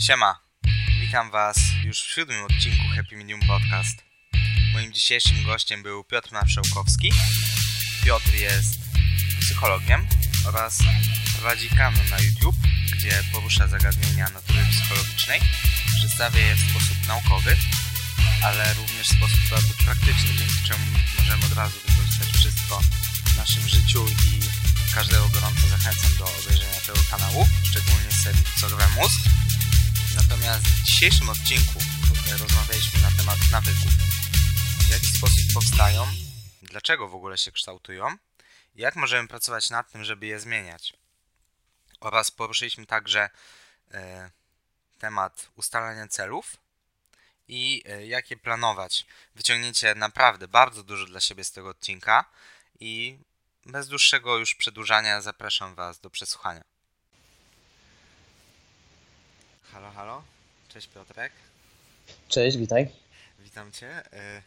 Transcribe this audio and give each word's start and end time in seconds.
Siema, 0.00 0.38
witam 1.00 1.30
Was 1.30 1.56
już 1.84 2.02
w 2.02 2.14
siódmym 2.14 2.44
odcinku 2.44 2.88
Happy 2.96 3.16
Medium 3.16 3.40
Podcast. 3.40 4.04
Moim 4.72 4.92
dzisiejszym 4.92 5.44
gościem 5.44 5.82
był 5.82 6.04
Piotr 6.04 6.32
Marszałkowski. 6.32 7.12
Piotr 8.04 8.34
jest 8.34 8.80
psychologiem 9.40 10.06
oraz 10.46 10.78
prowadzi 11.34 11.68
kanał 11.68 12.04
na 12.10 12.18
YouTube, 12.18 12.56
gdzie 12.92 13.22
porusza 13.32 13.68
zagadnienia 13.68 14.30
natury 14.30 14.58
psychologicznej. 14.70 15.40
Przedstawia 15.98 16.40
je 16.40 16.54
w 16.54 16.70
sposób 16.70 17.06
naukowy, 17.06 17.56
ale 18.42 18.74
również 18.74 19.08
w 19.08 19.16
sposób 19.16 19.48
bardzo 19.50 19.74
praktyczny, 19.84 20.34
dzięki 20.38 20.64
czemu 20.68 20.84
możemy 21.18 21.46
od 21.46 21.52
razu 21.52 21.78
wykorzystać 21.86 22.28
wszystko 22.28 22.80
w 23.24 23.36
naszym 23.36 23.68
życiu 23.68 24.06
i 24.08 24.40
każdego 24.94 25.28
gorąco 25.28 25.68
zachęcam 25.68 26.16
do 26.18 26.24
obejrzenia 26.24 26.80
tego 26.86 26.98
kanału, 27.10 27.48
szczególnie 27.62 28.12
serii 28.24 28.44
Co 28.60 28.76
gra 28.76 28.88
mózg. 28.88 29.20
Natomiast 30.16 30.64
w 30.64 30.84
dzisiejszym 30.84 31.28
odcinku 31.28 31.78
rozmawialiśmy 32.38 33.00
na 33.02 33.10
temat 33.10 33.38
nawyków. 33.52 33.92
W 34.86 34.90
jaki 34.90 35.06
sposób 35.06 35.52
powstają, 35.54 36.06
dlaczego 36.62 37.08
w 37.08 37.14
ogóle 37.14 37.38
się 37.38 37.52
kształtują, 37.52 38.16
jak 38.74 38.96
możemy 38.96 39.28
pracować 39.28 39.70
nad 39.70 39.92
tym, 39.92 40.04
żeby 40.04 40.26
je 40.26 40.40
zmieniać. 40.40 40.92
Oraz 42.00 42.30
poruszyliśmy 42.30 42.86
także 42.86 43.30
e, 43.90 44.30
temat 44.98 45.48
ustalania 45.56 46.08
celów 46.08 46.56
i 47.48 47.82
e, 47.86 48.06
jak 48.06 48.30
je 48.30 48.36
planować. 48.36 49.06
Wyciągnięcie 49.34 49.94
naprawdę 49.94 50.48
bardzo 50.48 50.82
dużo 50.82 51.06
dla 51.06 51.20
siebie 51.20 51.44
z 51.44 51.52
tego 51.52 51.68
odcinka 51.68 52.24
i 52.80 53.18
bez 53.66 53.88
dłuższego 53.88 54.38
już 54.38 54.54
przedłużania 54.54 55.20
zapraszam 55.20 55.74
Was 55.74 56.00
do 56.00 56.10
przesłuchania. 56.10 56.73
Halo, 59.74 59.90
halo. 59.90 60.22
Cześć 60.68 60.86
Piotrek. 60.86 61.32
Cześć, 62.28 62.56
witaj. 62.56 62.88
Witam 63.38 63.72
Cię. 63.72 63.88
E, 63.88 64.42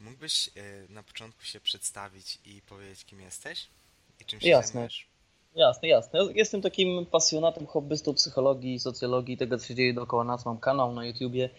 mógłbyś 0.00 0.48
e, 0.48 0.50
na 0.92 1.02
początku 1.02 1.44
się 1.44 1.60
przedstawić 1.60 2.38
i 2.46 2.62
powiedzieć, 2.68 3.04
kim 3.04 3.20
jesteś 3.20 3.66
i 4.20 4.24
czym 4.24 4.40
się 4.40 4.48
Jasne. 4.48 4.72
zajmujesz? 4.72 5.06
Jasne, 5.54 5.88
jasne. 5.88 6.20
Jestem 6.34 6.62
takim 6.62 7.06
pasjonatem, 7.06 7.66
hobbystą 7.66 8.14
psychologii, 8.14 8.78
socjologii, 8.78 9.36
tego 9.36 9.58
co 9.58 9.66
się 9.66 9.74
dzieje 9.74 9.94
dookoła 9.94 10.24
nas. 10.24 10.46
Mam 10.46 10.58
kanał 10.58 10.92
na 10.92 11.06
YouTubie, 11.06 11.50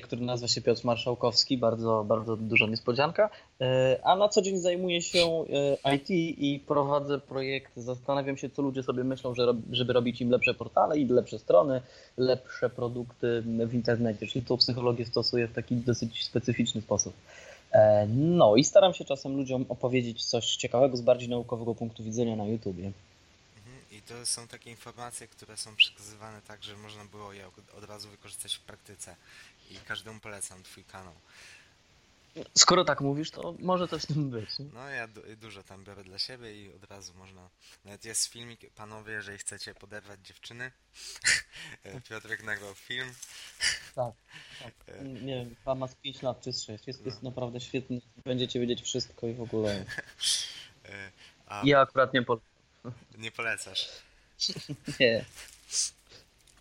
który 0.00 0.22
nazywa 0.22 0.48
się 0.48 0.60
Piotr 0.62 0.84
Marszałkowski, 0.84 1.58
bardzo, 1.58 2.04
bardzo 2.08 2.36
duża 2.36 2.66
niespodzianka. 2.66 3.30
E, 3.60 3.98
A 4.04 4.16
na 4.16 4.28
co 4.28 4.42
dzień 4.42 4.58
zajmuję 4.58 5.02
się 5.02 5.44
e, 5.84 5.94
IT 5.94 6.10
i 6.10 6.60
prowadzę 6.66 7.18
projekt. 7.18 7.72
Zastanawiam 7.76 8.36
się, 8.36 8.50
co 8.50 8.62
ludzie 8.62 8.82
sobie 8.82 9.04
myślą, 9.04 9.34
że 9.34 9.54
żeby 9.70 9.92
robić 9.92 10.20
im 10.20 10.30
lepsze 10.30 10.54
portale 10.54 10.98
i 10.98 11.06
lepsze 11.06 11.38
strony, 11.38 11.80
lepsze 12.16 12.70
produkty 12.70 13.42
w 13.66 13.74
internecie. 13.74 14.26
Czyli 14.26 14.44
tą 14.44 14.56
psychologię 14.56 15.06
stosuję 15.06 15.48
w 15.48 15.52
taki 15.52 15.76
dosyć 15.76 16.24
specyficzny 16.24 16.80
sposób. 16.80 17.14
E, 17.72 18.06
No 18.08 18.56
i 18.56 18.64
staram 18.64 18.94
się 18.94 19.04
czasem 19.04 19.36
ludziom 19.36 19.64
opowiedzieć 19.68 20.24
coś 20.24 20.56
ciekawego 20.56 20.96
z 20.96 21.00
bardziej 21.00 21.28
naukowego 21.28 21.74
punktu 21.74 22.04
widzenia 22.04 22.36
na 22.36 22.46
YouTubie. 22.46 22.92
I 24.02 24.08
to 24.08 24.26
są 24.26 24.48
takie 24.48 24.70
informacje, 24.70 25.28
które 25.28 25.56
są 25.56 25.76
przekazywane 25.76 26.42
tak, 26.42 26.64
że 26.64 26.76
można 26.76 27.04
było 27.04 27.32
je 27.32 27.46
od- 27.46 27.84
razu 27.84 28.10
wykorzystać 28.10 28.54
w 28.54 28.60
praktyce. 28.60 29.16
I 29.70 29.76
każdemu 29.76 30.20
polecam 30.20 30.62
Twój 30.62 30.84
kanał. 30.84 31.14
Skoro 32.58 32.84
tak 32.84 33.00
mówisz, 33.00 33.30
to 33.30 33.54
może 33.58 33.88
coś 33.88 34.02
w 34.02 34.06
tym 34.06 34.30
być. 34.30 34.58
nie? 34.58 34.66
No 34.74 34.88
ja 34.88 35.08
du- 35.08 35.36
dużo 35.36 35.62
tam 35.62 35.84
biorę 35.84 36.04
dla 36.04 36.18
siebie 36.18 36.62
i 36.64 36.74
od 36.74 36.84
razu 36.90 37.14
można. 37.14 37.48
Nawet 37.84 38.04
jest 38.04 38.26
filmik, 38.26 38.70
panowie, 38.70 39.12
jeżeli 39.12 39.38
chcecie 39.38 39.74
poderwać 39.74 40.20
dziewczyny. 40.26 40.72
Piotrek 42.08 42.42
nagrał 42.42 42.74
film. 42.74 43.12
Tak, 43.94 44.14
tak. 44.62 44.72
Nie 45.22 45.44
wiem, 45.44 45.56
pan 45.64 45.78
ma 45.78 45.88
z 45.88 45.94
5 45.94 46.22
lat 46.22 46.40
czy 46.40 46.52
z 46.52 46.62
6. 46.62 46.86
Jest, 46.86 47.06
jest 47.06 47.22
No. 47.22 47.30
naprawdę 47.30 47.60
świetny. 47.60 48.00
Będziecie 48.24 48.60
wiedzieć 48.60 48.82
wszystko 48.82 49.26
i 49.26 49.34
w 49.34 49.40
ogóle. 49.42 49.84
E, 50.88 51.10
A 51.46 51.62
Ja 51.64 51.80
akurat 51.80 52.14
nie 52.14 52.22
po... 52.22 52.40
nie 53.18 53.32
polecasz. 53.32 53.88
Nie. 55.00 55.24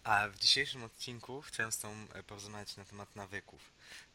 A 0.03 0.27
w 0.27 0.39
dzisiejszym 0.39 0.83
odcinku 0.83 1.41
chciałem 1.41 1.71
z 1.71 1.77
Tobą 1.77 2.07
e, 2.13 2.23
porozmawiać 2.23 2.75
na 2.75 2.85
temat 2.85 3.15
nawyków, 3.15 3.61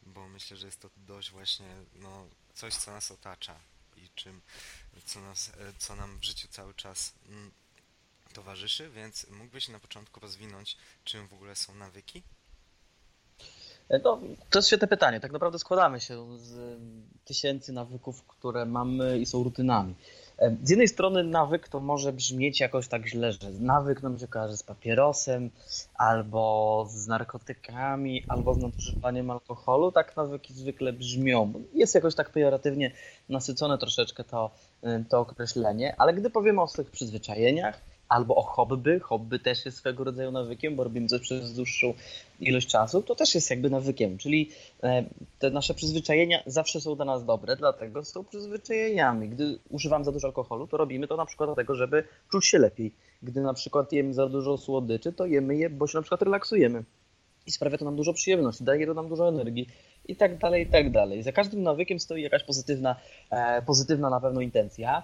bo 0.02 0.28
myślę, 0.28 0.56
że 0.56 0.66
jest 0.66 0.80
to 0.80 0.90
dość 0.96 1.30
właśnie 1.30 1.66
no, 1.94 2.26
coś, 2.54 2.74
co 2.74 2.90
nas 2.90 3.10
otacza 3.10 3.54
i 3.96 4.08
czym, 4.14 4.40
co, 5.04 5.20
nas, 5.20 5.48
e, 5.48 5.72
co 5.78 5.96
nam 5.96 6.18
w 6.18 6.24
życiu 6.24 6.48
cały 6.48 6.74
czas 6.74 7.12
mm, 7.28 7.50
towarzyszy, 8.32 8.90
więc 8.90 9.26
mógłbyś 9.28 9.68
na 9.68 9.78
początku 9.78 10.20
rozwinąć, 10.20 10.76
czym 11.04 11.28
w 11.28 11.32
ogóle 11.32 11.56
są 11.56 11.74
nawyki? 11.74 12.22
No, 13.90 14.20
to 14.50 14.58
jest 14.58 14.68
świetne 14.68 14.88
pytanie. 14.88 15.20
Tak 15.20 15.32
naprawdę 15.32 15.58
składamy 15.58 16.00
się 16.00 16.38
z 16.38 16.78
tysięcy 17.24 17.72
nawyków, 17.72 18.22
które 18.22 18.66
mamy 18.66 19.18
i 19.18 19.26
są 19.26 19.42
rutynami. 19.42 19.94
Z 20.62 20.70
jednej 20.70 20.88
strony 20.88 21.24
nawyk 21.24 21.68
to 21.68 21.80
może 21.80 22.12
brzmieć 22.12 22.60
jakoś 22.60 22.88
tak 22.88 23.06
źle, 23.06 23.32
że 23.32 23.50
nawyk 23.50 24.02
nam 24.02 24.18
się 24.18 24.28
kojarzy 24.28 24.56
z 24.56 24.62
papierosem, 24.62 25.50
albo 25.94 26.86
z 26.90 27.06
narkotykami, 27.06 28.24
albo 28.28 28.54
z 28.54 28.58
nadużywaniem 28.58 29.30
alkoholu. 29.30 29.92
Tak 29.92 30.16
nawyki 30.16 30.54
zwykle 30.54 30.92
brzmią. 30.92 31.52
Jest 31.74 31.94
jakoś 31.94 32.14
tak 32.14 32.30
pejoratywnie 32.30 32.92
nasycone 33.28 33.78
troszeczkę 33.78 34.24
to, 34.24 34.50
to 35.08 35.20
określenie, 35.20 35.94
ale 35.98 36.14
gdy 36.14 36.30
powiemy 36.30 36.62
o 36.62 36.68
swoich 36.68 36.90
przyzwyczajeniach, 36.90 37.80
albo 38.08 38.36
o 38.36 38.42
hobby, 38.42 39.00
hobby 39.00 39.38
też 39.38 39.64
jest 39.64 39.78
swego 39.78 40.04
rodzaju 40.04 40.30
nawykiem, 40.30 40.76
bo 40.76 40.84
robimy 40.84 41.08
coś 41.08 41.20
przez 41.20 41.54
dłuższą 41.54 41.94
ilość 42.40 42.68
czasu, 42.68 43.02
to 43.02 43.14
też 43.14 43.34
jest 43.34 43.50
jakby 43.50 43.70
nawykiem, 43.70 44.18
czyli 44.18 44.50
e, 44.82 45.04
te 45.38 45.50
nasze 45.50 45.74
przyzwyczajenia 45.74 46.42
zawsze 46.46 46.80
są 46.80 46.96
dla 46.96 47.04
nas 47.04 47.24
dobre, 47.24 47.56
dlatego 47.56 48.04
są 48.04 48.24
przyzwyczajeniami. 48.24 49.28
Gdy 49.28 49.58
używamy 49.70 50.04
za 50.04 50.12
dużo 50.12 50.26
alkoholu, 50.26 50.66
to 50.66 50.76
robimy 50.76 51.08
to 51.08 51.16
na 51.16 51.26
przykład 51.26 51.48
dlatego, 51.48 51.74
żeby 51.74 52.04
czuć 52.30 52.46
się 52.46 52.58
lepiej. 52.58 52.92
Gdy 53.22 53.40
na 53.40 53.54
przykład 53.54 53.92
jemy 53.92 54.14
za 54.14 54.28
dużo 54.28 54.58
słodyczy, 54.58 55.12
to 55.12 55.26
jemy 55.26 55.56
je, 55.56 55.70
bo 55.70 55.86
się 55.86 55.98
na 55.98 56.02
przykład 56.02 56.22
relaksujemy. 56.22 56.84
I 57.46 57.52
sprawia 57.52 57.78
to 57.78 57.84
nam 57.84 57.96
dużo 57.96 58.12
przyjemności, 58.12 58.64
daje 58.64 58.86
to 58.86 58.94
nam 58.94 59.08
dużo 59.08 59.28
energii 59.28 59.66
i 60.08 60.16
tak 60.16 60.38
dalej, 60.38 60.62
i 60.62 60.66
tak 60.66 60.90
dalej. 60.90 61.22
Za 61.22 61.32
każdym 61.32 61.62
nawykiem 61.62 61.98
stoi 61.98 62.22
jakaś 62.22 62.44
pozytywna, 62.44 62.96
e, 63.30 63.62
pozytywna 63.62 64.10
na 64.10 64.20
pewno 64.20 64.40
intencja. 64.40 65.02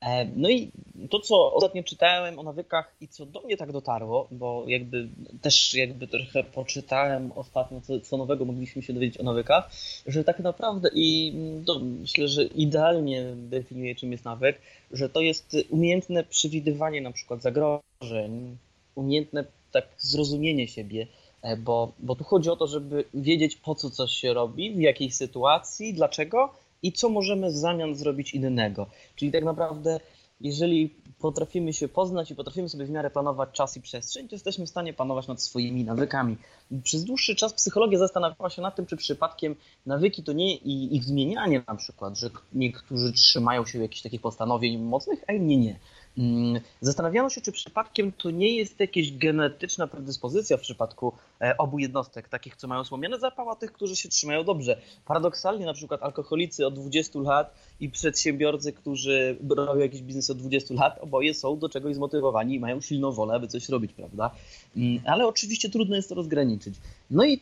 E, 0.00 0.24
No 0.36 0.50
i 0.50 0.70
to, 1.10 1.20
co 1.20 1.54
ostatnio 1.54 1.82
czytałem 1.82 2.38
o 2.38 2.42
nawykach 2.42 2.94
i 3.00 3.08
co 3.08 3.26
do 3.26 3.40
mnie 3.40 3.56
tak 3.56 3.72
dotarło, 3.72 4.28
bo 4.30 4.64
jakby 4.66 5.08
też 5.42 5.74
jakby 5.74 6.06
trochę 6.06 6.44
poczytałem 6.44 7.32
ostatnio, 7.32 7.80
co, 7.80 8.00
co 8.00 8.16
nowego 8.16 8.44
mogliśmy 8.44 8.82
się 8.82 8.92
dowiedzieć 8.92 9.20
o 9.20 9.24
nawykach, 9.24 9.70
że 10.06 10.24
tak 10.24 10.38
naprawdę 10.38 10.88
i 10.94 11.32
to 11.66 11.80
myślę, 11.80 12.28
że 12.28 12.44
idealnie 12.44 13.24
definiuje, 13.36 13.94
czym 13.94 14.12
jest 14.12 14.24
nawyk, 14.24 14.60
że 14.92 15.08
to 15.08 15.20
jest 15.20 15.56
umiejętne 15.70 16.24
przewidywanie 16.24 17.00
na 17.00 17.12
przykład 17.12 17.42
zagrożeń, 17.42 18.56
umiejętne 18.94 19.44
tak 19.72 19.84
zrozumienie 19.98 20.68
siebie, 20.68 21.06
e, 21.42 21.56
bo, 21.56 21.92
bo 21.98 22.16
tu 22.16 22.24
chodzi 22.24 22.50
o 22.50 22.56
to, 22.56 22.66
żeby 22.66 23.04
wiedzieć 23.14 23.56
po 23.56 23.74
co 23.74 23.90
coś 23.90 24.10
się 24.10 24.34
robi, 24.34 24.70
w 24.70 24.80
jakiej 24.80 25.10
sytuacji, 25.10 25.94
dlaczego 25.94 26.54
i 26.82 26.92
co 26.92 27.08
możemy 27.08 27.50
w 27.50 27.56
zamian 27.56 27.94
zrobić 27.94 28.34
innego. 28.34 28.86
Czyli 29.16 29.32
tak 29.32 29.44
naprawdę, 29.44 30.00
jeżeli 30.40 30.94
potrafimy 31.20 31.72
się 31.72 31.88
poznać 31.88 32.30
i 32.30 32.34
potrafimy 32.34 32.68
sobie 32.68 32.84
w 32.84 32.90
miarę 32.90 33.10
planować 33.10 33.50
czas 33.52 33.76
i 33.76 33.80
przestrzeń, 33.80 34.28
to 34.28 34.34
jesteśmy 34.34 34.66
w 34.66 34.68
stanie 34.68 34.92
panować 34.92 35.28
nad 35.28 35.42
swoimi 35.42 35.84
nawykami. 35.84 36.36
Przez 36.82 37.04
dłuższy 37.04 37.34
czas 37.34 37.54
psychologia 37.54 37.98
zastanawiała 37.98 38.50
się 38.50 38.62
nad 38.62 38.76
tym, 38.76 38.86
czy 38.86 38.96
przypadkiem 38.96 39.56
nawyki 39.86 40.22
to 40.22 40.32
nie 40.32 40.56
i 40.56 40.96
ich 40.96 41.04
zmienianie 41.04 41.62
na 41.68 41.74
przykład, 41.74 42.18
że 42.18 42.30
niektórzy 42.52 43.12
trzymają 43.12 43.66
się 43.66 43.78
jakichś 43.78 44.02
takich 44.02 44.20
postanowień 44.20 44.78
mocnych, 44.78 45.24
a 45.26 45.32
inni 45.32 45.58
nie. 45.58 45.78
Mm, 46.18 46.60
Zastanawiano 46.80 47.30
się, 47.30 47.40
czy 47.40 47.52
przypadkiem 47.52 48.12
to 48.12 48.30
nie 48.30 48.56
jest 48.56 48.80
jakaś 48.80 49.12
genetyczna 49.12 49.86
predyspozycja 49.86 50.56
w 50.56 50.60
przypadku 50.60 51.12
e, 51.40 51.56
obu 51.56 51.78
jednostek, 51.78 52.28
takich, 52.28 52.56
co 52.56 52.68
mają 52.68 52.84
słomiany 52.84 53.18
zapał, 53.18 53.50
a 53.50 53.56
tych, 53.56 53.72
którzy 53.72 53.96
się 53.96 54.08
trzymają 54.08 54.44
dobrze. 54.44 54.80
Paradoksalnie 55.06 55.66
na 55.66 55.74
przykład 55.74 56.02
alkoholicy 56.02 56.66
od 56.66 56.74
20 56.74 57.18
lat 57.18 57.54
i 57.80 57.90
przedsiębiorcy, 57.90 58.72
którzy 58.72 59.36
robią 59.48 59.80
jakiś 59.80 60.02
biznes 60.02 60.30
od 60.30 60.38
20 60.38 60.74
lat, 60.74 60.98
oboje 61.00 61.34
są 61.34 61.58
do 61.58 61.68
czegoś 61.68 61.94
zmotywowani 61.94 62.54
i 62.54 62.60
mają 62.60 62.80
silną 62.80 63.12
wolę, 63.12 63.34
aby 63.34 63.48
coś 63.48 63.68
robić, 63.68 63.92
prawda? 63.92 64.30
Mm, 64.76 65.02
Ale 65.06 65.26
oczywiście 65.26 65.70
trudno 65.70 65.96
jest 65.96 66.08
to 66.08 66.14
rozgraniczyć. 66.14 66.74
No 67.10 67.24
i 67.24 67.40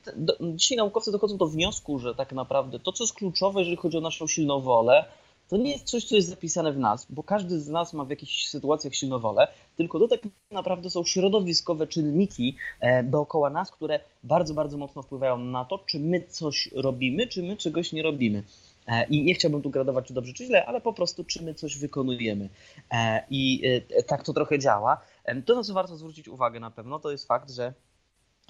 dzisiaj 0.55 0.79
naukowcy 0.79 1.13
dochodzą 1.13 1.37
do 1.37 1.47
wniosku, 1.47 1.99
że 1.99 2.15
tak 2.15 2.33
naprawdę 2.33 2.79
to, 2.79 2.93
co 2.93 3.05
jest 3.05 3.15
kluczowe, 3.15 3.61
jeżeli 3.61 3.77
chodzi 3.77 3.99
o 3.99 4.01
naszą 4.01 4.27
silną 4.27 4.61
wolę, 4.61 5.05
to 5.49 5.57
nie 5.57 5.73
jest 5.73 5.85
coś, 5.85 6.05
co 6.05 6.17
jest 6.17 6.29
zapisane 6.29 6.73
w 6.73 6.79
nas, 6.79 7.07
bo 7.11 7.23
każdy 7.23 7.61
z 7.61 7.69
nas 7.69 7.93
ma 7.93 8.05
w 8.05 8.11
jakichś 8.11 8.47
sytuacjach 8.47 8.95
silną 8.95 9.19
wolę, 9.19 9.49
tylko 9.77 9.99
to 9.99 10.09
tak 10.09 10.21
naprawdę 10.51 10.91
są 10.91 11.05
środowiskowe 11.05 11.87
czynniki 11.87 12.57
e, 12.81 13.03
dookoła 13.03 13.51
nas, 13.51 13.71
które 13.71 14.01
bardzo, 14.25 14.55
bardzo 14.55 14.79
mocno 14.79 15.03
wpływają 15.03 15.39
na 15.39 15.65
to, 15.65 15.79
czy 15.79 16.01
my 16.01 16.27
coś 16.29 16.71
robimy, 16.75 17.27
czy 17.27 17.43
my 17.43 17.57
czegoś 17.57 17.93
nie 17.93 18.03
robimy. 18.03 18.43
E, 18.87 19.05
I 19.05 19.25
nie 19.25 19.35
chciałbym 19.35 19.63
tu 19.63 19.71
gradować, 19.71 20.07
czy 20.07 20.15
dobrze, 20.15 20.33
czy 20.33 20.45
źle, 20.45 20.67
ale 20.67 20.81
po 20.81 20.93
prostu, 20.93 21.25
czy 21.25 21.43
my 21.43 21.55
coś 21.55 21.79
wykonujemy. 21.79 22.49
E, 22.91 23.25
I 23.31 23.63
tak 24.07 24.23
to 24.23 24.33
trochę 24.33 24.59
działa. 24.59 25.01
To, 25.47 25.55
na 25.55 25.63
co 25.63 25.75
warto 25.75 25.97
zwrócić 25.97 26.29
uwagę 26.29 26.61
na 26.61 26.71
pewno, 26.71 26.99
to 26.99 27.11
jest 27.11 27.27
fakt, 27.27 27.51
że 27.51 27.75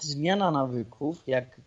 zmiana 0.00 0.50
nawyków, 0.50 1.22
jak 1.26 1.60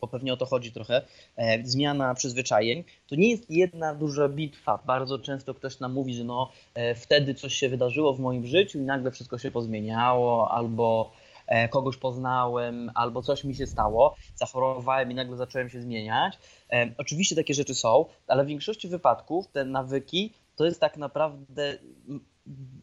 bo 0.00 0.08
pewnie 0.08 0.32
o 0.32 0.36
to 0.36 0.46
chodzi 0.46 0.72
trochę, 0.72 1.02
e, 1.36 1.64
zmiana 1.64 2.14
przyzwyczajeń, 2.14 2.84
to 3.08 3.16
nie 3.16 3.30
jest 3.30 3.50
jedna 3.50 3.94
duża 3.94 4.28
bitwa. 4.28 4.78
Bardzo 4.86 5.18
często 5.18 5.54
ktoś 5.54 5.80
nam 5.80 5.92
mówi, 5.92 6.14
że 6.14 6.24
no, 6.24 6.50
e, 6.74 6.94
wtedy 6.94 7.34
coś 7.34 7.54
się 7.54 7.68
wydarzyło 7.68 8.14
w 8.14 8.20
moim 8.20 8.46
życiu 8.46 8.78
i 8.78 8.82
nagle 8.82 9.10
wszystko 9.10 9.38
się 9.38 9.50
pozmieniało, 9.50 10.50
albo 10.50 11.12
e, 11.46 11.68
kogoś 11.68 11.96
poznałem, 11.96 12.90
albo 12.94 13.22
coś 13.22 13.44
mi 13.44 13.54
się 13.54 13.66
stało, 13.66 14.16
zachorowałem 14.34 15.10
i 15.10 15.14
nagle 15.14 15.36
zacząłem 15.36 15.70
się 15.70 15.80
zmieniać. 15.82 16.38
Oczywiście 16.98 17.36
takie 17.36 17.54
rzeczy 17.54 17.74
są, 17.74 18.04
ale 18.28 18.44
w 18.44 18.46
większości 18.46 18.88
wypadków 18.88 19.48
te 19.48 19.64
nawyki 19.64 20.32
to 20.56 20.64
jest 20.64 20.80
tak 20.80 20.96
naprawdę 20.96 21.78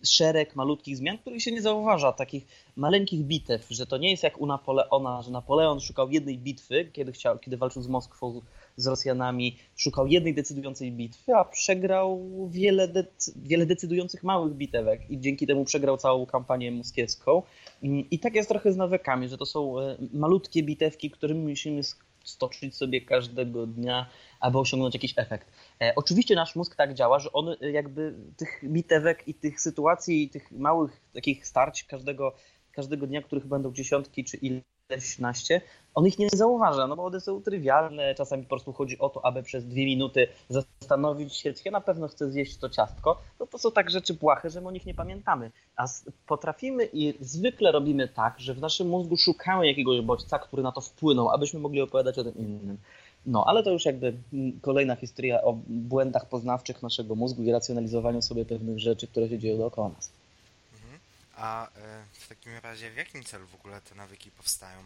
szereg 0.04 0.56
malutkich 0.56 0.98
zmian, 0.98 1.18
których 1.18 1.42
się 1.42 1.52
nie 1.52 1.62
zauważa, 1.62 2.12
takich 2.12 2.48
maleńkich 2.76 3.24
bitew, 3.24 3.68
że 3.70 3.86
to 3.86 3.98
nie 3.98 4.12
jest 4.12 4.24
jak 4.24 4.42
u 4.42 4.46
Napoleona, 4.46 5.22
że 5.22 5.32
Napoleon 5.32 5.80
szukał 5.80 6.12
jednej 6.12 6.38
bitwy, 6.38 6.90
kiedy, 6.94 7.12
chciał, 7.12 7.40
kiedy 7.40 7.58
walczył 7.58 7.82
z 7.82 7.88
Moskwą, 7.88 8.42
z 8.76 8.88
Rosjanami, 8.88 9.58
szukał 9.76 10.08
jednej 10.08 10.34
decydującej 10.34 10.92
bitwy, 10.92 11.36
a 11.36 11.46
przegrał 11.46 12.30
wiele, 12.50 13.08
wiele 13.36 13.66
decydujących 13.66 14.24
małych 14.24 14.54
bitewek 14.54 15.10
i 15.10 15.20
dzięki 15.20 15.48
temu 15.48 15.66
przegrał 15.66 15.98
całą 15.98 16.26
kampanię 16.26 16.72
moskiewską. 16.72 17.44
I 18.12 18.20
tak 18.20 18.36
jest 18.36 18.50
trochę 18.50 18.74
z 18.74 18.78
nawykami, 18.78 19.30
że 19.30 19.38
to 19.38 19.46
są 19.46 19.80
e, 19.80 19.98
malutkie 20.14 20.64
bitewki, 20.64 21.12
którymi 21.12 21.50
musimy 21.50 21.82
stoczyć 22.24 22.76
sobie 22.76 23.02
każdego 23.02 23.68
dnia, 23.68 24.10
aby 24.40 24.60
osiągnąć 24.60 24.94
jakiś 24.94 25.14
efekt. 25.18 25.52
E, 25.82 25.94
oczywiście 25.96 26.36
nasz 26.36 26.56
mózg 26.56 26.76
tak 26.76 26.94
działa, 26.94 27.20
że 27.20 27.32
on 27.32 27.50
e, 27.50 27.72
jakby 27.72 28.16
tych 28.38 28.62
bitewek 28.64 29.28
i 29.28 29.34
tych 29.34 29.62
sytuacji 29.62 30.24
i 30.24 30.30
tych 30.30 30.52
małych 30.52 31.02
takich 31.14 31.48
starć 31.48 31.84
każdego, 31.84 32.36
każdego 32.72 33.08
dnia, 33.08 33.22
których 33.22 33.48
będą 33.48 33.74
dziesiątki 33.74 34.24
czy 34.24 34.38
ileś 34.38 35.20
naście, 35.20 35.62
on 35.96 36.08
ich 36.08 36.20
nie 36.20 36.30
zauważa, 36.30 36.88
no 36.88 36.96
bo 36.96 37.06
one 37.06 37.22
są 37.22 37.42
trywialne, 37.42 38.16
czasami 38.16 38.44
po 38.44 38.50
prostu 38.50 38.74
chodzi 38.74 39.00
o 39.00 39.10
to, 39.10 39.26
aby 39.26 39.44
przez 39.44 39.68
dwie 39.68 39.86
minuty 39.86 40.28
zastanowić 40.50 41.36
się, 41.36 41.54
czy 41.54 41.62
ja 41.66 41.72
na 41.72 41.82
pewno 41.82 42.08
chcę 42.08 42.32
zjeść 42.32 42.58
to 42.58 42.70
ciastko, 42.70 43.22
no 43.40 43.48
to 43.48 43.58
są 43.58 43.72
tak 43.72 43.90
rzeczy 43.90 44.14
błahe, 44.14 44.50
że 44.50 44.62
my 44.62 44.68
o 44.68 44.72
nich 44.72 44.86
nie 44.86 44.94
pamiętamy. 44.94 45.52
A 45.76 45.86
potrafimy 46.28 46.90
i 46.94 47.14
zwykle 47.20 47.72
robimy 47.72 48.08
tak, 48.08 48.40
że 48.40 48.54
w 48.54 48.62
naszym 48.62 48.88
mózgu 48.88 49.18
szukamy 49.18 49.68
jakiegoś 49.68 50.02
bodźca, 50.02 50.40
który 50.40 50.64
na 50.64 50.72
to 50.72 50.82
wpłynął, 50.82 51.30
abyśmy 51.30 51.60
mogli 51.60 51.82
opowiadać 51.82 52.20
o 52.20 52.24
tym 52.24 52.36
innym. 52.36 52.78
No, 53.28 53.44
ale 53.48 53.64
to 53.64 53.72
już 53.72 53.86
jakby 53.86 54.14
kolejna 54.62 54.96
historia 54.96 55.42
o 55.42 55.54
błędach 55.68 56.30
poznawczych 56.30 56.84
naszego 56.84 57.16
mózgu 57.16 57.44
i 57.44 57.52
racjonalizowaniu 57.52 58.22
sobie 58.22 58.46
pewnych 58.46 58.80
rzeczy, 58.80 59.08
które 59.08 59.30
się 59.30 59.40
dzieją 59.40 59.58
dookoła 59.58 59.90
nas. 59.90 60.12
Mhm. 60.74 61.00
A 61.36 61.68
e, 61.68 61.70
w 62.14 62.28
takim 62.28 62.52
razie 62.64 62.92
w 62.92 62.98
jakim 62.98 63.24
celu 63.24 63.48
w 63.48 63.56
ogóle 63.56 63.82
te 63.82 63.96
nawyki 63.96 64.32
powstają? 64.32 64.80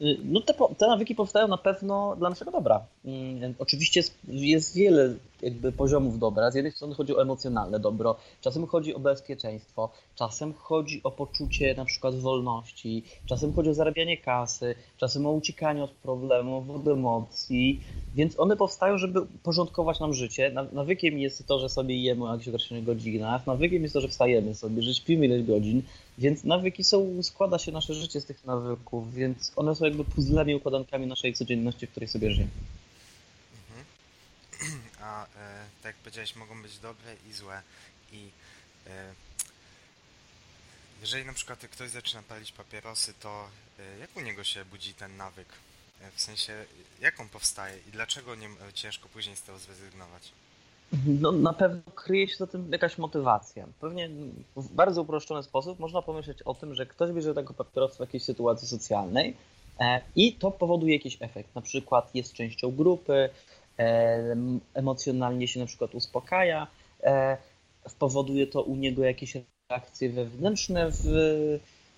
Y, 0.00 0.18
no 0.24 0.40
te, 0.40 0.54
te 0.78 0.86
nawyki 0.86 1.14
powstają 1.14 1.48
na 1.48 1.58
pewno 1.58 2.16
dla 2.16 2.30
naszego 2.30 2.50
dobra. 2.50 2.86
Mm, 3.04 3.54
oczywiście 3.58 4.02
jest, 4.28 4.74
wiele 4.74 5.14
jakby 5.42 5.72
poziomów 5.72 6.18
dobra. 6.18 6.50
Z 6.50 6.54
jednej 6.54 6.72
strony 6.72 6.94
chodzi 6.94 7.16
o 7.16 7.22
emocjonalne 7.22 7.80
dobro, 7.80 8.16
czasem 8.40 8.66
chodzi 8.66 8.94
o 8.94 8.98
bezpieczeństwo, 8.98 9.90
czasem 10.14 10.54
chodzi 10.54 11.00
o 11.04 11.10
poczucie 11.10 11.74
na 11.74 11.84
przykład 11.84 12.14
wolności, 12.14 13.02
czasem 13.26 13.52
chodzi 13.52 13.70
o 13.70 13.74
zarabianie 13.74 14.16
kasy, 14.16 14.74
czasem 14.96 15.26
o 15.26 15.30
uciekanie 15.30 15.84
od 15.84 15.90
problemów, 15.90 16.70
od 16.70 16.88
emocji, 16.88 17.80
więc 18.14 18.40
one 18.40 18.56
powstają, 18.56 18.98
żeby 18.98 19.20
porządkować 19.42 20.00
nam 20.00 20.14
życie. 20.14 20.52
Nawykiem 20.72 21.18
jest 21.18 21.46
to, 21.46 21.58
że 21.58 21.68
sobie 21.68 22.02
jemy 22.02 22.24
o 22.24 22.32
jakichś 22.32 22.48
określonych 22.48 22.84
godzinach, 22.84 23.46
nawykiem 23.46 23.82
jest 23.82 23.94
to, 23.94 24.00
że 24.00 24.08
wstajemy 24.08 24.54
sobie, 24.54 24.82
że 24.82 24.94
śpimy 24.94 25.26
ileś 25.26 25.42
godzin, 25.42 25.82
więc 26.18 26.44
nawyki 26.44 26.84
są, 26.84 27.22
składa 27.22 27.58
się 27.58 27.72
nasze 27.72 27.94
życie 27.94 28.20
z 28.20 28.24
tych 28.24 28.44
nawyków, 28.44 29.14
więc 29.14 29.52
one 29.56 29.74
są 29.74 29.84
jakby 29.84 30.04
puzzlami, 30.04 30.54
układankami 30.54 31.06
naszej 31.06 31.34
codzienności, 31.34 31.86
w 31.86 31.90
której 31.90 32.08
sobie 32.08 32.30
żyjemy. 32.30 32.52
A 35.00 35.24
e, 35.24 35.26
tak 35.82 35.84
jak 35.84 35.96
powiedziałeś, 35.96 36.36
mogą 36.36 36.62
być 36.62 36.78
dobre 36.78 37.16
i 37.30 37.32
złe. 37.32 37.62
I 38.12 38.28
e, 38.86 39.14
jeżeli 41.00 41.24
na 41.24 41.32
przykład 41.32 41.66
ktoś 41.66 41.90
zaczyna 41.90 42.22
palić 42.22 42.52
papierosy, 42.52 43.14
to 43.20 43.48
e, 43.78 43.98
jak 43.98 44.16
u 44.16 44.20
niego 44.20 44.44
się 44.44 44.64
budzi 44.64 44.94
ten 44.94 45.16
nawyk? 45.16 45.48
E, 46.00 46.10
w 46.10 46.20
sensie, 46.20 46.64
jak 47.00 47.20
on 47.20 47.28
powstaje 47.28 47.78
i 47.88 47.90
dlaczego 47.90 48.34
nie, 48.34 48.48
ciężko 48.74 49.08
później 49.08 49.36
z 49.36 49.42
tego 49.42 49.58
zrezygnować? 49.58 50.32
No, 51.20 51.32
na 51.32 51.52
pewno 51.52 51.82
kryje 51.94 52.28
się 52.28 52.36
za 52.36 52.46
tym 52.46 52.72
jakaś 52.72 52.98
motywacja. 52.98 53.66
Pewnie 53.80 54.10
w 54.56 54.72
bardzo 54.72 55.02
uproszczony 55.02 55.42
sposób 55.42 55.78
można 55.78 56.02
pomyśleć 56.02 56.42
o 56.42 56.54
tym, 56.54 56.74
że 56.74 56.86
ktoś 56.86 57.12
bierze 57.12 57.34
tego 57.34 57.54
papierosa 57.54 57.96
w 57.96 58.00
jakiejś 58.00 58.22
sytuacji 58.22 58.68
socjalnej 58.68 59.34
e, 59.80 60.00
i 60.16 60.32
to 60.32 60.50
powoduje 60.50 60.92
jakiś 60.92 61.16
efekt. 61.20 61.54
Na 61.54 61.62
przykład 61.62 62.14
jest 62.14 62.32
częścią 62.32 62.70
grupy, 62.70 63.28
e, 63.78 64.36
emocjonalnie 64.74 65.48
się 65.48 65.60
na 65.60 65.66
przykład 65.66 65.94
uspokaja, 65.94 66.66
e, 67.02 67.36
powoduje 67.98 68.46
to 68.46 68.62
u 68.62 68.76
niego 68.76 69.04
jakieś 69.04 69.36
reakcje 69.70 70.10
wewnętrzne, 70.10 70.90
w, 70.90 71.04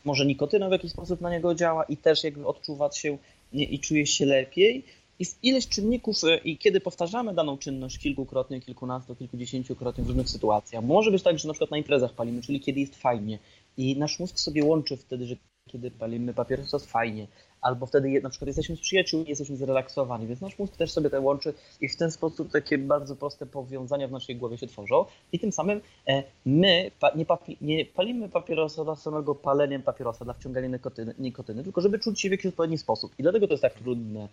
może 0.04 0.26
nikotyna 0.26 0.68
w 0.68 0.72
jakiś 0.72 0.92
sposób 0.92 1.20
na 1.20 1.30
niego 1.30 1.54
działa 1.54 1.84
i 1.84 1.96
też 1.96 2.24
jakby 2.24 2.46
odczuwa 2.46 2.92
się 2.92 3.18
i 3.52 3.80
czuje 3.80 4.06
się 4.06 4.26
lepiej. 4.26 4.84
I 5.18 5.24
ileś 5.42 5.68
czynników, 5.68 6.24
e, 6.24 6.36
i 6.38 6.58
kiedy 6.58 6.80
powtarzamy 6.80 7.34
daną 7.34 7.58
czynność 7.58 7.98
kilkukrotnie, 7.98 8.60
kilkunastu, 8.60 9.16
kilkudziesięciokrotnie 9.16 10.04
w 10.04 10.06
różnych 10.06 10.28
sytuacjach, 10.28 10.84
może 10.84 11.10
być 11.10 11.22
tak, 11.22 11.38
że 11.38 11.48
na 11.48 11.54
przykład 11.54 11.70
na 11.70 11.76
imprezach 11.76 12.12
palimy, 12.12 12.42
czyli 12.42 12.60
kiedy 12.60 12.80
jest 12.80 12.96
fajnie. 12.96 13.38
I 13.76 13.98
nasz 13.98 14.20
mózg 14.20 14.38
sobie 14.38 14.64
łączy 14.64 14.96
wtedy, 14.96 15.26
że 15.26 15.36
kiedy 15.66 15.90
palimy 15.90 16.34
papieros, 16.34 16.70
to 16.70 16.76
jest 16.76 16.90
fajnie, 16.90 17.26
albo 17.60 17.86
wtedy 17.86 18.20
na 18.22 18.30
przykład 18.30 18.46
jesteśmy 18.46 18.76
z 18.76 18.80
przyjaciółmi, 18.80 19.28
jesteśmy 19.28 19.56
zrelaksowani, 19.56 20.26
więc 20.26 20.40
nasz 20.40 20.58
mózg 20.58 20.76
też 20.76 20.92
sobie 20.92 21.10
te 21.10 21.20
łączy 21.20 21.54
i 21.80 21.88
w 21.88 21.96
ten 21.96 22.10
sposób 22.10 22.50
takie 22.52 22.78
bardzo 22.78 23.16
proste 23.16 23.46
powiązania 23.46 24.08
w 24.08 24.12
naszej 24.12 24.36
głowie 24.36 24.58
się 24.58 24.66
tworzą. 24.66 25.04
I 25.32 25.38
tym 25.38 25.52
samym 25.52 25.80
e, 26.08 26.22
my 26.46 26.90
nie, 27.16 27.26
nie 27.60 27.84
palimy 27.84 28.28
papierosa 28.28 28.84
dla 28.84 28.96
samego 28.96 29.34
paleniem 29.34 29.82
papierosa, 29.82 30.24
dla 30.24 30.34
wciągania 30.34 30.68
nikotyny, 30.68 31.14
nikotyny, 31.18 31.64
tylko 31.64 31.80
żeby 31.80 31.98
czuć 31.98 32.20
się 32.20 32.28
w 32.28 32.32
jakiś 32.32 32.46
odpowiedni 32.46 32.78
sposób. 32.78 33.12
I 33.18 33.22
dlatego 33.22 33.46
to 33.46 33.52
jest 33.52 33.62
tak 33.62 33.74
trudne 33.74 34.28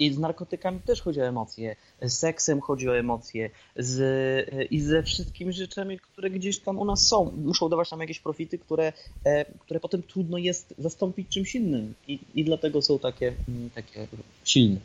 i 0.00 0.14
z 0.14 0.18
narkotykami 0.18 0.80
też 0.80 1.02
chodzi 1.02 1.20
o 1.20 1.26
emocje, 1.26 1.76
z 2.02 2.18
seksem 2.18 2.60
chodzi 2.60 2.88
o 2.88 2.98
emocje, 2.98 3.50
z, 3.76 4.70
i 4.70 4.80
ze 4.80 5.02
wszystkimi 5.02 5.52
rzeczami, 5.52 5.98
które 5.98 6.30
gdzieś 6.30 6.58
tam 6.58 6.78
u 6.78 6.84
nas 6.84 7.06
są. 7.06 7.32
Muszą 7.36 7.68
dawać 7.68 7.90
nam 7.90 8.00
jakieś 8.00 8.20
profity, 8.20 8.58
które, 8.58 8.92
e, 9.24 9.44
które 9.44 9.80
potem 9.80 10.02
trudno 10.02 10.38
jest 10.38 10.74
zastąpić 10.78 11.28
czymś 11.28 11.54
innym. 11.54 11.94
I, 12.08 12.18
i 12.34 12.44
dlatego 12.44 12.82
są 12.82 12.98
takie, 12.98 13.34
mm, 13.48 13.70
takie 13.70 14.06
silne. 14.44 14.80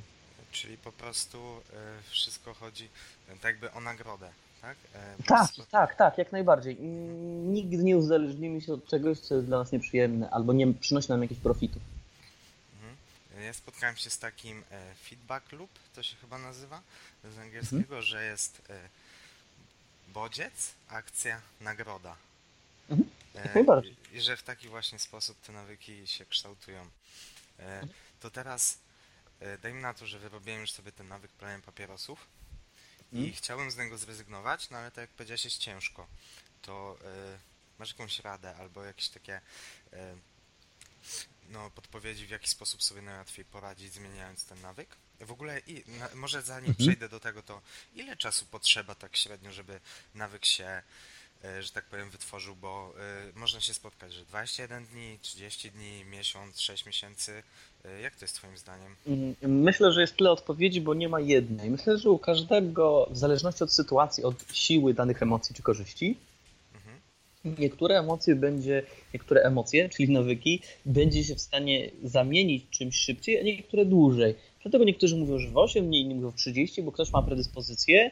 Czyli 0.51 0.77
po 0.77 0.91
prostu 0.91 1.37
e, 1.37 2.01
wszystko 2.09 2.53
chodzi 2.53 2.89
tak 3.27 3.43
jakby 3.43 3.71
o 3.71 3.81
nagrodę, 3.81 4.29
tak? 4.61 4.77
E, 4.95 5.23
tak, 5.27 5.49
tak, 5.71 5.95
tak, 5.95 6.17
jak 6.17 6.31
najbardziej. 6.31 6.77
Nigdy 7.45 7.77
nie 7.77 7.97
uzależnimy 7.97 8.61
się 8.61 8.73
od 8.73 8.87
czegoś, 8.87 9.19
co 9.19 9.35
jest 9.35 9.47
dla 9.47 9.57
nas 9.57 9.71
nieprzyjemne 9.71 10.29
albo 10.29 10.53
nie 10.53 10.73
przynosi 10.73 11.09
nam 11.09 11.21
jakichś 11.21 11.41
profitów. 11.41 11.81
Ja 13.45 13.53
spotkałem 13.53 13.97
się 13.97 14.09
z 14.09 14.17
takim 14.17 14.63
e, 14.71 14.95
feedback 14.95 15.51
loop, 15.51 15.69
to 15.95 16.03
się 16.03 16.15
chyba 16.15 16.37
nazywa 16.37 16.81
z 17.23 17.37
angielskiego, 17.37 17.83
mhm. 17.83 18.01
że 18.01 18.25
jest 18.25 18.61
e, 18.69 18.89
bodziec, 20.07 20.73
akcja, 20.87 21.41
nagroda. 21.61 22.15
Mhm. 22.89 23.09
E, 23.35 23.81
I 24.13 24.21
że 24.21 24.37
w 24.37 24.43
taki 24.43 24.69
właśnie 24.69 24.99
sposób 24.99 25.41
te 25.41 25.51
nawyki 25.51 26.07
się 26.07 26.25
kształtują. 26.25 26.89
Mhm. 27.59 27.89
To 28.19 28.29
teraz 28.29 28.77
dajmy 29.61 29.81
na 29.81 29.93
to, 29.93 30.07
że 30.07 30.19
wyrobiłem 30.19 30.61
już 30.61 30.71
sobie 30.71 30.91
ten 30.91 31.07
nawyk 31.07 31.31
palenia 31.31 31.63
papierosów 31.63 32.27
i 33.13 33.17
mhm. 33.17 33.35
chciałem 33.35 33.71
z 33.71 33.77
niego 33.77 33.97
zrezygnować, 33.97 34.69
no 34.69 34.77
ale 34.77 34.91
tak 34.91 35.01
jak 35.01 35.09
powiedziałeś, 35.09 35.45
jest 35.45 35.57
ciężko. 35.57 36.07
To 36.61 36.97
masz 37.79 37.91
jakąś 37.91 38.19
radę 38.19 38.55
albo 38.55 38.83
jakieś 38.83 39.09
takie 39.09 39.41
no, 41.49 41.69
podpowiedzi, 41.69 42.25
w 42.27 42.29
jaki 42.29 42.49
sposób 42.49 42.83
sobie 42.83 43.01
najłatwiej 43.01 43.45
poradzić, 43.45 43.93
zmieniając 43.93 44.45
ten 44.45 44.61
nawyk. 44.61 44.89
W 45.19 45.31
ogóle, 45.31 45.59
i, 45.67 45.83
na, 45.99 46.09
może 46.15 46.41
zanim 46.41 46.69
mhm. 46.69 46.87
przejdę 46.87 47.09
do 47.09 47.19
tego, 47.19 47.43
to 47.43 47.61
ile 47.95 48.17
czasu 48.17 48.45
potrzeba 48.45 48.95
tak 48.95 49.17
średnio, 49.17 49.51
żeby 49.51 49.79
nawyk 50.15 50.45
się, 50.45 50.81
e, 51.43 51.63
że 51.63 51.69
tak 51.69 51.85
powiem, 51.85 52.09
wytworzył, 52.09 52.55
bo 52.55 52.93
y, 53.29 53.39
można 53.39 53.61
się 53.61 53.73
spotkać, 53.73 54.13
że 54.13 54.25
21 54.25 54.85
dni, 54.85 55.19
30 55.21 55.71
dni, 55.71 56.05
miesiąc, 56.05 56.59
6 56.59 56.85
miesięcy. 56.85 57.43
Y, 57.85 58.01
jak 58.01 58.15
to 58.15 58.25
jest 58.25 58.35
Twoim 58.35 58.57
zdaniem? 58.57 58.95
Myślę, 59.41 59.91
że 59.91 60.01
jest 60.01 60.17
tyle 60.17 60.31
odpowiedzi, 60.31 60.81
bo 60.81 60.93
nie 60.93 61.09
ma 61.09 61.19
jednej. 61.19 61.69
Myślę, 61.69 61.97
że 61.97 62.09
u 62.09 62.19
każdego, 62.19 63.07
w 63.11 63.17
zależności 63.17 63.63
od 63.63 63.73
sytuacji, 63.73 64.23
od 64.23 64.43
siły 64.53 64.93
danych 64.93 65.23
emocji 65.23 65.55
czy 65.55 65.63
korzyści, 65.63 66.17
niektóre 67.59 67.99
emocje 67.99 68.35
będzie, 68.35 68.83
niektóre 69.13 69.41
emocje, 69.41 69.89
czyli 69.89 70.13
nawyki, 70.13 70.61
będzie 70.85 71.23
się 71.23 71.35
w 71.35 71.41
stanie 71.41 71.91
zamienić 72.03 72.69
czymś 72.69 72.95
szybciej, 72.95 73.39
a 73.39 73.43
niektóre 73.43 73.85
dłużej. 73.85 74.35
Dlatego 74.61 74.83
niektórzy 74.83 75.17
mówią, 75.17 75.39
że 75.39 75.49
w 75.49 75.57
8 75.57 75.87
dni, 75.87 76.01
inni 76.01 76.15
mówią 76.15 76.31
w 76.31 76.35
30, 76.35 76.81
bo 76.81 76.91
ktoś 76.91 77.13
ma 77.13 77.21
predyspozycję, 77.21 78.11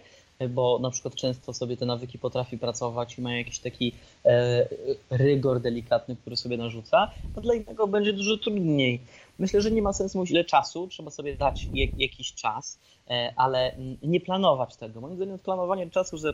bo 0.49 0.79
na 0.79 0.89
przykład 0.89 1.15
często 1.15 1.53
sobie 1.53 1.77
te 1.77 1.85
nawyki 1.85 2.19
potrafi 2.19 2.57
pracować 2.57 3.17
i 3.17 3.21
ma 3.21 3.35
jakiś 3.35 3.59
taki 3.59 3.93
e, 4.25 4.67
rygor 5.09 5.61
delikatny, 5.61 6.15
który 6.15 6.37
sobie 6.37 6.57
narzuca, 6.57 7.11
to 7.35 7.41
dla 7.41 7.53
innego 7.53 7.87
będzie 7.87 8.13
dużo 8.13 8.37
trudniej. 8.37 9.01
Myślę, 9.39 9.61
że 9.61 9.71
nie 9.71 9.81
ma 9.81 9.93
sensu 9.93 10.17
mówić 10.17 10.31
ile 10.31 10.45
czasu, 10.45 10.87
trzeba 10.87 11.11
sobie 11.11 11.37
dać 11.37 11.69
jakiś 11.97 12.33
czas, 12.33 12.79
e, 13.09 13.33
ale 13.35 13.75
nie 14.03 14.21
planować 14.21 14.75
tego. 14.75 15.01
Moim 15.01 15.15
zdaniem 15.15 15.39
planowanie 15.39 15.89
czasu, 15.89 16.17
że, 16.17 16.33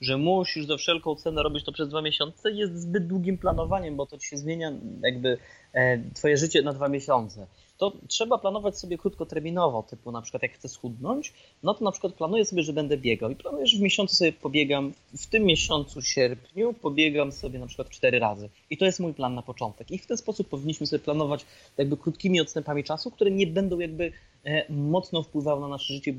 że 0.00 0.16
musisz 0.16 0.66
za 0.66 0.76
wszelką 0.76 1.14
cenę 1.14 1.42
robić 1.42 1.64
to 1.64 1.72
przez 1.72 1.88
dwa 1.88 2.02
miesiące 2.02 2.52
jest 2.52 2.80
zbyt 2.80 3.06
długim 3.06 3.38
planowaniem, 3.38 3.96
bo 3.96 4.06
to 4.06 4.18
ci 4.18 4.28
się 4.28 4.36
zmienia 4.36 4.72
jakby 5.02 5.38
e, 5.72 5.98
twoje 6.14 6.36
życie 6.36 6.62
na 6.62 6.72
dwa 6.72 6.88
miesiące 6.88 7.46
to 7.82 7.92
trzeba 8.08 8.38
planować 8.38 8.78
sobie 8.78 8.98
krótkoterminowo, 8.98 9.82
typu 9.82 10.12
na 10.12 10.22
przykład 10.22 10.42
jak 10.42 10.52
chcę 10.52 10.68
schudnąć, 10.68 11.32
no 11.62 11.74
to 11.74 11.84
na 11.84 11.92
przykład 11.92 12.12
planuję 12.12 12.44
sobie, 12.44 12.62
że 12.62 12.72
będę 12.72 12.96
biegał. 12.96 13.30
I 13.30 13.36
planuję, 13.36 13.66
że 13.66 13.78
w 13.78 13.80
miesiącu 13.80 14.16
sobie 14.16 14.32
pobiegam, 14.32 14.92
w 15.18 15.26
tym 15.26 15.44
miesiącu 15.44 16.02
sierpniu 16.02 16.74
pobiegam 16.74 17.32
sobie 17.32 17.58
na 17.58 17.66
przykład 17.66 17.88
cztery 17.88 18.18
razy. 18.18 18.48
I 18.70 18.76
to 18.76 18.84
jest 18.84 19.00
mój 19.00 19.14
plan 19.14 19.34
na 19.34 19.42
początek. 19.42 19.90
I 19.90 19.98
w 19.98 20.06
ten 20.06 20.16
sposób 20.16 20.48
powinniśmy 20.48 20.86
sobie 20.86 21.00
planować 21.00 21.46
jakby 21.78 21.96
krótkimi 21.96 22.40
odstępami 22.40 22.84
czasu, 22.84 23.10
które 23.10 23.30
nie 23.30 23.46
będą 23.46 23.78
jakby 23.78 24.12
e, 24.44 24.72
mocno 24.72 25.22
wpływały 25.22 25.60
na 25.60 25.68
nasze 25.68 25.94
życie, 25.94 26.14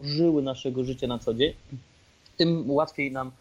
burzyły 0.00 0.42
naszego 0.42 0.84
życia 0.84 1.06
na 1.06 1.18
co 1.18 1.34
dzień, 1.34 1.52
tym 2.36 2.70
łatwiej 2.70 3.12
nam 3.12 3.32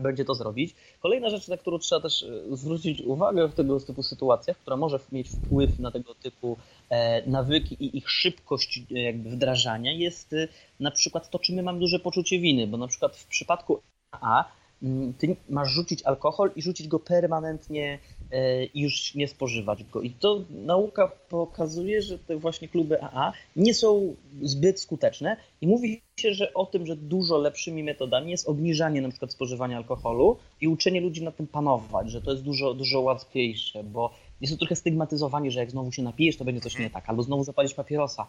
będzie 0.00 0.24
to 0.24 0.34
zrobić. 0.34 0.74
Kolejna 1.00 1.30
rzecz, 1.30 1.48
na 1.48 1.56
którą 1.56 1.78
trzeba 1.78 2.00
też 2.00 2.22
e, 2.22 2.56
zwrócić 2.56 3.00
uwagę 3.00 3.48
w 3.48 3.54
tego 3.54 3.80
typu 3.80 4.02
sytuacjach, 4.02 4.58
która 4.58 4.76
może 4.76 4.98
mieć 5.12 5.28
wpływ 5.28 5.78
na 5.78 5.90
tego 5.90 6.14
typu 6.14 6.56
e, 6.88 7.30
nawyki 7.30 7.74
i 7.84 7.98
ich 7.98 8.10
szybkość 8.10 8.82
jakby 8.90 9.30
wdrażania, 9.30 9.92
jest 9.92 10.34
na 10.80 10.90
przykład 10.90 11.30
to, 11.30 11.38
czy 11.38 11.52
my 11.52 11.62
mamy 11.62 11.78
duże 11.78 11.98
poczucie 11.98 12.38
winy, 12.38 12.66
bo 12.66 12.76
na 12.76 12.88
przykład 12.88 13.16
w 13.16 13.26
przypadku 13.26 13.82
A 14.12 14.44
ty 15.18 15.36
masz 15.48 15.70
rzucić 15.70 16.02
alkohol 16.02 16.50
i 16.56 16.62
rzucić 16.62 16.88
go 16.88 16.98
permanentnie 16.98 17.98
e, 18.32 18.64
i 18.64 18.80
już 18.80 19.14
nie 19.14 19.28
spożywać 19.28 19.84
go. 19.84 20.02
I 20.02 20.10
to 20.10 20.44
nauka 20.50 21.08
pokazuje, 21.28 22.02
że 22.02 22.18
te 22.18 22.36
właśnie 22.36 22.68
kluby 22.68 23.02
AA 23.02 23.32
nie 23.56 23.74
są 23.74 24.16
zbyt 24.42 24.80
skuteczne 24.80 25.36
i 25.60 25.66
mówi 25.66 26.02
się, 26.20 26.34
że 26.34 26.54
o 26.54 26.66
tym, 26.66 26.86
że 26.86 26.96
dużo 26.96 27.38
lepszymi 27.38 27.84
metodami 27.84 28.30
jest 28.30 28.48
obniżanie 28.48 29.02
na 29.02 29.08
przykład 29.08 29.32
spożywania 29.32 29.76
alkoholu 29.76 30.36
i 30.60 30.68
uczenie 30.68 31.00
ludzi 31.00 31.24
na 31.24 31.32
tym 31.32 31.46
panować, 31.46 32.10
że 32.10 32.22
to 32.22 32.30
jest 32.30 32.42
dużo, 32.42 32.74
dużo 32.74 33.00
łatwiejsze, 33.00 33.84
bo 33.84 34.10
jest 34.40 34.52
to 34.52 34.58
trochę 34.58 34.76
stygmatyzowanie, 34.76 35.50
że 35.50 35.60
jak 35.60 35.70
znowu 35.70 35.92
się 35.92 36.02
napijesz, 36.02 36.36
to 36.36 36.44
będzie 36.44 36.60
coś 36.60 36.78
nie 36.78 36.90
tak, 36.90 37.08
albo 37.08 37.22
znowu 37.22 37.44
zapalisz 37.44 37.74
papierosa, 37.74 38.26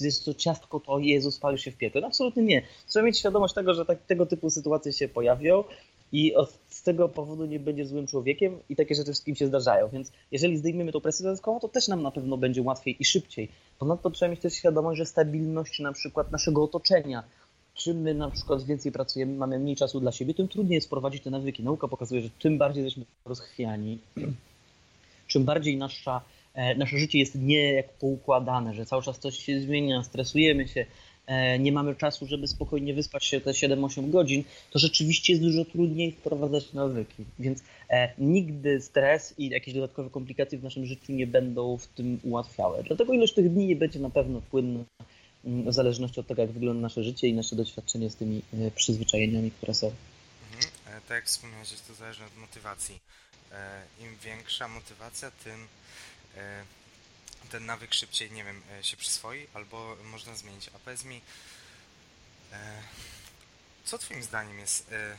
jest 0.00 0.24
to 0.24 0.34
ciastko, 0.34 0.80
to 0.80 0.98
Jezus, 0.98 1.34
spalisz 1.34 1.62
się 1.62 1.70
w 1.70 1.76
piekle. 1.76 2.00
No 2.00 2.06
absolutnie 2.06 2.42
nie. 2.42 2.62
Trzeba 2.86 3.06
mieć 3.06 3.18
świadomość 3.18 3.54
tego, 3.54 3.74
że 3.74 3.84
tak, 3.84 4.06
tego 4.06 4.26
typu 4.26 4.50
sytuacje 4.50 4.92
się 4.92 5.08
pojawią 5.08 5.64
i 6.12 6.34
od, 6.34 6.58
z 6.68 6.82
tego 6.82 7.08
powodu 7.08 7.46
nie 7.46 7.60
będzie 7.60 7.86
złym 7.86 8.06
człowiekiem 8.06 8.58
i 8.68 8.76
takie 8.76 8.94
rzeczy 8.94 9.12
wszystkim 9.12 9.34
się 9.34 9.46
zdarzają. 9.46 9.88
Więc 9.88 10.12
jeżeli 10.32 10.56
zdejmiemy 10.56 10.92
tą 10.92 11.00
presję 11.00 11.24
dodatkową, 11.24 11.60
to 11.60 11.68
też 11.68 11.88
nam 11.88 12.02
na 12.02 12.10
pewno 12.10 12.36
będzie 12.36 12.62
łatwiej 12.62 12.96
i 13.00 13.04
szybciej. 13.04 13.48
Ponadto 13.78 14.10
trzeba 14.10 14.30
mieć 14.30 14.40
też 14.40 14.54
świadomość, 14.54 14.98
że 14.98 15.06
stabilność 15.06 15.78
na 15.78 15.92
przykład 15.92 16.32
naszego 16.32 16.62
otoczenia, 16.62 17.24
czym 17.74 18.00
my 18.00 18.14
na 18.14 18.30
przykład 18.30 18.62
więcej 18.64 18.92
pracujemy, 18.92 19.36
mamy 19.36 19.58
mniej 19.58 19.76
czasu 19.76 20.00
dla 20.00 20.12
siebie, 20.12 20.34
tym 20.34 20.48
trudniej 20.48 20.74
jest 20.74 20.86
wprowadzić 20.86 21.22
te 21.22 21.30
nawyki. 21.30 21.62
Nauka 21.62 21.88
pokazuje, 21.88 22.22
że 22.22 22.30
tym 22.30 22.58
bardziej 22.58 22.84
jesteśmy 22.84 23.04
rozchwiani, 23.24 23.98
czym 25.26 25.44
bardziej 25.44 25.76
nasza, 25.76 26.20
nasze 26.76 26.98
życie 26.98 27.18
jest 27.18 27.34
nie 27.34 27.72
jak 27.72 27.92
poukładane, 27.92 28.74
że 28.74 28.86
cały 28.86 29.02
czas 29.02 29.18
coś 29.18 29.38
się 29.38 29.60
zmienia, 29.60 30.04
stresujemy 30.04 30.68
się, 30.68 30.86
E, 31.30 31.58
nie 31.58 31.72
mamy 31.72 31.96
czasu, 31.96 32.26
żeby 32.26 32.48
spokojnie 32.48 32.94
wyspać 32.94 33.24
się 33.24 33.40
te 33.40 33.50
7-8 33.50 34.10
godzin, 34.10 34.44
to 34.70 34.78
rzeczywiście 34.78 35.32
jest 35.32 35.42
dużo 35.44 35.64
trudniej 35.64 36.12
wprowadzać 36.12 36.72
nawyki. 36.72 37.24
Więc 37.38 37.62
e, 37.90 38.12
nigdy 38.18 38.80
stres 38.80 39.34
i 39.38 39.48
jakieś 39.48 39.74
dodatkowe 39.74 40.10
komplikacje 40.10 40.58
w 40.58 40.62
naszym 40.62 40.86
życiu 40.86 41.12
nie 41.12 41.26
będą 41.26 41.76
w 41.76 41.86
tym 41.86 42.20
ułatwiały. 42.22 42.82
Dlatego 42.82 43.12
ilość 43.12 43.34
tych 43.34 43.52
dni 43.52 43.76
będzie 43.76 43.98
na 43.98 44.10
pewno 44.10 44.40
płynna 44.40 44.84
mm, 45.44 45.70
w 45.70 45.74
zależności 45.74 46.20
od 46.20 46.26
tego, 46.26 46.42
jak 46.42 46.50
wygląda 46.50 46.82
nasze 46.82 47.04
życie 47.04 47.28
i 47.28 47.34
nasze 47.34 47.56
doświadczenie 47.56 48.10
z 48.10 48.16
tymi 48.16 48.42
e, 48.52 48.70
przyzwyczajeniami, 48.70 49.50
które 49.50 49.74
są. 49.74 49.86
Mhm. 49.86 50.72
Tak 51.08 51.16
jak 51.16 51.26
wspomniałeś, 51.26 51.68
to 51.88 51.94
zależy 51.94 52.24
od 52.24 52.36
motywacji. 52.36 52.98
Im 54.00 54.16
większa 54.24 54.68
motywacja, 54.68 55.30
tym 55.30 55.66
ten 57.50 57.66
nawyk 57.66 57.94
szybciej, 57.94 58.32
nie 58.32 58.44
wiem, 58.44 58.62
e, 58.78 58.84
się 58.84 58.96
przyswoi, 58.96 59.46
albo 59.54 59.96
można 60.12 60.36
zmienić. 60.36 60.70
A 60.74 60.78
powiedz 60.84 61.04
mi, 61.04 61.20
e, 62.52 62.56
co 63.84 63.98
twoim 63.98 64.22
zdaniem 64.22 64.58
jest 64.58 64.92
e, 64.92 65.16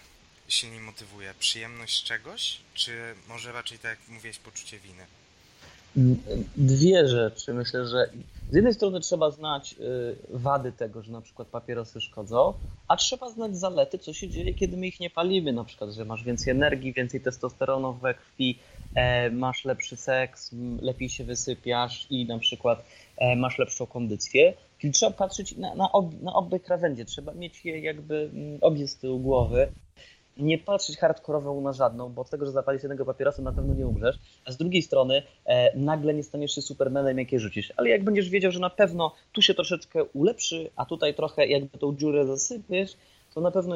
silniej 0.48 0.80
motywuje? 0.80 1.34
Przyjemność 1.39 2.03
czegoś, 2.03 2.58
czy 2.74 3.15
może 3.30 3.51
raczej 3.51 3.80
tak 3.80 4.00
jak 4.00 4.10
mówiłeś, 4.10 4.39
poczucie 4.39 4.80
winy? 4.80 5.06
Dwie 6.58 7.08
rzeczy. 7.08 7.53
Myślę, 7.53 7.88
że 7.88 8.10
z 8.51 8.56
jednej 8.56 8.74
strony 8.74 9.00
trzeba 9.00 9.32
znać 9.32 9.75
wady 10.30 10.72
tego, 10.72 11.03
że 11.03 11.12
na 11.12 11.22
przykład 11.22 11.48
papierosy 11.48 12.01
szkodzą, 12.01 12.53
a 12.88 12.98
trzeba 12.98 13.30
znać 13.30 13.58
zalety, 13.58 14.00
co 14.00 14.13
się 14.13 14.30
dzieje, 14.30 14.53
kiedy 14.53 14.77
my 14.77 14.88
ich 14.88 15.00
nie 15.00 15.10
palimy. 15.10 15.53
Na 15.53 15.63
przykład, 15.63 15.89
że 15.89 16.06
masz 16.06 16.24
więcej 16.24 16.51
energii, 16.51 16.94
więcej 16.94 17.22
testosteronu 17.22 17.94
we 17.94 18.13
krwi, 18.13 18.60
E, 18.80 18.80
masz 19.31 19.65
lepszy 19.65 19.98
seks, 19.98 20.55
lepiej 20.81 21.10
się 21.10 21.24
wysypiasz 21.24 22.07
i 22.10 22.25
na 22.25 22.39
przykład 22.39 22.86
e, 23.17 23.36
masz 23.36 23.57
lepszą 23.57 23.86
kondycję. 23.86 24.53
Czyli 24.77 24.93
trzeba 24.93 25.12
patrzeć 25.12 25.57
na, 25.57 25.75
na, 25.75 25.91
ob, 25.91 26.21
na 26.21 26.33
obie 26.33 26.60
krawędzie, 26.60 27.05
trzeba 27.05 27.33
mieć 27.33 27.65
je 27.65 27.79
jakby 27.79 28.29
obie 28.62 28.88
z 28.88 28.98
tyłu 28.98 29.19
głowy. 29.19 29.67
Nie 30.38 30.57
patrzeć 30.57 30.98
hardkorowo 30.98 31.62
na 31.62 31.74
żadną, 31.74 32.10
bo 32.10 32.21
od 32.21 32.29
tego, 32.29 32.45
że 32.45 32.51
zapalisz 32.51 32.83
jednego 32.83 33.05
papierosa, 33.05 33.41
na 33.41 33.51
pewno 33.51 33.74
nie 33.74 33.88
umrzesz. 33.88 34.19
A 34.45 34.51
z 34.51 34.57
drugiej 34.57 34.81
strony 34.81 35.24
e, 35.45 35.77
nagle 35.77 36.13
nie 36.13 36.24
staniesz 36.24 36.55
się 36.55 36.62
supermanem, 36.62 37.19
jakie 37.19 37.39
rzucisz. 37.39 37.74
Ale 37.77 37.89
jak 37.89 38.03
będziesz 38.03 38.29
wiedział, 38.29 38.51
że 38.51 38.60
na 38.60 38.69
pewno 38.69 39.15
tu 39.31 39.41
się 39.41 39.53
troszeczkę 39.53 40.03
ulepszy, 40.03 40.69
a 40.75 40.86
tutaj 40.86 41.13
trochę 41.13 41.48
jakby 41.48 41.77
tą 41.77 41.95
dziurę 41.95 42.25
zasypiesz, 42.25 42.98
to 43.33 43.41
na 43.41 43.51
pewno 43.51 43.75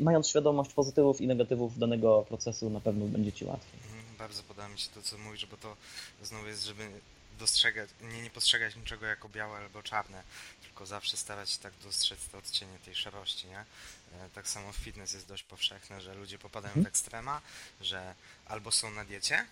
mając 0.00 0.28
świadomość 0.28 0.72
pozytywów 0.72 1.20
i 1.20 1.26
negatywów 1.26 1.78
danego 1.78 2.24
procesu, 2.28 2.70
na 2.70 2.80
pewno 2.80 3.06
będzie 3.06 3.32
ci 3.32 3.44
łatwiej. 3.44 3.95
Mhm 4.16 4.28
bardzo 4.28 4.42
podoba 4.42 4.68
mi 4.68 4.78
się 4.78 4.88
to, 4.94 5.02
co 5.02 5.18
mówisz, 5.18 5.46
bo 5.46 5.56
to 5.56 5.76
znowu 6.22 6.46
jest, 6.46 6.64
żeby 6.64 7.00
dostrzegać, 7.38 7.90
nie, 8.00 8.22
nie 8.22 8.30
postrzegać 8.30 8.76
niczego 8.76 9.06
jako 9.06 9.28
białe 9.28 9.58
albo 9.58 9.82
czarne, 9.82 10.22
tylko 10.62 10.86
zawsze 10.86 11.16
starać 11.16 11.50
się 11.50 11.58
tak 11.58 11.72
dostrzec 11.82 12.18
te 12.32 12.38
odcienie 12.38 12.78
tej 12.84 12.94
szarości, 12.94 13.46
nie? 13.46 13.58
E, 13.58 14.30
tak 14.34 14.48
samo 14.48 14.72
w 14.72 14.76
fitness 14.76 15.12
jest 15.12 15.28
dość 15.28 15.42
powszechne, 15.42 16.00
że 16.00 16.14
ludzie 16.14 16.38
popadają 16.38 16.74
mhm. 16.74 16.84
w 16.84 16.88
ekstrema, 16.88 17.40
że 17.80 18.14
albo 18.46 18.72
są 18.72 18.90
na 18.90 19.04
diecie, 19.04 19.46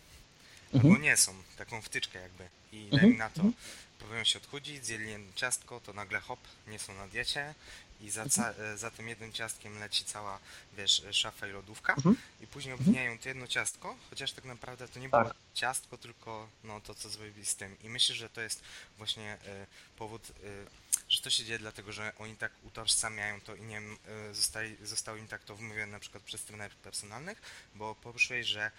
mhm. 0.72 0.92
albo 0.92 1.02
nie 1.02 1.16
są, 1.16 1.34
taką 1.56 1.82
wtyczkę 1.82 2.20
jakby. 2.20 2.48
I 2.72 2.84
mhm. 2.84 3.00
daj 3.00 3.10
mi 3.10 3.18
na 3.18 3.30
to, 3.30 3.42
mhm. 3.42 3.54
próbują 3.98 4.24
się 4.24 4.38
odchudzić, 4.38 4.84
zjedli 4.84 5.16
ciastko, 5.34 5.80
to 5.80 5.92
nagle 5.92 6.20
hop, 6.20 6.40
nie 6.66 6.78
są 6.78 6.94
na 6.94 7.08
diecie 7.08 7.54
i 8.00 8.10
za, 8.10 8.24
e, 8.24 8.78
za 8.78 8.90
tym 8.90 9.08
jednym 9.08 9.32
ciastkiem 9.32 9.78
leci 9.78 10.04
cała, 10.04 10.38
wiesz, 10.76 11.02
szafa 11.10 11.46
i 11.46 11.50
lodówka 11.50 11.94
mhm. 11.94 12.16
i 12.40 12.46
później 12.46 12.72
mhm. 12.72 12.88
obwiniają 12.88 13.18
to 13.18 13.28
jedno 13.28 13.46
ciastko, 13.46 13.96
chociaż 14.10 14.32
tak 14.32 14.44
naprawdę 14.44 14.88
to 14.88 15.00
nie 15.00 15.08
było 15.08 15.24
tak. 15.24 15.36
ciastko, 15.54 15.98
tylko 15.98 16.48
no, 16.64 16.80
to, 16.80 16.94
co 16.94 17.08
zrobili 17.08 17.46
z 17.46 17.56
tym. 17.56 17.76
I 17.82 17.88
myślę, 17.88 18.14
że 18.14 18.28
to 18.28 18.40
jest 18.40 18.62
właśnie 18.98 19.34
y, 19.34 19.66
powód, 19.98 20.30
y, 20.30 20.66
że 21.08 21.22
to 21.22 21.30
się 21.30 21.44
dzieje 21.44 21.58
dlatego, 21.58 21.92
że 21.92 22.12
oni 22.18 22.36
tak 22.36 22.52
utożsamiają 22.62 23.40
to 23.40 23.54
i 23.54 23.62
nie 23.62 23.74
wiem, 23.74 23.98
y, 24.30 24.34
zostali, 24.34 24.76
zostało 24.82 25.18
im 25.18 25.28
tak 25.28 25.44
to 25.44 25.56
wymówione 25.56 25.92
na 25.92 26.00
przykład 26.00 26.22
przez 26.22 26.42
trenerów 26.42 26.76
personalnych, 26.76 27.42
bo 27.74 27.94
poruszyłeś, 27.94 28.46
że 28.46 28.70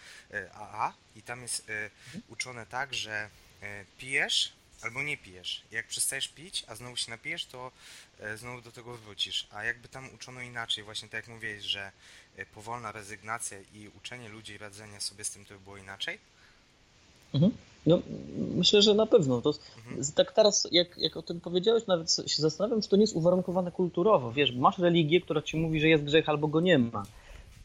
AA 0.54 0.94
i 1.16 1.22
tam 1.22 1.42
jest 1.42 1.60
mhm. 1.60 2.24
uczone 2.28 2.66
tak, 2.66 2.94
że 2.94 3.30
pijesz 3.98 4.54
albo 4.82 5.04
nie 5.04 5.18
pijesz. 5.18 5.62
Jak 5.72 5.88
przestajesz 5.88 6.28
pić, 6.28 6.64
a 6.68 6.76
znowu 6.76 6.96
się 6.96 7.12
napijesz, 7.12 7.46
to 7.46 7.72
e, 8.20 8.38
znowu 8.38 8.62
do 8.62 8.72
tego 8.72 8.98
wrócisz. 8.98 9.48
A 9.52 9.64
jakby 9.64 9.88
tam 9.88 10.10
uczono 10.16 10.42
inaczej, 10.42 10.84
właśnie 10.84 11.10
tak 11.10 11.28
jak 11.28 11.36
mówiłeś, 11.36 11.64
że 11.64 11.92
e, 12.38 12.46
powolna 12.46 12.92
rezygnacja 12.92 13.58
i 13.74 13.90
uczenie 13.98 14.30
ludzi 14.30 14.58
radzenia 14.58 15.00
sobie 15.00 15.24
z 15.24 15.32
tym 15.32 15.46
to 15.46 15.54
by 15.54 15.60
było 15.60 15.78
inaczej? 15.78 16.20
Mhm. 17.34 17.52
No, 17.86 18.02
myślę, 18.56 18.82
że 18.82 18.94
na 18.94 19.06
pewno. 19.06 19.42
To, 19.42 19.54
mhm. 19.78 20.06
Tak 20.16 20.32
teraz, 20.32 20.68
jak, 20.72 20.98
jak 20.98 21.18
o 21.18 21.22
tym 21.22 21.42
powiedziałeś, 21.42 21.88
nawet 21.88 22.12
się 22.12 22.42
zastanawiam, 22.42 22.82
czy 22.82 22.90
to 22.90 22.96
nie 22.96 23.04
jest 23.04 23.16
uwarunkowane 23.16 23.72
kulturowo. 23.72 24.32
Wiesz, 24.32 24.56
masz 24.56 24.78
religię, 24.78 25.22
która 25.22 25.42
ci 25.42 25.58
mówi, 25.58 25.80
że 25.80 25.88
jest 25.88 26.04
grzech 26.04 26.30
albo 26.30 26.48
go 26.48 26.62
nie 26.62 26.80
ma. 26.80 27.04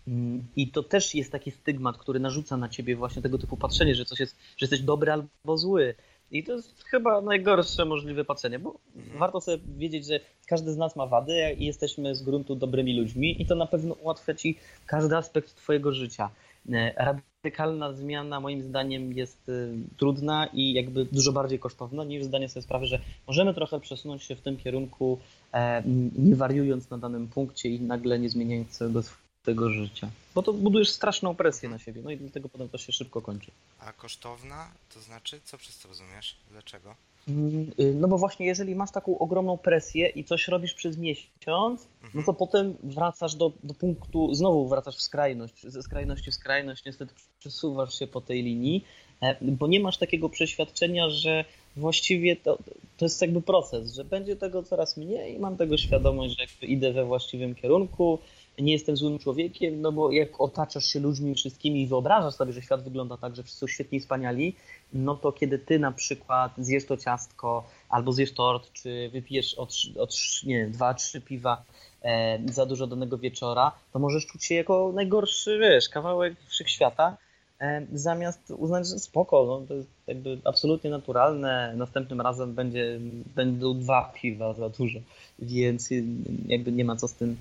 Mm, 0.09 0.45
I 0.57 0.69
to 0.69 0.83
też 0.83 1.15
jest 1.15 1.33
taki 1.33 1.51
stygmat, 1.51 1.99
który 1.99 2.21
narzuca 2.21 2.57
na 2.57 2.69
ciebie 2.69 2.97
właśnie 2.97 3.23
tego 3.23 3.39
typu 3.39 3.57
patrzenie, 3.57 3.95
że 3.95 4.05
coś 4.05 4.21
jest, 4.21 4.37
że 4.57 4.65
jesteś 4.65 4.81
dobry 4.81 5.13
albo 5.13 5.59
zły. 5.59 5.95
I 6.31 6.45
to 6.45 6.53
jest 6.53 6.85
chyba 6.85 7.21
najgorsze 7.21 7.85
możliwe 7.85 8.25
patrzenie, 8.25 8.59
bo 8.59 8.79
warto 9.19 9.41
sobie 9.41 9.59
wiedzieć, 9.77 10.07
że 10.07 10.21
każdy 10.47 10.73
z 10.73 10.77
nas 10.77 10.97
ma 10.97 11.07
wady 11.07 11.57
i 11.59 11.67
jesteśmy 11.67 12.15
z 12.15 12.23
gruntu 12.23 12.55
dobrymi 12.55 13.01
ludźmi 13.01 13.43
i 13.43 13.47
to 13.47 13.55
na 13.55 13.67
pewno 13.67 13.95
ułatwia 13.95 14.35
ci 14.35 14.59
każdy 14.87 15.17
aspekt 15.17 15.55
twojego 15.55 15.93
życia. 15.93 16.31
E, 16.73 17.15
radykalna 17.45 17.93
zmiana 17.93 18.41
moim 18.41 18.63
zdaniem 18.63 19.13
jest 19.13 19.49
y, 19.49 19.73
trudna 19.97 20.47
i 20.47 20.73
jakby 20.73 21.05
dużo 21.05 21.33
bardziej 21.33 21.59
kosztowna 21.59 22.05
niż 22.05 22.25
zdanie 22.25 22.49
sobie 22.49 22.63
sprawy, 22.63 22.87
że 22.87 22.99
możemy 23.27 23.55
trochę 23.55 23.81
przesunąć 23.81 24.23
się 24.23 24.37
w 24.37 24.41
tym 24.41 24.57
kierunku, 24.57 25.19
e, 25.53 25.83
nie 26.19 26.37
wariując 26.37 26.91
na 26.91 26.99
danym 26.99 27.29
punkcie 27.29 27.69
i 27.69 27.81
nagle 27.81 28.19
nie 28.19 28.29
zmieniając 28.29 28.69
całego 28.69 29.03
swojego 29.43 29.71
życia. 29.71 30.11
Bo 30.35 30.43
to 30.43 30.53
budujesz 30.53 30.91
straszną 30.91 31.35
presję 31.35 31.69
na 31.69 31.79
siebie, 31.79 32.03
no 32.05 32.11
i 32.11 32.17
dlatego 32.17 32.49
potem 32.49 32.69
to 32.69 32.79
się 32.79 32.93
szybko 32.93 33.23
kończy. 33.23 33.51
A 33.81 33.93
kosztowna, 33.93 34.69
to 34.95 35.01
znaczy, 35.01 35.41
co 35.45 35.59
przez 35.59 35.79
to 35.79 35.89
rozumiesz? 35.89 36.37
Dlaczego? 36.51 36.95
Mm, 37.29 37.71
y, 37.81 37.95
no 37.95 38.09
bo 38.09 38.19
właśnie 38.19 38.47
jeżeli 38.47 38.75
masz 38.75 38.91
taką 38.91 39.19
ogromną 39.19 39.59
presję 39.59 40.09
i 40.09 40.25
coś 40.25 40.49
robisz 40.49 40.75
przez 40.75 40.97
miesiąc, 40.99 41.87
no 42.03 42.07
Mhm. 42.07 42.25
to 42.25 42.35
potem 42.35 42.75
wracasz 42.83 43.35
do, 43.35 43.53
do 43.63 43.75
punktu, 43.75 44.35
znowu 44.35 44.69
wracasz 44.69 44.97
w 44.97 45.03
skrajność, 45.03 45.63
ze 45.67 45.83
skrajności 45.83 46.31
w 46.31 46.35
skrajność, 46.35 46.85
niestety 46.85 47.15
przesuwasz 47.39 47.99
się 47.99 48.07
po 48.07 48.21
tej 48.21 48.43
linii, 48.43 48.85
e, 49.23 49.37
bo 49.43 49.67
nie 49.67 49.81
masz 49.81 49.99
takiego 49.99 50.29
przeświadczenia, 50.29 51.09
że 51.11 51.45
właściwie 51.77 52.37
to, 52.37 52.59
to 52.97 53.05
jest 53.05 53.21
jakby 53.23 53.43
proces, 53.43 53.95
że 53.95 54.05
będzie 54.05 54.37
tego 54.37 54.63
coraz 54.63 54.97
mniej 54.97 55.35
i 55.35 55.39
mam 55.39 55.57
tego 55.57 55.77
świadomość, 55.79 56.37
że 56.37 56.43
jakby 56.45 56.67
idę 56.67 56.93
we 56.93 57.05
właściwym 57.05 57.55
kierunku, 57.55 58.19
nie 58.59 58.73
jestem 58.73 58.97
złym 58.97 59.19
człowiekiem, 59.19 59.81
no 59.81 59.93
bo 59.93 60.13
jak 60.13 60.41
otaczasz 60.41 60.85
się 60.85 61.01
ludźmi 61.01 61.35
wszystkimi 61.35 61.83
i 61.83 61.87
wyobrażasz 61.87 62.35
sobie, 62.35 62.53
że 62.53 62.63
świat 62.63 62.83
wygląda 62.83 63.17
tak, 63.17 63.37
że 63.37 63.43
wszyscy 63.43 63.61
są 63.61 63.67
świetni 63.67 63.99
i 63.99 64.01
wspaniali, 64.01 64.57
no 64.93 65.17
to 65.17 65.33
kiedy 65.33 65.59
ty 65.59 65.79
na 65.79 65.93
przykład 65.93 66.53
zjesz 66.59 66.87
to 66.87 66.97
ciastko, 66.97 67.65
albo 67.89 68.13
zjesz 68.13 68.33
tort, 68.33 68.73
czy 68.73 69.11
wypijesz 69.13 69.55
od, 69.55 69.75
od 69.99 70.15
nie 70.47 70.59
wiem, 70.59 70.73
dwa, 70.73 70.95
trzy 70.95 71.21
piwa 71.21 71.65
e, 72.03 72.39
za 72.53 72.67
dużo 72.67 72.87
danego 72.87 73.19
wieczora, 73.19 73.73
to 73.93 73.99
możesz 73.99 74.27
czuć 74.27 74.45
się 74.45 74.55
jako 74.55 74.93
najgorszy, 74.95 75.59
wiesz, 75.59 75.89
kawałek 75.89 76.35
wszechświata, 76.49 77.17
e, 77.61 77.87
zamiast 77.93 78.51
uznać, 78.51 78.89
że 78.89 78.99
spoko, 78.99 79.45
no, 79.47 79.67
to 79.69 79.75
jest 79.75 79.89
jakby 80.07 80.39
absolutnie 80.45 80.91
naturalne, 80.91 81.75
następnym 81.77 82.21
razem 82.21 82.55
będzie, 82.55 83.01
będą 83.35 83.79
dwa 83.79 84.13
piwa 84.15 84.55
za 84.55 84.69
dużo, 84.69 84.99
więc 85.39 85.89
jakby 86.47 86.73
nie 86.73 86.85
ma 86.85 86.97
co 86.97 87.09
z 87.09 87.15
tym 87.15 87.37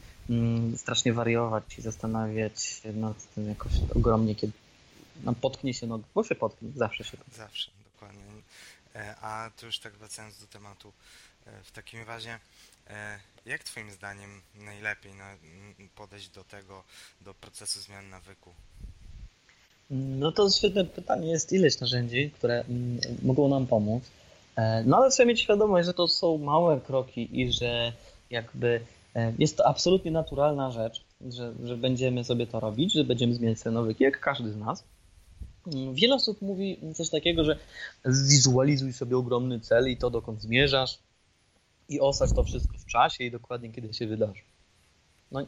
strasznie 0.78 1.14
wariować 1.14 1.64
i 1.80 1.82
zastanawiać 1.82 2.64
się 2.64 2.94
nad 2.94 3.34
tym 3.36 3.50
jakoś 3.50 3.72
ogromnie, 3.96 4.36
kiedy 4.36 4.54
no, 5.24 5.34
potknie 5.34 5.74
się 5.74 5.88
nogę, 5.88 6.04
bo 6.16 6.24
się 6.24 6.36
potknie, 6.36 6.70
zawsze 6.76 7.04
się 7.04 7.18
potknie. 7.18 7.38
Zawsze, 7.38 7.72
dokładnie. 7.94 8.22
E, 8.96 9.16
A 9.22 9.52
tu 9.60 9.66
już 9.66 9.80
tak 9.80 9.94
wracając 9.94 10.40
do 10.40 10.48
tematu, 10.48 10.92
e, 11.46 11.64
w 11.64 11.72
takim 11.72 12.04
razie, 12.08 12.40
e, 12.90 13.20
jak 13.46 13.64
Twoim 13.64 13.92
zdaniem 13.92 14.30
najlepiej 14.56 15.14
na- 15.14 15.32
m, 15.32 15.90
podejść 15.96 16.30
do 16.30 16.44
tego, 16.44 16.84
do 17.22 17.34
procesu 17.34 17.80
zmian 17.82 18.10
nawyku? 18.10 18.50
No 19.90 20.32
to 20.32 20.50
świetne 20.50 20.86
pytanie. 20.86 21.32
Jest 21.32 21.54
ileś 21.54 21.80
narzędzi, 21.80 22.32
które 22.32 22.60
mm, 22.70 23.00
mogą 23.22 23.50
nam 23.50 23.68
pomóc. 23.68 24.04
No 24.86 24.98
ale 24.98 25.12
trzeba 25.12 25.28
mieć 25.28 25.42
świadomość, 25.42 25.86
że 25.86 25.94
to 25.94 26.08
są 26.08 26.38
małe 26.38 26.82
kroki 26.82 27.42
i 27.42 27.52
że 27.54 27.94
jakby 28.30 28.82
jest 29.40 29.58
to 29.58 29.68
absolutnie 29.68 30.12
naturalna 30.12 30.72
rzecz, 30.72 31.06
że, 31.30 31.54
że 31.64 31.78
będziemy 31.78 32.24
sobie 32.24 32.48
to 32.48 32.60
robić, 32.60 32.94
że 32.94 33.04
będziemy 33.04 33.34
zmieniać 33.34 33.62
te 33.62 33.72
nawyki, 33.72 34.04
jak 34.04 34.20
każdy 34.20 34.52
z 34.52 34.58
nas. 34.58 34.84
Mm, 35.74 35.94
Wiele 35.94 36.16
osób 36.16 36.42
mówi 36.42 36.78
coś 36.96 37.10
takiego, 37.10 37.44
że 37.44 37.60
zwizualizuj 38.06 38.94
sobie 38.94 39.18
ogromny 39.18 39.60
cel 39.60 39.90
i 39.90 39.98
to 39.98 40.10
dokąd 40.10 40.42
zmierzasz 40.42 41.00
i 41.90 42.00
osadź 42.00 42.34
to 42.34 42.44
wszystko 42.44 42.78
w 42.78 42.86
czasie 42.86 43.24
i 43.24 43.32
dokładnie 43.32 43.72
kiedy 43.72 43.94
się 43.94 44.08
wydarzy. 44.08 44.42
No, 45.32 45.46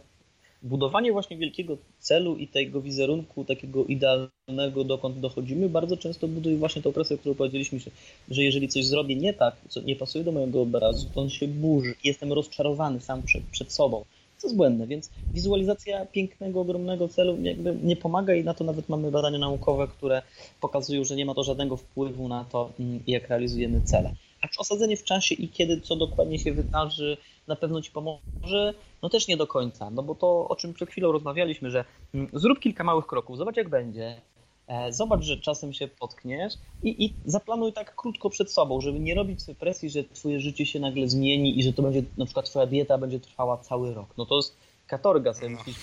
budowanie 0.63 1.11
właśnie 1.11 1.37
wielkiego 1.37 1.77
celu 1.99 2.35
i 2.35 2.47
tego 2.47 2.81
wizerunku 2.81 3.45
takiego 3.45 3.85
idealnego, 3.85 4.83
dokąd 4.83 5.19
dochodzimy, 5.19 5.69
bardzo 5.69 5.97
często 5.97 6.27
buduje 6.27 6.57
właśnie 6.57 6.81
tą 6.81 6.93
presję, 6.93 7.17
którą 7.17 7.35
powiedzieliśmy, 7.35 7.79
że, 7.79 7.91
że 8.29 8.43
jeżeli 8.43 8.67
coś 8.67 8.85
zrobię 8.85 9.15
nie 9.15 9.33
tak, 9.33 9.55
co 9.69 9.81
nie 9.81 9.95
pasuje 9.95 10.23
do 10.23 10.31
mojego 10.31 10.61
obrazu, 10.61 11.09
to 11.13 11.21
on 11.21 11.29
się 11.29 11.47
burzy. 11.47 11.95
Jestem 12.03 12.33
rozczarowany 12.33 13.01
sam 13.01 13.23
przed, 13.23 13.43
przed 13.43 13.73
sobą. 13.73 14.05
Co 14.37 14.47
jest 14.47 14.57
błędne, 14.57 14.87
więc 14.87 15.09
wizualizacja 15.33 16.05
pięknego, 16.05 16.61
ogromnego 16.61 17.07
celu 17.07 17.37
jakby 17.41 17.75
nie 17.83 17.95
pomaga 17.95 18.35
i 18.35 18.43
na 18.43 18.53
to 18.53 18.63
nawet 18.63 18.89
mamy 18.89 19.11
badania 19.11 19.39
naukowe, 19.39 19.87
które 19.87 20.21
pokazują, 20.61 21.03
że 21.03 21.15
nie 21.15 21.25
ma 21.25 21.33
to 21.33 21.43
żadnego 21.43 21.77
wpływu 21.77 22.27
na 22.27 22.45
to, 22.45 22.71
mm, 22.79 22.99
jak 23.07 23.29
realizujemy 23.29 23.81
cele. 23.81 24.11
A 24.41 24.47
czy 24.47 24.59
osadzenie 24.59 24.97
w 24.97 25.03
czasie 25.03 25.35
i 25.35 25.49
kiedy 25.49 25.81
co 25.81 25.95
dokładnie 25.95 26.39
się 26.39 26.53
wydarzy, 26.53 27.17
na 27.47 27.55
pewno 27.55 27.81
ci 27.81 27.91
pomoże? 27.91 28.73
No 29.01 29.09
też 29.09 29.27
nie 29.27 29.37
do 29.37 29.47
końca, 29.47 29.89
no 29.89 30.03
bo 30.03 30.15
to 30.15 30.47
o 30.47 30.55
czym 30.55 30.73
przed 30.73 30.89
chwilą 30.89 31.11
rozmawialiśmy, 31.11 31.71
że 31.71 31.85
mm, 32.13 32.29
zrób 32.33 32.59
kilka 32.59 32.83
małych 32.83 33.07
kroków, 33.07 33.37
zobacz 33.37 33.57
jak 33.57 33.69
będzie, 33.69 34.21
e, 34.67 34.93
zobacz, 34.93 35.21
że 35.23 35.37
czasem 35.37 35.73
się 35.73 35.87
potkniesz 35.87 36.53
i, 36.83 37.05
i 37.05 37.13
zaplanuj 37.25 37.73
tak 37.73 37.95
krótko 37.95 38.29
przed 38.29 38.51
sobą, 38.51 38.81
żeby 38.81 38.99
nie 38.99 39.15
robić 39.15 39.41
sobie 39.41 39.55
presji, 39.55 39.89
że 39.89 40.03
twoje 40.03 40.39
życie 40.39 40.65
się 40.65 40.79
nagle 40.79 41.07
zmieni 41.07 41.59
i 41.59 41.63
że 41.63 41.73
to 41.73 41.81
będzie, 41.81 42.03
na 42.17 42.25
przykład 42.25 42.45
twoja 42.45 42.65
dieta 42.65 42.97
będzie 42.97 43.19
trwała 43.19 43.57
cały 43.57 43.93
rok. 43.93 44.13
No 44.17 44.25
to 44.25 44.35
jest 44.35 44.57
katorga 44.87 45.33
sobie 45.33 45.49
No. 45.49 45.57
myślisz, 45.57 45.77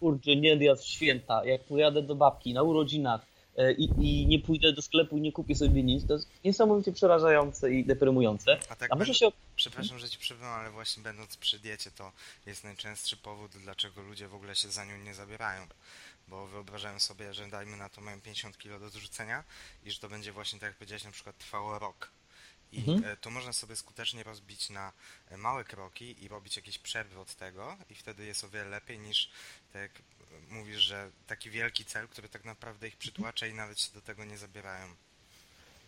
kurczę, 0.00 0.36
nie 0.36 0.56
jadł 0.64 0.82
święta, 0.82 1.44
jak 1.44 1.64
pojadę 1.64 2.02
do 2.02 2.14
babki 2.14 2.54
na 2.54 2.62
urodzinach 2.62 3.26
i, 3.78 3.84
i 3.98 4.26
nie 4.26 4.38
pójdę 4.38 4.72
do 4.72 4.82
sklepu 4.82 5.18
i 5.18 5.20
nie 5.20 5.32
kupię 5.32 5.54
sobie 5.54 5.82
nic, 5.82 6.06
to 6.06 6.14
jest 6.14 6.28
niesamowicie 6.44 6.92
przerażające 6.92 7.72
i 7.72 7.84
deprymujące. 7.84 8.58
A 8.68 8.76
tak 8.76 8.92
A 8.92 8.96
może 8.96 9.14
się 9.14 9.30
Przepraszam, 9.56 9.98
że 9.98 10.10
ci 10.10 10.18
przerwę, 10.18 10.46
ale 10.46 10.70
właśnie 10.70 11.02
będąc 11.02 11.36
przy 11.36 11.58
diecie, 11.58 11.90
to 11.90 12.12
jest 12.46 12.64
najczęstszy 12.64 13.16
powód, 13.16 13.50
dlaczego 13.50 14.02
ludzie 14.02 14.28
w 14.28 14.34
ogóle 14.34 14.56
się 14.56 14.68
za 14.68 14.84
nią 14.84 14.98
nie 14.98 15.14
zabierają. 15.14 15.66
Bo 16.28 16.46
wyobrażają 16.46 17.00
sobie, 17.00 17.34
że 17.34 17.48
dajmy 17.48 17.76
na 17.76 17.88
to 17.88 18.00
mają 18.00 18.20
50 18.20 18.58
kg 18.58 18.80
do 18.80 18.88
zrzucenia 18.88 19.44
i 19.84 19.90
że 19.90 20.00
to 20.00 20.08
będzie 20.08 20.32
właśnie, 20.32 20.58
tak 20.58 20.68
jak 20.68 20.76
powiedziałeś, 20.76 21.04
na 21.04 21.10
przykład 21.10 21.38
trwało 21.38 21.78
rok. 21.78 22.10
I 22.72 22.78
Mhm. 22.78 23.04
e, 23.04 23.16
to 23.16 23.30
można 23.30 23.52
sobie 23.52 23.76
skutecznie 23.76 24.22
rozbić 24.22 24.70
na 24.70 24.92
e, 25.28 25.36
małe 25.36 25.64
kroki 25.64 26.24
i 26.24 26.28
robić 26.28 26.56
jakieś 26.56 26.78
przerwy 26.78 27.20
od 27.20 27.34
tego 27.34 27.76
i 27.90 27.94
wtedy 27.94 28.26
jest 28.26 28.44
o 28.44 28.48
wiele 28.48 28.68
lepiej 28.68 28.98
niż, 28.98 29.30
tak 29.72 29.82
jak 29.82 29.92
e, 29.98 30.02
mówisz, 30.50 30.78
że 30.78 31.10
taki 31.26 31.50
wielki 31.50 31.84
cel, 31.84 32.08
który 32.08 32.28
tak 32.28 32.44
naprawdę 32.44 32.88
ich 32.88 32.96
przytłacza 32.96 33.46
i 33.46 33.54
nawet 33.54 33.80
się 33.80 33.94
do 33.94 34.00
tego 34.00 34.24
nie 34.24 34.38
zabierają. 34.38 34.86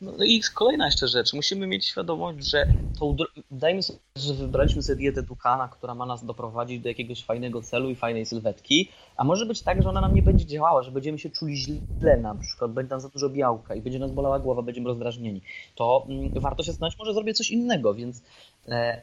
No 0.01 0.25
i 0.25 0.41
kolejna 0.55 0.87
jeszcze 0.87 1.09
rzecz. 1.09 1.33
Musimy 1.33 1.67
mieć 1.67 1.87
świadomość, 1.87 2.47
że 2.51 2.67
dro- 3.01 3.43
dajmy 3.51 3.83
sobie, 3.83 3.99
że 4.17 4.35
wybraliśmy 4.35 4.83
sobie 4.83 4.97
dietę 4.97 5.23
Dukana, 5.23 5.69
która 5.69 5.95
ma 5.95 6.07
nas 6.07 6.25
doprowadzić 6.25 6.81
do 6.81 6.89
jakiegoś 6.89 7.25
fajnego 7.25 7.63
celu 7.63 7.91
i 7.91 7.95
fajnej 7.95 8.27
sylwetki, 8.27 8.89
a 9.17 9.25
może 9.25 9.47
być 9.47 9.63
tak, 9.63 9.83
że 9.83 9.89
ona 9.89 10.01
nam 10.01 10.15
nie 10.15 10.23
będzie 10.23 10.47
działała, 10.47 10.83
że 10.83 10.91
będziemy 10.91 11.19
się 11.19 11.31
czuli 11.31 11.57
źle 11.57 12.17
na 12.17 12.35
przykład, 12.35 12.73
będzie 12.73 12.91
nam 12.91 13.01
za 13.01 13.09
dużo 13.09 13.29
białka 13.31 13.75
i 13.75 13.81
będzie 13.81 13.99
nas 13.99 14.11
bolała 14.11 14.39
głowa, 14.39 14.63
będziemy 14.63 14.89
rozdrażnieni. 14.89 15.43
To 15.75 16.07
mm, 16.09 16.41
warto 16.41 16.63
się 16.63 16.73
zastanowić, 16.73 16.99
może 16.99 17.15
zrobię 17.15 17.35
coś 17.35 17.51
innego, 17.51 17.95
więc 17.95 18.23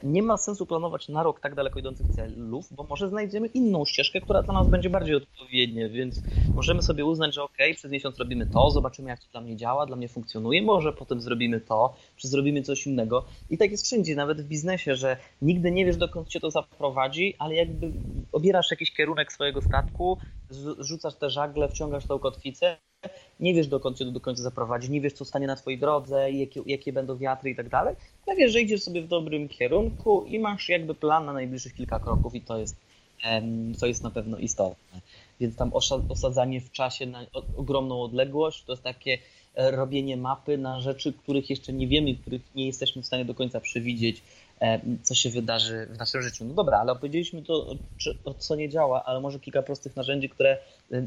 nie 0.03 0.23
ma 0.23 0.37
sensu 0.37 0.65
planować 0.65 1.09
na 1.09 1.23
rok 1.23 1.39
tak 1.39 1.55
daleko 1.55 1.79
idących 1.79 2.07
celów, 2.07 2.73
bo 2.73 2.83
może 2.83 3.09
znajdziemy 3.09 3.47
inną 3.47 3.85
ścieżkę, 3.85 4.21
która 4.21 4.43
dla 4.43 4.53
nas 4.53 4.67
będzie 4.67 4.89
bardziej 4.89 5.15
odpowiednia, 5.15 5.89
więc 5.89 6.23
możemy 6.55 6.81
sobie 6.81 7.05
uznać, 7.05 7.33
że 7.33 7.43
ok, 7.43 7.57
przez 7.75 7.91
miesiąc 7.91 8.17
robimy 8.17 8.45
to, 8.45 8.71
zobaczymy 8.71 9.09
jak 9.09 9.19
to 9.19 9.25
dla 9.31 9.41
mnie 9.41 9.55
działa, 9.55 9.85
dla 9.85 9.95
mnie 9.95 10.09
funkcjonuje, 10.09 10.61
może 10.61 10.93
potem 10.93 11.21
zrobimy 11.21 11.61
to, 11.61 11.95
czy 12.15 12.27
zrobimy 12.27 12.61
coś 12.61 12.87
innego. 12.87 13.25
I 13.49 13.57
tak 13.57 13.71
jest 13.71 13.85
wszędzie, 13.85 14.15
nawet 14.15 14.41
w 14.41 14.47
biznesie, 14.47 14.95
że 14.95 15.17
nigdy 15.41 15.71
nie 15.71 15.85
wiesz 15.85 15.97
dokąd 15.97 16.27
cię 16.27 16.39
to 16.39 16.51
zaprowadzi, 16.51 17.35
ale 17.39 17.55
jakby 17.55 17.91
obierasz 18.31 18.71
jakiś 18.71 18.91
kierunek 18.91 19.33
swojego 19.33 19.61
statku, 19.61 20.17
rzucasz 20.79 21.15
te 21.15 21.29
żagle, 21.29 21.69
wciągasz 21.69 22.05
tą 22.05 22.19
kotwicę, 22.19 22.77
nie 23.39 23.53
wiesz 23.53 23.67
dokąd 23.67 23.97
cię 23.97 24.05
do 24.05 24.19
końca 24.19 24.43
zaprowadzi, 24.43 24.91
nie 24.91 25.01
wiesz 25.01 25.13
co 25.13 25.25
stanie 25.25 25.47
na 25.47 25.55
twojej 25.55 25.79
drodze, 25.79 26.31
jakie, 26.31 26.61
jakie 26.65 26.93
będą 26.93 27.17
wiatry 27.17 27.49
i 27.49 27.55
tak 27.55 27.69
dalej. 27.69 27.95
Ja 28.27 28.35
wiesz, 28.35 28.51
że 28.51 28.61
idziesz 28.61 28.83
sobie 28.83 29.01
w 29.01 29.07
dobrym 29.07 29.49
kierunku 29.49 30.25
i 30.25 30.39
masz 30.39 30.69
jakby 30.69 30.95
plan 30.95 31.25
na 31.25 31.33
najbliższych 31.33 31.75
kilka 31.75 31.99
kroków 31.99 32.35
i 32.35 32.41
to 32.41 32.57
jest, 32.57 32.77
to 33.79 33.85
jest 33.85 34.03
na 34.03 34.11
pewno 34.11 34.37
istotne. 34.37 35.01
Więc 35.39 35.55
tam 35.55 35.71
osadzanie 36.09 36.61
w 36.61 36.71
czasie 36.71 37.05
na 37.05 37.25
ogromną 37.55 38.01
odległość 38.01 38.63
to 38.63 38.71
jest 38.71 38.83
takie 38.83 39.17
e, 39.55 39.71
robienie 39.71 40.17
mapy 40.17 40.57
na 40.57 40.79
rzeczy, 40.81 41.13
których 41.13 41.49
jeszcze 41.49 41.73
nie 41.73 41.87
wiemy, 41.87 42.15
których 42.15 42.41
nie 42.55 42.65
jesteśmy 42.65 43.01
w 43.01 43.05
stanie 43.05 43.25
do 43.25 43.35
końca 43.35 43.59
przewidzieć, 43.59 44.21
co 45.03 45.15
się 45.15 45.29
wydarzy 45.29 45.87
w 45.91 45.97
naszym 45.97 46.21
życiu. 46.21 46.45
No 46.45 46.53
dobra, 46.53 46.77
ale 46.77 46.91
opowiedzieliśmy 46.91 47.41
to, 47.41 47.75
co 48.37 48.55
nie 48.55 48.69
działa, 48.69 49.03
ale 49.03 49.21
może 49.21 49.39
kilka 49.39 49.61
prostych 49.61 49.95
narzędzi, 49.95 50.29
które 50.29 50.57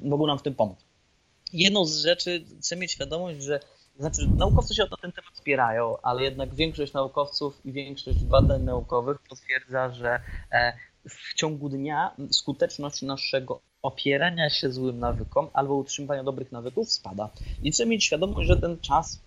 mogą 0.02 0.26
nam 0.26 0.38
w 0.38 0.42
tym 0.42 0.54
pomóc. 0.54 0.78
Jedną 1.52 1.84
z 1.84 1.98
rzeczy 1.98 2.44
trzeba 2.62 2.80
mieć 2.80 2.92
świadomość, 2.92 3.42
że 3.42 3.60
znaczy 3.98 4.28
naukowcy 4.36 4.74
się 4.74 4.82
na 4.90 4.96
ten 4.96 5.12
temat 5.12 5.36
spierają, 5.36 5.96
ale 6.02 6.22
jednak 6.22 6.54
większość 6.54 6.92
naukowców 6.92 7.66
i 7.66 7.72
większość 7.72 8.24
badań 8.24 8.62
naukowych 8.62 9.18
potwierdza, 9.28 9.90
że 9.90 10.20
e, 10.52 10.72
w 11.08 11.34
ciągu 11.34 11.68
dnia 11.68 12.16
skuteczność 12.30 13.02
naszego 13.02 13.60
opierania 13.82 14.50
się 14.50 14.72
złym 14.72 14.98
nawykom 14.98 15.50
albo 15.52 15.74
utrzymywania 15.74 16.24
dobrych 16.24 16.52
nawyków 16.52 16.92
spada. 16.92 17.30
I 17.62 17.72
trzeba 17.72 17.90
mieć 17.90 18.04
świadomość, 18.04 18.48
że 18.48 18.56
ten 18.56 18.80
czas 18.80 19.20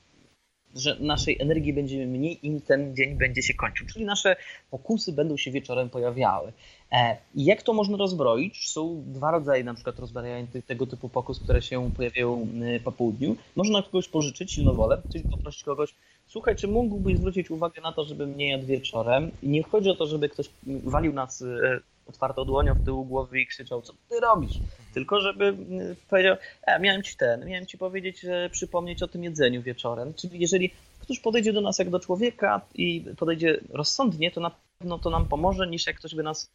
że 0.76 0.98
naszej 1.00 1.38
energii 1.40 1.74
będzie 1.74 2.08
mniej, 2.08 2.48
im 2.48 2.62
ten 2.62 2.96
dzień 2.96 3.18
będzie 3.18 3.42
się 3.42 3.54
kończył. 3.54 3.88
Czyli 3.88 4.06
nasze 4.06 4.36
pokusy 4.72 5.14
będą 5.14 5.38
się 5.38 5.52
wieczorem 5.52 5.90
pojawiały. 5.90 6.54
E, 6.92 7.18
jak 7.36 7.64
to 7.64 7.74
można 7.74 7.98
rozbroić? 7.98 8.70
Są 8.70 9.04
dwa 9.08 9.32
rodzaje 9.32 9.64
na 9.64 9.74
przykład 9.74 10.00
rozbrajania 10.00 10.48
tego 10.68 10.88
typu 10.88 11.10
pokus, 11.10 11.40
które 11.40 11.62
się 11.62 11.92
pojawiają 11.98 12.48
y, 12.76 12.80
po 12.80 12.92
południu. 12.92 13.36
Można 13.56 13.82
kogoś 13.82 14.08
pożyczyć 14.08 14.52
silną 14.52 14.74
wolę, 14.74 15.02
czyli 15.12 15.24
poprosić 15.24 15.64
kogoś, 15.64 15.96
słuchaj, 16.28 16.56
czy 16.56 16.68
mógłbyś 16.68 17.18
zwrócić 17.18 17.52
uwagę 17.52 17.82
na 17.82 17.92
to, 17.92 18.04
żebym 18.04 18.38
nie 18.38 18.50
jadł 18.50 18.66
wieczorem? 18.66 19.32
I 19.44 19.50
nie 19.50 19.64
chodzi 19.64 19.90
o 19.90 19.96
to, 19.96 20.06
żeby 20.06 20.30
ktoś 20.30 20.50
walił 20.64 21.14
nas 21.14 21.42
y, 21.42 21.82
otwartą 22.08 22.46
dłonią 22.46 22.74
w 22.74 22.86
tył 22.86 23.04
głowy 23.04 23.42
i 23.42 23.48
krzyczał, 23.48 23.82
co 23.82 23.94
ty 24.10 24.20
robisz? 24.20 24.60
Tylko 24.94 25.22
żeby 25.22 25.46
y, 25.46 25.96
powiedział, 26.10 26.36
e, 26.64 26.80
miałem 26.80 27.04
ci 27.04 27.18
ten, 27.18 27.46
miałem 27.46 27.66
ci 27.66 27.78
powiedzieć, 27.78 28.22
że 28.22 28.50
przypomnieć 28.50 29.04
o 29.04 29.08
tym 29.08 29.24
jedzeniu 29.24 29.62
wieczorem. 29.62 30.14
Czyli 30.14 30.40
jeżeli 30.40 30.72
ktoś 31.00 31.20
podejdzie 31.20 31.54
do 31.54 31.62
nas 31.62 31.80
jak 31.80 31.90
do 31.90 32.00
człowieka 32.00 32.62
i 32.76 33.06
podejdzie 33.18 33.60
rozsądnie, 33.70 34.32
to 34.32 34.42
na 34.42 34.52
pewno 34.80 35.00
to 35.00 35.10
nam 35.10 35.26
pomoże, 35.26 35.68
niż 35.68 35.88
jak 35.88 35.96
ktoś 35.96 36.16
by 36.16 36.24
nas 36.24 36.52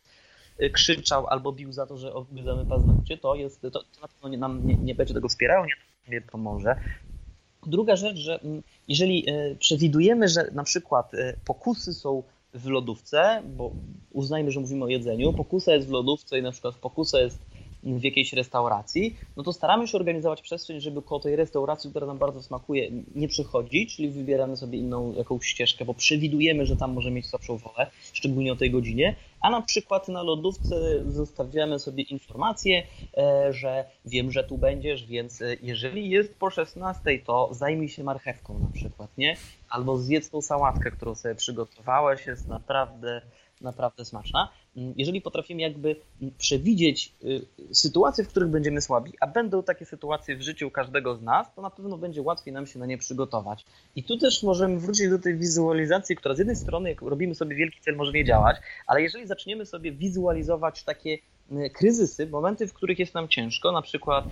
y, 0.61 0.71
krzyczał 0.71 1.27
albo 1.27 1.53
bił 1.53 1.73
za 1.73 1.87
to, 1.87 1.99
że 1.99 2.15
obgryzamy 2.15 2.67
paznokcie, 2.67 3.19
to 3.19 3.35
jest, 3.35 3.61
to, 3.61 3.71
to 3.71 4.01
na 4.03 4.09
pewno 4.09 4.29
nie, 4.29 4.39
nam 4.39 4.67
nie, 4.67 4.75
nie 4.75 4.95
będzie 4.95 5.15
tego 5.15 5.29
wspierało, 5.29 5.67
nie, 5.67 5.75
nie 6.09 6.21
pomoże. 6.21 6.77
Druga 7.67 7.97
rzecz, 7.97 8.17
że 8.17 8.41
mm, 8.41 8.63
jeżeli 8.89 9.31
y, 9.31 9.57
przewidujemy, 9.59 10.29
że 10.29 10.51
na 10.53 10.65
przykład 10.65 11.13
pokusy 11.45 11.95
są 11.95 12.23
w 12.55 12.67
lodówce, 12.67 13.43
bo 13.57 13.73
uznajmy, 14.13 14.51
że 14.51 14.61
mówimy 14.61 14.85
o 14.85 14.89
jedzeniu, 14.89 15.33
pokusa 15.33 15.75
jest 15.75 15.89
w 15.89 15.91
lodówce 15.91 16.39
i 16.39 16.43
na 16.43 16.53
przykład 16.53 16.75
pokusa 16.75 17.21
jest 17.21 17.39
w 17.95 18.05
jakiejś 18.05 18.33
restauracji, 18.33 19.17
no 19.37 19.43
to 19.43 19.53
staramy 19.53 19.89
się 19.89 19.99
organizować 19.99 20.43
przestrzeń, 20.43 20.81
żeby 20.81 21.03
koło 21.03 21.21
tej 21.21 21.37
restauracji, 21.37 21.91
która 21.91 22.07
nam 22.07 22.19
bardzo 22.19 22.43
smakuje, 22.43 22.91
nie 23.15 23.29
przychodzić, 23.29 23.97
czyli 23.97 24.11
wybieramy 24.11 24.57
sobie 24.57 24.79
inną 24.79 25.13
jakąś 25.13 25.47
ścieżkę, 25.47 25.85
bo 25.85 25.95
przewidujemy, 25.95 26.67
że 26.67 26.77
tam 26.77 26.93
może 26.93 27.11
mieć 27.11 27.27
słabszą 27.27 27.57
wolę, 27.57 27.91
szczególnie 28.13 28.53
o 28.53 28.57
tej 28.57 28.71
godzinie, 28.71 29.17
a 29.41 29.51
na 29.51 29.63
przykład 29.63 30.09
na 30.09 30.23
lodówce 30.23 30.77
zostawiamy 31.13 31.79
sobie 31.79 32.03
informację, 32.03 32.83
e, 33.17 33.53
że 33.53 33.85
wiem, 34.05 34.33
że 34.33 34.45
tu 34.45 34.59
będziesz, 34.59 35.07
więc 35.07 35.43
e, 35.43 35.57
jeżeli 35.63 36.11
jest 36.11 36.39
po 36.39 36.51
16, 36.51 37.19
to 37.27 37.49
zajmij 37.53 37.89
się 37.89 38.05
marchewką 38.05 38.59
na 38.59 38.69
przykład, 38.69 39.19
nie? 39.19 39.37
Albo 39.69 39.99
zjedz 39.99 40.31
tą 40.31 40.43
sałatkę, 40.43 40.91
którą 40.91 41.15
sobie 41.15 41.35
przygotowałeś, 41.35 42.27
jest 42.27 42.49
naprawdę 42.49 43.23
naprawdę 43.61 44.05
smaczna. 44.05 44.49
Mm, 44.77 44.95
jeżeli 44.97 45.21
potrafimy 45.21 45.63
jakby 45.63 45.97
mm, 46.23 46.35
przewidzieć 46.39 47.15
y, 47.25 47.47
sytuacje, 47.75 48.25
w 48.25 48.29
których 48.29 48.51
będziemy 48.51 48.81
słabi, 48.81 49.13
a 49.21 49.27
będą 49.27 49.63
takie 49.63 49.85
sytuacje 49.87 50.37
w 50.37 50.43
życiu 50.43 50.71
każdego 50.71 51.17
z 51.17 51.23
nas, 51.23 51.55
to 51.55 51.63
na 51.63 51.71
pewno 51.71 51.99
będzie 51.99 52.23
łatwiej 52.23 52.55
nam 52.55 52.67
się 52.67 52.79
na 52.79 52.87
nie 52.87 52.99
przygotować. 52.99 53.65
I 53.97 54.05
tu 54.05 54.19
też 54.19 54.43
możemy 54.43 54.79
wrócić 54.79 55.09
do 55.11 55.19
tej 55.19 55.37
wizualizacji, 55.37 56.17
która 56.17 56.35
z 56.35 56.39
jednej 56.39 56.57
strony, 56.57 56.89
jak 56.89 57.03
robimy 57.03 57.35
sobie 57.35 57.57
wielki 57.57 57.81
cel, 57.81 57.97
może 57.97 58.13
nie 58.13 58.25
działać, 58.25 58.57
ale 58.87 59.03
jeżeli 59.03 59.27
zaczniemy 59.27 59.67
sobie 59.67 59.93
wizualizować 59.93 60.85
takie 60.85 61.19
y, 61.53 61.71
kryzysy, 61.71 62.27
momenty, 62.27 62.67
w 62.67 62.73
których 62.73 62.99
jest 62.99 63.15
nam 63.15 63.29
ciężko, 63.29 63.73
na 63.73 63.83
przykład 63.83 64.29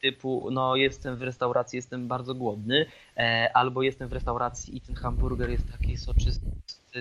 typu, 0.00 0.48
no 0.50 0.76
jestem 0.76 1.16
w 1.16 1.22
restauracji, 1.22 1.76
jestem 1.76 2.08
bardzo 2.08 2.34
głodny, 2.34 2.86
e, 3.16 3.50
albo 3.54 3.82
jestem 3.82 4.08
w 4.08 4.12
restauracji 4.12 4.76
i 4.76 4.80
ten 4.80 4.94
hamburger 4.94 5.50
jest 5.50 5.72
taki 5.72 5.96
soczysty, 5.96 6.50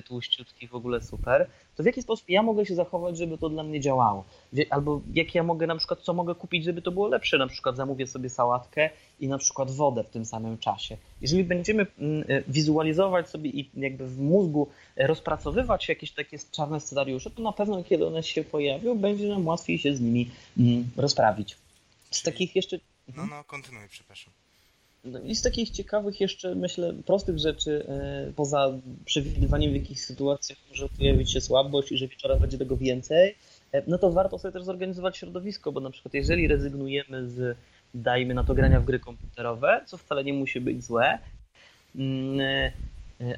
tłuściutki, 0.07 0.67
w 0.67 0.75
ogóle 0.75 1.01
super, 1.01 1.47
to 1.75 1.83
w 1.83 1.85
jaki 1.85 2.01
sposób 2.01 2.29
ja 2.29 2.43
mogę 2.43 2.65
się 2.65 2.75
zachować, 2.75 3.17
żeby 3.17 3.37
to 3.37 3.49
dla 3.49 3.63
mnie 3.63 3.79
działało? 3.79 4.25
Albo 4.69 5.01
jak 5.13 5.35
ja 5.35 5.43
mogę 5.43 5.67
na 5.67 5.75
przykład, 5.75 5.99
co 5.99 6.13
mogę 6.13 6.35
kupić, 6.35 6.63
żeby 6.63 6.81
to 6.81 6.91
było 6.91 7.07
lepsze? 7.07 7.37
Na 7.37 7.47
przykład 7.47 7.75
zamówię 7.75 8.07
sobie 8.07 8.29
sałatkę 8.29 8.89
i 9.19 9.27
na 9.27 9.37
przykład 9.37 9.71
wodę 9.71 10.03
w 10.03 10.09
tym 10.09 10.25
samym 10.25 10.57
czasie. 10.57 10.97
Jeżeli 11.21 11.43
będziemy 11.43 11.87
mm, 11.99 12.23
e, 12.27 12.43
wizualizować 12.47 13.29
sobie 13.29 13.49
i 13.49 13.69
jakby 13.77 14.07
w 14.07 14.19
mózgu 14.19 14.67
rozpracowywać 14.97 15.89
jakieś 15.89 16.11
takie 16.11 16.37
czarne 16.51 16.79
scenariusze, 16.79 17.31
to 17.31 17.41
na 17.41 17.51
pewno 17.51 17.83
kiedy 17.83 18.07
one 18.07 18.23
się 18.23 18.43
pojawią, 18.43 18.97
będzie 18.97 19.27
nam 19.27 19.47
łatwiej 19.47 19.77
się 19.77 19.95
z 19.95 20.01
nimi 20.01 20.29
mm, 20.57 20.89
rozprawić. 20.97 21.57
Z 22.11 22.23
takich 22.23 22.55
jeszcze... 22.55 22.79
No, 23.15 23.25
no, 23.25 23.43
kontynuuj, 23.43 23.87
przepraszam. 23.89 24.33
No 25.03 25.19
I 25.19 25.35
z 25.35 25.41
takich 25.41 25.69
ciekawych 25.69 26.21
jeszcze, 26.21 26.55
myślę, 26.55 26.93
prostych 27.05 27.39
rzeczy, 27.39 27.85
e, 27.87 28.33
poza 28.35 28.71
przewidywaniem 29.05 29.71
w 29.71 29.75
jakich 29.75 30.01
sytuacjach 30.01 30.57
może 30.69 30.89
pojawić 30.89 31.31
się 31.31 31.41
słabość 31.41 31.91
i 31.91 31.97
że 31.97 32.07
wieczora 32.07 32.35
będzie 32.35 32.57
tego 32.57 32.77
więcej, 32.77 33.35
e, 33.71 33.83
no 33.87 33.97
to 33.97 34.11
warto 34.11 34.39
sobie 34.39 34.51
też 34.51 34.63
zorganizować 34.63 35.17
środowisko, 35.17 35.71
bo 35.71 35.79
na 35.79 35.89
przykład 35.89 36.13
jeżeli 36.13 36.47
rezygnujemy 36.47 37.29
z, 37.29 37.57
dajmy 37.93 38.33
na 38.33 38.43
to, 38.43 38.53
grania 38.55 38.79
w 38.79 38.85
gry 38.85 38.99
komputerowe, 38.99 39.81
co 39.85 39.97
wcale 39.97 40.23
nie 40.23 40.33
musi 40.33 40.61
być 40.61 40.83
złe, 40.83 41.19
mm, 41.95 42.39
e, 42.39 42.71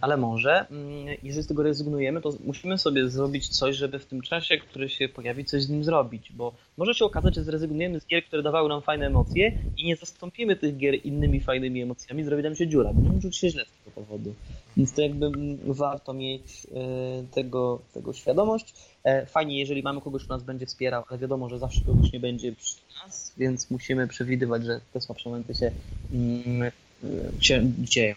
ale 0.01 0.17
może, 0.17 0.65
mm, 0.71 1.17
jeżeli 1.23 1.43
z 1.43 1.47
tego 1.47 1.63
rezygnujemy, 1.63 2.21
to 2.21 2.33
musimy 2.45 2.77
sobie 2.77 3.09
zrobić 3.09 3.49
coś, 3.49 3.75
żeby 3.75 3.99
w 3.99 4.05
tym 4.05 4.21
czasie, 4.21 4.57
który 4.57 4.89
się 4.89 5.09
pojawi, 5.09 5.45
coś 5.45 5.63
z 5.63 5.69
nim 5.69 5.83
zrobić, 5.83 6.31
bo 6.31 6.53
może 6.77 6.93
się 6.93 7.05
okazać, 7.05 7.35
że 7.35 7.43
zrezygnujemy 7.43 7.99
z 7.99 8.07
gier, 8.07 8.23
które 8.25 8.43
dawały 8.43 8.69
nam 8.69 8.81
fajne 8.81 9.07
emocje 9.07 9.51
i 9.77 9.85
nie 9.85 9.95
zastąpimy 9.95 10.55
tych 10.55 10.77
gier 10.77 11.05
innymi 11.05 11.39
fajnymi 11.39 11.81
emocjami, 11.81 12.23
zrobi 12.23 12.43
nam 12.43 12.55
się 12.55 12.67
dziura, 12.67 12.93
będziemy 12.93 13.21
czuć 13.21 13.37
się 13.37 13.49
źle 13.49 13.65
z 13.65 13.85
tego 13.85 13.91
powodu. 14.01 14.33
Więc 14.77 14.93
to 14.93 15.01
jakby 15.01 15.25
mm, 15.25 15.57
warto 15.65 16.13
mieć 16.13 16.67
e, 16.75 17.23
tego, 17.33 17.81
tego 17.93 18.13
świadomość. 18.13 18.73
E, 19.03 19.25
fajnie, 19.25 19.59
jeżeli 19.59 19.83
mamy 19.83 20.01
kogoś, 20.01 20.23
kto 20.23 20.33
nas 20.33 20.43
będzie 20.43 20.65
wspierał, 20.65 21.03
ale 21.09 21.19
wiadomo, 21.19 21.49
że 21.49 21.59
zawsze 21.59 21.81
kogoś 21.81 22.11
nie 22.13 22.19
będzie 22.19 22.51
przy 22.51 22.75
nas, 23.03 23.33
więc 23.37 23.71
musimy 23.71 24.07
przewidywać, 24.07 24.65
że 24.65 24.81
te 24.93 25.01
słabsze 25.01 25.29
momenty 25.29 25.55
się, 25.55 25.71
mm, 26.13 26.71
się 27.39 27.71
dzieją 27.79 28.15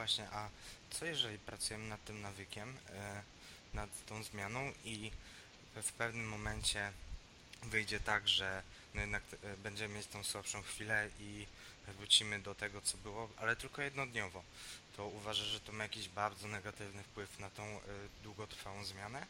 właśnie, 0.00 0.26
a 0.32 0.48
co 0.90 1.06
jeżeli 1.06 1.38
pracujemy 1.38 1.88
nad 1.88 2.04
tym 2.04 2.20
nawykiem, 2.20 2.68
e, 2.68 3.22
nad 3.74 3.90
tą 4.06 4.22
zmianą 4.22 4.72
i 4.84 5.10
w 5.82 5.92
pewnym 5.92 6.28
momencie 6.28 6.92
wyjdzie 7.62 8.00
tak, 8.00 8.28
że 8.28 8.62
no 8.94 9.00
jednak 9.00 9.22
e, 9.32 9.56
będziemy 9.62 9.94
mieć 9.94 10.06
tą 10.06 10.24
słabszą 10.24 10.62
chwilę 10.62 11.08
i 11.20 11.46
wrócimy 11.98 12.38
do 12.38 12.54
tego, 12.54 12.80
co 12.80 12.98
było, 12.98 13.28
ale 13.36 13.56
tylko 13.56 13.82
jednodniowo. 13.82 14.42
To 14.96 15.06
uważasz, 15.06 15.46
że 15.46 15.60
to 15.60 15.72
ma 15.72 15.82
jakiś 15.82 16.08
bardzo 16.08 16.48
negatywny 16.48 17.02
wpływ 17.02 17.38
na 17.38 17.50
tą 17.50 17.62
e, 17.62 17.78
długotrwałą 18.24 18.84
zmianę? 18.84 19.26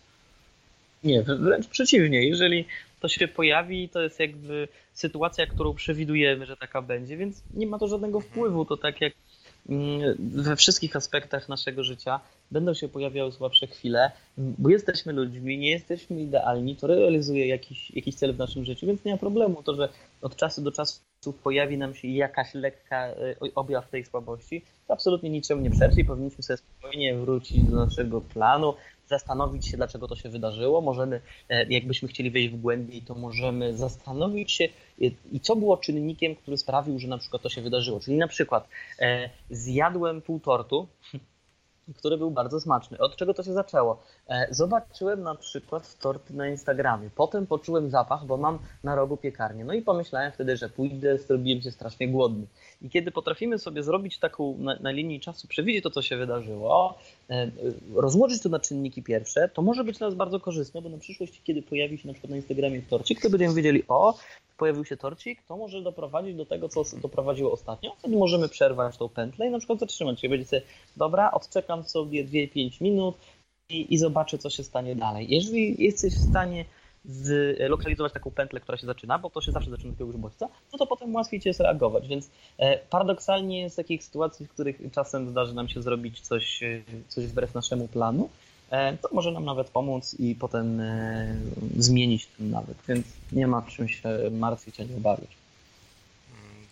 Nie, 1.04 1.22
wręcz 1.22 1.68
przeciwnie. 1.68 2.28
Jeżeli 2.28 2.66
to 3.00 3.08
się 3.08 3.28
pojawi, 3.28 3.88
to 3.88 4.02
jest 4.02 4.20
jakby 4.20 4.68
sytuacja, 4.94 5.46
którą 5.46 5.74
przewidujemy, 5.74 6.46
że 6.46 6.56
taka 6.56 6.82
będzie, 6.82 7.16
więc 7.16 7.42
nie 7.54 7.66
ma 7.66 7.78
to 7.78 7.88
żadnego 7.88 8.18
mhm. 8.18 8.32
wpływu. 8.32 8.64
To 8.64 8.76
tak 8.76 9.00
jak 9.00 9.12
we 10.18 10.56
wszystkich 10.56 10.96
aspektach 10.96 11.48
naszego 11.48 11.84
życia 11.84 12.20
będą 12.50 12.74
się 12.74 12.88
pojawiały 12.88 13.32
słabsze 13.32 13.66
chwile, 13.66 14.10
bo 14.38 14.68
jesteśmy 14.68 15.12
ludźmi, 15.12 15.58
nie 15.58 15.70
jesteśmy 15.70 16.20
idealni, 16.20 16.76
to 16.76 16.86
realizuje 16.86 17.46
jakiś, 17.46 17.90
jakiś 17.90 18.14
cel 18.14 18.34
w 18.34 18.38
naszym 18.38 18.64
życiu, 18.64 18.86
więc 18.86 19.04
nie 19.04 19.12
ma 19.12 19.18
problemu. 19.18 19.62
To, 19.62 19.74
że 19.74 19.88
od 20.22 20.36
czasu 20.36 20.62
do 20.62 20.72
czasu 20.72 21.00
pojawi 21.42 21.78
nam 21.78 21.94
się 21.94 22.08
jakaś 22.08 22.54
lekka 22.54 23.06
e, 23.06 23.34
objaw 23.54 23.90
tej 23.90 24.04
słabości, 24.04 24.64
to 24.86 24.94
absolutnie 24.94 25.30
niczemu 25.30 25.62
nie 25.62 25.70
przeczy 25.70 26.00
i 26.00 26.04
powinniśmy 26.04 26.42
sobie 26.42 26.56
spokojnie 26.56 27.16
wrócić 27.16 27.64
do 27.64 27.76
naszego 27.76 28.20
planu, 28.20 28.74
zastanowić 29.10 29.66
się, 29.66 29.76
dlaczego 29.76 30.08
to 30.08 30.16
się 30.16 30.28
wydarzyło. 30.28 30.80
Możemy, 30.80 31.20
e, 31.48 31.66
jakbyśmy 31.72 32.08
chcieli 32.08 32.30
wejść 32.30 32.48
w 32.48 32.60
głębiej, 32.60 33.02
to 33.02 33.14
możemy 33.14 33.76
zastanowić 33.76 34.52
się, 34.52 34.64
e, 34.64 34.68
i 35.32 35.40
co 35.40 35.56
było 35.56 35.76
czynnikiem, 35.76 36.36
który 36.36 36.56
sprawił, 36.56 36.98
że 36.98 37.08
na 37.08 37.18
przykład 37.18 37.42
to 37.42 37.48
się 37.48 37.62
wydarzyło. 37.62 38.00
Czyli 38.00 38.16
na 38.16 38.28
przykład 38.28 38.68
e, 38.98 39.30
zjadłem 39.50 40.22
pół 40.22 40.40
tortu, 40.40 40.88
który 41.94 42.18
był 42.18 42.30
bardzo 42.30 42.60
smaczny. 42.60 42.98
Od 42.98 43.16
czego 43.16 43.34
to 43.34 43.42
się 43.42 43.52
zaczęło? 43.52 44.02
E, 44.28 44.46
zobaczyłem 44.50 45.22
na 45.22 45.34
przykład 45.34 45.98
torty 45.98 46.34
na 46.34 46.48
Instagramie. 46.48 47.10
Potem 47.14 47.46
poczułem 47.46 47.90
zapach, 47.90 48.26
bo 48.26 48.36
mam 48.36 48.58
na 48.84 48.94
rogu 48.94 49.16
piekarnię. 49.16 49.64
No 49.64 49.72
i 49.72 49.82
pomyślałem 49.82 50.32
wtedy, 50.32 50.56
że 50.56 50.68
pójdę, 50.68 51.18
zrobiłem 51.18 51.62
się 51.62 51.70
strasznie 51.70 52.08
głodny. 52.08 52.46
I 52.82 52.90
kiedy 52.90 53.10
potrafimy 53.10 53.58
sobie 53.58 53.82
zrobić 53.82 54.18
taką 54.18 54.56
na, 54.58 54.76
na 54.80 54.90
linii 54.90 55.20
czasu, 55.20 55.48
przewidzieć 55.48 55.82
to, 55.82 55.90
co 55.90 56.02
się 56.02 56.16
wydarzyło, 56.16 56.98
e, 57.30 57.50
rozłożyć 57.94 58.42
to 58.42 58.48
na 58.48 58.58
czynniki 58.58 59.02
pierwsze, 59.02 59.48
to 59.48 59.62
może 59.62 59.84
być 59.84 59.98
dla 59.98 60.06
nas 60.06 60.16
bardzo 60.16 60.40
korzystne, 60.40 60.82
bo 60.82 60.88
na 60.88 60.98
przyszłość, 60.98 61.42
kiedy 61.44 61.62
pojawi 61.62 61.98
się 61.98 62.08
na 62.08 62.14
przykład 62.14 62.30
na 62.30 62.36
Instagramie 62.36 62.82
torcik, 62.82 63.20
to 63.20 63.30
będziemy 63.30 63.54
wiedzieli, 63.54 63.82
o, 63.88 64.14
pojawił 64.60 64.84
się 64.84 64.96
torcik, 64.96 65.42
to 65.42 65.56
może 65.56 65.82
doprowadzić 65.82 66.36
do 66.36 66.46
tego, 66.46 66.68
co 66.68 66.82
doprowadziło 67.02 67.52
ostatnio. 67.52 67.94
Wtedy 67.98 68.16
możemy 68.16 68.48
przerwać 68.48 68.96
tą 68.96 69.08
pętlę 69.08 69.46
i 69.46 69.50
na 69.50 69.58
przykład 69.58 69.80
zatrzymać 69.80 70.20
się. 70.20 70.28
Będzie 70.28 70.46
sobie, 70.46 70.62
dobra, 70.96 71.30
odczekam 71.30 71.84
sobie 71.84 72.24
2-5 72.24 72.82
minut 72.82 73.14
i, 73.68 73.94
i 73.94 73.98
zobaczę, 73.98 74.38
co 74.38 74.50
się 74.50 74.62
stanie 74.64 74.96
dalej. 74.96 75.26
Jeżeli 75.30 75.84
jesteś 75.84 76.14
w 76.14 76.28
stanie 76.28 76.64
zlokalizować 77.04 78.12
taką 78.12 78.30
pętlę, 78.30 78.60
która 78.60 78.78
się 78.78 78.86
zaczyna, 78.86 79.18
bo 79.18 79.30
to 79.30 79.40
się 79.40 79.52
zawsze 79.52 79.70
zaczyna 79.70 79.92
od 79.92 80.00
jakiegoś 80.00 80.20
bodźca, 80.20 80.48
no 80.72 80.78
to 80.78 80.86
potem 80.86 81.14
łatwiej 81.14 81.40
ci 81.40 81.48
jest 81.48 81.60
reagować. 81.60 82.08
Więc 82.08 82.30
e, 82.58 82.78
paradoksalnie 82.78 83.60
jest 83.60 83.76
takich 83.76 84.04
sytuacji, 84.04 84.46
w 84.46 84.50
których 84.50 84.76
czasem 84.92 85.28
zdarzy 85.28 85.54
nam 85.54 85.68
się 85.68 85.82
zrobić 85.82 86.20
coś, 86.20 86.62
e, 86.62 86.82
coś 87.08 87.26
wbrew 87.26 87.54
naszemu 87.54 87.88
planu, 87.88 88.28
to 89.02 89.08
może 89.12 89.32
nam 89.32 89.44
nawet 89.44 89.70
pomóc 89.70 90.14
i 90.18 90.34
potem 90.34 90.80
e, 90.80 91.36
zmienić 91.76 92.26
ten 92.26 92.50
nawyk, 92.50 92.76
więc 92.88 93.06
nie 93.32 93.46
ma 93.46 93.62
czym 93.62 93.88
się 93.88 94.08
martwić 94.30 94.80
ani 94.80 94.94
obawiać. 94.94 95.30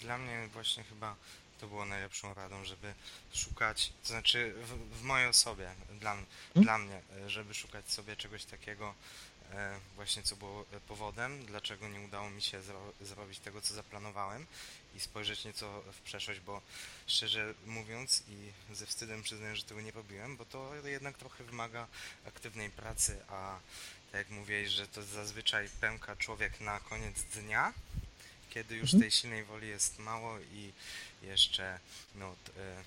Dla 0.00 0.18
mnie 0.18 0.48
właśnie 0.52 0.82
chyba 0.82 1.14
to 1.60 1.66
było 1.66 1.84
najlepszą 1.84 2.34
radą, 2.34 2.64
żeby 2.64 2.94
szukać, 3.34 3.92
to 4.02 4.08
znaczy 4.08 4.54
w, 4.64 4.98
w 5.00 5.02
mojej 5.02 5.28
osobie, 5.28 5.68
dla, 6.00 6.10
hmm? 6.10 6.26
dla 6.54 6.78
mnie, 6.78 7.00
e, 7.26 7.30
żeby 7.30 7.54
szukać 7.54 7.90
sobie 7.90 8.16
czegoś 8.16 8.44
takiego, 8.44 8.88
e, 8.88 8.92
właśnie 9.94 10.22
co 10.22 10.36
było 10.36 10.64
powodem, 10.88 11.46
dlaczego 11.46 11.88
nie 11.88 12.00
udało 12.00 12.30
mi 12.30 12.42
się 12.42 12.62
zro 12.62 12.92
zrobić 13.00 13.38
tego, 13.38 13.60
co 13.60 13.74
zaplanowałem 13.74 14.46
i 14.94 15.00
spojrzeć 15.00 15.44
nieco 15.44 15.82
w 15.92 16.00
przeszłość, 16.00 16.40
bo 16.40 16.62
szczerze 17.06 17.54
mówiąc 17.66 18.22
i 18.28 18.74
ze 18.74 18.86
wstydem 18.86 19.22
przyznaję, 19.22 19.56
że 19.56 19.62
tego 19.62 19.80
nie 19.80 19.90
robiłem, 19.90 20.36
bo 20.36 20.44
to 20.44 20.74
jednak 20.84 21.18
trochę 21.18 21.44
wymaga 21.44 21.86
aktywnej 22.26 22.70
pracy, 22.70 23.16
a 23.28 23.58
tak 24.12 24.18
jak 24.18 24.30
mówiłeś, 24.30 24.68
że 24.70 24.88
to 24.88 25.02
zazwyczaj 25.02 25.68
pęka 25.80 26.16
człowiek 26.16 26.60
na 26.60 26.80
koniec 26.80 27.22
dnia, 27.22 27.72
kiedy 28.50 28.76
już 28.76 28.94
mhm. 28.94 29.00
tej 29.00 29.10
silnej 29.10 29.44
woli 29.44 29.68
jest 29.68 29.98
mało 29.98 30.38
i 30.38 30.72
jeszcze 31.22 31.78
no, 32.14 32.34
e, 32.56 32.84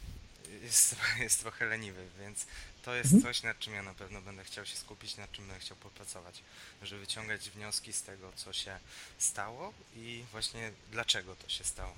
jest, 0.64 0.96
jest 1.20 1.40
trochę 1.40 1.66
leniwy, 1.66 2.08
więc 2.20 2.46
to 2.86 2.96
jest 2.96 3.14
mhm. 3.14 3.24
coś, 3.24 3.44
nad 3.44 3.60
czym 3.60 3.74
ja 3.74 3.84
na 3.84 3.94
pewno 3.94 4.22
będę 4.22 4.44
chciał 4.44 4.66
się 4.66 4.76
skupić, 4.76 5.18
nad 5.18 5.32
czym 5.32 5.48
będę 5.48 5.60
chciał 5.60 5.78
popracować, 5.78 6.42
żeby 6.84 7.02
wyciągać 7.02 7.50
wnioski 7.50 7.94
z 7.94 8.04
tego, 8.04 8.32
co 8.36 8.54
się 8.54 8.78
stało 9.18 9.74
i 9.96 10.24
właśnie 10.32 10.72
dlaczego 10.92 11.36
to 11.36 11.50
się 11.50 11.64
stało. 11.64 11.94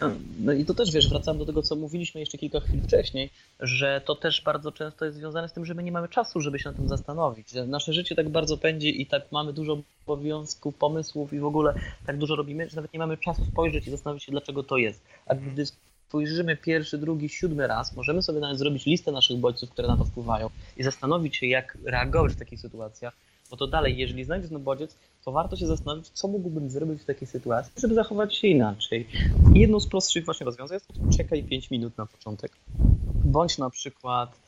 No, 0.00 0.10
no 0.40 0.52
i 0.52 0.64
to 0.64 0.74
też 0.74 0.92
wiesz, 0.92 1.08
wracam 1.08 1.38
do 1.38 1.46
tego, 1.46 1.62
co 1.62 1.76
mówiliśmy 1.76 2.20
jeszcze 2.20 2.38
kilka 2.38 2.60
chwil 2.60 2.82
wcześniej, 2.82 3.30
że 3.60 4.00
to 4.04 4.14
też 4.14 4.42
bardzo 4.42 4.72
często 4.72 5.04
jest 5.04 5.16
związane 5.16 5.48
z 5.48 5.52
tym, 5.52 5.66
że 5.66 5.74
my 5.74 5.82
nie 5.82 5.92
mamy 5.92 6.08
czasu, 6.08 6.40
żeby 6.40 6.58
się 6.58 6.70
na 6.70 6.76
tym 6.76 6.88
zastanowić. 6.88 7.48
Nasze 7.66 7.92
życie 7.92 8.14
tak 8.14 8.28
bardzo 8.28 8.58
pędzi 8.58 9.02
i 9.02 9.06
tak 9.06 9.32
mamy 9.32 9.52
dużo 9.52 9.82
obowiązków, 10.06 10.74
pomysłów 10.74 11.32
i 11.32 11.38
w 11.38 11.44
ogóle 11.44 11.74
tak 12.06 12.18
dużo 12.18 12.36
robimy, 12.36 12.70
że 12.70 12.76
nawet 12.76 12.92
nie 12.92 12.98
mamy 12.98 13.16
czasu 13.16 13.44
spojrzeć 13.44 13.86
i 13.86 13.90
zastanowić 13.90 14.24
się, 14.24 14.32
dlaczego 14.32 14.62
to 14.62 14.76
jest. 14.76 15.02
A 15.26 15.34
gdy 15.34 15.64
spojrzymy 16.12 16.56
pierwszy, 16.56 16.98
drugi, 16.98 17.28
siódmy 17.28 17.66
raz, 17.66 17.96
możemy 17.96 18.22
sobie 18.22 18.40
nawet 18.40 18.58
zrobić 18.58 18.86
listę 18.86 19.12
naszych 19.12 19.36
bodźców, 19.36 19.70
które 19.70 19.88
na 19.88 19.96
to 19.96 20.04
wpływają 20.04 20.50
i 20.76 20.82
zastanowić 20.82 21.36
się, 21.36 21.46
jak 21.46 21.78
reagować 21.84 22.32
w 22.32 22.36
takich 22.36 22.60
sytuacjach, 22.60 23.16
bo 23.50 23.56
to 23.56 23.66
dalej, 23.66 23.98
jeżeli 23.98 24.24
znajdziesz 24.24 24.50
ten 24.50 24.62
bodziec, 24.62 24.96
to 25.24 25.32
warto 25.32 25.56
się 25.56 25.66
zastanowić, 25.66 26.08
co 26.08 26.28
mógłbym 26.28 26.70
zrobić 26.70 27.02
w 27.02 27.04
takiej 27.04 27.28
sytuacji, 27.28 27.72
żeby 27.76 27.94
zachować 27.94 28.36
się 28.36 28.48
inaczej. 28.48 29.06
I 29.54 29.60
jedną 29.60 29.80
z 29.80 29.86
prostszych 29.86 30.24
właśnie 30.24 30.44
rozwiązań 30.44 30.76
jest 30.76 31.16
czekaj 31.16 31.44
5 31.44 31.70
minut 31.70 31.98
na 31.98 32.06
początek. 32.06 32.52
Bądź 33.24 33.58
na 33.58 33.70
przykład 33.70 34.40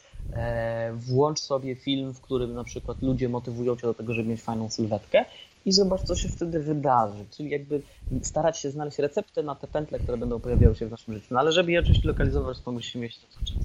włącz 0.94 1.40
sobie 1.40 1.74
film, 1.76 2.14
w 2.14 2.20
którym 2.20 2.54
na 2.54 2.64
przykład 2.64 3.02
ludzie 3.02 3.28
motywują 3.28 3.76
cię 3.76 3.82
do 3.82 3.94
tego, 3.94 4.14
żeby 4.14 4.28
mieć 4.28 4.42
fajną 4.42 4.70
sylwetkę 4.70 5.24
i 5.64 5.72
zobacz, 5.72 6.02
co 6.02 6.16
się 6.16 6.28
wtedy 6.28 6.60
wydarzy. 6.60 7.24
Czyli 7.30 7.50
jakby 7.50 7.82
starać 8.22 8.58
się 8.58 8.70
znaleźć 8.70 8.98
receptę 8.98 9.42
na 9.42 9.54
te 9.54 9.66
pętle, 9.66 9.98
które 9.98 10.18
będą 10.18 10.40
pojawiały 10.40 10.76
się 10.76 10.86
w 10.86 10.90
naszym 10.90 11.14
życiu. 11.14 11.26
No 11.30 11.40
ale 11.40 11.52
żeby 11.52 11.72
je 11.72 11.80
oczywiście 11.80 12.08
lokalizować, 12.08 12.60
to 12.60 12.72
musimy 12.72 13.02
mieć 13.02 13.18
to 13.18 13.26
czas. 13.44 13.64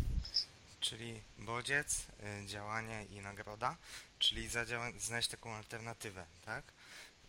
Czyli 0.79 1.13
bodziec, 1.39 2.07
y, 2.43 2.47
działanie 2.47 3.05
i 3.11 3.21
nagroda, 3.21 3.75
czyli 4.19 4.47
znaleźć 4.99 5.29
taką 5.29 5.49
alternatywę, 5.49 6.23
tak? 6.45 6.63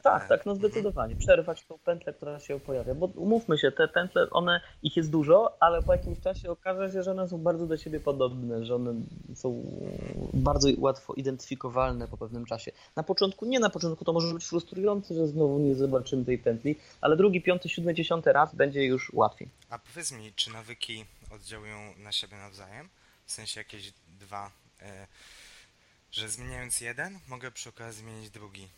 Tak, 0.03 0.29
tak, 0.29 0.47
no 0.47 0.55
zdecydowanie. 0.55 1.17
Przerwać 1.17 1.67
tą 1.67 1.79
pętlę, 1.79 2.13
która 2.13 2.41
się 2.41 2.61
pojawia. 2.61 2.95
Bo 2.95 3.07
umówmy 3.07 3.59
się, 3.59 3.73
te 3.73 3.89
pętle, 3.89 4.31
one, 4.31 4.61
ich 4.83 4.97
jest 4.97 5.11
dużo, 5.11 5.57
ale 5.61 5.83
po 5.83 5.93
jakimś 5.93 6.21
czasie 6.21 6.51
okaże 6.51 6.93
się, 6.93 7.03
że 7.03 7.11
one 7.11 7.29
są 7.29 7.39
bardzo 7.39 7.67
do 7.67 7.77
siebie 7.77 8.01
podobne, 8.01 8.65
że 8.65 8.75
one 8.75 8.95
są 9.35 9.65
bardzo 10.35 10.69
łatwo 10.79 11.15
identyfikowalne 11.15 12.09
po 12.09 12.17
pewnym 12.17 12.47
czasie. 12.47 12.73
Na 12.97 13.03
początku, 13.03 13.47
nie 13.47 13.61
na 13.61 13.71
początku, 13.71 14.05
to 14.05 14.13
może 14.13 14.35
być 14.35 14.45
frustrujące, 14.45 15.15
że 15.15 15.27
znowu 15.27 15.59
nie 15.59 15.75
zobaczymy 15.75 16.25
tej 16.25 16.39
pętli, 16.39 16.77
ale 17.01 17.17
drugi, 17.17 17.43
piąty, 17.43 17.69
siódmy, 17.69 17.95
dziesiąty 17.95 18.33
raz 18.33 18.55
będzie 18.55 18.85
już 18.85 19.13
łatwiej. 19.13 19.49
A 19.71 19.79
powiedz 19.79 20.13
mi, 20.13 20.33
czy 20.33 20.53
nawyki 20.53 21.05
oddziałują 21.35 21.77
na 21.99 22.13
siebie 22.13 22.37
nawzajem? 22.37 22.89
W 23.27 23.33
sensie 23.33 23.61
jakieś 23.61 23.93
dwa, 24.21 24.51
e, 24.83 25.07
że 26.11 26.29
zmieniając 26.29 26.81
jeden, 26.81 27.19
mogę 27.29 27.51
przy 27.51 27.69
okazji 27.69 28.03
zmienić 28.03 28.31
drugi. 28.31 28.69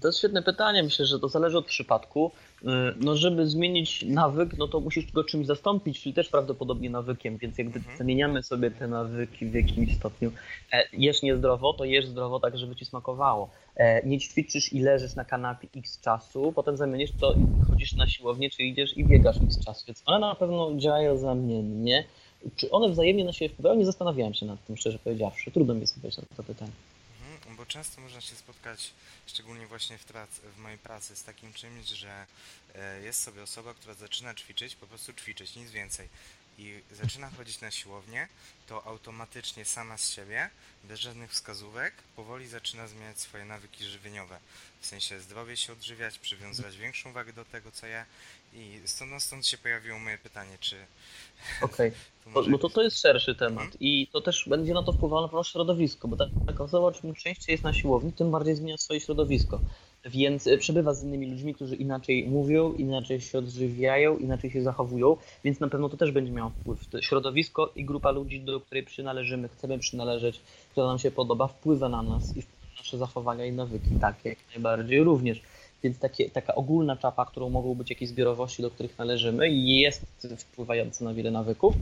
To 0.00 0.08
jest 0.08 0.18
świetne 0.18 0.42
pytanie. 0.42 0.82
Myślę, 0.82 1.06
że 1.06 1.18
to 1.18 1.28
zależy 1.28 1.58
od 1.58 1.66
przypadku. 1.66 2.30
Y, 2.62 2.66
no, 3.00 3.16
żeby 3.16 3.46
zmienić 3.46 4.04
nawyk, 4.08 4.58
no 4.58 4.68
to 4.68 4.80
musisz 4.80 5.12
go 5.12 5.24
czymś 5.24 5.46
zastąpić, 5.46 6.00
czyli 6.02 6.14
też 6.14 6.28
prawdopodobnie 6.28 6.90
nawykiem, 6.90 7.36
więc 7.36 7.58
jakby 7.58 7.78
mhm. 7.78 7.98
zamieniamy 7.98 8.42
sobie 8.42 8.70
te 8.70 8.88
nawyki 8.88 9.46
w 9.46 9.54
jakimś 9.54 9.96
stopniu. 9.96 10.32
E, 10.72 10.84
jesz 10.92 11.22
niezdrowo, 11.22 11.72
to 11.72 11.84
jesz 11.84 12.06
zdrowo 12.06 12.40
tak, 12.40 12.58
żeby 12.58 12.76
ci 12.76 12.84
smakowało. 12.84 13.50
E, 13.76 14.06
nie 14.06 14.18
ćwiczysz 14.18 14.72
i 14.72 14.80
leżysz 14.80 15.14
na 15.14 15.24
kanapie 15.24 15.68
x 15.76 16.00
czasu, 16.00 16.52
potem 16.52 16.76
zamienisz 16.76 17.10
to 17.20 17.32
i 17.32 17.70
chodzisz 17.70 17.92
na 17.92 18.06
siłownię, 18.06 18.50
czy 18.50 18.62
idziesz 18.62 18.96
i 18.96 19.04
biegasz 19.04 19.36
x 19.36 19.64
czasu, 19.64 19.86
więc 19.86 20.02
one 20.06 20.26
na 20.26 20.34
pewno 20.34 20.76
działają 20.76 21.16
zamiennie. 21.16 22.04
Czy 22.56 22.70
one 22.70 22.88
wzajemnie 22.88 23.24
na 23.24 23.32
siebie 23.32 23.48
wpływają? 23.48 23.76
Nie 23.76 23.86
zastanawiałem 23.86 24.34
się 24.34 24.46
nad 24.46 24.66
tym, 24.66 24.76
szczerze 24.76 24.98
powiedziawszy. 24.98 25.50
Trudno 25.50 25.74
mi 25.74 25.80
jest 25.80 25.96
odpowiedzieć 25.96 26.18
na 26.18 26.36
to 26.36 26.42
pytanie 26.42 26.72
bo 27.64 27.68
często 27.68 28.00
można 28.00 28.20
się 28.20 28.36
spotkać, 28.36 28.92
szczególnie 29.26 29.66
właśnie 29.66 29.98
w, 29.98 30.04
w 30.56 30.58
mojej 30.58 30.78
pracy, 30.78 31.16
z 31.16 31.24
takim 31.24 31.52
czymś, 31.52 31.86
że 31.86 32.26
e, 32.74 33.00
jest 33.00 33.22
sobie 33.22 33.42
osoba, 33.42 33.74
która 33.74 33.94
zaczyna 33.94 34.34
ćwiczyć, 34.34 34.76
po 34.76 34.86
prostu 34.86 35.12
ćwiczyć, 35.12 35.56
nic 35.56 35.70
więcej. 35.70 36.08
I 36.58 36.80
zaczyna 36.92 37.30
chodzić 37.30 37.60
na 37.60 37.70
siłownię, 37.70 38.28
to 38.66 38.86
automatycznie 38.86 39.64
sama 39.64 39.98
z 39.98 40.10
siebie, 40.10 40.50
bez 40.84 41.00
żadnych 41.00 41.30
wskazówek, 41.30 41.94
powoli 42.16 42.48
zaczyna 42.48 42.88
zmieniać 42.88 43.20
swoje 43.20 43.44
nawyki 43.44 43.84
żywieniowe. 43.84 44.40
W 44.80 44.86
sensie 44.86 45.20
zdrowie 45.20 45.56
się 45.56 45.72
odżywiać, 45.72 46.18
przywiązywać 46.18 46.76
większą 46.76 47.12
wagę 47.12 47.32
do 47.32 47.44
tego, 47.44 47.72
co 47.72 47.86
ja. 47.86 48.06
I 48.54 48.80
stąd, 48.84 49.10
no 49.10 49.20
stąd 49.20 49.46
się 49.46 49.58
pojawiło 49.58 49.98
moje 49.98 50.18
pytanie, 50.18 50.56
czy 50.60 50.76
Okej, 51.62 51.92
okay. 52.32 52.50
bo 52.52 52.58
to, 52.58 52.70
to 52.70 52.82
jest 52.82 53.00
szerszy 53.00 53.34
temat 53.34 53.64
mhm. 53.64 53.80
i 53.80 54.06
to 54.12 54.20
też 54.20 54.48
będzie 54.48 54.74
na 54.74 54.82
to 54.82 54.92
wpływało 54.92 55.22
na 55.22 55.28
pewno 55.28 55.44
środowisko, 55.44 56.08
bo 56.08 56.16
taka 56.46 56.64
osoba 56.64 56.92
czym 56.92 57.14
częściej 57.14 57.52
jest 57.52 57.64
na 57.64 57.72
siłowni, 57.72 58.12
tym 58.12 58.30
bardziej 58.30 58.54
zmienia 58.54 58.78
swoje 58.78 59.00
środowisko. 59.00 59.60
Więc 60.04 60.46
e, 60.46 60.58
przebywa 60.58 60.94
z 60.94 61.04
innymi 61.04 61.30
ludźmi, 61.30 61.54
którzy 61.54 61.76
inaczej 61.76 62.28
mówią, 62.28 62.72
inaczej 62.72 63.20
się 63.20 63.38
odżywiają, 63.38 64.18
inaczej 64.18 64.50
się 64.50 64.62
zachowują, 64.62 65.16
więc 65.44 65.60
na 65.60 65.68
pewno 65.68 65.88
to 65.88 65.96
też 65.96 66.12
będzie 66.12 66.32
miało 66.32 66.50
wpływ. 66.50 66.86
To 66.86 67.02
środowisko 67.02 67.72
i 67.76 67.84
grupa 67.84 68.10
ludzi, 68.10 68.40
do 68.40 68.60
której 68.60 68.84
przynależymy, 68.84 69.48
chcemy 69.48 69.78
przynależeć, 69.78 70.40
która 70.70 70.86
nam 70.86 70.98
się 70.98 71.10
podoba, 71.10 71.46
wpływa 71.46 71.88
na 71.88 72.02
nas 72.02 72.36
i 72.36 72.38
na 72.38 72.44
nasze 72.78 72.98
zachowania 72.98 73.46
i 73.46 73.52
nawyki, 73.52 73.90
tak 74.00 74.24
jak 74.24 74.38
najbardziej 74.54 75.04
również. 75.04 75.42
Więc 75.84 75.98
takie, 75.98 76.30
taka 76.30 76.54
ogólna 76.54 76.96
czapa, 76.96 77.26
którą 77.26 77.50
mogą 77.50 77.74
być 77.74 77.90
jakieś 77.90 78.08
zbiorowości, 78.08 78.62
do 78.62 78.70
których 78.70 78.98
należymy, 78.98 79.48
jest 79.50 80.06
wpływająca 80.38 81.04
na 81.04 81.14
wiele 81.14 81.30
nawyków 81.30 81.74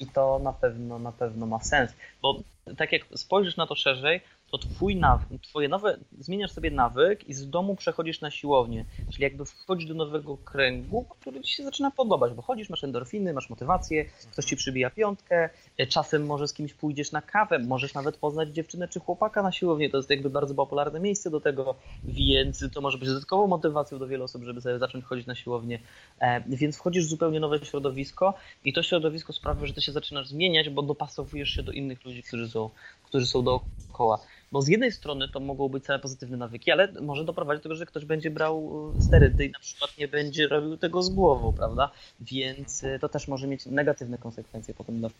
i 0.00 0.06
to 0.06 0.38
na 0.38 0.52
pewno, 0.52 0.98
na 0.98 1.12
pewno 1.12 1.46
ma 1.46 1.60
sens. 1.60 1.92
Bo 2.22 2.40
tak 2.76 2.92
jak 2.92 3.06
spojrzysz 3.14 3.56
na 3.56 3.66
to 3.66 3.74
szerzej, 3.74 4.20
to 4.50 4.58
twój 4.58 4.96
nawyk, 4.96 5.42
twoje 5.42 5.68
nowe, 5.68 5.98
zmieniasz 6.18 6.52
sobie 6.52 6.70
nawyk 6.70 7.28
i 7.28 7.34
z 7.34 7.50
domu 7.50 7.76
przechodzisz 7.76 8.20
na 8.20 8.30
siłownię, 8.30 8.84
czyli 9.10 9.24
jakby 9.24 9.44
wchodzisz 9.44 9.88
do 9.88 9.94
nowego 9.94 10.36
kręgu, 10.36 11.04
który 11.08 11.40
ci 11.40 11.54
się 11.54 11.64
zaczyna 11.64 11.90
podobać, 11.90 12.32
bo 12.32 12.42
chodzisz, 12.42 12.70
masz 12.70 12.84
endorfiny, 12.84 13.32
masz 13.32 13.50
motywację, 13.50 14.04
ktoś 14.32 14.44
ci 14.44 14.56
przybija 14.56 14.90
piątkę, 14.90 15.50
e, 15.78 15.86
czasem 15.86 16.26
może 16.26 16.48
z 16.48 16.52
kimś 16.52 16.74
pójdziesz 16.74 17.12
na 17.12 17.22
kawę, 17.22 17.58
możesz 17.58 17.94
nawet 17.94 18.16
poznać 18.16 18.48
dziewczynę 18.48 18.88
czy 18.88 19.00
chłopaka 19.00 19.42
na 19.42 19.52
siłowni, 19.52 19.90
to 19.90 19.96
jest 19.96 20.10
jakby 20.10 20.30
bardzo 20.30 20.54
popularne 20.54 21.00
miejsce 21.00 21.30
do 21.30 21.40
tego, 21.40 21.74
więc 22.04 22.64
to 22.72 22.80
może 22.80 22.98
być 22.98 23.08
dodatkową 23.08 23.46
motywacją 23.46 23.98
do 23.98 24.06
wielu 24.06 24.24
osób, 24.24 24.42
żeby 24.42 24.60
sobie 24.60 24.78
zacząć 24.78 25.04
chodzić 25.04 25.26
na 25.26 25.34
siłownię, 25.34 25.78
e, 26.20 26.40
więc 26.48 26.76
wchodzisz 26.76 27.04
w 27.04 27.08
zupełnie 27.08 27.40
nowe 27.40 27.58
środowisko 27.58 28.34
i 28.64 28.72
to 28.72 28.82
środowisko 28.82 29.32
sprawia, 29.32 29.66
że 29.66 29.74
ty 29.74 29.82
się 29.82 29.92
zaczynasz 29.92 30.28
zmieniać, 30.28 30.70
bo 30.70 30.82
dopasowujesz 30.82 31.50
się 31.50 31.62
do 31.62 31.72
innych 31.72 32.04
ludzi, 32.04 32.22
którzy 32.22 32.48
są, 32.48 32.70
którzy 33.10 33.26
są 33.26 33.42
dookoła. 33.42 34.18
Bo 34.52 34.62
z 34.62 34.68
jednej 34.68 34.92
strony 34.92 35.28
to 35.28 35.40
mogą 35.40 35.68
być 35.68 35.84
całe 35.84 35.98
pozytywne 35.98 36.36
nawyki, 36.36 36.70
ale 36.70 36.92
może 36.92 37.24
doprowadzić 37.24 37.60
do 37.60 37.62
tego, 37.62 37.74
że 37.74 37.86
ktoś 37.86 38.04
będzie 38.04 38.30
brał 38.30 38.72
e, 38.98 39.02
sterydy 39.02 39.44
i 39.44 39.50
na 39.50 39.58
przykład 39.58 39.98
nie 39.98 40.08
będzie 40.08 40.48
robił 40.48 40.76
tego 40.76 41.02
z 41.02 41.08
głową, 41.08 41.52
prawda? 41.52 41.90
Więc 42.20 42.84
e, 42.84 42.98
to 42.98 43.08
też 43.08 43.28
może 43.28 43.46
mieć 43.46 43.66
negatywne 43.66 44.18
konsekwencje 44.18 44.74
potem 44.74 45.00
dla, 45.00 45.10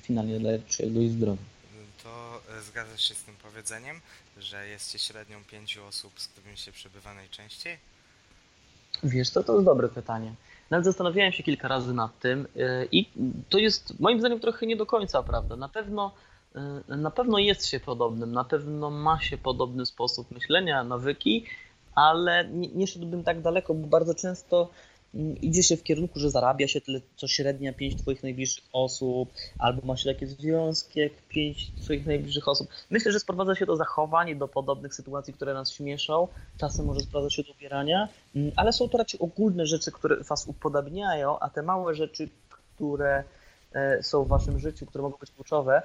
finalnie 0.00 0.40
dla 0.40 0.50
czyjegoś 0.68 1.08
zdrowia. 1.08 1.42
To 2.04 2.40
e, 2.58 2.62
zgadzasz 2.62 3.08
się 3.08 3.14
z 3.14 3.22
tym 3.22 3.34
powiedzeniem, 3.42 4.00
że 4.38 4.68
jest 4.68 5.00
średnią 5.00 5.44
pięciu 5.44 5.84
osób, 5.84 6.20
z 6.20 6.28
którymi 6.28 6.56
się 6.56 6.72
przebywa 6.72 7.14
najczęściej? 7.14 7.76
Wiesz 9.02 9.30
co, 9.30 9.42
to 9.42 9.52
jest 9.52 9.64
dobre 9.64 9.88
pytanie. 9.88 10.34
Nawet 10.70 10.84
zastanawiałem 10.84 11.32
się 11.32 11.42
kilka 11.42 11.68
razy 11.68 11.94
nad 11.94 12.18
tym 12.18 12.46
i 12.92 13.08
to 13.48 13.58
jest 13.58 14.00
moim 14.00 14.20
zdaniem 14.20 14.40
trochę 14.40 14.66
nie 14.66 14.76
do 14.76 14.86
końca 14.86 15.22
prawda. 15.22 15.56
Na 15.56 15.68
pewno 15.68 16.12
na 16.88 17.10
pewno 17.10 17.38
jest 17.38 17.66
się 17.66 17.80
podobnym, 17.80 18.32
na 18.32 18.44
pewno 18.44 18.90
ma 18.90 19.20
się 19.20 19.38
podobny 19.38 19.86
sposób 19.86 20.30
myślenia, 20.30 20.84
nawyki, 20.84 21.44
ale 21.94 22.48
nie, 22.48 22.68
nie 22.68 22.86
szedłbym 22.86 23.24
tak 23.24 23.42
daleko, 23.42 23.74
bo 23.74 23.86
bardzo 23.86 24.14
często 24.14 24.70
mm, 25.14 25.36
idzie 25.40 25.62
się 25.62 25.76
w 25.76 25.82
kierunku, 25.82 26.18
że 26.18 26.30
zarabia 26.30 26.68
się 26.68 26.80
tyle, 26.80 27.00
co 27.16 27.28
średnia 27.28 27.72
pięć 27.72 27.96
twoich 27.96 28.22
najbliższych 28.22 28.64
osób, 28.72 29.32
albo 29.58 29.86
ma 29.86 29.96
się 29.96 30.12
takie 30.12 30.26
związki 30.26 31.00
jak 31.00 31.12
pięć 31.28 31.72
twoich 31.80 32.06
najbliższych 32.06 32.48
osób. 32.48 32.68
Myślę, 32.90 33.12
że 33.12 33.20
sprowadza 33.20 33.54
się 33.54 33.66
do 33.66 33.76
zachowań, 33.76 34.38
do 34.38 34.48
podobnych 34.48 34.94
sytuacji, 34.94 35.34
które 35.34 35.54
nas 35.54 35.72
śmieszą. 35.72 36.28
Czasem 36.56 36.86
może 36.86 37.00
sprowadzać 37.00 37.34
się 37.34 37.42
do 37.42 37.52
ubierania, 37.52 38.08
mm, 38.36 38.52
ale 38.56 38.72
są 38.72 38.88
to 38.88 38.98
raczej 38.98 39.20
ogólne 39.20 39.66
rzeczy, 39.66 39.92
które 39.92 40.16
was 40.16 40.46
upodabniają, 40.46 41.38
a 41.38 41.50
te 41.50 41.62
małe 41.62 41.94
rzeczy, 41.94 42.28
które 42.48 43.24
są 44.02 44.24
w 44.24 44.28
waszym 44.28 44.58
życiu, 44.58 44.86
które 44.86 45.02
mogą 45.02 45.16
być 45.16 45.30
kluczowe, 45.30 45.82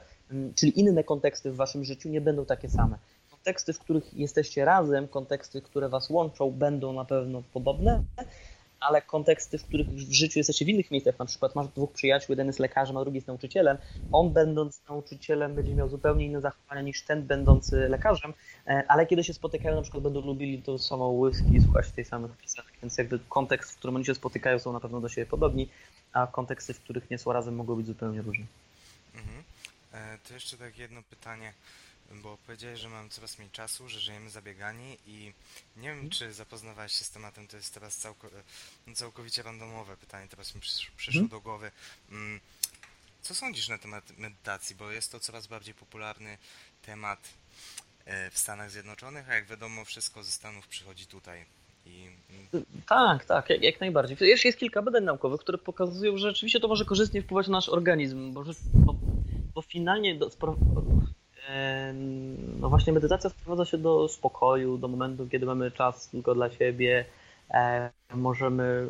czyli 0.55 0.79
inne 0.79 1.03
konteksty 1.03 1.51
w 1.51 1.55
waszym 1.55 1.83
życiu 1.83 2.09
nie 2.09 2.21
będą 2.21 2.45
takie 2.45 2.69
same. 2.69 2.97
Konteksty, 3.31 3.73
w 3.73 3.79
których 3.79 4.13
jesteście 4.13 4.65
razem, 4.65 5.07
konteksty, 5.07 5.61
które 5.61 5.89
was 5.89 6.09
łączą, 6.09 6.51
będą 6.51 6.93
na 6.93 7.05
pewno 7.05 7.43
podobne, 7.53 8.03
ale 8.79 9.01
konteksty, 9.01 9.57
w 9.57 9.65
których 9.65 9.87
w 9.87 10.13
życiu 10.13 10.39
jesteście 10.39 10.65
w 10.65 10.69
innych 10.69 10.91
miejscach, 10.91 11.19
na 11.19 11.25
przykład 11.25 11.55
masz 11.55 11.67
dwóch 11.67 11.91
przyjaciół, 11.91 12.27
jeden 12.29 12.47
jest 12.47 12.59
lekarzem, 12.59 12.97
a 12.97 13.01
drugi 13.01 13.17
jest 13.17 13.27
nauczycielem, 13.27 13.77
on 14.11 14.33
będąc 14.33 14.81
nauczycielem 14.89 15.55
będzie 15.55 15.75
miał 15.75 15.89
zupełnie 15.89 16.25
inne 16.25 16.41
zachowania 16.41 16.81
niż 16.81 17.03
ten 17.03 17.23
będący 17.23 17.75
lekarzem, 17.89 18.33
e, 18.67 18.83
ale 18.87 19.05
kiedy 19.05 19.23
się 19.23 19.33
spotykają, 19.33 19.75
na 19.75 19.81
przykład 19.81 20.03
będą 20.03 20.21
lubili 20.21 20.61
to 20.61 20.79
samo 20.79 21.09
whisky, 21.09 21.61
słuchać 21.61 21.91
tej 21.91 22.05
samych 22.05 22.37
piosenek, 22.37 22.73
więc 22.81 22.97
jakby 22.97 23.19
kontekst, 23.29 23.71
w 23.71 23.77
którym 23.77 23.95
oni 23.95 24.05
się 24.05 24.15
spotykają 24.15 24.59
są 24.59 24.73
na 24.73 24.79
pewno 24.79 25.01
do 25.01 25.09
siebie 25.09 25.25
podobni, 25.25 25.69
a 26.13 26.28
konteksty, 26.28 26.73
w 26.73 26.80
których 26.80 27.10
nie 27.10 27.17
są 27.17 27.34
razem 27.34 27.56
mogą 27.56 27.76
być 27.76 27.86
zupełnie 27.86 28.21
różne. 28.21 28.45
Mhm. 29.15 29.43
E, 29.93 30.17
to 30.28 30.34
jeszcze 30.34 30.58
tak 30.58 30.78
jedno 30.78 31.04
pytanie 31.04 31.54
bo 32.21 32.38
powiedziałeś, 32.38 32.80
że 32.80 32.89
mam 32.89 33.10
coraz 33.10 33.38
mniej 33.38 33.52
czasu, 33.52 33.89
że 33.89 33.99
żyjemy 33.99 34.30
zabiegani 34.30 34.97
i 35.08 35.34
nie 35.78 35.95
wiem, 35.95 36.10
czy 36.10 36.34
zapoznawałeś 36.34 36.91
się 36.91 37.06
z 37.06 37.10
tematem, 37.10 37.47
to 37.47 37.58
jest 37.58 37.73
teraz 37.73 37.97
całko, 37.97 38.30
całkowicie 38.95 39.43
randomowe 39.43 39.97
pytanie, 39.97 40.28
teraz 40.28 40.56
mi 40.56 40.62
przyszło 40.62 41.12
hmm? 41.12 41.28
do 41.28 41.41
głowy. 41.41 41.71
Mm, 42.12 42.39
co 43.21 43.36
sądzisz 43.36 43.69
na 43.69 43.78
temat 43.78 44.17
medytacji, 44.17 44.76
bo 44.76 44.91
jest 44.91 45.12
to 45.12 45.19
coraz 45.19 45.47
bardziej 45.47 45.73
popularny 45.73 46.38
temat 46.82 47.19
e, 48.06 48.32
w 48.32 48.38
Stanach 48.38 48.71
Zjednoczonych, 48.71 49.30
a 49.30 49.34
jak 49.34 49.45
wiadomo 49.45 49.86
wszystko 49.86 50.23
ze 50.23 50.32
Stanów 50.32 50.67
przychodzi 50.67 51.06
tutaj. 51.06 51.45
I... 51.85 52.07
Tak, 52.87 53.25
tak, 53.25 53.49
jak, 53.49 53.63
jak 53.63 53.81
najbardziej. 53.81 54.17
Jeszcze 54.21 54.47
jest 54.47 54.59
kilka 54.59 54.81
badań 54.81 55.03
naukowych, 55.03 55.39
które 55.39 55.57
pokazują, 55.57 56.17
że 56.17 56.29
rzeczywiście 56.29 56.59
to 56.59 56.67
może 56.67 56.85
korzystnie 56.85 57.21
wpływać 57.21 57.47
na 57.47 57.51
nasz 57.51 57.69
organizm, 57.69 58.33
bo, 58.33 58.43
bo, 58.73 58.95
bo 59.55 59.61
finalnie 59.61 60.15
do, 60.15 60.29
no 62.59 62.69
właśnie 62.69 62.93
medytacja 62.93 63.29
sprowadza 63.29 63.65
się 63.65 63.77
do 63.77 64.07
spokoju, 64.07 64.77
do 64.77 64.87
momentu, 64.87 65.27
kiedy 65.27 65.45
mamy 65.45 65.71
czas 65.71 66.09
tylko 66.09 66.35
dla 66.35 66.51
siebie, 66.51 67.05
możemy 68.13 68.87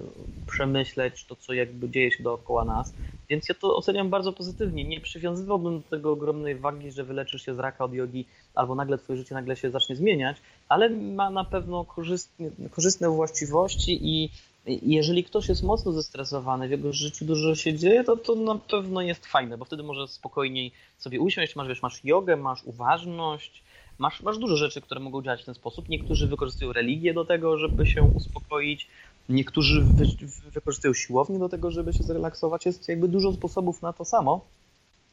przemyśleć 0.48 1.26
to, 1.26 1.36
co 1.36 1.54
jakby 1.54 1.90
dzieje 1.90 2.12
się 2.12 2.24
dookoła 2.24 2.66
nas. 2.66 2.94
Więc 3.30 3.50
ja 3.50 3.56
to 3.56 3.76
oceniam 3.76 4.10
bardzo 4.10 4.34
pozytywnie. 4.34 4.84
Nie 4.84 5.02
przywiązywałbym 5.02 5.82
do 5.82 5.90
tego 5.90 6.12
ogromnej 6.12 6.56
wagi, 6.56 6.92
że 6.92 7.04
wyleczysz 7.04 7.46
się 7.46 7.56
z 7.56 7.60
raka 7.60 7.86
od 7.86 7.94
jogi, 7.94 8.26
albo 8.56 8.76
nagle 8.76 8.98
twoje 8.98 9.18
życie 9.18 9.36
nagle 9.36 9.56
się 9.56 9.72
zacznie 9.72 9.96
zmieniać, 9.96 10.38
ale 10.70 10.90
ma 10.90 11.30
na 11.30 11.44
pewno 11.44 11.86
korzystne, 11.86 12.50
korzystne 12.72 13.10
właściwości 13.10 14.00
i 14.02 14.30
jeżeli 14.66 15.24
ktoś 15.24 15.50
jest 15.50 15.64
mocno 15.64 15.92
zestresowany, 15.92 16.68
w 16.68 16.72
jego 16.72 16.94
życiu 16.94 17.26
dużo 17.26 17.56
się 17.56 17.74
dzieje, 17.74 18.04
to 18.04 18.18
to 18.18 18.36
na 18.36 18.56
pewno 18.56 19.02
jest 19.02 19.26
fajne, 19.26 19.58
bo 19.58 19.66
wtedy 19.66 19.84
może 19.84 20.08
spokojniej 20.08 20.72
sobie 20.98 21.20
usiąść, 21.20 21.56
masz, 21.56 21.68
wiesz, 21.68 21.82
masz 21.82 22.06
jogę, 22.06 22.36
masz 22.36 22.64
uważność, 22.64 23.64
masz, 23.98 24.22
masz 24.22 24.38
dużo 24.38 24.58
rzeczy, 24.58 24.82
które 24.82 25.00
mogą 25.00 25.22
działać 25.22 25.42
w 25.42 25.46
ten 25.46 25.56
sposób. 25.56 25.90
Niektórzy 25.90 26.28
wykorzystują 26.28 26.74
religię 26.74 27.14
do 27.14 27.26
tego, 27.26 27.58
żeby 27.58 27.88
się 27.88 28.04
uspokoić, 28.04 28.88
niektórzy 29.30 29.82
wy, 29.82 30.06
wykorzystują 30.52 30.94
siłownię 30.94 31.40
do 31.40 31.50
tego, 31.50 31.72
żeby 31.72 31.94
się 31.94 32.04
zrelaksować. 32.04 32.66
Jest 32.66 32.90
jakby 32.90 33.08
dużo 33.08 33.34
sposobów 33.34 33.82
na 33.82 33.94
to 33.94 34.06
samo, 34.06 34.46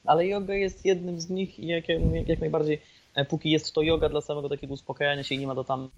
ale 0.05 0.27
yoga 0.27 0.55
jest 0.55 0.85
jednym 0.85 1.21
z 1.21 1.31
nich 1.31 1.59
i 1.59 1.67
jak, 1.67 1.85
jak 2.27 2.41
najbardziej 2.41 2.81
E, 3.15 3.25
póki 3.25 3.51
jest 3.51 3.75
to 3.75 3.83
yoga 3.83 4.09
dla 4.09 4.21
samego 4.21 4.49
takiego 4.49 4.75
uspokajania 4.75 5.23
się 5.23 5.35
i 5.35 5.39
nie 5.39 5.47
ma 5.47 5.55
do 5.55 5.65
tam 5.65 5.91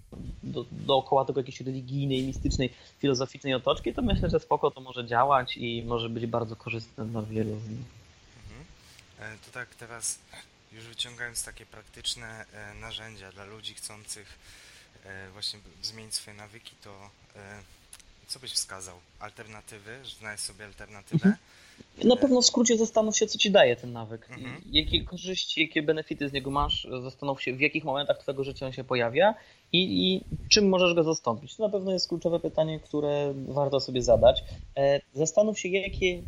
do, 0.43 0.65
dookoła 0.71 1.25
tego 1.25 1.39
jakiejś 1.39 1.61
religijnej, 1.61 2.23
mistycznej, 2.23 2.73
filozoficznej 2.99 3.53
otoczki, 3.53 3.93
to 3.93 4.01
myślę, 4.01 4.29
że 4.29 4.39
spoko 4.39 4.71
to 4.71 4.81
może 4.81 5.05
działać 5.05 5.57
i 5.57 5.83
może 5.83 6.09
być 6.09 6.27
bardzo 6.27 6.55
korzystne 6.55 7.05
dla 7.05 7.21
wielu 7.21 7.59
z 7.59 7.69
nich. 7.69 7.85
Mhm. 8.43 8.65
E, 9.19 9.37
to 9.45 9.51
tak 9.51 9.75
teraz 9.75 10.19
już 10.71 10.83
wyciągając 10.83 11.45
takie 11.45 11.65
praktyczne 11.65 12.45
e, 12.53 12.73
narzędzia 12.73 13.31
dla 13.31 13.45
ludzi 13.45 13.73
chcących 13.73 14.39
właśnie 15.33 15.59
zmienić 15.81 16.13
swoje 16.13 16.37
nawyki, 16.37 16.71
to 16.83 17.09
co 18.27 18.39
byś 18.39 18.51
wskazał? 18.51 18.95
Alternatywy, 19.19 19.99
że 20.03 20.15
znaleźć 20.15 20.43
sobie 20.43 20.65
alternatywę? 20.65 21.25
Mhm. 21.25 21.35
Na 22.03 22.15
pewno 22.15 22.41
w 22.41 22.45
skrócie 22.45 22.77
zastanów 22.77 23.17
się, 23.17 23.27
co 23.27 23.37
ci 23.37 23.51
daje 23.51 23.75
ten 23.75 23.91
nawyk. 23.91 24.29
Mhm. 24.29 24.61
Jakie 24.71 25.03
korzyści, 25.03 25.61
jakie 25.61 25.81
benefity 25.81 26.29
z 26.29 26.33
niego 26.33 26.51
masz, 26.51 26.87
zastanów 27.03 27.41
się, 27.43 27.53
w 27.53 27.59
jakich 27.59 27.83
momentach 27.83 28.17
twojego 28.17 28.43
życia 28.43 28.65
on 28.65 28.71
się 28.71 28.83
pojawia 28.83 29.35
i, 29.71 30.07
i 30.07 30.21
czym 30.49 30.69
możesz 30.69 30.93
go 30.93 31.03
zastąpić. 31.03 31.55
To 31.55 31.63
na 31.63 31.69
pewno 31.69 31.91
jest 31.91 32.07
kluczowe 32.07 32.39
pytanie, 32.39 32.79
które 32.79 33.33
warto 33.47 33.79
sobie 33.79 34.01
zadać. 34.01 34.43
E, 34.77 34.99
zastanów 35.13 35.59
się, 35.59 35.69
jakie 35.69 36.21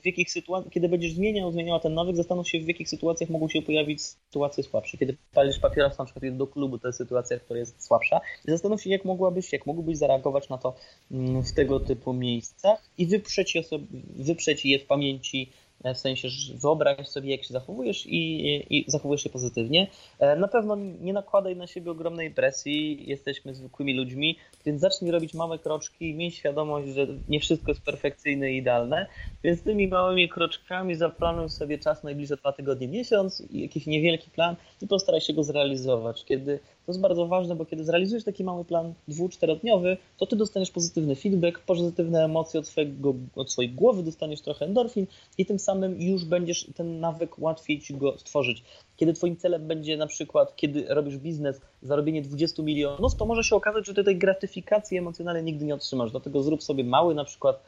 w 0.00 0.06
jakich 0.06 0.30
sytuacjach, 0.30 0.72
kiedy 0.72 0.88
będziesz 0.88 1.12
zmieniał, 1.12 1.52
zmieniała 1.52 1.80
ten 1.80 1.94
nawyk, 1.94 2.16
zastanów 2.16 2.48
się, 2.48 2.60
w 2.60 2.68
jakich 2.68 2.88
sytuacjach 2.88 3.30
mogą 3.30 3.48
się 3.48 3.62
pojawić 3.62 4.02
sytuacje 4.02 4.64
słabsze. 4.64 4.98
Kiedy 4.98 5.16
palisz 5.34 5.58
papieros, 5.58 5.98
na 5.98 6.04
przykład 6.04 6.36
do 6.36 6.46
klubu, 6.46 6.78
to 6.78 6.88
jest 6.88 6.98
sytuacja, 6.98 7.38
która 7.38 7.58
jest 7.58 7.84
słabsza. 7.84 8.20
I 8.48 8.50
zastanów 8.50 8.82
się, 8.82 8.90
jak 8.90 9.04
mogłabyś, 9.04 9.52
jak 9.52 9.66
mógłbyś 9.66 9.96
zareagować 9.96 10.48
na 10.48 10.58
to 10.58 10.74
mm, 11.10 11.42
w 11.42 11.52
tego 11.52 11.80
typu 11.80 12.12
miejscach 12.12 12.90
i 12.98 13.06
wyprzeć 13.06 13.54
je, 13.54 13.62
sobie, 13.62 13.86
wyprzeć 14.16 14.64
je 14.64 14.78
w 14.78 14.86
pamięci 14.86 15.52
w 15.94 15.98
sensie, 15.98 16.28
że 16.28 16.54
wyobraź 16.54 17.08
sobie, 17.08 17.30
jak 17.30 17.44
się 17.44 17.52
zachowujesz 17.52 18.06
i, 18.06 18.76
i, 18.76 18.84
zachowujesz 18.90 19.22
się 19.22 19.30
pozytywnie. 19.30 19.90
E, 20.18 20.36
na 20.36 20.48
pewno 20.48 20.76
nie 20.76 21.12
nakładaj 21.12 21.56
na 21.56 21.66
siebie 21.66 21.90
ogromnej 21.90 22.30
presji, 22.30 23.08
jesteśmy 23.08 23.54
zwykłymi 23.54 23.94
ludźmi, 23.94 24.38
więc 24.66 24.80
zacznij 24.80 25.10
robić 25.10 25.34
małe 25.34 25.58
kroczki, 25.58 26.14
miej 26.14 26.30
świadomość, 26.30 26.88
że 26.88 27.06
nie 27.28 27.40
wszystko 27.40 27.70
jest 27.70 27.84
perfekcyjne 27.84 28.52
i 28.52 28.56
idealne, 28.56 29.06
więc 29.44 29.62
tymi 29.62 29.88
małymi 29.88 30.28
kroczkami 30.28 30.94
zaplanuj 30.94 31.48
sobie 31.48 31.78
czas 31.78 32.04
najbliższe 32.04 32.36
dwa 32.36 32.52
tygodnie, 32.52 32.88
miesiąc, 32.88 33.42
jakiś 33.50 33.86
niewielki 33.86 34.30
plan 34.30 34.56
i 34.82 34.86
postaraj 34.86 35.20
się 35.20 35.32
go 35.32 35.44
zrealizować. 35.44 36.24
Kiedy 36.24 36.60
to 36.86 36.92
jest 36.92 37.00
bardzo 37.00 37.26
ważne, 37.26 37.56
bo 37.56 37.64
kiedy 37.64 37.84
zrealizujesz 37.84 38.24
taki 38.24 38.44
mały 38.44 38.64
plan 38.64 38.94
dwu, 39.08 39.28
czterodniowy, 39.28 39.96
to 40.16 40.26
ty 40.26 40.36
dostaniesz 40.36 40.70
pozytywny 40.70 41.16
feedback, 41.16 41.58
pozytywne 41.58 42.24
emocje 42.24 42.60
od, 42.60 42.66
swojego, 42.66 43.14
od 43.36 43.52
swojej 43.52 43.70
głowy, 43.70 44.02
dostaniesz 44.02 44.40
trochę 44.40 44.64
endorfin 44.64 45.06
i 45.38 45.46
tym 45.46 45.58
samym 45.58 46.02
już 46.02 46.24
będziesz 46.24 46.66
ten 46.74 47.00
nawyk 47.00 47.38
łatwiej 47.38 47.80
ci 47.80 47.94
go 47.94 48.18
stworzyć. 48.18 48.62
Kiedy 48.96 49.12
twoim 49.12 49.36
celem 49.36 49.66
będzie 49.66 49.96
na 49.96 50.06
przykład, 50.06 50.56
kiedy 50.56 50.84
robisz 50.88 51.16
biznes, 51.18 51.60
zarobienie 51.82 52.22
20 52.22 52.62
milionów, 52.62 53.14
to 53.14 53.26
może 53.26 53.44
się 53.44 53.56
okazać, 53.56 53.86
że 53.86 53.94
ty 53.94 54.04
tej 54.04 54.18
gratyfikacji 54.18 54.98
emocjonalnej 54.98 55.44
nigdy 55.44 55.64
nie 55.64 55.74
otrzymasz. 55.74 56.10
Dlatego 56.10 56.42
zrób 56.42 56.62
sobie 56.62 56.84
mały 56.84 57.14
na 57.14 57.24
przykład 57.24 57.62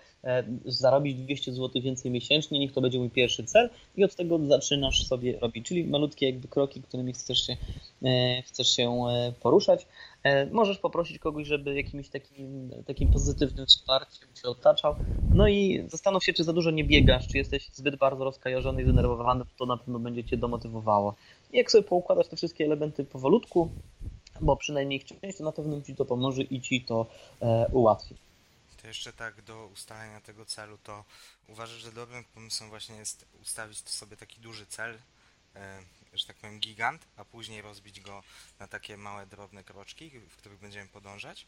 zarobić 0.64 1.14
200 1.14 1.52
zł 1.52 1.82
więcej 1.82 2.10
miesięcznie, 2.10 2.58
niech 2.58 2.72
to 2.72 2.80
będzie 2.80 2.98
mój 2.98 3.10
pierwszy 3.10 3.44
cel 3.44 3.70
i 3.96 4.04
od 4.04 4.14
tego 4.14 4.38
zaczynasz 4.46 5.06
sobie 5.06 5.38
robić, 5.38 5.66
czyli 5.66 5.84
malutkie 5.84 6.26
jakby 6.26 6.48
kroki, 6.48 6.82
którymi 6.82 7.12
chcesz 7.12 7.46
się, 7.46 7.56
e, 8.04 8.42
chcesz 8.42 8.76
się 8.76 9.06
e, 9.08 9.32
poruszać. 9.42 9.86
E, 10.22 10.46
możesz 10.46 10.78
poprosić 10.78 11.18
kogoś, 11.18 11.46
żeby 11.46 11.74
jakimś 11.74 12.08
takim, 12.08 12.70
takim 12.86 13.12
pozytywnym 13.12 13.66
wsparciem 13.66 14.28
cię 14.34 14.48
otaczał. 14.48 14.94
No 15.34 15.48
i 15.48 15.84
zastanów 15.88 16.24
się, 16.24 16.32
czy 16.32 16.44
za 16.44 16.52
dużo 16.52 16.70
nie 16.70 16.84
biegasz, 16.84 17.28
czy 17.28 17.38
jesteś 17.38 17.70
zbyt 17.72 17.96
bardzo 17.96 18.24
rozkajarzony 18.24 18.82
i 18.82 18.84
zdenerwowany, 18.84 19.44
to 19.58 19.66
na 19.66 19.76
pewno 19.76 19.98
będzie 19.98 20.24
cię 20.24 20.36
demotywowało. 20.36 21.14
I 21.52 21.56
jak 21.56 21.70
sobie 21.70 21.84
poukładasz 21.84 22.28
te 22.28 22.36
wszystkie 22.36 22.64
elementy 22.64 23.04
powolutku, 23.04 23.68
bo 24.40 24.56
przynajmniej 24.56 25.00
ich 25.00 25.04
część, 25.04 25.38
to 25.38 25.44
na 25.44 25.52
pewno 25.52 25.80
ci 25.80 25.94
to 25.94 26.04
pomoże 26.04 26.42
i 26.42 26.60
ci 26.60 26.84
to 26.84 27.06
ułatwi. 27.72 28.14
To 28.84 28.88
jeszcze 28.88 29.12
tak 29.12 29.42
do 29.42 29.66
ustalenia 29.66 30.20
tego 30.20 30.44
celu, 30.44 30.78
to 30.78 31.04
uważasz, 31.48 31.78
że 31.78 31.92
dobrym 31.92 32.24
pomysłem 32.24 32.70
właśnie 32.70 32.96
jest 32.96 33.26
ustawić 33.42 33.88
sobie 33.88 34.16
taki 34.16 34.40
duży 34.40 34.66
cel, 34.66 34.98
e, 35.56 35.82
że 36.14 36.26
tak 36.26 36.36
powiem, 36.36 36.60
gigant, 36.60 37.02
a 37.16 37.24
później 37.24 37.62
rozbić 37.62 38.00
go 38.00 38.22
na 38.60 38.68
takie 38.68 38.96
małe, 38.96 39.26
drobne 39.26 39.64
kroczki, 39.64 40.10
w 40.10 40.36
których 40.36 40.58
będziemy 40.58 40.88
podążać? 40.88 41.46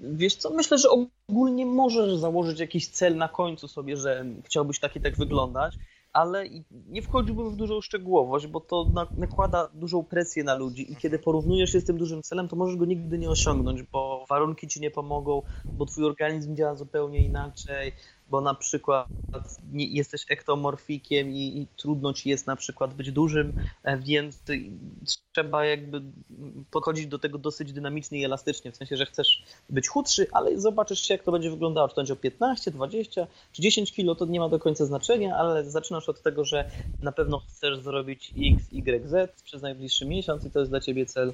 Wiesz 0.00 0.34
co, 0.34 0.50
myślę, 0.50 0.78
że 0.78 0.88
ogólnie 1.28 1.66
możesz 1.66 2.16
założyć 2.16 2.60
jakiś 2.60 2.88
cel 2.88 3.16
na 3.16 3.28
końcu 3.28 3.68
sobie, 3.68 3.96
że 3.96 4.24
chciałbyś 4.44 4.78
taki 4.78 5.00
tak 5.00 5.16
wyglądać, 5.16 5.74
ale 6.12 6.44
nie 6.68 7.02
wchodziłbym 7.02 7.50
w 7.50 7.56
dużą 7.56 7.80
szczegółowość, 7.80 8.46
bo 8.46 8.60
to 8.60 8.92
nakłada 9.16 9.68
dużą 9.74 10.04
presję 10.04 10.44
na 10.44 10.54
ludzi 10.54 10.92
i 10.92 10.96
kiedy 10.96 11.18
porównujesz 11.18 11.70
się 11.70 11.80
z 11.80 11.84
tym 11.84 11.98
dużym 11.98 12.22
celem, 12.22 12.48
to 12.48 12.56
możesz 12.56 12.76
go 12.76 12.84
nigdy 12.84 13.18
nie 13.18 13.30
osiągnąć, 13.30 13.82
bo 13.82 14.24
warunki 14.28 14.68
ci 14.68 14.80
nie 14.80 14.90
pomogą, 14.90 15.42
bo 15.76 15.86
twój 15.86 16.04
organizm 16.04 16.56
działa 16.56 16.74
zupełnie 16.74 17.26
inaczej, 17.26 17.92
bo 18.30 18.40
na 18.40 18.54
przykład 18.54 19.08
nie, 19.72 19.86
jesteś 19.86 20.24
ektomorfikiem 20.28 21.30
i, 21.30 21.58
i, 21.58 21.66
trudno 21.76 22.12
ci 22.12 22.30
jest 22.30 22.46
na 22.46 22.56
przykład 22.56 22.94
być 22.94 23.12
dużym, 23.12 23.52
e, 23.82 23.98
więc 23.98 24.42
trzeba 25.32 25.64
jakby 25.64 26.02
podchodzić 26.70 27.06
do 27.06 27.18
tego 27.18 27.38
dosyć 27.38 27.72
dynamicznie 27.72 28.18
i 28.18 28.24
elastycznie, 28.24 28.72
w 28.72 28.76
sensie, 28.76 28.96
że 28.96 29.06
chcesz 29.06 29.44
być 29.70 29.88
chudszy, 29.88 30.26
ale 30.32 30.60
zobaczysz 30.60 31.00
się, 31.00 31.14
jak 31.14 31.22
to 31.22 31.32
będzie 31.32 31.50
wyglądało, 31.50 31.88
czy 31.88 31.94
to 31.94 32.00
będzie 32.00 32.12
o 32.12 32.16
15, 32.16 32.70
20 32.70 33.26
czy 33.52 33.62
10 33.62 33.92
kilo, 33.92 34.14
to 34.14 34.26
nie 34.26 34.40
ma 34.40 34.48
do 34.48 34.58
końca 34.58 34.86
znaczenia, 34.86 35.36
ale 35.36 35.70
zaczynasz 35.70 36.08
od 36.08 36.22
tego, 36.22 36.44
że 36.44 36.70
na 37.02 37.12
pewno 37.12 37.38
chcesz 37.38 37.78
zrobić 37.78 38.34
X, 38.54 38.72
Y, 38.72 39.08
Z 39.08 39.42
przez 39.42 39.62
najbliższy 39.62 40.06
miesiąc 40.06 40.44
i 40.44 40.50
to 40.50 40.58
jest 40.58 40.70
dla 40.70 40.80
ciebie 40.80 41.06
cel, 41.06 41.32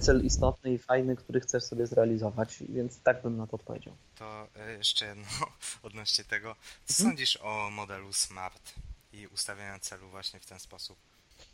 cel 0.00 0.24
istotny 0.24 0.72
i 0.72 0.78
fajny, 0.78 1.16
który 1.16 1.40
chcesz 1.40 1.62
sobie 1.62 1.86
zrealizować, 1.86 2.62
więc 2.68 3.00
tak 3.00 3.22
bym 3.22 3.36
na 3.36 3.46
to 3.46 3.56
odpowiedział. 3.56 3.94
To 4.18 4.46
e, 4.56 4.72
jeszcze 4.72 5.06
jedno 5.06 5.24
odnośnie 5.82 6.24
tego. 6.24 6.56
Co 6.84 7.02
mhm. 7.02 7.10
sądzisz 7.10 7.38
o 7.42 7.70
modelu 7.70 8.12
SMART 8.12 8.74
i 9.12 9.26
ustawiania 9.26 9.78
celu 9.78 10.08
właśnie 10.08 10.40
w 10.40 10.46
ten 10.46 10.58
sposób? 10.58 10.96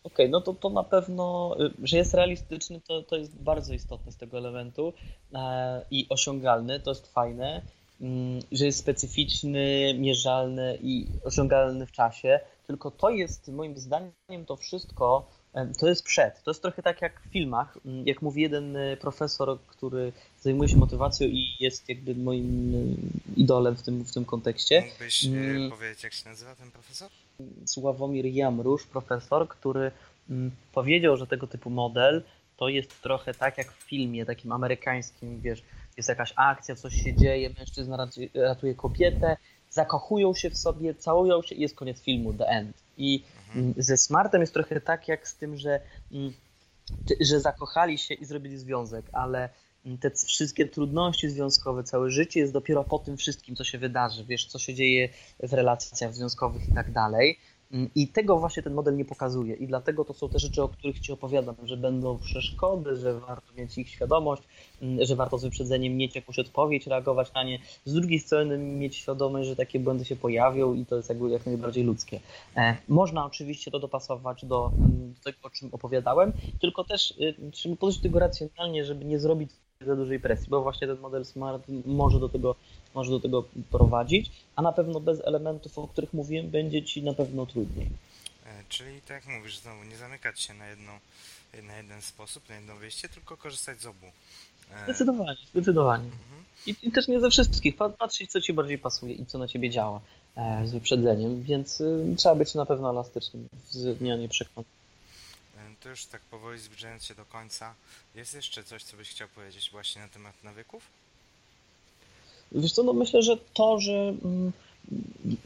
Okej, 0.04 0.26
okay, 0.26 0.28
no 0.28 0.40
to, 0.40 0.54
to 0.54 0.70
na 0.70 0.84
pewno, 0.84 1.56
y, 1.61 1.70
że 1.82 1.96
jest 1.96 2.14
realistyczny, 2.14 2.80
to, 2.80 3.02
to 3.02 3.16
jest 3.16 3.42
bardzo 3.42 3.74
istotne 3.74 4.12
z 4.12 4.16
tego 4.16 4.38
elementu 4.38 4.92
e, 5.34 5.84
i 5.90 6.06
osiągalny, 6.08 6.80
to 6.80 6.90
jest 6.90 7.12
fajne, 7.12 7.62
mm, 8.00 8.42
że 8.52 8.66
jest 8.66 8.78
specyficzny, 8.78 9.94
mierzalny 9.98 10.78
i 10.82 11.06
osiągalny 11.24 11.86
w 11.86 11.92
czasie, 11.92 12.40
tylko 12.66 12.90
to 12.90 13.11
jest 13.11 13.48
moim 13.48 13.78
zdaniem 13.78 14.46
to 14.46 14.56
wszystko, 14.56 15.30
to 15.78 15.88
jest 15.88 16.03
przed. 16.03 16.42
To 16.42 16.51
jest 16.51 16.62
trochę 16.62 16.82
tak 16.82 17.03
jak 17.03 17.20
w 17.20 17.32
filmach. 17.32 17.78
Mm, 17.86 18.07
jak 18.07 18.22
mówi 18.22 18.42
jeden 18.42 18.76
y, 18.76 18.96
profesor, 19.01 19.59
który 19.66 20.12
zajmuje 20.40 20.68
się 20.68 20.76
motywacją 20.76 21.26
i 21.26 21.57
jest 21.61 21.88
jakby 21.88 22.14
moim 22.14 22.74
y, 22.74 22.96
idolem 23.36 23.76
w 23.76 23.82
tym, 23.82 24.05
w 24.05 24.12
tym 24.12 24.24
kontekście. 24.24 24.82
Mógłbyś 24.82 25.24
hmm. 25.24 25.70
powiedzieć, 25.70 26.05
jak 26.05 26.12
się 26.12 26.28
nazywa 26.28 26.55
ten 26.55 26.70
profesor? 26.70 27.11
Sławomir 27.66 28.26
Jamrusz, 28.26 28.86
profesor, 28.86 29.48
który 29.48 29.90
mm, 30.30 30.51
powiedział, 30.72 31.16
że 31.16 31.26
tego 31.26 31.46
typu 31.46 31.70
model 31.70 32.22
to 32.57 32.68
jest 32.68 33.03
trochę 33.03 33.34
tak 33.34 33.59
jak 33.59 33.72
w 33.72 33.82
filmie 33.82 34.26
takim 34.26 34.53
amerykańskim, 34.53 35.40
wiesz, 35.40 35.62
jest 35.96 36.09
jakaś 36.09 36.32
akcja, 36.36 36.76
coś 36.76 36.94
się 37.03 37.14
dzieje, 37.14 37.51
mężczyzna 37.59 38.09
ratuje 38.34 38.74
kobietę, 38.74 39.36
zakochują 39.70 40.34
się 40.34 40.51
w 40.51 40.57
sobie, 40.57 40.94
całują 40.94 41.42
się 41.42 41.55
i 41.55 41.61
jest 41.61 41.76
koniec 41.76 42.01
filmu, 42.01 42.32
the 42.32 42.46
end. 42.46 42.76
I 42.98 43.22
mhm. 43.57 43.74
ze 43.76 43.96
Smartem 43.96 44.40
jest 44.40 44.55
trochę 44.55 44.80
tak 44.80 45.09
jak 45.09 45.28
z 45.28 45.36
tym, 45.36 45.57
że, 45.57 45.80
mm, 46.12 46.32
że 47.20 47.40
zakochali 47.40 47.98
się 47.98 48.14
i 48.14 48.24
zrobili 48.24 48.59
związek, 48.59 49.07
ale 49.12 49.48
te 50.01 50.11
wszystkie 50.11 50.68
trudności 50.68 51.30
związkowe, 51.30 51.84
całe 51.84 52.11
życie 52.11 52.40
jest 52.40 52.53
dopiero 52.53 52.84
po 52.84 52.98
tym 52.98 53.16
wszystkim, 53.16 53.57
co 53.57 53.64
się 53.64 53.78
wydarzy, 53.78 54.24
wiesz, 54.24 54.46
co 54.46 54.59
się 54.59 54.74
dzieje 54.74 55.09
w 55.42 55.53
relacjach 55.53 56.14
związkowych 56.14 56.68
i 56.68 56.74
tak 56.74 56.92
dalej. 56.92 57.38
Mm, 57.72 57.90
I 57.94 58.08
tego 58.08 58.38
właśnie 58.38 58.62
ten 58.62 58.74
model 58.74 58.96
nie 58.96 59.04
pokazuje. 59.04 59.54
I 59.54 59.66
dlatego 59.66 60.04
to 60.04 60.14
są 60.14 60.28
te 60.28 60.38
rzeczy, 60.38 60.62
o 60.62 60.68
których 60.68 61.00
Ci 61.00 61.12
opowiadam, 61.12 61.54
że 61.62 61.76
będą 61.76 62.18
przeszkody, 62.18 62.96
że 62.96 63.20
warto 63.20 63.52
mieć 63.54 63.78
ich 63.78 63.88
świadomość, 63.88 64.42
mm, 64.82 65.04
że 65.06 65.16
warto 65.16 65.38
z 65.38 65.44
wyprzedzeniem 65.44 65.96
mieć 65.96 66.14
jakąś 66.14 66.38
odpowiedź, 66.38 66.86
reagować 66.86 67.32
na 67.34 67.42
nie. 67.42 67.58
Z 67.84 67.94
drugiej 67.94 68.18
strony 68.18 68.58
mieć 68.58 68.96
świadomość, 68.96 69.48
że 69.48 69.56
takie 69.56 69.80
błędy 69.80 70.04
się 70.04 70.16
pojawią 70.16 70.74
i 70.74 70.86
to 70.86 70.96
jest 70.96 71.08
jakby 71.08 71.30
jak 71.30 71.46
najbardziej 71.46 71.84
ludzkie. 71.84 72.20
E, 72.56 72.76
można 72.88 73.26
oczywiście 73.26 73.70
to 73.70 73.78
dopasować 73.78 74.44
do, 74.44 74.72
mm, 74.78 75.14
do 75.14 75.20
tego, 75.20 75.38
o 75.42 75.50
czym 75.50 75.68
opowiadałem, 75.72 76.32
tylko 76.60 76.84
też 76.84 77.10
y, 77.10 77.50
trzeba 77.52 77.76
podejść 77.76 77.98
do 77.98 78.02
tego 78.02 78.18
racjonalnie, 78.18 78.84
żeby 78.84 79.04
nie 79.04 79.18
zrobić 79.18 79.50
za 79.86 79.96
dużej 79.96 80.20
presji, 80.20 80.50
bo 80.50 80.62
właśnie 80.62 80.86
ten 80.86 80.98
model 80.98 81.24
smart 81.24 81.66
może 81.86 82.20
do 82.20 82.28
tego, 82.28 82.54
może 82.95 83.11
do 83.11 83.20
tego 83.20 83.45
prowadzić, 83.70 84.30
a 84.57 84.62
na 84.62 84.72
pewno 84.72 85.01
bez 85.01 85.20
elementów, 85.24 85.78
o 85.78 85.88
których 85.88 86.12
mówiłem, 86.12 86.51
będzie 86.51 86.82
ci 86.82 87.03
na 87.03 87.12
pewno 87.12 87.47
trudniej. 87.47 87.86
E, 88.47 88.64
czyli 88.68 89.01
tak 89.01 89.11
jak 89.26 89.36
mówisz, 89.38 89.59
znowu 89.59 89.84
nie 89.84 89.97
zamykać 89.97 90.41
się 90.41 90.55
na, 90.55 90.68
jedno, 90.68 90.93
na 91.62 91.76
jeden 91.76 92.03
sposób, 92.03 92.49
na 92.49 92.55
jedno 92.55 92.76
wyjście, 92.76 93.09
tylko 93.09 93.36
korzystać 93.36 93.80
z 93.80 93.86
obu. 93.86 94.07
E, 94.72 94.84
zdecydowanie, 94.84 95.38
zdecydowanie. 95.55 96.05
Mhm. 96.05 96.45
I, 96.66 96.76
I, 96.82 96.93
też 96.93 97.09
nie 97.09 97.20
ze 97.20 97.30
wszystkich. 97.30 97.76
Patrzeć, 97.76 98.30
co 98.30 98.41
ci 98.41 98.53
bardziej 98.53 98.78
pasuje 98.78 99.14
i 99.14 99.26
co 99.26 99.38
na 99.38 99.49
ciebie 99.49 99.70
działa 99.70 100.01
e, 100.36 100.66
z 100.66 100.72
wyprzedzeniem, 100.72 101.43
więc 101.43 101.80
y, 101.80 102.14
trzeba 102.16 102.34
być 102.34 102.55
na 102.55 102.66
pewno 102.66 102.91
elastycznym 102.91 103.49
w 103.53 103.72
zmianie 103.72 104.28
przekonań 104.28 104.64
to 105.80 105.88
już 105.88 106.07
tak 106.07 106.22
powoli 106.22 106.59
zbliżając 106.59 107.05
się 107.05 107.14
do 107.14 107.24
końca, 107.24 107.74
jest 108.14 108.34
jeszcze 108.34 108.64
coś, 108.64 108.84
co 108.84 108.97
byś 108.97 109.11
chciał 109.11 109.28
powiedzieć 109.28 109.70
właśnie 109.70 110.03
na 110.03 110.09
temat 110.09 110.45
nawyków? 110.45 110.82
Wiesz 112.53 112.72
co, 112.72 112.82
no 112.82 112.92
myślę, 112.92 113.22
że 113.22 113.36
to, 113.55 113.80
że 113.80 113.92
mm, 113.92 114.53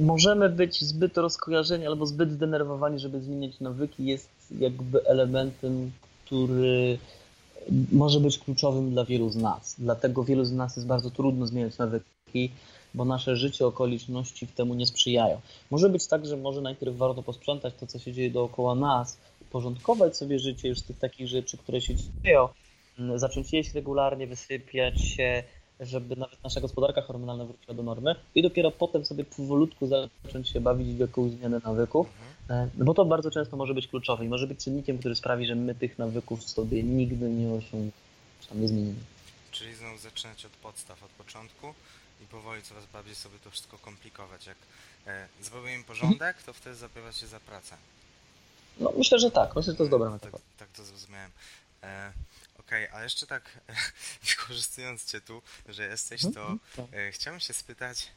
możemy 0.01 0.49
być 0.49 0.85
zbyt 0.85 1.17
rozkojarzeni 1.17 1.87
albo 1.87 2.07
zbyt 2.07 2.33
zdenerwowani, 2.33 2.99
żeby 2.99 3.21
zmieniać 3.21 3.61
nawyki, 3.61 4.05
jest 4.05 4.29
jakby 4.59 5.07
elementem, 5.07 5.91
który 6.25 6.99
może 7.93 8.21
być 8.21 8.39
kluczowym 8.39 8.91
dla 8.91 9.05
wielu 9.05 9.31
z 9.31 9.37
nas. 9.37 9.75
Dlatego 9.79 10.25
wielu 10.25 10.45
z 10.45 10.53
nas 10.53 10.77
jest 10.77 10.89
bardzo 10.89 11.11
trudno 11.11 11.47
zmieniać 11.47 11.79
nawyki, 11.79 12.51
bo 12.95 13.05
nasze 13.05 13.37
życie, 13.37 13.67
okoliczności 13.67 14.47
temu 14.47 14.75
nie 14.75 14.87
sprzyjają. 14.87 15.41
Może 15.71 15.89
być 15.89 16.07
tak, 16.07 16.27
że 16.27 16.37
może 16.37 16.61
najpierw 16.61 16.97
warto 16.97 17.23
posprzątać 17.23 17.75
to, 17.81 17.87
co 17.87 17.99
się 17.99 18.13
dzieje 18.13 18.31
dookoła 18.31 18.75
nas, 18.75 19.19
porządkować 19.51 20.17
sobie 20.17 20.39
życie 20.39 20.69
już 20.69 20.79
z 20.79 20.83
tych 20.83 20.99
takich 20.99 21.29
rzeczy, 21.29 21.59
które 21.59 21.81
się 21.81 21.95
dzieją, 22.25 22.49
mm, 22.99 23.19
zacząć 23.19 23.53
jeść 23.53 23.75
regularnie, 23.75 24.27
wysypiać 24.27 25.01
się, 25.01 25.43
żeby 25.85 26.16
nawet 26.16 26.45
nasza 26.45 26.61
gospodarka 26.61 27.03
hormonalna 27.03 27.45
wróciła 27.45 27.74
do 27.74 27.82
normy 27.82 28.14
i 28.35 28.43
dopiero 28.43 28.70
potem 28.70 29.05
sobie 29.05 29.24
powolutku 29.24 29.87
zacząć 29.87 30.49
się 30.49 30.61
bawić 30.61 30.89
w 30.89 30.99
jakąś 30.99 31.30
zmianę 31.30 31.61
nawyków, 31.64 32.07
mhm. 32.07 32.35
E, 32.78 32.85
bo 32.85 32.95
to 32.95 33.05
bardzo 33.05 33.30
często 33.30 33.57
może 33.57 33.74
być 33.74 33.89
kluczowe 33.89 34.24
i 34.24 34.28
może 34.28 34.47
być 34.47 34.64
czynnikiem, 34.64 34.99
który 34.99 35.14
sprawi, 35.14 35.47
że 35.47 35.55
my 35.55 35.74
tych 35.74 35.99
nawyków 35.99 36.45
sobie 36.51 36.82
nigdy 36.82 37.30
nie 37.30 37.55
osiągniemy, 37.55 37.93
tam 38.49 38.61
nie 38.61 38.68
zmienimy. 38.68 38.99
Czyli 39.51 39.74
znowu 39.74 39.99
zaczynać 39.99 40.45
od 40.45 40.53
podstaw, 40.53 41.03
od 41.03 41.11
początku 41.11 41.74
i 42.22 42.26
powoli 42.26 42.62
coraz 42.62 42.87
bardziej 42.87 43.14
sobie 43.14 43.39
to 43.45 43.51
wszystko 43.51 43.78
komplikować. 43.78 44.47
Jak 44.47 44.57
e, 45.07 45.28
zrobimy 45.43 45.85
porządek, 45.85 46.43
to 46.43 46.53
wtedy 46.53 46.76
zabiera 46.76 47.12
się 47.12 47.26
za 47.26 47.41
pracę. 47.41 47.76
No, 48.80 48.93
myślę, 48.99 49.18
że 49.18 49.30
tak. 49.30 49.57
Myślę, 49.57 49.72
że 49.72 49.76
to 49.76 49.82
jest 49.82 49.91
dobra 49.91 50.11
metafora. 50.11 50.43
Tak, 50.59 50.68
tak 50.68 50.76
to 50.76 50.85
zrozumiałem. 50.85 51.30
Okej, 52.67 52.89
okay, 52.89 53.01
a 53.01 53.03
jeszcze 53.03 53.27
tak 53.27 53.61
wykorzystując 54.31 55.05
Cię 55.05 55.21
tu, 55.21 55.43
że 55.69 55.87
jesteś, 55.87 56.23
to 56.23 56.41
mhm, 56.41 56.59
tak. 56.77 56.87
e, 56.93 57.12
chciałem 57.12 57.41
się 57.41 57.55
spytać, 57.55 58.11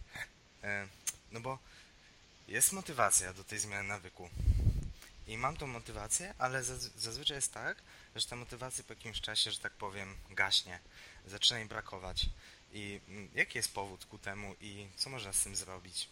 e, 0.64 0.88
no 1.32 1.40
bo 1.40 1.60
jest 2.48 2.72
motywacja 2.72 3.34
do 3.34 3.44
tej 3.44 3.60
zmiany 3.60 3.88
nawyku. 3.88 4.30
I 5.28 5.38
mam 5.38 5.58
tą 5.58 5.68
motywację, 5.68 6.34
ale 6.38 6.64
zazwyczaj 6.98 7.38
jest 7.38 7.54
tak, 7.54 7.78
że 8.16 8.28
ta 8.28 8.36
motywacja 8.36 8.84
po 8.84 8.94
jakimś 8.94 9.22
czasie, 9.22 9.52
że 9.52 9.60
tak 9.60 9.74
powiem, 9.74 10.16
gaśnie, 10.30 10.80
zaczyna 11.26 11.60
jej 11.60 11.68
brakować. 11.68 12.26
I 12.72 13.00
mm, 13.08 13.30
jaki 13.34 13.58
jest 13.58 13.74
powód 13.74 14.06
ku 14.06 14.18
temu 14.18 14.56
i 14.62 14.88
co 14.96 15.10
można 15.10 15.34
z 15.34 15.44
tym 15.44 15.56
zrobić? 15.56 16.10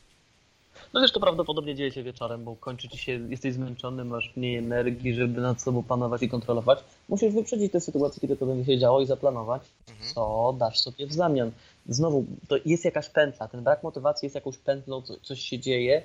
No 0.93 1.01
wiesz, 1.01 1.11
to 1.11 1.19
prawdopodobnie 1.19 1.75
dzieje 1.75 1.91
się 1.91 2.03
wieczorem, 2.03 2.43
bo 2.43 2.55
kończy 2.55 2.89
ci 2.89 2.97
się, 2.97 3.11
jesteś 3.29 3.53
zmęczony, 3.53 4.05
masz 4.05 4.33
mniej 4.35 4.57
energii, 4.57 5.13
żeby 5.13 5.41
nad 5.41 5.61
sobą 5.61 5.83
panować 5.83 6.23
i 6.23 6.29
kontrolować. 6.29 6.79
Musisz 7.09 7.33
wyprzedzić 7.33 7.71
te 7.71 7.81
sytuacje, 7.81 8.21
kiedy 8.21 8.37
to 8.37 8.45
będzie 8.45 8.73
się 8.73 8.79
działo 8.79 9.01
i 9.01 9.05
zaplanować, 9.05 9.61
mhm. 9.89 10.13
co 10.13 10.55
dasz 10.59 10.79
sobie 10.79 11.07
w 11.07 11.13
zamian. 11.13 11.51
Znowu, 11.89 12.25
to 12.47 12.55
jest 12.65 12.85
jakaś 12.85 13.09
pętla, 13.09 13.47
ten 13.47 13.63
brak 13.63 13.83
motywacji 13.83 14.25
jest 14.25 14.35
jakąś 14.35 14.57
pętlą, 14.57 15.01
coś 15.21 15.41
się 15.41 15.59
dzieje, 15.59 16.01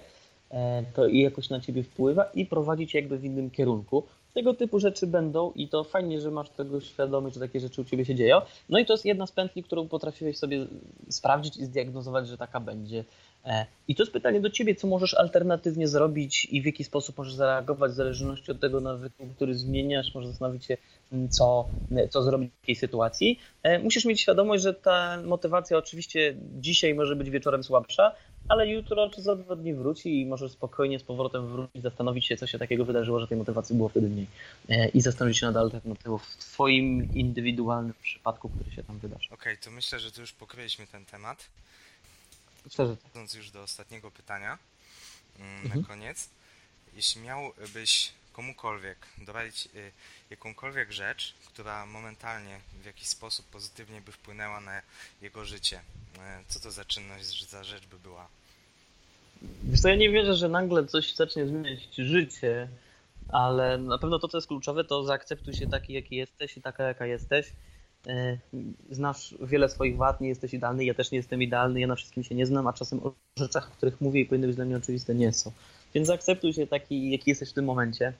e, 0.50 0.84
to 0.94 1.06
i 1.06 1.20
jakoś 1.20 1.50
na 1.50 1.60
ciebie 1.60 1.82
wpływa 1.82 2.24
i 2.24 2.46
prowadzi 2.46 2.86
cię 2.86 2.98
jakby 2.98 3.18
w 3.18 3.24
innym 3.24 3.50
kierunku. 3.50 4.04
Tego 4.34 4.54
typu 4.54 4.80
rzeczy 4.80 5.06
będą 5.06 5.52
i 5.52 5.68
to 5.68 5.84
fajnie, 5.84 6.20
że 6.20 6.30
masz 6.30 6.50
tego 6.50 6.80
świadomość, 6.80 7.34
że 7.34 7.40
takie 7.40 7.60
rzeczy 7.60 7.80
u 7.80 7.84
ciebie 7.84 8.04
się 8.04 8.14
dzieją. 8.14 8.40
No 8.68 8.78
i 8.78 8.86
to 8.86 8.92
jest 8.92 9.04
jedna 9.04 9.26
z 9.26 9.32
pętli, 9.32 9.62
którą 9.62 9.88
potrafiłeś 9.88 10.38
sobie 10.38 10.66
sprawdzić 11.08 11.56
i 11.56 11.64
zdiagnozować, 11.64 12.28
że 12.28 12.38
taka 12.38 12.60
będzie. 12.60 13.04
E, 13.44 13.66
I 13.88 13.94
to 13.94 14.02
jest 14.02 14.12
pytanie 14.12 14.40
do 14.40 14.50
ciebie, 14.50 14.74
co 14.74 14.86
możesz 14.86 15.14
alternatywnie 15.14 15.88
zrobić 15.88 16.48
i 16.50 16.62
w 16.62 16.66
jaki 16.66 16.84
sposób 16.84 17.18
możesz 17.18 17.34
zareagować 17.34 17.92
w 17.92 17.94
zależności 17.94 18.52
od 18.52 18.60
tego 18.60 18.80
nawyku, 18.80 19.26
który 19.36 19.54
zmieniasz. 19.54 20.14
Możesz 20.14 20.30
zastanowić 20.30 20.64
się, 20.64 20.76
mm, 21.12 21.28
co, 21.28 21.68
co 22.10 22.22
zrobić 22.22 22.50
w 22.52 22.60
takiej 22.60 22.76
sytuacji. 22.76 23.38
E, 23.62 23.78
musisz 23.78 24.04
mieć 24.04 24.20
świadomość, 24.20 24.62
że 24.62 24.74
ta 24.74 25.22
motywacja 25.24 25.78
oczywiście 25.78 26.34
dzisiaj 26.60 26.94
może 26.94 27.16
być 27.16 27.30
wieczorem 27.30 27.64
słabsza, 27.64 28.14
ale 28.48 28.68
jutro 28.68 29.10
czy 29.10 29.22
za 29.22 29.36
dwa 29.36 29.56
dni 29.56 29.74
wróci 29.74 30.20
i 30.20 30.26
możesz 30.26 30.52
spokojnie 30.52 30.98
z 30.98 31.02
powrotem 31.02 31.48
wrócić, 31.48 31.82
zastanowić 31.82 32.26
się, 32.26 32.36
co 32.36 32.46
się 32.46 32.58
takiego 32.58 32.84
wydarzyło, 32.84 33.20
że 33.20 33.28
tej 33.28 33.38
motywacji 33.38 33.76
było 33.76 33.88
wtedy 33.88 34.08
mniej. 34.08 34.26
E, 34.68 34.88
I 34.88 35.00
zastanowić 35.00 35.38
się 35.38 35.46
nad 35.46 35.56
alternatywą 35.56 36.18
w 36.18 36.36
twoim 36.36 37.14
indywidualnym 37.14 37.94
przypadku, 38.02 38.48
który 38.48 38.70
się 38.70 38.84
tam 38.84 38.98
wydarzy. 38.98 39.26
Okej, 39.26 39.52
okay, 39.52 39.56
to 39.56 39.70
myślę, 39.70 40.00
że 40.00 40.12
tu 40.12 40.20
już 40.20 40.32
pokryliśmy 40.32 40.86
ten 40.86 41.04
temat. 41.04 41.48
Myślę, 42.64 42.86
że 42.86 43.38
już 43.38 43.50
do 43.50 43.62
ostatniego 43.62 44.10
pytania 44.10 44.58
mm, 45.38 45.64
mhm. 45.64 45.80
na 45.80 45.86
koniec. 45.86 46.30
Jeśli 46.96 47.22
miałbyś 47.22 48.12
komukolwiek 48.40 48.98
doradzić 49.26 49.68
y, 49.74 49.92
jakąkolwiek 50.30 50.92
rzecz, 50.92 51.34
która 51.46 51.86
momentalnie 51.86 52.60
w 52.82 52.86
jakiś 52.86 53.06
sposób 53.06 53.46
pozytywnie 53.46 54.00
by 54.00 54.12
wpłynęła 54.12 54.60
na 54.60 54.82
jego 55.22 55.44
życie, 55.44 55.76
y, 55.78 56.18
co 56.48 56.60
to 56.60 56.70
za 56.70 56.84
czynność, 56.84 57.48
za 57.48 57.64
rzecz 57.64 57.86
by 57.86 57.98
była? 57.98 58.28
Wiesz 59.62 59.80
co, 59.80 59.88
ja 59.88 59.96
nie 59.96 60.10
wierzę, 60.10 60.34
że 60.34 60.48
nagle 60.48 60.86
coś 60.86 61.14
zacznie 61.14 61.46
zmieniać 61.46 61.94
życie, 61.94 62.68
ale 63.28 63.78
na 63.78 63.98
pewno 63.98 64.18
to, 64.18 64.28
co 64.28 64.36
jest 64.36 64.48
kluczowe, 64.48 64.84
to 64.84 65.04
zaakceptuj 65.04 65.54
się 65.54 65.66
taki, 65.66 65.92
jaki 65.92 66.16
jesteś 66.16 66.56
i 66.56 66.62
taka, 66.62 66.84
jaka 66.84 67.06
jesteś. 67.06 67.46
E, 68.06 68.38
znasz 68.90 69.34
wiele 69.40 69.68
swoich 69.68 69.96
wad, 69.96 70.20
nie 70.20 70.28
jesteś 70.28 70.54
idealny, 70.54 70.84
ja 70.84 70.94
też 70.94 71.10
nie 71.10 71.18
jestem 71.18 71.42
idealny, 71.42 71.80
ja 71.80 71.86
na 71.86 71.94
wszystkim 71.94 72.24
się 72.24 72.34
nie 72.34 72.46
znam, 72.46 72.66
a 72.66 72.72
czasem 72.72 73.00
o 73.02 73.12
rzeczach, 73.38 73.68
o 73.68 73.76
których 73.76 74.00
mówię 74.00 74.20
i 74.20 74.26
powinny 74.26 74.46
być 74.46 74.56
dla 74.56 74.64
mnie 74.64 74.76
oczywiste, 74.76 75.14
nie 75.14 75.32
są. 75.32 75.52
Więc 75.94 76.06
zaakceptuj 76.06 76.52
się 76.52 76.66
taki, 76.66 77.10
jaki 77.10 77.30
jesteś 77.30 77.50
w 77.50 77.52
tym 77.52 77.64
momencie 77.64 78.12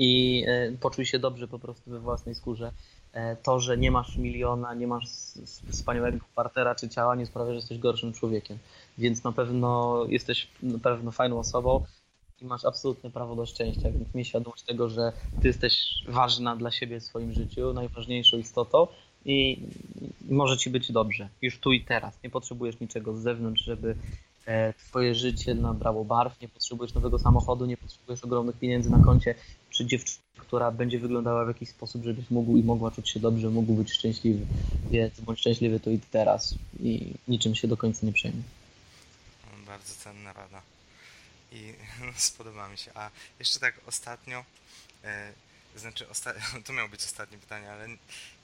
i 0.00 0.44
e, 0.46 0.72
poczuj 0.72 1.06
się 1.06 1.18
dobrze 1.18 1.48
po 1.48 1.58
prostu 1.58 1.90
we 1.90 2.00
własnej 2.00 2.34
skórze. 2.34 2.72
E, 3.12 3.36
to, 3.36 3.60
że 3.60 3.78
nie 3.78 3.90
masz 3.90 4.16
miliona, 4.16 4.74
nie 4.74 4.86
masz 4.86 5.06
wspaniałego 5.70 6.18
partera 6.34 6.74
czy 6.74 6.88
ciała, 6.88 7.14
nie 7.14 7.26
sprawia, 7.26 7.50
że 7.50 7.56
jesteś 7.56 7.78
gorszym 7.78 8.12
człowiekiem. 8.12 8.58
Więc 8.98 9.24
na 9.24 9.32
pewno 9.32 10.04
jesteś 10.08 10.48
na 10.62 10.78
pewno 10.78 11.10
fajną 11.10 11.38
osobą 11.38 11.84
i 12.40 12.44
masz 12.44 12.64
absolutne 12.64 13.10
prawo 13.10 13.36
do 13.36 13.46
szczęścia, 13.46 13.90
więc 13.90 14.14
miej 14.14 14.24
świadomość 14.24 14.62
tego, 14.62 14.88
że 14.88 15.12
ty 15.42 15.48
jesteś 15.48 16.04
ważna 16.08 16.56
dla 16.56 16.70
siebie 16.70 17.00
w 17.00 17.04
swoim 17.04 17.32
życiu, 17.32 17.72
najważniejszą 17.72 18.38
istotą 18.38 18.86
i 19.24 19.62
może 20.28 20.56
ci 20.56 20.70
być 20.70 20.92
dobrze, 20.92 21.28
już 21.42 21.58
tu 21.58 21.72
i 21.72 21.84
teraz. 21.84 22.18
Nie 22.24 22.30
potrzebujesz 22.30 22.80
niczego 22.80 23.16
z 23.16 23.22
zewnątrz, 23.22 23.62
żeby 23.62 23.96
twoje 24.78 25.14
życie 25.14 25.54
nabrało 25.54 26.04
barw, 26.04 26.40
nie 26.40 26.48
potrzebujesz 26.48 26.94
nowego 26.94 27.18
samochodu, 27.18 27.66
nie 27.66 27.76
potrzebujesz 27.76 28.24
ogromnych 28.24 28.58
pieniędzy 28.58 28.90
na 28.90 29.04
koncie, 29.04 29.34
czy 29.70 29.86
dziewczyny, 29.86 30.18
która 30.36 30.70
będzie 30.70 30.98
wyglądała 30.98 31.44
w 31.44 31.48
jakiś 31.48 31.68
sposób, 31.68 32.04
żebyś 32.04 32.30
mógł 32.30 32.56
i 32.56 32.62
mogła 32.62 32.90
czuć 32.90 33.10
się 33.10 33.20
dobrze, 33.20 33.50
mógł 33.50 33.74
być 33.74 33.92
szczęśliwy. 33.92 34.46
Więc 34.90 35.20
bądź 35.20 35.40
szczęśliwy 35.40 35.80
tu 35.80 35.90
i 35.90 35.98
teraz 35.98 36.54
i 36.80 37.14
niczym 37.28 37.54
się 37.54 37.68
do 37.68 37.76
końca 37.76 38.06
nie 38.06 38.12
przejmuj. 38.12 38.42
Bardzo 39.66 39.94
cenna 39.94 40.32
rada 40.32 40.62
i 41.52 41.74
spodoba 42.16 42.68
mi 42.68 42.78
się. 42.78 42.90
A 42.94 43.10
jeszcze 43.38 43.60
tak 43.60 43.74
ostatnio, 43.86 44.44
e, 45.04 45.32
znaczy 45.76 46.08
osta 46.08 46.32
to 46.66 46.72
miało 46.72 46.88
być 46.88 47.00
ostatnie 47.04 47.38
pytanie, 47.38 47.72
ale 47.72 47.86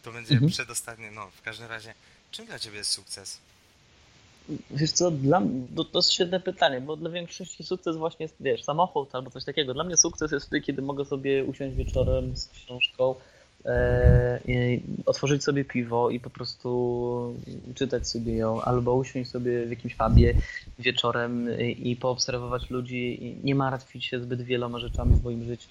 to 0.03 0.13
będzie 0.13 0.33
mhm. 0.33 0.53
przedostatnie, 0.53 1.11
no 1.11 1.31
w 1.31 1.43
każdym 1.43 1.69
razie, 1.69 1.95
czym 2.31 2.47
dla 2.47 2.59
Ciebie 2.59 2.79
jest 2.79 2.91
sukces? 2.91 3.39
Wiesz 4.71 4.93
co, 4.93 5.11
dla, 5.11 5.43
to, 5.77 5.85
to 5.85 5.99
jest 5.99 6.13
świetne 6.13 6.41
pytanie, 6.41 6.81
bo 6.81 6.97
dla 6.97 7.11
większości 7.11 7.65
sukces 7.65 7.97
właśnie 7.97 8.25
jest, 8.25 8.37
wiesz, 8.41 8.65
samochód 8.65 9.15
albo 9.15 9.31
coś 9.31 9.45
takiego. 9.45 9.75
Dla 9.75 9.85
mnie 9.85 9.97
sukces 9.97 10.33
jest 10.33 10.47
wtedy, 10.47 10.61
kiedy 10.61 10.83
mogę 10.83 11.05
sobie 11.05 11.45
usiąść 11.45 11.77
wieczorem 11.77 12.37
z 12.37 12.49
książką, 12.49 13.15
e, 13.65 14.41
otworzyć 15.07 15.45
sobie 15.45 15.65
piwo 15.65 16.11
i 16.11 16.21
po 16.21 16.31
prostu 16.31 17.35
czytać 17.75 18.09
sobie 18.09 18.37
ją, 18.37 18.61
albo 18.61 18.95
usiąść 18.95 19.31
sobie 19.31 19.67
w 19.67 19.71
jakimś 19.71 19.95
pubie 19.95 20.35
wieczorem 20.79 21.49
i 21.61 21.97
poobserwować 21.97 22.71
ludzi 22.71 23.25
i 23.25 23.37
nie 23.45 23.55
martwić 23.55 24.05
się 24.05 24.21
zbyt 24.21 24.43
wieloma 24.43 24.79
rzeczami 24.79 25.15
w 25.15 25.25
moim 25.25 25.45
życiu. 25.45 25.69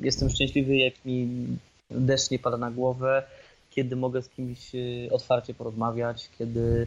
Jestem 0.00 0.30
szczęśliwy, 0.30 0.76
jak 0.76 1.04
mi 1.04 1.46
deszcz 1.90 2.30
nie 2.30 2.38
pada 2.38 2.56
na 2.56 2.70
głowę, 2.70 3.22
kiedy 3.70 3.96
mogę 3.96 4.22
z 4.22 4.28
kimś 4.28 4.74
e, 4.74 4.78
otwarcie 5.12 5.54
porozmawiać, 5.54 6.30
kiedy 6.38 6.86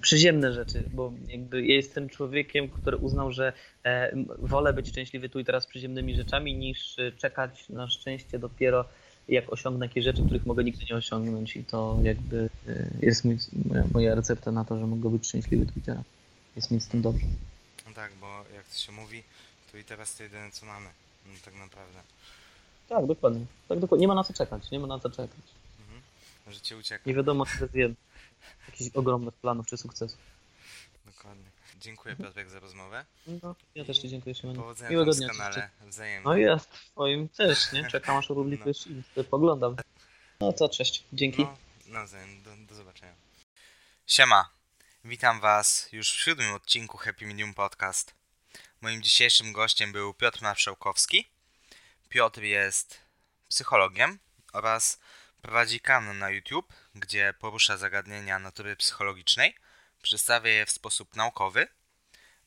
przyziemne 0.00 0.52
rzeczy, 0.52 0.82
bo 0.92 1.12
jakby 1.28 1.66
ja 1.66 1.74
jestem 1.74 2.08
człowiekiem, 2.08 2.68
który 2.68 2.96
uznał, 2.96 3.32
że 3.32 3.52
e, 3.84 4.12
wolę 4.38 4.72
być 4.72 4.88
szczęśliwy 4.88 5.28
tu 5.28 5.40
i 5.40 5.44
teraz 5.44 5.66
przyziemnymi 5.66 6.14
rzeczami, 6.14 6.54
niż 6.54 6.96
czekać 7.18 7.68
na 7.68 7.88
szczęście 7.88 8.38
dopiero 8.38 8.84
jak 9.28 9.52
osiągnę 9.52 9.86
jakieś 9.86 10.04
rzeczy, 10.04 10.22
których 10.22 10.46
mogę 10.46 10.64
nigdy 10.64 10.84
nie 10.90 10.96
osiągnąć 10.96 11.56
i 11.56 11.64
to 11.64 11.98
jakby 12.02 12.48
e, 12.68 12.90
jest 13.02 13.24
mój, 13.24 13.38
moja, 13.92 14.14
recepta 14.14 14.52
na 14.52 14.64
to, 14.64 14.78
że 14.78 14.86
mogę 14.86 15.10
być 15.10 15.26
szczęśliwy 15.26 15.66
tu 15.66 15.72
i 15.76 15.82
teraz. 15.82 16.04
Jest 16.56 16.70
mi 16.70 16.80
z 16.80 16.88
tym 16.88 17.02
dobrze. 17.02 17.26
No 17.86 17.94
tak, 17.94 18.12
bo 18.20 18.26
jak 18.54 18.68
to 18.68 18.74
się 18.74 18.92
mówi, 18.92 19.22
tu 19.72 19.78
i 19.78 19.84
teraz 19.84 20.16
to 20.16 20.22
jedyne 20.22 20.50
co 20.50 20.66
mamy, 20.66 20.88
no, 21.26 21.32
tak 21.44 21.54
naprawdę. 21.54 21.98
Tak, 22.88 23.06
dokładnie. 23.06 23.46
Tak, 23.68 23.78
dokładnie. 23.78 24.02
Nie 24.02 24.08
ma 24.08 24.14
na 24.14 24.24
co 24.24 24.32
czekać, 24.32 24.70
nie 24.70 24.78
ma 24.78 24.86
na 24.86 24.98
co 24.98 25.10
czekać. 25.10 25.46
Mhm. 25.80 26.02
Życie 26.54 26.76
ucieka. 26.76 27.02
Nie 27.06 27.14
wiadomo, 27.14 27.46
czy 27.46 27.60
jest 27.60 27.74
jeden. 27.74 27.94
Jakichś 28.68 28.96
ogromnych 28.96 29.34
planów 29.34 29.66
czy 29.66 29.76
sukcesów. 29.76 30.18
Dokładnie. 31.06 31.50
Dziękuję 31.80 32.16
Piotrek 32.16 32.50
za 32.50 32.60
rozmowę. 32.60 33.04
No, 33.42 33.54
ja 33.74 33.84
też 33.84 33.98
Ci 33.98 34.08
dziękuję 34.08 34.34
Szymon. 34.34 34.56
Powodzenia 34.56 34.90
Miłego 34.90 35.12
dnia 35.12 35.28
kanale 35.28 35.70
wzajemnie. 35.86 36.24
No 36.24 36.36
jest, 36.36 36.70
twoim 36.70 37.28
też, 37.28 37.72
nie? 37.72 37.90
Czekam 37.90 38.16
aż 38.16 38.30
opublikujesz 38.30 38.86
no. 38.86 39.22
i 39.22 39.24
poglądam. 39.24 39.76
No 40.40 40.52
to 40.52 40.68
cześć, 40.68 41.04
dzięki. 41.12 41.42
No, 41.42 41.56
nawzajem, 41.86 42.42
do, 42.42 42.50
do 42.56 42.74
zobaczenia. 42.74 43.14
Siema, 44.06 44.50
witam 45.04 45.40
Was 45.40 45.88
już 45.92 46.12
w 46.12 46.24
siódmym 46.24 46.54
odcinku 46.54 46.98
Happy 46.98 47.26
Medium 47.26 47.54
Podcast. 47.54 48.14
Moim 48.80 49.02
dzisiejszym 49.02 49.52
gościem 49.52 49.92
był 49.92 50.14
Piotr 50.14 50.42
Marszałkowski. 50.42 51.28
Piotr 52.08 52.42
jest 52.42 52.98
psychologiem 53.48 54.18
oraz 54.52 55.00
prowadzi 55.42 55.80
kanał 55.80 56.14
na 56.14 56.30
YouTube, 56.30 56.72
gdzie 56.94 57.34
porusza 57.38 57.76
zagadnienia 57.76 58.38
natury 58.38 58.76
psychologicznej– 58.76 59.54
Przedstawia 60.02 60.50
je 60.50 60.66
w 60.66 60.70
sposób 60.70 61.16
naukowy, 61.16 61.68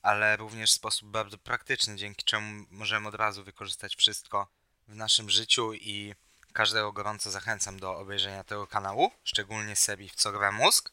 ale 0.01 0.37
również 0.37 0.71
w 0.71 0.73
sposób 0.73 1.09
bardzo 1.09 1.37
praktyczny, 1.37 1.95
dzięki 1.95 2.23
czemu 2.23 2.65
możemy 2.69 3.07
od 3.07 3.15
razu 3.15 3.43
wykorzystać 3.43 3.95
wszystko 3.95 4.47
w 4.87 4.95
naszym 4.95 5.29
życiu 5.29 5.73
i 5.73 6.15
każdego 6.53 6.91
gorąco 6.91 7.31
zachęcam 7.31 7.79
do 7.79 7.97
obejrzenia 7.97 8.43
tego 8.43 8.67
kanału, 8.67 9.11
szczególnie 9.23 9.75
serii 9.75 10.09
w 10.09 10.15
co 10.15 10.31
gra 10.31 10.51
mózg. 10.51 10.91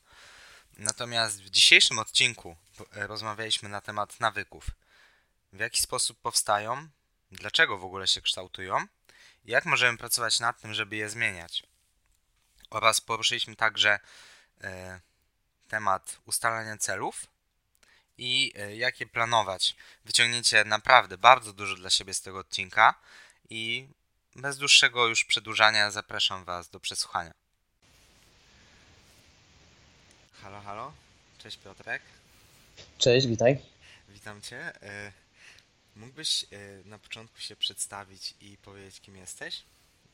Natomiast 0.76 1.42
w 1.42 1.50
dzisiejszym 1.50 1.98
odcinku 1.98 2.56
rozmawialiśmy 2.92 3.68
na 3.68 3.80
temat 3.80 4.20
nawyków. 4.20 4.70
W 5.52 5.58
jaki 5.58 5.80
sposób 5.80 6.20
powstają, 6.20 6.88
dlaczego 7.32 7.78
w 7.78 7.84
ogóle 7.84 8.06
się 8.06 8.22
kształtują 8.22 8.86
jak 9.44 9.64
możemy 9.66 9.98
pracować 9.98 10.40
nad 10.40 10.60
tym, 10.60 10.74
żeby 10.74 10.96
je 10.96 11.08
zmieniać. 11.08 11.62
Oraz 12.70 13.00
poruszyliśmy 13.00 13.56
także 13.56 13.98
e, 14.60 15.00
temat 15.68 16.18
ustalania 16.26 16.76
celów 16.76 17.26
i 18.18 18.52
e, 18.56 18.76
jak 18.76 19.00
je 19.00 19.06
planować. 19.06 19.76
Wyciągnięcie 20.04 20.64
naprawdę 20.64 21.18
bardzo 21.18 21.52
dużo 21.52 21.74
dla 21.74 21.90
siebie 21.90 22.14
z 22.14 22.20
tego 22.20 22.38
odcinka 22.38 22.94
i 23.50 23.88
bez 24.36 24.58
dłuższego 24.58 25.06
już 25.06 25.24
przedłużania 25.24 25.90
zapraszam 25.90 26.44
Was 26.44 26.70
do 26.70 26.80
przesłuchania. 26.80 27.32
Halo, 30.42 30.60
halo. 30.60 30.92
Cześć 31.38 31.56
Piotrek. 31.56 32.02
Cześć, 32.98 33.26
witaj. 33.26 33.58
Witam 34.08 34.42
Cię. 34.42 34.82
E, 34.82 35.12
mógłbyś 35.96 36.44
na 36.84 36.98
początku 36.98 37.40
się 37.40 37.56
przedstawić 37.56 38.34
i 38.40 38.56
powiedzieć, 38.56 39.00
kim 39.00 39.16
jesteś 39.16 39.62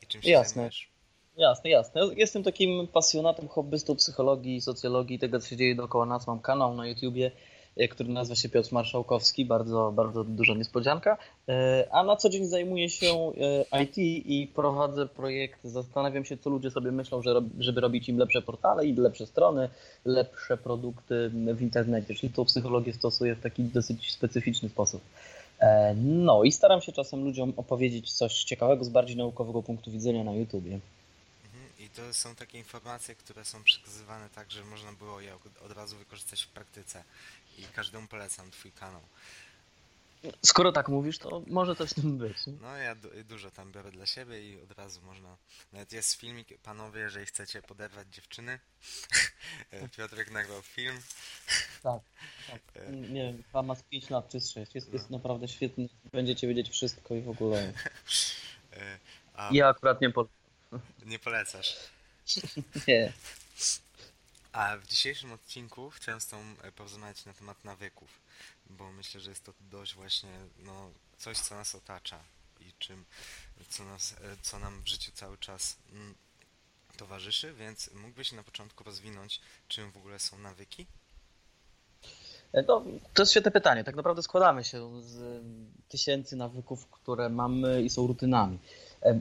i 0.03 0.07
czym 0.07 0.23
się 0.23 0.31
Jasne. 0.31 0.49
zajmujesz? 0.49 0.96
Jasne, 1.37 1.71
jasne. 1.71 2.01
Jestem 2.17 2.43
takim 2.43 2.87
pasjonatem, 2.87 3.49
hobbystą 3.49 3.97
psychologii, 3.97 4.61
socjologii, 4.61 5.19
tego 5.19 5.41
co 5.41 5.49
się 5.49 5.57
dzieje 5.57 5.75
dookoła 5.75 6.07
nas. 6.07 6.27
Mam 6.27 6.41
kanał 6.41 6.75
na 6.75 6.87
YouTubie, 6.87 7.31
e, 7.77 7.89
który 7.89 8.09
nazywa 8.09 8.37
się 8.37 8.49
Piotr 8.49 8.73
Marszałkowski, 8.73 9.45
bardzo, 9.45 9.93
bardzo 9.95 10.25
duża 10.25 10.55
niespodzianka. 10.55 11.19
E, 11.49 11.89
a 11.91 12.05
na 12.05 12.17
co 12.17 12.29
dzień 12.29 12.45
zajmuję 12.45 12.91
się 12.91 13.33
e, 13.73 13.83
IT 13.83 13.99
i 13.99 14.51
prowadzę 14.55 15.07
projekty. 15.07 15.71
Zastanawiam 15.71 16.25
się, 16.25 16.37
co 16.37 16.51
ludzie 16.51 16.71
sobie 16.71 16.93
myślą, 16.93 17.23
żeby 17.59 17.81
robić 17.81 18.09
im 18.09 18.19
lepsze 18.19 18.43
portale 18.43 18.87
i 18.87 18.95
lepsze 18.95 19.27
strony, 19.27 19.69
lepsze 20.05 20.57
produkty 20.57 21.31
w 21.55 21.63
internecie. 21.63 22.15
Czyli 22.15 22.33
tą 22.33 22.45
psychologię 22.45 22.93
stosuję 22.93 23.35
w 23.35 23.41
taki 23.41 23.63
dosyć 23.65 24.13
specyficzny 24.13 24.69
sposób. 24.69 25.01
No 25.97 26.45
i 26.45 26.53
staram 26.53 26.81
się 26.81 26.93
czasem 26.93 27.25
ludziom 27.25 27.53
opowiedzieć 27.57 28.13
coś 28.13 28.45
ciekawego 28.45 28.85
z 28.85 28.89
bardziej 28.89 29.17
naukowego 29.17 29.63
punktu 29.63 29.91
widzenia 29.91 30.25
na 30.25 30.33
YouTubie. 30.33 30.79
To 31.97 32.15
są 32.15 32.35
takie 32.35 32.59
informacje, 32.59 33.15
które 33.15 33.45
są 33.45 33.65
przekazywane 33.65 34.31
tak, 34.31 34.51
że 34.51 34.65
można 34.65 34.93
było 34.93 35.21
je 35.21 35.39
od 35.65 35.73
razu 35.73 35.97
wykorzystać 35.97 36.43
w 36.43 36.49
praktyce. 36.49 37.05
I 37.59 37.63
każdemu 37.63 38.09
polecam 38.09 38.51
Twój 38.51 38.73
kanał. 38.73 39.03
Skoro 40.43 40.73
tak 40.73 40.89
mówisz, 40.89 41.19
to 41.19 41.43
może 41.47 41.77
coś 41.77 41.91
w 41.91 41.95
tym 41.95 42.19
być. 42.19 42.47
Nie? 42.47 42.53
No 42.53 42.77
ja 42.77 42.95
du 42.95 43.09
dużo 43.25 43.51
tam 43.51 43.73
biorę 43.73 43.91
dla 43.91 44.07
siebie 44.07 44.51
i 44.51 44.63
od 44.63 44.73
razu 44.73 45.01
można. 45.03 45.37
Nawet 45.73 45.93
jest 45.93 46.13
filmik, 46.13 46.59
panowie, 46.59 47.01
jeżeli 47.01 47.27
chcecie 47.27 47.63
poderwać 47.63 48.09
dziewczyny. 48.15 48.59
Piotrek 49.97 50.31
nagrał 50.31 50.63
film. 50.63 51.01
Tak, 51.83 52.01
tak. 52.51 52.61
E. 52.77 52.93
Nie 52.93 53.33
wiem, 53.33 53.43
pan 53.53 53.67
ma 53.67 53.75
z 53.75 53.83
5 53.83 54.11
lat 54.11 54.29
czy 54.29 54.41
z 54.41 54.51
6. 54.51 54.75
Jest, 54.75 54.87
no. 54.87 54.93
jest 54.93 55.11
naprawdę 55.11 55.49
świetny. 55.49 55.89
Będziecie 56.13 56.49
wiedzieć 56.49 56.69
wszystko 56.71 57.15
i 57.15 57.21
w 57.21 57.29
ogóle. 57.29 57.63
E, 58.73 58.99
a... 59.35 59.49
Ja 59.53 59.69
akurat 59.69 60.01
nie 60.01 60.11
polecam. 60.11 60.46
Nie 61.05 61.19
polecasz. 61.19 61.77
Nie. 62.89 63.13
A 64.53 64.77
w 64.77 64.87
dzisiejszym 64.87 65.33
odcinku 65.33 65.91
chciałem 65.91 66.21
z 66.21 66.27
Tobą 66.27 66.43
e, 66.63 66.73
porozmawiać 66.73 67.25
na 67.25 67.33
temat 67.33 67.65
nawyków, 67.65 68.21
bo 68.71 68.93
myślę, 68.93 69.21
że 69.21 69.31
jest 69.31 69.45
to 69.45 69.53
dość 69.61 69.95
właśnie 69.95 70.31
no, 70.59 70.91
coś, 71.19 71.39
co 71.39 71.55
nas 71.55 71.75
otacza 71.75 72.21
i 72.61 72.73
czym, 72.79 73.05
co, 73.69 73.85
nas, 73.85 74.13
e, 74.13 74.37
co 74.43 74.59
nam 74.59 74.83
w 74.83 74.89
życiu 74.89 75.13
cały 75.15 75.39
czas 75.39 75.77
mm, 75.93 76.15
towarzyszy, 76.97 77.53
więc 77.53 77.91
mógłbyś 77.95 78.33
na 78.33 78.43
początku 78.43 78.85
rozwinąć, 78.85 79.41
czym 79.69 79.91
w 79.91 79.97
ogóle 79.97 80.19
są 80.19 80.39
nawyki? 80.39 80.87
No, 82.69 82.85
to 83.15 83.23
jest 83.23 83.33
świetne 83.33 83.51
pytanie. 83.51 83.85
Tak 83.85 83.95
naprawdę 83.97 84.23
składamy 84.23 84.65
się 84.65 85.03
z 85.03 85.43
tysięcy 85.89 86.37
nawyków, 86.37 86.87
które 86.87 87.29
mamy 87.29 87.83
i 87.83 87.91
są 87.91 88.07
rutynami. 88.07 88.59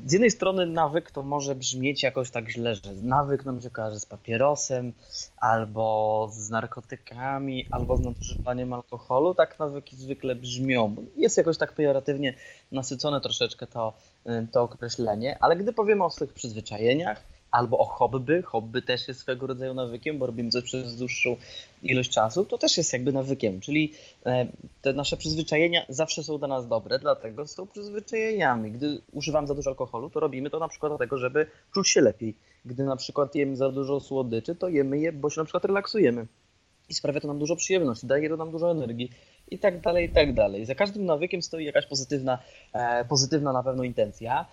Z 0.06 0.12
jednej 0.12 0.32
strony 0.32 0.66
nawyk 0.66 1.12
to 1.12 1.24
może 1.24 1.56
brzmieć 1.56 2.04
jakoś 2.04 2.32
tak 2.32 2.50
źle, 2.50 2.76
że 2.76 2.94
nawyk 3.04 3.46
nam 3.46 3.62
się 3.62 3.70
kojarzy 3.70 4.00
z 4.00 4.06
papierosem, 4.06 4.94
albo 5.38 6.28
z 6.32 6.50
narkotykami, 6.50 7.66
albo 7.72 7.98
z 7.98 8.00
nadużywaniem 8.00 8.74
alkoholu. 8.74 9.36
Tak 9.36 9.60
nawyki 9.60 9.96
zwykle 9.96 10.36
brzmią. 10.36 10.96
Jest 11.18 11.38
jakoś 11.38 11.58
tak 11.58 11.74
pejoratywnie 11.74 12.34
nasycone 12.72 13.22
troszeczkę 13.22 13.68
to, 13.68 13.94
to 14.52 14.62
określenie, 14.62 15.38
ale 15.42 15.56
gdy 15.56 15.74
powiemy 15.74 16.04
o 16.04 16.10
swoich 16.10 16.34
przyzwyczajeniach, 16.34 17.35
albo 17.56 17.78
o 17.78 17.86
hobby. 17.86 18.42
Hobby 18.42 18.82
też 18.82 19.08
jest 19.08 19.20
swego 19.20 19.48
rodzaju 19.48 19.74
nawykiem, 19.74 20.18
bo 20.18 20.26
robimy 20.26 20.50
coś 20.50 20.64
przez 20.64 20.98
dłuższą 20.98 21.36
ilość 21.84 22.10
czasu, 22.10 22.46
to 22.46 22.58
też 22.58 22.78
jest 22.78 22.94
jakby 22.94 23.14
nawykiem. 23.14 23.60
Czyli 23.60 23.94
e, 24.26 24.48
te 24.82 24.94
nasze 24.94 25.18
przyzwyczajenia 25.18 25.86
zawsze 25.90 26.24
są 26.24 26.38
dla 26.38 26.48
nas 26.48 26.68
dobre, 26.68 27.00
dlatego 27.00 27.48
są 27.48 27.68
przyzwyczajeniami. 27.68 28.72
Gdy 28.72 29.02
używam 29.12 29.48
za 29.48 29.56
dużo 29.56 29.70
alkoholu, 29.70 30.10
to 30.10 30.20
robimy 30.20 30.50
to 30.50 30.60
na 30.60 30.68
przykład 30.68 30.92
dlatego, 30.92 31.18
żeby 31.18 31.48
czuć 31.74 31.90
się 31.90 32.02
lepiej. 32.02 32.36
Gdy 32.66 32.84
na 32.84 32.96
przykład 32.96 33.36
jemy 33.36 33.56
za 33.56 33.72
dużo 33.72 34.00
słodyczy, 34.00 34.56
to 34.56 34.70
jemy 34.70 35.00
je, 35.00 35.12
bo 35.12 35.30
się 35.30 35.42
na 35.42 35.46
przykład 35.46 35.66
relaksujemy. 35.66 36.28
I 36.90 36.94
sprawia 36.94 37.20
to 37.20 37.28
nam 37.28 37.40
dużo 37.40 37.56
przyjemności, 37.56 38.08
daje 38.08 38.30
to 38.30 38.38
nam 38.38 38.52
dużo 38.52 38.72
energii 38.72 39.10
i 39.52 39.60
tak 39.60 39.82
dalej, 39.82 40.06
i 40.06 40.10
tak 40.10 40.34
dalej. 40.34 40.66
Za 40.66 40.76
każdym 40.76 41.06
nawykiem 41.06 41.42
stoi 41.42 41.66
jakaś 41.66 41.86
pozytywna, 41.86 42.40
e, 42.74 43.06
pozytywna 43.06 43.54
na 43.54 43.64
pewno 43.64 43.84
intencja. 43.84 44.46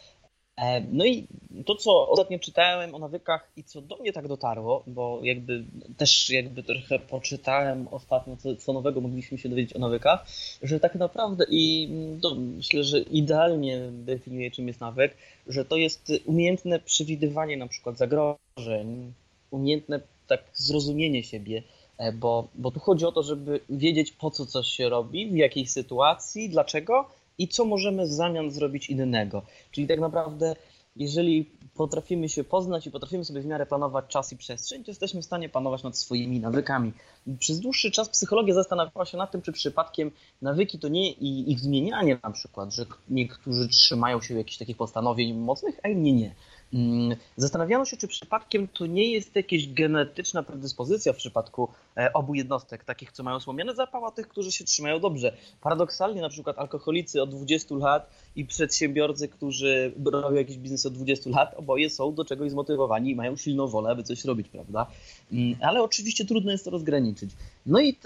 E, 0.56 0.80
no 0.92 1.04
i 1.04 1.26
to, 1.66 1.74
co 1.74 2.08
ostatnio 2.08 2.38
czytałem 2.38 2.94
o 2.94 2.98
nawykach 2.98 3.50
i 3.56 3.64
co 3.64 3.80
do 3.80 3.96
mnie 3.96 4.12
tak 4.12 4.28
dotarło, 4.28 4.82
bo 4.86 5.20
jakby 5.22 5.64
też 5.96 6.30
jakby 6.30 6.62
trochę 6.62 6.98
poczytałem 6.98 7.88
ostatnio, 7.90 8.36
co, 8.36 8.56
co 8.56 8.72
nowego 8.72 9.00
mogliśmy 9.00 9.38
się 9.38 9.48
dowiedzieć 9.48 9.76
o 9.76 9.78
nawykach, 9.78 10.26
że 10.62 10.80
tak 10.80 10.94
naprawdę 10.94 11.44
i 11.50 11.88
to 12.22 12.34
myślę, 12.34 12.84
że 12.84 13.00
idealnie 13.00 13.80
definiuje, 13.92 14.50
czym 14.50 14.68
jest 14.68 14.80
nawyk, 14.80 15.16
że 15.46 15.64
to 15.64 15.76
jest 15.76 16.12
umiejętne 16.24 16.78
przewidywanie 16.78 17.56
na 17.56 17.68
przykład 17.68 17.98
zagrożeń, 17.98 19.12
umiejętne 19.50 20.00
tak 20.26 20.44
zrozumienie 20.52 21.24
siebie, 21.24 21.62
e, 21.98 22.12
bo, 22.12 22.48
bo 22.54 22.70
tu 22.70 22.80
chodzi 22.80 23.04
o 23.04 23.12
to, 23.12 23.22
żeby 23.22 23.60
wiedzieć 23.70 24.12
po 24.12 24.30
co 24.30 24.46
coś 24.46 24.66
się 24.66 24.88
robi, 24.88 25.30
w 25.30 25.36
jakiej 25.36 25.66
sytuacji, 25.66 26.48
dlaczego 26.48 27.08
i 27.38 27.48
co 27.48 27.64
możemy 27.64 28.06
w 28.06 28.12
zamian 28.12 28.50
zrobić 28.50 28.90
innego. 28.90 29.42
Czyli 29.70 29.86
tak 29.86 30.00
naprawdę, 30.00 30.56
jeżeli 30.96 31.50
potrafimy 31.74 32.28
się 32.28 32.44
poznać 32.44 32.86
i 32.86 32.90
potrafimy 32.90 33.24
sobie 33.24 33.40
w 33.40 33.46
miarę 33.46 33.66
planować 33.66 34.04
czas 34.08 34.32
i 34.32 34.36
przestrzeń, 34.36 34.84
to 34.84 34.90
jesteśmy 34.90 35.22
w 35.22 35.24
stanie 35.24 35.48
panować 35.48 35.82
nad 35.82 35.98
swoimi 35.98 36.40
nawykami. 36.40 36.92
Przez 37.38 37.60
dłuższy 37.60 37.90
czas 37.90 38.08
psychologia 38.08 38.54
zastanawiała 38.54 39.06
się 39.06 39.18
nad 39.18 39.30
tym, 39.30 39.42
czy 39.42 39.52
przypadkiem 39.52 40.10
nawyki 40.42 40.78
to 40.78 40.88
nie 40.88 41.12
ich 41.12 41.60
zmienianie 41.60 42.18
na 42.22 42.30
przykład, 42.30 42.74
że 42.74 42.86
niektórzy 43.10 43.68
trzymają 43.68 44.20
się 44.20 44.34
jakichś 44.34 44.58
takich 44.58 44.76
postanowień 44.76 45.34
mocnych, 45.34 45.80
a 45.82 45.88
inni 45.88 46.12
nie. 46.12 46.34
Mm, 46.74 47.16
zastanawiano 47.36 47.84
się, 47.84 47.96
czy 47.96 48.08
przypadkiem 48.08 48.68
to 48.68 48.86
nie 48.86 49.12
jest 49.12 49.36
jakaś 49.36 49.68
genetyczna 49.68 50.42
predyspozycja 50.42 51.12
w 51.12 51.16
przypadku 51.16 51.68
e, 51.96 52.12
obu 52.12 52.34
jednostek, 52.34 52.84
takich, 52.84 53.12
co 53.12 53.22
mają 53.22 53.40
słomiane 53.40 53.74
zapała, 53.74 54.10
tych, 54.10 54.28
którzy 54.28 54.52
się 54.52 54.64
trzymają 54.64 55.00
dobrze. 55.00 55.36
Paradoksalnie 55.60 56.20
na 56.20 56.28
przykład 56.28 56.58
alkoholicy 56.58 57.22
od 57.22 57.30
20 57.30 57.74
lat 57.74 58.10
i 58.36 58.44
przedsiębiorcy, 58.44 59.28
którzy 59.28 59.92
robią 60.04 60.34
jakiś 60.34 60.58
biznes 60.58 60.86
od 60.86 60.94
20 60.94 61.30
lat, 61.30 61.54
oboje 61.56 61.90
są 61.90 62.14
do 62.14 62.24
czegoś 62.24 62.50
zmotywowani 62.50 63.10
i 63.10 63.16
mają 63.16 63.36
silną 63.36 63.66
wolę, 63.66 63.90
aby 63.90 64.02
coś 64.02 64.24
robić, 64.24 64.48
prawda? 64.48 64.86
Mm, 65.32 65.56
ale 65.60 65.82
oczywiście 65.82 66.24
trudno 66.24 66.52
jest 66.52 66.64
to 66.64 66.70
rozgraniczyć. 66.70 67.30
No 67.66 67.80
i 67.80 67.96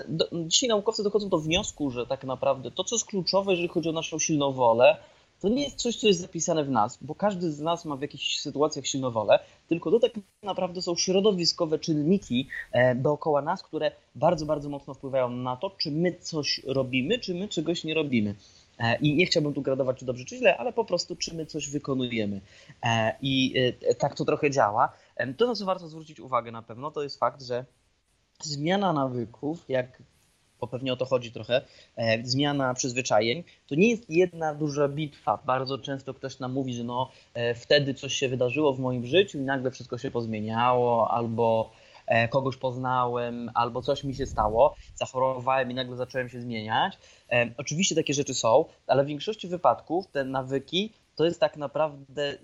dzisiaj 0.46 0.68
naukowcy 0.68 1.02
dochodzą 1.02 1.28
do 1.28 1.38
wniosku, 1.38 1.90
że 1.90 2.06
tak 2.06 2.24
naprawdę 2.24 2.70
to, 2.70 2.84
co 2.84 2.94
jest 2.94 3.06
kluczowe, 3.06 3.50
jeżeli 3.52 3.68
chodzi 3.68 3.88
o 3.88 3.92
naszą 3.92 4.18
silną 4.18 4.52
wolę, 4.52 4.96
to 5.46 5.50
nie 5.50 5.64
jest 5.64 5.76
coś, 5.76 5.96
co 5.96 6.06
jest 6.06 6.20
zapisane 6.20 6.64
w 6.64 6.70
nas, 6.70 6.98
bo 7.00 7.14
każdy 7.14 7.52
z 7.52 7.60
nas 7.60 7.84
ma 7.84 7.96
w 7.96 8.02
jakichś 8.02 8.38
sytuacjach 8.38 8.86
silną 8.86 9.10
wolę, 9.10 9.38
tylko 9.68 9.90
to 9.90 10.00
tak 10.00 10.12
naprawdę 10.42 10.82
są 10.82 10.96
środowiskowe 10.96 11.78
czynniki 11.78 12.48
e, 12.72 12.94
dookoła 12.94 13.42
nas, 13.42 13.62
które 13.62 13.92
bardzo, 14.14 14.46
bardzo 14.46 14.68
mocno 14.68 14.94
wpływają 14.94 15.30
na 15.30 15.56
to, 15.56 15.70
czy 15.70 15.90
my 15.90 16.12
coś 16.20 16.60
robimy, 16.66 17.18
czy 17.18 17.34
my 17.34 17.48
czegoś 17.48 17.84
nie 17.84 17.94
robimy. 17.94 18.34
E, 18.78 18.96
I 18.96 19.14
nie 19.14 19.26
chciałbym 19.26 19.54
tu 19.54 19.62
gradować, 19.62 19.98
czy 19.98 20.04
dobrze, 20.04 20.24
czy 20.24 20.36
źle, 20.36 20.56
ale 20.56 20.72
po 20.72 20.84
prostu, 20.84 21.16
czy 21.16 21.34
my 21.34 21.46
coś 21.46 21.70
wykonujemy. 21.70 22.40
E, 22.82 23.16
I 23.22 23.54
tak 23.98 24.14
to 24.14 24.24
trochę 24.24 24.50
działa. 24.50 24.92
To, 25.36 25.46
na 25.46 25.54
co 25.54 25.64
warto 25.64 25.88
zwrócić 25.88 26.20
uwagę 26.20 26.52
na 26.52 26.62
pewno, 26.62 26.90
to 26.90 27.02
jest 27.02 27.18
fakt, 27.18 27.42
że 27.42 27.64
zmiana 28.42 28.92
nawyków, 28.92 29.64
jak 29.68 30.02
bo 30.60 30.66
pewnie 30.66 30.92
o 30.92 30.96
to 30.96 31.04
chodzi 31.04 31.32
trochę, 31.32 31.62
e, 31.96 32.24
zmiana 32.24 32.74
przyzwyczajeń, 32.74 33.44
to 33.66 33.74
nie 33.74 33.90
jest 33.90 34.10
jedna 34.10 34.54
duża 34.54 34.88
bitwa. 34.88 35.42
Bardzo 35.46 35.78
często 35.78 36.14
ktoś 36.14 36.38
nam 36.38 36.52
mówi, 36.52 36.74
że 36.74 36.84
no 36.84 37.10
e, 37.34 37.54
wtedy 37.54 37.94
coś 37.94 38.14
się 38.14 38.28
wydarzyło 38.28 38.72
w 38.74 38.78
moim 38.78 39.06
życiu 39.06 39.38
i 39.38 39.40
nagle 39.40 39.70
wszystko 39.70 39.98
się 39.98 40.10
pozmieniało, 40.10 41.10
albo 41.10 41.70
e, 42.06 42.28
kogoś 42.28 42.56
poznałem, 42.56 43.50
albo 43.54 43.82
coś 43.82 44.04
mi 44.04 44.14
się 44.14 44.26
stało, 44.26 44.74
zachorowałem 44.94 45.70
i 45.70 45.74
nagle 45.74 45.96
zacząłem 45.96 46.28
się 46.28 46.40
zmieniać. 46.40 46.98
Oczywiście 47.56 47.94
takie 47.94 48.14
rzeczy 48.14 48.34
są, 48.34 48.64
ale 48.86 49.04
w 49.04 49.06
większości 49.06 49.48
wypadków 49.48 50.06
te 50.06 50.24
nawyki 50.24 50.92
to 51.14 51.24
jest 51.24 51.40
tak 51.40 51.56
naprawdę 51.56 52.38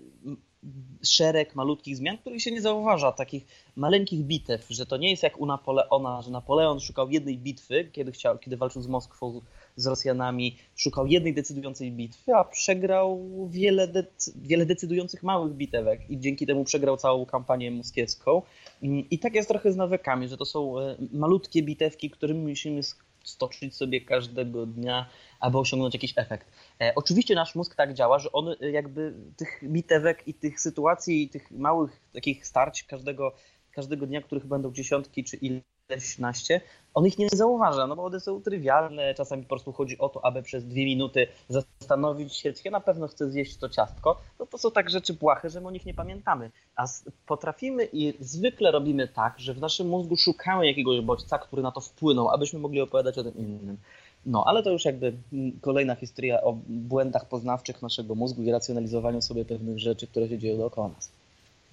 szereg 1.03 1.55
malutkich 1.55 1.97
zmian, 1.97 2.17
których 2.17 2.41
się 2.41 2.51
nie 2.51 2.61
zauważa, 2.61 3.11
takich 3.11 3.45
maleńkich 3.75 4.23
bitew, 4.25 4.65
że 4.69 4.85
to 4.85 4.97
nie 4.97 5.11
jest 5.11 5.23
jak 5.23 5.39
u 5.39 5.45
Napoleona, 5.45 6.21
że 6.21 6.31
Napoleon 6.31 6.79
szukał 6.79 7.09
jednej 7.09 7.37
bitwy, 7.37 7.89
kiedy, 7.91 8.11
chciał, 8.11 8.37
kiedy 8.37 8.57
walczył 8.57 8.81
z 8.81 8.87
Moskwą, 8.87 9.41
z 9.75 9.87
Rosjanami, 9.87 10.57
szukał 10.75 11.07
jednej 11.07 11.33
decydującej 11.33 11.91
bitwy, 11.91 12.35
a 12.35 12.43
przegrał 12.43 13.29
wiele, 13.49 13.87
wiele 14.35 14.65
decydujących 14.65 15.23
małych 15.23 15.53
bitewek 15.53 16.09
i 16.09 16.19
dzięki 16.19 16.45
temu 16.45 16.63
przegrał 16.63 16.97
całą 16.97 17.25
kampanię 17.25 17.71
moskiewską. 17.71 18.41
I 18.81 19.19
tak 19.19 19.35
jest 19.35 19.49
trochę 19.49 19.71
z 19.71 19.75
nawykami, 19.75 20.27
że 20.27 20.37
to 20.37 20.45
są 20.45 20.79
e, 20.79 20.95
malutkie 21.11 21.63
bitewki, 21.63 22.09
którymi 22.09 22.47
musimy 22.49 22.81
stoczyć 23.23 23.75
sobie 23.75 24.01
każdego 24.01 24.65
dnia, 24.65 25.09
aby 25.43 25.57
osiągnąć 25.57 25.93
jakiś 25.93 26.13
efekt. 26.15 26.47
E, 26.81 26.93
oczywiście 26.95 27.35
nasz 27.35 27.55
mózg 27.55 27.75
tak 27.75 27.93
działa, 27.93 28.19
że 28.19 28.31
on 28.31 28.49
e, 28.49 28.71
jakby 28.71 29.13
tych 29.37 29.63
bitewek 29.63 30.27
i 30.27 30.33
tych 30.33 30.61
sytuacji 30.61 31.23
i 31.23 31.29
tych 31.29 31.51
małych 31.51 32.01
takich 32.13 32.47
starć 32.47 32.83
każdego, 32.83 33.35
każdego 33.71 34.07
dnia, 34.07 34.21
których 34.21 34.45
będą 34.45 34.73
dziesiątki 34.73 35.23
czy 35.23 35.37
ileś 35.37 36.19
naście, 36.19 36.61
on 36.93 37.05
ich 37.05 37.17
nie 37.17 37.29
zauważa, 37.33 37.87
no 37.87 37.95
bo 37.95 38.05
one 38.05 38.19
są 38.19 38.41
trywialne, 38.41 39.13
czasami 39.13 39.43
po 39.43 39.49
prostu 39.49 39.71
chodzi 39.71 39.97
o 39.97 40.09
to, 40.09 40.25
aby 40.25 40.43
przez 40.43 40.65
dwie 40.65 40.85
minuty 40.85 41.27
zastanowić 41.49 42.35
się, 42.35 42.53
czy 42.53 42.61
ja 42.65 42.71
na 42.71 42.79
pewno 42.79 43.07
chcę 43.07 43.31
zjeść 43.31 43.57
to 43.57 43.69
ciastko, 43.69 44.21
no 44.39 44.45
to 44.45 44.57
są 44.57 44.71
tak 44.71 44.89
rzeczy 44.89 45.13
błahe, 45.13 45.49
że 45.49 45.61
my 45.61 45.67
o 45.67 45.71
nich 45.71 45.85
nie 45.85 45.93
pamiętamy. 45.93 46.51
A 46.75 46.85
potrafimy 47.25 47.89
i 47.93 48.13
zwykle 48.19 48.71
robimy 48.71 49.07
tak, 49.07 49.39
że 49.39 49.53
w 49.53 49.59
naszym 49.59 49.87
mózgu 49.87 50.17
szukamy 50.17 50.67
jakiegoś 50.67 51.01
bodźca, 51.01 51.37
który 51.37 51.61
na 51.61 51.71
to 51.71 51.81
wpłynął, 51.81 52.29
abyśmy 52.29 52.59
mogli 52.59 52.81
opowiadać 52.81 53.17
o 53.17 53.23
tym 53.23 53.37
innym. 53.37 53.77
No, 54.25 54.43
ale 54.47 54.63
to 54.63 54.71
już 54.71 54.85
jakby 54.85 55.13
kolejna 55.61 55.95
historia 55.95 56.41
o 56.41 56.53
błędach 56.67 57.25
poznawczych 57.25 57.81
naszego 57.81 58.15
mózgu 58.15 58.43
i 58.43 58.51
racjonalizowaniu 58.51 59.21
sobie 59.21 59.45
pewnych 59.45 59.79
rzeczy, 59.79 60.07
które 60.07 60.29
się 60.29 60.39
dzieją 60.39 60.57
dookoła 60.57 60.87
nas. 60.87 61.09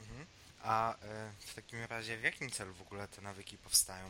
Mhm. 0.00 0.26
A 0.62 0.94
e, 0.94 0.96
w 1.38 1.54
takim 1.54 1.78
razie 1.90 2.16
w 2.16 2.22
jakim 2.22 2.50
celu 2.50 2.74
w 2.74 2.82
ogóle 2.82 3.08
te 3.08 3.22
nawyki 3.22 3.58
powstają? 3.58 4.04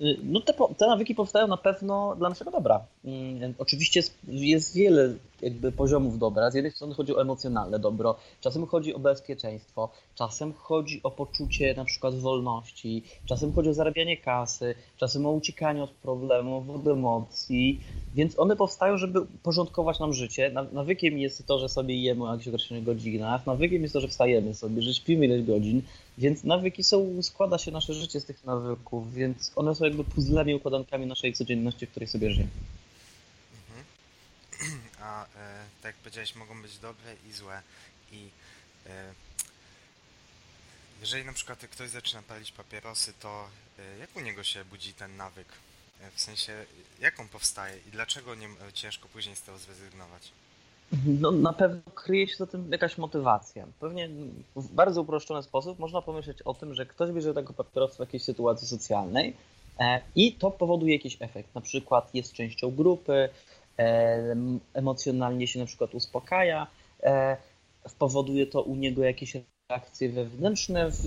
Y, 0.00 0.16
no 0.22 0.40
te, 0.40 0.52
te 0.76 0.86
nawyki 0.86 1.14
powstają 1.14 1.46
na 1.46 1.56
pewno 1.56 2.16
dla 2.16 2.28
naszego 2.28 2.50
dobra. 2.50 2.84
Mm, 3.04 3.54
oczywiście 3.58 4.02
jest, 4.28 4.74
wiele 4.74 5.14
jakby 5.42 5.72
poziomów 5.72 6.18
dobra. 6.18 6.50
Z 6.50 6.54
jednej 6.54 6.72
strony 6.72 6.94
chodzi 6.94 7.14
o 7.14 7.22
emocjonalne 7.22 7.78
dobro, 7.78 8.16
czasem 8.40 8.66
chodzi 8.66 8.94
o 8.94 8.98
bezpieczeństwo, 8.98 9.90
czasem 10.14 10.52
chodzi 10.52 11.00
o 11.02 11.10
poczucie 11.10 11.74
na 11.74 11.84
przykład 11.84 12.14
wolności, 12.14 13.02
czasem 13.24 13.52
chodzi 13.52 13.68
o 13.68 13.74
zarabianie 13.74 14.16
kasy, 14.16 14.74
czasem 14.96 15.26
o 15.26 15.30
uciekanie 15.30 15.82
od 15.82 15.90
problemów, 15.90 16.70
od 16.70 16.86
emocji, 16.86 17.80
więc 18.14 18.38
one 18.38 18.56
powstają, 18.56 18.98
żeby 18.98 19.20
porządkować 19.42 20.00
nam 20.00 20.12
życie. 20.12 20.52
Nawykiem 20.72 21.18
jest 21.18 21.46
to, 21.46 21.58
że 21.58 21.68
sobie 21.68 22.02
jemy 22.02 22.24
o 22.24 22.32
jakichś 22.32 22.48
określonych 22.48 22.84
godzinach, 22.84 23.46
nawykiem 23.46 23.82
jest 23.82 23.94
to, 23.94 24.00
że 24.00 24.08
wstajemy 24.08 24.54
sobie, 24.54 24.82
że 24.82 24.94
śpimy 24.94 25.24
ileś 25.24 25.42
godzin, 25.42 25.82
więc 26.20 26.44
nawyki 26.44 26.84
są, 26.84 27.22
składa 27.22 27.58
się 27.58 27.70
nasze 27.70 27.94
życie 27.94 28.20
z 28.20 28.24
tych 28.24 28.44
nawyków, 28.44 29.14
więc 29.14 29.52
one 29.56 29.74
są 29.74 29.84
jakby 29.84 30.04
puzzlami, 30.04 30.54
układankami 30.54 31.06
naszej 31.06 31.32
codzienności, 31.32 31.86
w 31.86 31.90
której 31.90 32.08
sobie 32.08 32.30
żyjemy. 32.30 32.50
Mhm. 33.68 34.80
A 35.08 35.24
e, 35.24 35.26
tak 35.82 35.84
jak 35.84 35.96
powiedziałeś, 35.96 36.34
mogą 36.34 36.62
być 36.62 36.78
dobre 36.78 37.16
i 37.30 37.32
złe. 37.32 37.62
I 38.12 38.28
e, 38.86 39.14
jeżeli 41.00 41.24
na 41.24 41.32
przykład 41.32 41.58
ktoś 41.58 41.90
zaczyna 41.90 42.22
palić 42.22 42.52
papierosy, 42.52 43.12
to 43.20 43.48
e, 43.78 43.98
jak 43.98 44.16
u 44.16 44.20
niego 44.20 44.44
się 44.44 44.64
budzi 44.64 44.94
ten 44.94 45.16
nawyk? 45.16 45.48
E, 46.00 46.10
w 46.10 46.20
sensie, 46.20 46.66
jak 47.00 47.20
on 47.20 47.28
powstaje 47.28 47.78
i 47.88 47.90
dlaczego 47.90 48.34
nie, 48.34 48.46
e, 48.46 48.72
ciężko 48.72 49.08
później 49.08 49.36
z 49.36 49.42
tego 49.42 49.58
zrezygnować? 49.58 50.32
No, 51.20 51.30
na 51.30 51.52
pewno 51.52 51.80
kryje 51.94 52.28
się 52.28 52.36
za 52.36 52.46
tym 52.46 52.72
jakaś 52.72 52.98
motywacja. 52.98 53.66
Pewnie 53.80 54.08
w 54.56 54.72
bardzo 54.72 55.02
uproszczony 55.02 55.42
sposób 55.42 55.78
można 55.78 56.02
pomyśleć 56.02 56.42
o 56.42 56.54
tym, 56.54 56.74
że 56.74 56.86
ktoś 56.86 57.10
bierze 57.10 57.34
tego 57.34 57.52
papierosa 57.52 57.96
w 57.96 58.00
jakiejś 58.00 58.22
sytuacji 58.22 58.68
socjalnej, 58.68 59.34
I 60.16 60.32
to 60.32 60.50
powoduje 60.50 60.92
jakiś 60.92 61.16
efekt. 61.20 61.54
Na 61.54 61.60
przykład 61.60 62.14
jest 62.14 62.32
częścią 62.32 62.70
grupy, 62.70 63.28
emocjonalnie 64.74 65.46
się 65.46 65.58
na 65.58 65.66
przykład 65.66 65.94
uspokaja, 65.94 66.66
powoduje 67.98 68.46
to 68.46 68.62
u 68.62 68.76
niego 68.76 69.04
jakieś 69.04 69.36
reakcje 69.70 70.08
wewnętrzne, 70.08 70.90
w, 70.90 71.04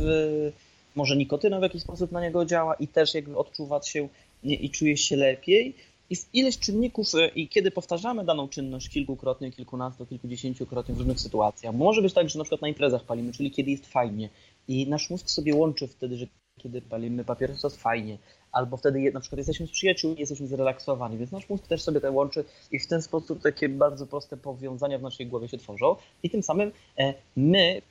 może 0.96 1.18
nikotyna 1.18 1.60
w 1.60 1.64
jakiś 1.64 1.82
sposób 1.82 2.12
na 2.12 2.22
niego 2.22 2.46
działa 2.46 2.76
i 2.76 2.88
też 2.88 3.14
jakby 3.14 3.38
odczuwa 3.38 3.82
się 3.82 4.08
i 4.44 4.70
czuje 4.70 4.98
się 4.98 5.16
lepiej. 5.16 5.76
Jest 6.14 6.30
ileś 6.34 6.60
czynników 6.60 7.16
e, 7.16 7.28
i 7.28 7.48
kiedy 7.48 7.72
powtarzamy 7.72 8.26
daną 8.26 8.48
czynność 8.48 8.90
kilkukrotnie, 8.90 9.52
kilkunastu, 9.52 10.06
kilkudziesięciokrotnie 10.06 10.96
w 10.96 10.98
różnych 10.98 11.20
sytuacjach, 11.20 11.76
może 11.76 12.02
być 12.02 12.14
tak, 12.14 12.30
że 12.30 12.40
na 12.40 12.44
przykład 12.44 12.62
na 12.62 12.68
imprezach 12.68 13.04
palimy, 13.04 13.32
czyli 13.32 13.52
kiedy 13.52 13.72
jest 13.72 13.88
fajnie 13.88 14.30
i 14.68 14.88
nasz 14.88 15.10
mózg 15.10 15.30
sobie 15.30 15.56
łączy 15.56 15.88
wtedy, 15.88 16.18
że 16.18 16.26
kiedy 16.58 16.82
palimy 16.82 17.26
papieros, 17.26 17.62
to 17.62 17.68
jest 17.68 17.82
fajnie, 17.82 18.18
albo 18.52 18.78
wtedy 18.78 19.12
na 19.14 19.20
przykład 19.20 19.38
jesteśmy 19.38 19.68
z 19.68 19.72
przyjaciółmi, 19.72 20.20
jesteśmy 20.20 20.48
zrelaksowani, 20.48 21.18
więc 21.18 21.32
nasz 21.32 21.50
mózg 21.50 21.68
też 21.68 21.82
sobie 21.82 22.02
te 22.02 22.12
łączy 22.12 22.46
i 22.72 22.80
w 22.80 22.88
ten 22.88 23.02
sposób 23.02 23.42
takie 23.42 23.70
bardzo 23.70 24.08
proste 24.08 24.38
powiązania 24.38 25.00
w 25.00 25.02
naszej 25.02 25.28
głowie 25.28 25.48
się 25.48 25.58
tworzą 25.58 25.96
i 26.24 26.30
tym 26.30 26.44
samym 26.44 26.72
e, 26.98 27.14
my 27.36 27.82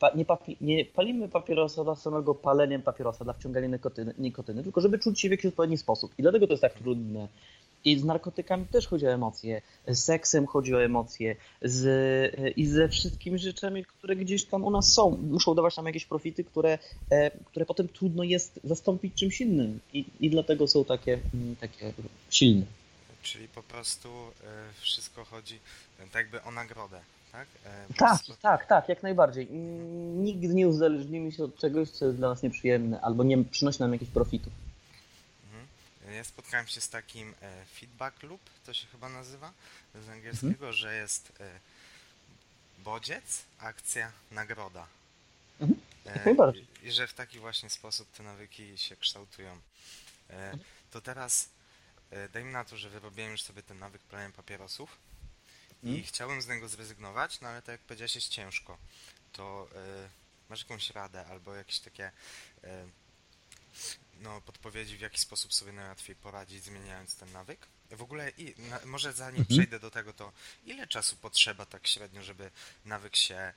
nie, 0.60 0.84
palimy 0.84 1.28
papierosa 1.28 1.84
dla 1.84 1.94
samego 1.94 2.34
paleniem 2.34 2.82
papierosa, 2.82 3.24
dla 3.24 3.32
wciągania 3.32 3.68
nikotyny, 3.68 4.14
nikotyny, 4.18 4.62
tylko 4.62 4.80
żeby 4.80 4.98
czuć 4.98 5.20
się 5.20 5.28
w 5.28 5.30
jakiś 5.30 5.46
odpowiedni 5.46 5.78
sposób 5.78 6.12
i 6.18 6.22
dlatego 6.22 6.46
to 6.46 6.52
jest 6.52 6.62
tak 6.62 6.74
trudne 6.74 7.28
i 7.84 7.98
z 7.98 8.04
narkotykami 8.04 8.66
też 8.66 8.86
chodzi 8.86 9.06
o 9.06 9.12
emocje, 9.12 9.62
z 9.88 9.98
seksem 9.98 10.46
chodzi 10.46 10.74
o 10.74 10.84
emocje, 10.84 11.36
z, 11.62 12.56
i 12.56 12.66
ze 12.66 12.88
wszystkimi 12.88 13.38
rzeczami, 13.38 13.84
które 13.84 14.16
gdzieś 14.16 14.44
tam 14.44 14.64
u 14.64 14.70
nas 14.70 14.92
są. 14.92 15.18
Muszą 15.30 15.54
dawać 15.54 15.76
nam 15.76 15.86
jakieś 15.86 16.04
profity, 16.04 16.44
które, 16.44 16.78
e, 17.10 17.30
które 17.30 17.66
potem 17.66 17.88
trudno 17.88 18.24
jest 18.24 18.60
zastąpić 18.64 19.14
czymś 19.14 19.40
innym. 19.40 19.80
I, 19.92 20.04
i 20.20 20.30
dlatego 20.30 20.68
są 20.68 20.84
takie, 20.84 21.18
mm, 21.34 21.56
takie 21.56 21.92
silne. 22.30 22.66
Czyli 23.22 23.48
po 23.48 23.62
prostu 23.62 24.08
e, 24.08 24.72
wszystko 24.80 25.24
chodzi 25.24 25.58
tak 26.12 26.14
jakby 26.14 26.42
o 26.42 26.50
nagrodę, 26.50 27.00
tak? 27.32 27.46
E, 27.66 27.86
tak, 27.88 27.96
prostu... 27.96 28.42
tak, 28.42 28.66
tak, 28.66 28.88
jak 28.88 29.02
najbardziej. 29.02 29.50
Nigdy 30.14 30.48
nie 30.48 30.68
uzależnimy 30.68 31.32
się 31.32 31.44
od 31.44 31.56
czegoś, 31.56 31.90
co 31.90 32.04
jest 32.04 32.16
dla 32.16 32.28
nas 32.28 32.42
nieprzyjemne 32.42 33.00
albo 33.00 33.24
nie 33.24 33.44
przynosi 33.44 33.80
nam 33.80 33.92
jakichś 33.92 34.12
profitów. 34.12 34.52
Ja 36.14 36.24
spotkałem 36.24 36.66
się 36.66 36.80
z 36.80 36.88
takim 36.88 37.34
e, 37.42 37.64
feedback 37.64 38.22
loop, 38.22 38.40
to 38.66 38.74
się 38.74 38.86
chyba 38.86 39.08
nazywa 39.08 39.52
z 39.94 40.08
angielskiego, 40.08 40.52
mhm. 40.52 40.72
że 40.72 40.94
jest 40.94 41.32
e, 41.40 41.60
bodziec, 42.78 43.42
akcja, 43.58 44.12
nagroda. 44.30 44.86
Mhm. 45.60 45.80
E, 46.06 46.52
I, 46.82 46.86
I 46.86 46.92
że 46.92 47.06
w 47.06 47.14
taki 47.14 47.38
właśnie 47.38 47.70
sposób 47.70 48.12
te 48.12 48.22
nawyki 48.22 48.78
się 48.78 48.96
kształtują. 48.96 49.60
To 50.90 51.00
teraz 51.00 51.48
dajmy 52.32 52.52
na 52.52 52.64
to, 52.64 52.76
że 52.76 52.90
wyrobiłem 52.90 53.30
już 53.30 53.42
sobie 53.42 53.62
ten 53.62 53.78
nawyk 53.78 54.02
palenia 54.02 54.30
papierosów 54.30 54.96
i 55.82 55.88
mhm. 55.88 56.04
chciałbym 56.06 56.42
z 56.42 56.48
niego 56.48 56.68
zrezygnować, 56.68 57.40
no 57.40 57.48
ale 57.48 57.62
tak 57.62 57.72
jak 57.72 57.80
powiedziałeś, 57.80 58.14
jest 58.14 58.28
ciężko. 58.28 58.78
To 59.32 59.68
masz 60.48 60.62
jakąś 60.62 60.90
radę 60.90 61.26
albo 61.26 61.54
jakieś 61.54 61.78
takie 61.78 62.12
no, 64.22 64.40
podpowiedzi, 64.40 64.96
w 64.96 65.00
jaki 65.00 65.20
sposób 65.20 65.54
sobie 65.54 65.72
najłatwiej 65.72 66.16
poradzić, 66.16 66.64
zmieniając 66.64 67.16
ten 67.16 67.32
nawyk. 67.32 67.66
W 67.90 68.02
ogóle, 68.02 68.30
i, 68.38 68.54
na, 68.70 68.78
może 68.84 69.12
zanim 69.12 69.40
mhm. 69.40 69.58
przejdę 69.58 69.80
do 69.80 69.90
tego, 69.90 70.12
to 70.12 70.32
ile 70.66 70.86
czasu 70.86 71.16
potrzeba 71.16 71.66
tak 71.66 71.86
średnio, 71.86 72.22
żeby 72.22 72.50
nawyk 72.84 73.16
się, 73.16 73.52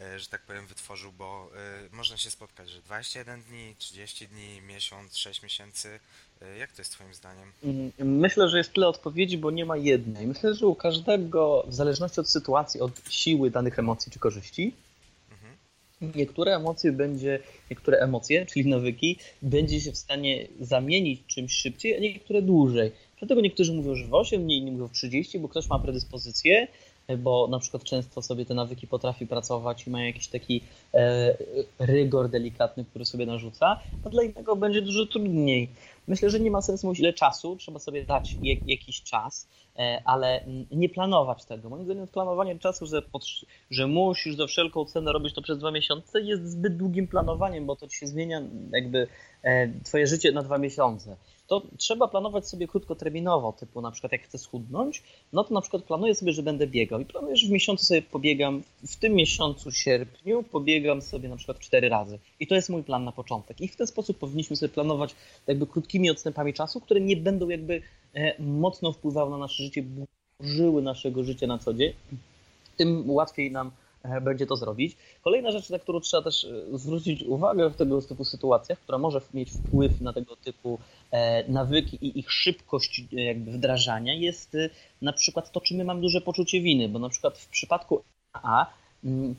e, 0.00 0.18
że 0.18 0.26
tak 0.26 0.42
powiem, 0.42 0.66
wytworzył, 0.66 1.12
bo 1.12 1.50
y, 1.86 1.96
można 1.96 2.16
się 2.16 2.30
spotkać, 2.30 2.70
że 2.70 2.82
21 2.82 3.42
dni, 3.42 3.74
30 3.78 4.28
dni, 4.28 4.60
miesiąc, 4.60 5.16
6 5.16 5.42
miesięcy. 5.42 6.00
Y, 6.42 6.58
jak 6.58 6.72
to 6.72 6.80
jest 6.80 6.92
Twoim 6.92 7.14
zdaniem? 7.14 7.52
Mm, 7.62 7.92
myślę, 7.98 8.48
że 8.48 8.58
jest 8.58 8.72
tyle 8.72 8.88
odpowiedzi, 8.88 9.38
bo 9.38 9.50
nie 9.50 9.64
ma 9.64 9.76
jednej. 9.76 10.26
Myślę, 10.26 10.54
że 10.54 10.66
u 10.66 10.74
każdego, 10.74 11.64
w 11.68 11.74
zależności 11.74 12.20
od 12.20 12.30
sytuacji, 12.30 12.80
od 12.80 12.92
siły 13.10 13.50
danych 13.50 13.78
emocji 13.78 14.12
czy 14.12 14.18
korzyści, 14.18 14.74
niektóre 16.00 16.56
emocje 16.56 16.92
będzie, 16.92 17.38
niektóre 17.70 17.98
emocje, 17.98 18.46
czyli 18.46 18.70
nawyki, 18.70 19.18
będzie 19.42 19.80
się 19.80 19.92
w 19.92 19.98
stanie 19.98 20.48
zamienić 20.60 21.20
czymś 21.26 21.52
szybciej, 21.52 21.96
a 21.96 22.00
niektóre 22.00 22.42
dłużej. 22.42 22.92
Dlatego 23.18 23.40
niektórzy 23.40 23.72
mówią, 23.72 23.94
że 23.94 24.06
w 24.06 24.14
8 24.14 24.42
dni, 24.42 24.58
inni 24.58 24.72
mówią 24.72 24.88
w 24.88 24.92
30, 24.92 25.38
bo 25.38 25.48
ktoś 25.48 25.68
ma 25.68 25.78
predyspozycję, 25.78 26.68
bo 27.16 27.48
na 27.50 27.58
przykład 27.58 27.84
często 27.84 28.22
sobie 28.22 28.46
te 28.46 28.54
nawyki 28.54 28.86
potrafi 28.86 29.26
pracować 29.26 29.86
i 29.86 29.90
ma 29.90 30.04
jakiś 30.04 30.28
taki 30.28 30.60
e, 30.94 31.36
rygor 31.78 32.28
delikatny, 32.28 32.84
który 32.84 33.04
sobie 33.04 33.26
narzuca, 33.26 33.76
a 34.04 34.08
dla 34.08 34.22
innego 34.22 34.56
będzie 34.56 34.82
dużo 34.82 35.06
trudniej. 35.06 35.68
Myślę, 36.06 36.30
że 36.30 36.40
nie 36.40 36.50
ma 36.50 36.62
sensu 36.62 36.86
mówić 36.86 37.00
ile 37.00 37.12
czasu, 37.12 37.56
trzeba 37.56 37.78
sobie 37.78 38.04
dać 38.04 38.38
jakiś 38.66 39.02
czas, 39.02 39.48
e, 39.78 40.02
ale 40.04 40.44
nie 40.70 40.88
planować 40.88 41.44
tego. 41.44 41.68
Moim 41.68 41.84
zdaniem 41.84 42.06
planowanie 42.06 42.58
czasu, 42.58 42.86
że, 42.86 43.02
że 43.70 43.86
musisz 43.86 44.36
za 44.36 44.46
wszelką 44.46 44.84
cenę 44.84 45.12
robić 45.12 45.34
to 45.34 45.42
przez 45.42 45.58
dwa 45.58 45.70
miesiące 45.70 46.20
jest 46.20 46.50
zbyt 46.50 46.76
długim 46.76 47.08
planowaniem, 47.08 47.66
bo 47.66 47.76
to 47.76 47.88
ci 47.88 47.98
się 47.98 48.06
zmienia 48.06 48.42
jakby 48.72 49.06
e, 49.42 49.68
twoje 49.84 50.06
życie 50.06 50.32
na 50.32 50.42
dwa 50.42 50.58
miesiące 50.58 51.16
to 51.48 51.62
trzeba 51.76 52.08
planować 52.08 52.48
sobie 52.48 52.68
krótkoterminowo, 52.68 53.52
typu 53.52 53.80
na 53.80 53.90
przykład 53.90 54.12
jak 54.12 54.22
chcę 54.22 54.38
schudnąć, 54.38 55.02
no 55.32 55.44
to 55.44 55.54
na 55.54 55.60
przykład 55.60 55.82
planuję 55.82 56.14
sobie, 56.14 56.32
że 56.32 56.42
będę 56.42 56.66
biegał. 56.66 57.00
I 57.00 57.04
planuję, 57.04 57.36
że 57.36 57.46
w 57.46 57.50
miesiącu 57.50 57.84
sobie 57.84 58.02
pobiegam, 58.02 58.62
w 58.86 58.96
tym 58.96 59.14
miesiącu 59.14 59.70
sierpniu 59.70 60.42
pobiegam 60.42 61.02
sobie 61.02 61.28
na 61.28 61.36
przykład 61.36 61.58
cztery 61.58 61.88
razy. 61.88 62.18
I 62.40 62.46
to 62.46 62.54
jest 62.54 62.68
mój 62.68 62.82
plan 62.82 63.04
na 63.04 63.12
początek. 63.12 63.60
I 63.60 63.68
w 63.68 63.76
ten 63.76 63.86
sposób 63.86 64.18
powinniśmy 64.18 64.56
sobie 64.56 64.72
planować 64.72 65.14
jakby 65.46 65.66
krótkimi 65.66 66.10
odstępami 66.10 66.54
czasu, 66.54 66.80
które 66.80 67.00
nie 67.00 67.16
będą 67.16 67.48
jakby 67.48 67.82
e, 68.14 68.42
mocno 68.42 68.92
wpływały 68.92 69.30
na 69.30 69.38
nasze 69.38 69.62
życie, 69.62 69.82
burzyły 70.40 70.82
naszego 70.82 71.24
życia 71.24 71.46
na 71.46 71.58
co 71.58 71.74
dzień, 71.74 71.92
tym 72.76 73.10
łatwiej 73.10 73.50
nam 73.50 73.70
będzie 74.22 74.46
to 74.46 74.56
zrobić. 74.56 74.96
Kolejna 75.22 75.50
rzecz, 75.50 75.70
na 75.70 75.78
którą 75.78 76.00
trzeba 76.00 76.22
też 76.22 76.44
e, 76.44 76.78
zwrócić 76.78 77.22
uwagę 77.22 77.70
w 77.70 77.76
tego 77.76 78.02
typu 78.02 78.24
sytuacjach, 78.24 78.78
która 78.78 78.98
może 78.98 79.20
mieć 79.34 79.50
wpływ 79.50 80.00
na 80.00 80.12
tego 80.12 80.36
typu 80.36 80.78
e, 81.10 81.48
nawyki 81.52 81.96
i 82.06 82.18
ich 82.18 82.32
szybkość 82.32 83.04
jakby 83.12 83.52
wdrażania, 83.52 84.14
jest 84.14 84.56
na 85.02 85.12
przykład 85.12 85.52
to, 85.52 85.60
czy 85.60 85.74
my 85.74 85.84
mamy 85.84 86.00
duże 86.00 86.20
poczucie 86.20 86.60
winy, 86.60 86.88
bo 86.88 86.98
na 86.98 87.08
przykład 87.08 87.38
w 87.38 87.48
przypadku 87.48 88.02
A 88.32 88.66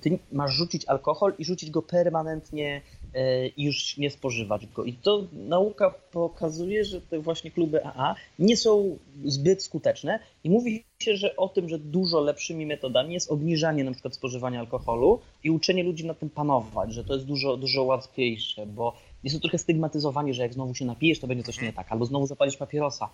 ty 0.01 0.19
masz 0.31 0.53
rzucić 0.53 0.85
alkohol 0.85 1.33
i 1.37 1.45
rzucić 1.45 1.71
go 1.71 1.81
permanentnie 1.81 2.81
E, 3.13 3.47
i 3.47 3.63
już 3.63 3.97
nie 3.97 4.09
spożywać 4.09 4.67
go. 4.67 4.83
I 4.83 4.93
to 4.93 5.23
nauka 5.33 5.89
pokazuje, 6.11 6.85
że 6.85 7.01
te 7.01 7.19
właśnie 7.19 7.51
kluby 7.51 7.85
AA 7.85 8.15
nie 8.39 8.57
są 8.57 8.97
zbyt 9.25 9.63
skuteczne 9.63 10.19
i 10.43 10.49
mówi 10.49 10.83
się, 10.99 11.17
że 11.17 11.35
o 11.35 11.47
tym, 11.47 11.69
że 11.69 11.79
dużo 11.79 12.19
lepszymi 12.19 12.65
metodami 12.65 13.13
jest 13.13 13.31
obniżanie 13.31 13.83
na 13.83 13.91
przykład 13.91 14.15
spożywania 14.15 14.59
alkoholu 14.59 15.19
i 15.43 15.49
uczenie 15.49 15.83
ludzi 15.83 16.05
na 16.05 16.13
tym 16.13 16.29
panować, 16.29 16.93
że 16.93 17.03
to 17.03 17.13
jest 17.13 17.25
dużo, 17.25 17.57
dużo 17.57 17.83
łatwiejsze, 17.83 18.65
bo 18.65 18.93
jest 19.23 19.35
to 19.35 19.41
trochę 19.41 19.57
stygmatyzowanie, 19.57 20.33
że 20.33 20.41
jak 20.41 20.53
znowu 20.53 20.75
się 20.75 20.85
napijesz, 20.85 21.19
to 21.19 21.27
będzie 21.27 21.43
coś 21.43 21.61
nie 21.61 21.73
tak, 21.73 21.91
albo 21.91 22.05
znowu 22.05 22.27
zapalisz 22.27 22.57
papierosa. 22.57 23.09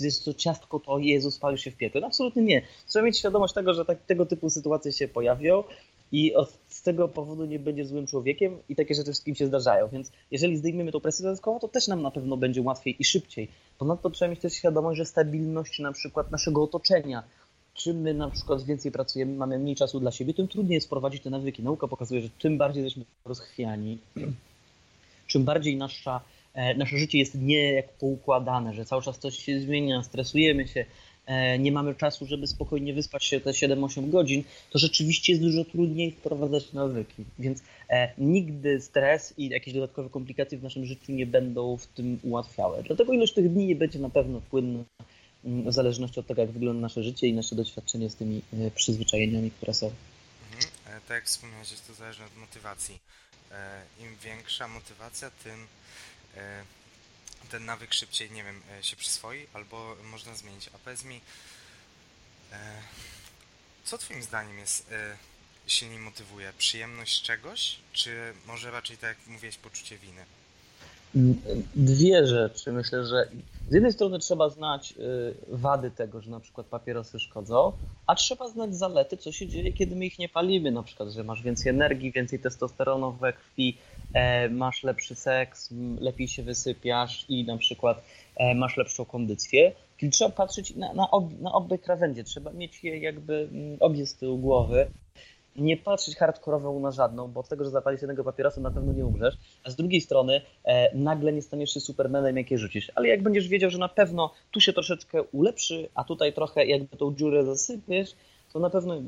Jest 0.00 0.24
to 0.24 0.34
ciastko, 0.34 0.80
to 0.80 0.98
Jezus, 0.98 1.34
spalisz 1.34 1.60
się 1.60 1.70
w 1.70 1.76
piekle. 1.76 2.00
No 2.00 2.06
absolutnie 2.06 2.42
nie. 2.42 2.62
Trzeba 2.86 3.04
mieć 3.04 3.18
świadomość 3.18 3.54
tego, 3.54 3.74
że 3.74 3.84
tak, 3.84 3.98
tego 4.06 4.26
typu 4.26 4.50
sytuacje 4.50 4.92
się 4.92 5.08
pojawią 5.08 5.64
i 6.12 6.32
z 6.68 6.82
tego 6.82 7.08
powodu 7.08 7.44
nie 7.44 7.58
będzie 7.58 7.84
złym 7.84 8.06
człowiekiem 8.06 8.58
i 8.68 8.76
takie 8.76 8.94
rzeczy 8.94 9.12
wszystkim 9.12 9.34
się 9.34 9.46
zdarzają. 9.46 9.88
Więc 9.88 10.12
jeżeli 10.30 10.56
zdejmiemy 10.56 10.92
tą 10.92 11.00
presję 11.00 11.22
dodatkową, 11.22 11.60
to 11.60 11.68
też 11.68 11.88
nam 11.88 12.02
na 12.02 12.10
pewno 12.10 12.36
będzie 12.36 12.62
łatwiej 12.62 12.96
i 12.98 13.04
szybciej. 13.04 13.48
Ponadto 13.78 14.10
trzeba 14.10 14.30
mieć 14.30 14.40
też 14.40 14.54
świadomość, 14.54 14.98
że 14.98 15.04
stabilność 15.04 15.78
na 15.78 15.92
przykład 15.92 16.30
naszego 16.30 16.62
otoczenia, 16.62 17.22
czym 17.74 18.00
my 18.00 18.14
na 18.14 18.30
przykład 18.30 18.62
więcej 18.62 18.92
pracujemy, 18.92 19.36
mamy 19.36 19.58
mniej 19.58 19.76
czasu 19.76 20.00
dla 20.00 20.12
siebie, 20.12 20.34
tym 20.34 20.48
trudniej 20.48 20.74
jest 20.74 20.86
wprowadzić 20.86 21.22
te 21.22 21.30
nawyki. 21.30 21.62
Nauka 21.62 21.88
pokazuje, 21.88 22.20
że 22.20 22.28
czym 22.38 22.58
bardziej 22.58 22.84
jesteśmy 22.84 23.04
rozchwiani, 23.24 23.98
czym 25.26 25.44
bardziej 25.44 25.76
nasza, 25.76 26.20
nasze 26.76 26.98
życie 26.98 27.18
jest 27.18 27.34
nie 27.34 27.72
jak 27.72 27.92
poukładane, 27.92 28.74
że 28.74 28.84
cały 28.84 29.02
czas 29.02 29.18
coś 29.18 29.38
się 29.38 29.60
zmienia, 29.60 30.02
stresujemy 30.02 30.68
się, 30.68 30.84
E, 31.26 31.58
nie 31.58 31.72
mamy 31.72 31.94
czasu, 31.94 32.26
żeby 32.26 32.46
spokojnie 32.46 32.94
wyspać 32.94 33.24
się 33.24 33.40
te 33.40 33.50
7-8 33.50 34.10
godzin, 34.10 34.44
to 34.70 34.78
rzeczywiście 34.78 35.32
jest 35.32 35.44
dużo 35.44 35.64
trudniej 35.64 36.12
wprowadzać 36.12 36.72
nawyki. 36.72 37.24
Więc 37.38 37.62
e, 37.90 38.12
nigdy 38.18 38.80
stres 38.80 39.34
i 39.38 39.48
jakieś 39.48 39.74
dodatkowe 39.74 40.10
komplikacje 40.10 40.58
w 40.58 40.62
naszym 40.62 40.86
życiu 40.86 41.12
nie 41.12 41.26
będą 41.26 41.76
w 41.76 41.86
tym 41.86 42.18
ułatwiały. 42.22 42.82
Dlatego 42.82 43.12
ilość 43.12 43.34
tych 43.34 43.52
dni 43.52 43.66
nie 43.66 43.76
będzie 43.76 43.98
na 43.98 44.10
pewno 44.10 44.40
płynna 44.40 44.84
mm, 45.44 45.70
w 45.70 45.72
zależności 45.72 46.20
od 46.20 46.26
tego, 46.26 46.42
jak 46.42 46.50
wygląda 46.50 46.80
nasze 46.80 47.02
życie 47.02 47.26
i 47.26 47.32
nasze 47.32 47.56
doświadczenie 47.56 48.10
z 48.10 48.16
tymi 48.16 48.42
e, 48.52 48.70
przyzwyczajeniami, 48.70 49.50
które 49.50 49.74
są. 49.74 49.86
Mhm. 49.86 50.72
Tak 51.08 51.16
jak 51.16 51.24
wspomniałeś, 51.24 51.68
to 51.86 51.94
zależne 51.94 52.24
od 52.24 52.36
motywacji. 52.36 52.98
Im 54.00 54.16
większa 54.24 54.68
motywacja, 54.68 55.30
tym 55.44 55.66
ten 57.50 57.64
nawyk 57.64 57.94
szybciej, 57.94 58.30
nie 58.30 58.44
wiem, 58.44 58.60
e, 58.78 58.82
się 58.82 58.96
przyswoi, 58.96 59.46
albo 59.52 59.96
można 60.10 60.34
zmienić. 60.34 60.70
A 60.74 60.78
powiedz 60.84 61.04
mi, 61.04 61.20
e, 62.52 62.56
co 63.84 63.98
Twoim 63.98 64.22
zdaniem 64.22 64.58
jest 64.58 64.92
e, 64.92 65.16
silniej 65.66 65.98
motywuje? 65.98 66.52
Przyjemność 66.58 67.22
czegoś, 67.22 67.76
czy 67.92 68.32
może 68.46 68.70
raczej, 68.70 68.96
tak 68.96 69.18
jak 69.18 69.26
mówiłeś, 69.26 69.56
poczucie 69.56 69.98
winy? 69.98 70.22
Dwie 71.74 72.26
rzeczy. 72.26 72.72
Myślę, 72.72 73.06
że 73.06 73.28
z 73.70 73.74
jednej 73.74 73.92
strony 73.92 74.18
trzeba 74.18 74.50
znać 74.50 74.94
wady 75.48 75.90
tego, 75.90 76.20
że 76.20 76.30
na 76.30 76.40
przykład 76.40 76.66
papierosy 76.66 77.20
szkodzą, 77.20 77.72
a 78.06 78.14
trzeba 78.14 78.48
znać 78.48 78.76
zalety, 78.76 79.16
co 79.16 79.32
się 79.32 79.46
dzieje, 79.46 79.72
kiedy 79.72 79.96
my 79.96 80.06
ich 80.06 80.18
nie 80.18 80.28
palimy, 80.28 80.70
na 80.70 80.82
przykład, 80.82 81.08
że 81.08 81.24
masz 81.24 81.42
więcej 81.42 81.70
energii, 81.70 82.12
więcej 82.12 82.38
testosteronu 82.38 83.12
we 83.12 83.32
krwi, 83.32 83.78
e, 83.78 83.95
masz 84.50 84.82
lepszy 84.82 85.14
seks, 85.14 85.74
lepiej 86.00 86.28
się 86.28 86.42
wysypiasz 86.42 87.24
i 87.28 87.44
na 87.44 87.56
przykład 87.56 88.02
e, 88.36 88.54
masz 88.54 88.76
lepszą 88.76 89.04
kondycję. 89.04 89.72
Czyli 89.96 90.12
trzeba 90.12 90.30
patrzeć 90.30 90.76
na, 90.76 90.92
na, 90.92 91.10
ob, 91.10 91.40
na 91.40 91.52
obie 91.52 91.78
krawędzie, 91.78 92.24
trzeba 92.24 92.52
mieć 92.52 92.84
je 92.84 92.98
jakby 92.98 93.48
obie 93.80 94.06
z 94.06 94.14
tyłu 94.14 94.38
głowy 94.38 94.90
nie 95.58 95.76
patrzeć 95.76 96.16
hardkorowo 96.16 96.80
na 96.80 96.90
żadną, 96.90 97.28
bo 97.28 97.40
od 97.40 97.48
tego, 97.48 97.64
że 97.64 97.70
zapalisz 97.70 98.02
jednego 98.02 98.24
papierosa, 98.24 98.60
na 98.60 98.70
pewno 98.70 98.92
nie 98.92 99.06
umrzesz, 99.06 99.34
a 99.64 99.70
z 99.70 99.76
drugiej 99.76 100.00
strony 100.00 100.40
e, 100.64 100.96
nagle 100.96 101.32
nie 101.32 101.42
staniesz 101.42 101.74
się 101.74 101.80
supermanem, 101.80 102.36
jakie 102.36 102.58
rzucisz. 102.58 102.92
Ale 102.94 103.08
jak 103.08 103.22
będziesz 103.22 103.48
wiedział, 103.48 103.70
że 103.70 103.78
na 103.78 103.88
pewno 103.88 104.32
tu 104.50 104.60
się 104.60 104.72
troszeczkę 104.72 105.22
ulepszy, 105.22 105.88
a 105.94 106.04
tutaj 106.04 106.32
trochę 106.32 106.66
jakby 106.66 106.96
tą 106.96 107.14
dziurę 107.14 107.44
zasypiesz, 107.44 108.14
to 108.52 108.58
na 108.58 108.70
pewno 108.70 109.02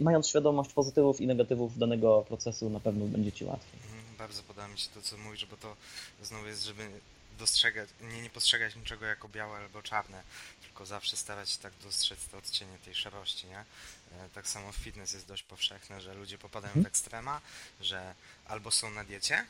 mając 0.00 0.28
świadomość 0.28 0.72
pozytywów 0.72 1.20
i 1.20 1.26
negatywów 1.26 1.78
danego 1.78 2.24
procesu, 2.28 2.70
na 2.70 2.80
pewno 2.80 3.06
będzie 3.06 3.32
ci 3.32 3.44
łatwiej. 3.44 3.91
Mhm, 4.22 4.28
bardzo 4.28 4.42
podoba 4.42 4.68
mi 4.68 4.78
się 4.78 4.90
to, 4.90 5.02
co 5.02 5.16
mówisz, 5.16 5.46
bo 5.46 5.56
to 5.56 5.76
znowu 6.22 6.46
jest, 6.46 6.64
żeby 6.64 6.90
dostrzegać, 7.38 7.88
nie, 8.00 8.22
nie 8.22 8.30
postrzegać 8.30 8.76
niczego 8.76 9.06
jako 9.06 9.28
białe 9.28 9.58
albo 9.58 9.82
czarne, 9.82 10.22
tylko 10.62 10.86
zawsze 10.86 11.16
starać 11.16 11.50
się 11.50 11.58
tak 11.58 11.72
dostrzec 11.82 12.18
te 12.26 12.38
odcienie 12.38 12.78
tej 12.78 12.94
szarości, 12.94 13.46
nie? 13.46 13.58
E, 13.58 14.28
tak 14.34 14.48
samo 14.48 14.72
fitness 14.72 15.12
jest 15.12 15.26
dość 15.26 15.42
powszechne, 15.42 16.00
że 16.00 16.14
ludzie 16.14 16.38
popadają 16.38 16.70
mhm. 16.70 16.84
w 16.84 16.86
ekstrema, 16.86 17.40
że 17.80 18.14
albo 18.46 18.70
są 18.70 18.90
na 18.90 19.04
diecie, 19.04 19.46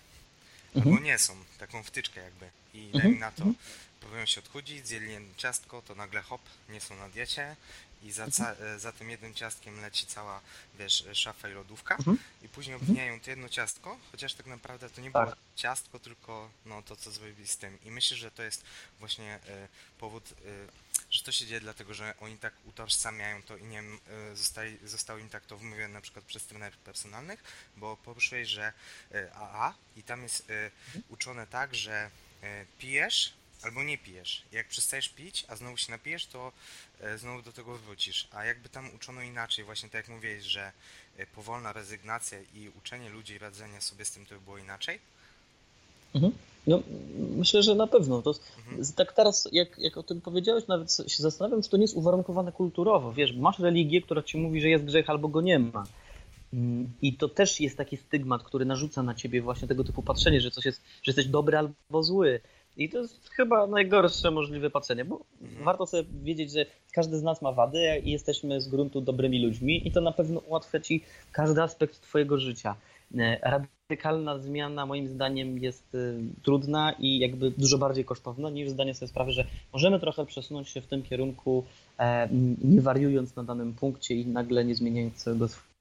mhm. 0.75 0.95
albo 0.95 1.05
nie 1.05 1.18
są, 1.18 1.37
taką 1.59 1.83
wtyczkę 1.83 2.20
jakby. 2.20 2.51
I 2.75 2.91
mhm. 2.95 3.18
na 3.18 3.31
to 3.31 3.45
próbują 4.01 4.27
się 4.27 4.41
odchudzić, 4.41 4.87
zjedli 4.87 5.16
ciastko, 5.37 5.83
to 5.83 5.95
nagle 5.95 6.23
hop, 6.23 6.41
nie 6.68 6.81
są 6.81 6.97
na 6.97 7.09
diecie 7.09 7.57
i 8.03 8.12
za, 8.12 8.25
mhm. 8.25 8.81
za 8.81 8.93
tym 8.93 9.11
jednym 9.11 9.35
ciastkiem 9.35 9.81
leci 9.81 10.07
cała, 10.07 10.41
wiesz, 10.79 11.05
szafa 11.12 11.49
i 11.49 11.53
lodówka 11.53 11.97
mhm. 11.97 12.18
i 12.43 12.49
później 12.49 12.75
mhm. 12.75 12.91
obwiniają 12.91 13.20
to 13.20 13.31
jedno 13.31 13.49
ciastko, 13.49 13.99
chociaż 14.11 14.35
tak 14.35 14.47
naprawdę 14.47 14.91
to 14.91 15.01
nie 15.01 15.11
tak. 15.11 15.25
było 15.25 15.37
ciastko, 15.57 15.99
tylko 15.99 16.51
no, 16.66 16.83
to, 16.83 16.97
co 16.97 17.11
zrobili 17.11 17.49
z 17.49 17.57
tym. 17.57 17.79
I 17.85 17.91
myślę, 17.91 18.16
że 18.16 18.31
to 18.31 18.43
jest 18.43 18.64
właśnie 18.99 19.37
y, 19.37 19.68
powód, 19.99 20.33
y, 20.33 20.68
że 21.13 21.23
to 21.23 21.33
się 21.33 21.47
dzieje 21.47 21.61
dlatego, 21.61 21.95
że 21.95 22.15
oni 22.21 22.39
tak 22.39 22.55
utożsamiają 22.65 23.43
to 23.43 23.57
i 23.57 23.65
nie 23.65 23.83
y, 23.83 24.37
zostali, 24.37 24.79
zostało 24.85 25.19
im 25.19 25.29
tak 25.29 25.47
to 25.47 25.57
wymówione 25.57 25.95
na 25.95 26.01
przykład 26.01 26.25
przez 26.25 26.45
trenerów 26.45 26.79
personalnych, 26.79 27.45
bo 27.77 27.97
poruszyłeś, 27.97 28.49
że 28.49 28.73
AA 29.35 29.75
i 29.97 30.03
tam 30.03 30.23
jest 30.23 30.51
mhm. 30.51 31.05
uczone 31.09 31.47
tak, 31.47 31.75
że 31.75 32.11
pijesz 32.79 33.35
albo 33.63 33.83
nie 33.83 33.99
pijesz. 33.99 34.43
Jak 34.53 34.69
przestajesz 34.69 35.09
pić, 35.09 35.45
a 35.49 35.57
znowu 35.57 35.77
się 35.77 35.91
napijesz, 35.93 36.27
to 36.27 36.53
e, 37.01 37.19
znowu 37.19 37.43
do 37.43 37.53
tego 37.53 37.79
wrócisz. 37.79 38.29
A 38.33 38.45
jakby 38.45 38.69
tam 38.69 38.95
uczono 38.95 39.23
inaczej, 39.23 39.65
właśnie 39.65 39.89
tak 39.89 39.99
jak 39.99 40.09
mówiłeś, 40.09 40.45
że 40.45 40.73
e, 41.17 41.27
powolna 41.27 41.73
rezygnacja 41.73 42.39
i 42.55 42.69
uczenie 42.69 43.11
ludzi 43.11 43.39
radzenia 43.39 43.81
sobie 43.81 44.05
z 44.05 44.11
tym 44.11 44.27
to 44.27 44.35
by 44.35 44.41
było 44.41 44.59
inaczej? 44.59 45.01
Mhm. 46.15 46.33
No, 46.67 46.83
myślę, 47.37 47.63
że 47.63 47.75
na 47.75 47.87
pewno. 47.87 48.23
To, 48.23 48.35
mhm. 48.69 48.85
Tak 48.97 49.13
teraz, 49.13 49.49
jak, 49.53 49.79
jak 49.79 49.97
o 49.97 50.03
tym 50.03 50.21
powiedziałeś, 50.21 50.67
nawet 50.67 50.93
się 50.93 51.23
zastanawiam, 51.23 51.63
czy 51.63 51.71
to 51.71 51.77
nie 51.77 51.83
jest 51.83 51.97
uwarunkowane 51.97 52.53
kulturowo. 52.53 53.13
Wiesz, 53.13 53.37
masz 53.37 53.59
religię, 53.59 54.03
która 54.03 54.23
ci 54.23 54.39
mówi, 54.39 54.61
że 54.61 54.69
jest 54.69 54.85
grzech 54.85 55.11
albo 55.11 55.29
go 55.29 55.41
nie 55.41 55.59
ma. 55.59 55.85
Mm, 56.53 56.91
I 57.03 57.15
to 57.15 57.29
też 57.29 57.61
jest 57.61 57.77
taki 57.77 57.97
stygmat, 57.97 58.43
który 58.43 58.65
narzuca 58.65 59.03
na 59.03 59.15
ciebie 59.15 59.43
właśnie 59.43 59.69
tego 59.69 59.85
typu 59.85 60.03
patrzenie, 60.03 60.41
że 60.41 60.51
coś 60.51 60.65
jest, 60.65 60.81
że 61.03 61.11
jesteś 61.11 61.27
dobry 61.27 61.59
albo 61.59 62.03
zły. 62.03 62.41
I 62.77 62.89
to 62.89 62.99
jest 62.99 63.29
chyba 63.29 63.67
najgorsze 63.67 64.31
możliwe 64.31 64.71
patrzenie, 64.71 65.05
bo 65.05 65.21
mhm. 65.43 65.65
warto 65.65 65.87
sobie 65.87 66.05
wiedzieć, 66.23 66.53
że 66.53 66.67
każdy 66.93 67.19
z 67.19 67.23
nas 67.23 67.43
ma 67.43 67.53
wady 67.53 68.03
i 68.05 68.11
jesteśmy 68.11 68.61
z 68.61 68.69
gruntu 68.69 69.01
dobrymi 69.01 69.45
ludźmi 69.45 69.89
i 69.89 69.93
to 69.93 70.01
na 70.01 70.13
pewno 70.13 70.41
ułatwia 70.41 70.81
ci 70.81 71.05
każdy 71.33 71.63
aspekt 71.63 72.01
twojego 72.01 72.39
życia. 72.39 72.77
E, 73.19 73.41
radykalna 73.93 74.38
zmiana 74.38 74.86
moim 74.86 75.09
zdaniem 75.09 75.59
jest 75.59 75.95
e, 75.95 75.99
trudna 76.43 76.93
i 76.93 77.18
jakby 77.18 77.51
dużo 77.51 77.78
bardziej 77.78 78.05
kosztowna 78.05 78.51
niż 78.51 78.70
zdanie 78.70 78.95
sobie 78.95 79.09
sprawy, 79.09 79.32
że 79.32 79.47
możemy 79.72 80.01
trochę 80.01 80.26
przesunąć 80.26 80.68
się 80.68 80.80
w 80.80 80.86
tym 80.86 81.03
kierunku, 81.03 81.64
e, 81.99 82.28
nie 82.64 82.80
wariując 82.80 83.36
na 83.36 83.45
danym 83.45 83.74
punkcie 83.74 84.14
i 84.14 84.26
nagle 84.26 84.64
nie 84.64 84.74
zmieniając 84.74 85.24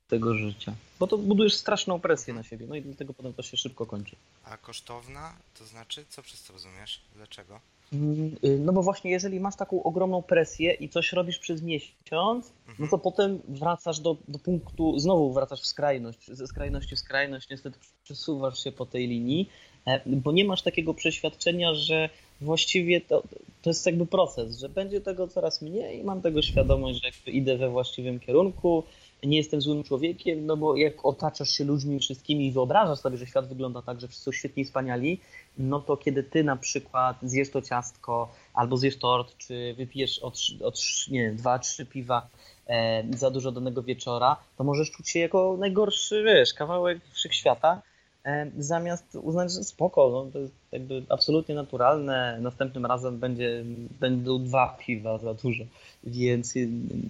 całego 0.10 0.34
życia. 0.34 0.74
Bo 1.00 1.08
to 1.08 1.18
budujesz 1.18 1.54
straszną 1.54 2.00
presję 2.00 2.34
na 2.34 2.44
siebie, 2.44 2.66
no 2.70 2.76
i 2.76 2.82
dlatego 2.82 3.14
potem 3.14 3.34
to 3.34 3.44
się 3.44 3.58
szybko 3.58 3.86
kończy. 3.86 4.16
A 4.44 4.58
kosztowna, 4.58 5.34
to 5.60 5.66
znaczy, 5.66 6.06
co 6.10 6.22
przez 6.22 6.44
to 6.44 6.54
rozumiesz? 6.54 7.02
Dlaczego? 7.16 7.60
Mm, 7.94 8.36
y, 8.44 8.60
no 8.60 8.74
bo 8.74 8.84
właśnie 8.84 9.12
jeżeli 9.12 9.40
masz 9.40 9.56
taką 9.56 9.84
ogromną 9.84 10.22
presję 10.22 10.74
i 10.74 10.90
coś 10.90 11.14
robisz 11.14 11.40
przez 11.40 11.62
miesiąc, 11.62 12.54
mhm. 12.68 12.76
no 12.80 12.88
to 12.88 12.98
potem 12.98 13.40
wracasz 13.48 14.00
do, 14.00 14.18
do 14.28 14.40
punktu, 14.40 15.00
znowu 15.00 15.34
wracasz 15.34 15.62
w 15.62 15.66
skrajność, 15.66 16.28
ze 16.28 16.48
skrajności 16.48 16.96
w 16.96 17.00
skrajność, 17.00 17.50
niestety 17.50 17.80
przesuwasz 18.04 18.64
się 18.64 18.72
po 18.72 18.86
tej 18.86 19.08
linii, 19.08 19.50
e, 19.86 20.02
bo 20.06 20.32
nie 20.32 20.46
masz 20.46 20.62
takiego 20.62 20.94
przeświadczenia, 20.94 21.74
że 21.74 22.10
właściwie 22.42 23.02
to, 23.02 23.24
to 23.62 23.70
jest 23.70 23.86
jakby 23.86 24.06
proces, 24.06 24.60
że 24.60 24.70
będzie 24.70 25.02
tego 25.02 25.28
coraz 25.28 25.62
mniej, 25.62 26.04
mam 26.04 26.22
tego 26.22 26.42
świadomość, 26.42 27.02
że 27.02 27.08
jakby 27.08 27.32
idę 27.32 27.58
we 27.58 27.70
właściwym 27.70 28.20
kierunku, 28.20 28.84
nie 29.24 29.38
jestem 29.38 29.62
złym 29.62 29.84
człowiekiem, 29.84 30.46
no 30.46 30.58
bo 30.58 30.76
jak 30.76 31.06
otaczasz 31.06 31.50
się 31.50 31.64
ludźmi 31.64 32.00
wszystkimi 32.00 32.48
i 32.48 32.52
wyobrażasz 32.52 33.00
sobie, 33.00 33.18
że 33.18 33.28
świat 33.28 33.48
wygląda 33.48 33.82
tak, 33.82 34.02
że 34.02 34.08
wszyscy 34.08 34.26
są 34.26 34.32
świetni 34.32 34.64
i 34.64 34.66
wspaniali, 34.66 35.20
no 35.58 35.80
to 35.80 35.98
kiedy 35.98 36.24
ty 36.24 36.44
na 36.44 36.56
przykład 36.56 37.18
zjesz 37.24 37.50
to 37.50 37.62
ciastko, 37.62 38.32
albo 38.54 38.78
zjesz 38.78 38.98
tort, 38.98 39.38
czy 39.38 39.74
wypijesz 39.78 40.20
od, 40.20 40.38
od 40.64 40.80
nie 41.12 41.22
wiem, 41.22 41.36
dwa, 41.36 41.60
trzy 41.60 41.86
piwa 41.86 42.28
e, 42.68 43.04
za 43.18 43.32
dużo 43.32 43.52
danego 43.52 43.84
wieczora, 43.84 44.38
to 44.58 44.64
możesz 44.64 44.92
czuć 44.92 45.10
się 45.10 45.20
jako 45.20 45.58
najgorszy, 45.60 46.24
wiesz, 46.24 46.54
kawałek 46.54 47.00
wszechświata, 47.12 47.82
e, 48.26 48.52
zamiast 48.58 49.16
uznać, 49.16 49.52
że 49.52 49.64
spoko, 49.64 50.10
no, 50.10 50.32
to 50.32 50.40
jest 50.40 50.54
jakby 50.72 51.04
absolutnie 51.10 51.56
naturalne, 51.56 52.38
następnym 52.42 52.86
razem 52.86 53.20
będzie, 53.20 53.64
będą 54.00 54.44
dwa 54.44 54.78
piwa 54.80 55.18
za 55.18 55.34
dużo, 55.34 55.64
więc 56.04 56.54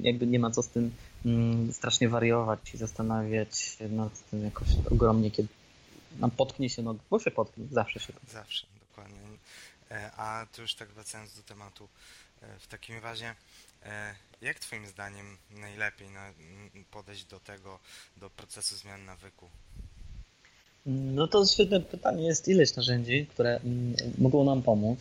jakby 0.01 0.27
nie 0.27 0.39
ma 0.39 0.51
co 0.51 0.63
z 0.63 0.67
tym 0.67 0.91
strasznie 1.71 2.09
wariować 2.09 2.73
i 2.73 2.77
zastanawiać 2.77 3.57
się 3.59 3.89
nad 3.89 4.29
tym 4.29 4.43
jakoś 4.43 4.67
ogromnie, 4.91 5.31
kiedy 5.31 5.49
nam 6.19 6.31
potknie 6.31 6.69
się 6.69 6.81
noga, 6.81 6.99
bo 7.09 7.19
się 7.19 7.31
potknie, 7.31 7.65
zawsze 7.71 7.99
się 7.99 8.13
potknie. 8.13 8.33
Zawsze, 8.33 8.67
dokładnie. 8.89 9.17
E, 9.91 10.11
a 10.17 10.45
tu 10.55 10.61
już 10.61 10.75
tak 10.75 10.89
wracając 10.89 11.35
do 11.35 11.43
tematu, 11.43 11.87
e, 12.41 12.59
w 12.59 12.67
takim 12.67 12.99
razie, 12.99 13.35
e, 13.85 14.15
jak 14.41 14.59
Twoim 14.59 14.87
zdaniem 14.87 15.37
najlepiej 15.51 16.07
podejść 16.91 17.25
do 17.25 17.39
tego, 17.39 17.79
do 18.17 18.29
procesu 18.29 18.75
zmian 18.75 19.05
nawyku? 19.05 19.45
No 20.85 21.27
to 21.27 21.45
świetne 21.45 21.79
pytanie. 21.79 22.27
Jest 22.27 22.47
ileś 22.47 22.75
narzędzi, 22.75 23.25
które 23.25 23.59
mm, 23.59 23.95
mogą 24.17 24.43
nam 24.43 24.61
pomóc. 24.61 24.99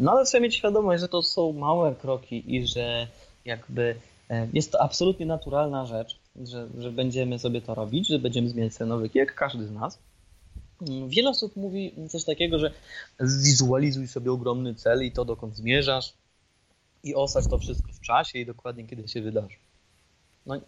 No 0.00 0.12
ale 0.12 0.24
trzeba 0.24 0.42
mieć 0.42 0.56
świadomość, 0.56 1.00
że 1.00 1.08
to 1.08 1.22
są 1.22 1.52
małe 1.52 1.94
kroki 1.94 2.56
i 2.56 2.66
że 2.66 3.08
jakby 3.44 4.00
jest 4.52 4.72
to 4.72 4.82
absolutnie 4.82 5.26
naturalna 5.26 5.86
rzecz, 5.86 6.20
że, 6.36 6.68
że 6.78 6.92
będziemy 6.92 7.38
sobie 7.38 7.62
to 7.62 7.74
robić, 7.74 8.08
że 8.08 8.18
będziemy 8.18 8.48
zmieniać 8.48 8.78
nawyki, 8.78 9.18
jak 9.18 9.34
każdy 9.34 9.66
z 9.66 9.70
nas. 9.70 9.98
Mm, 10.88 11.08
wiele 11.08 11.30
osób 11.30 11.56
mówi 11.56 11.94
coś 12.08 12.24
takiego, 12.24 12.58
że 12.58 12.70
zwizualizuj 13.20 14.08
sobie 14.08 14.32
ogromny 14.32 14.74
cel 14.74 15.04
i 15.04 15.12
to 15.12 15.24
dokąd 15.24 15.56
zmierzasz 15.56 16.12
i 17.02 17.14
osadź 17.14 17.48
to 17.48 17.58
wszystko 17.58 17.92
w 17.92 18.00
czasie 18.00 18.38
i 18.38 18.46
dokładnie 18.46 18.86
kiedy 18.86 19.08
się 19.08 19.22
wydarzy. 19.22 19.56
No 20.46 20.60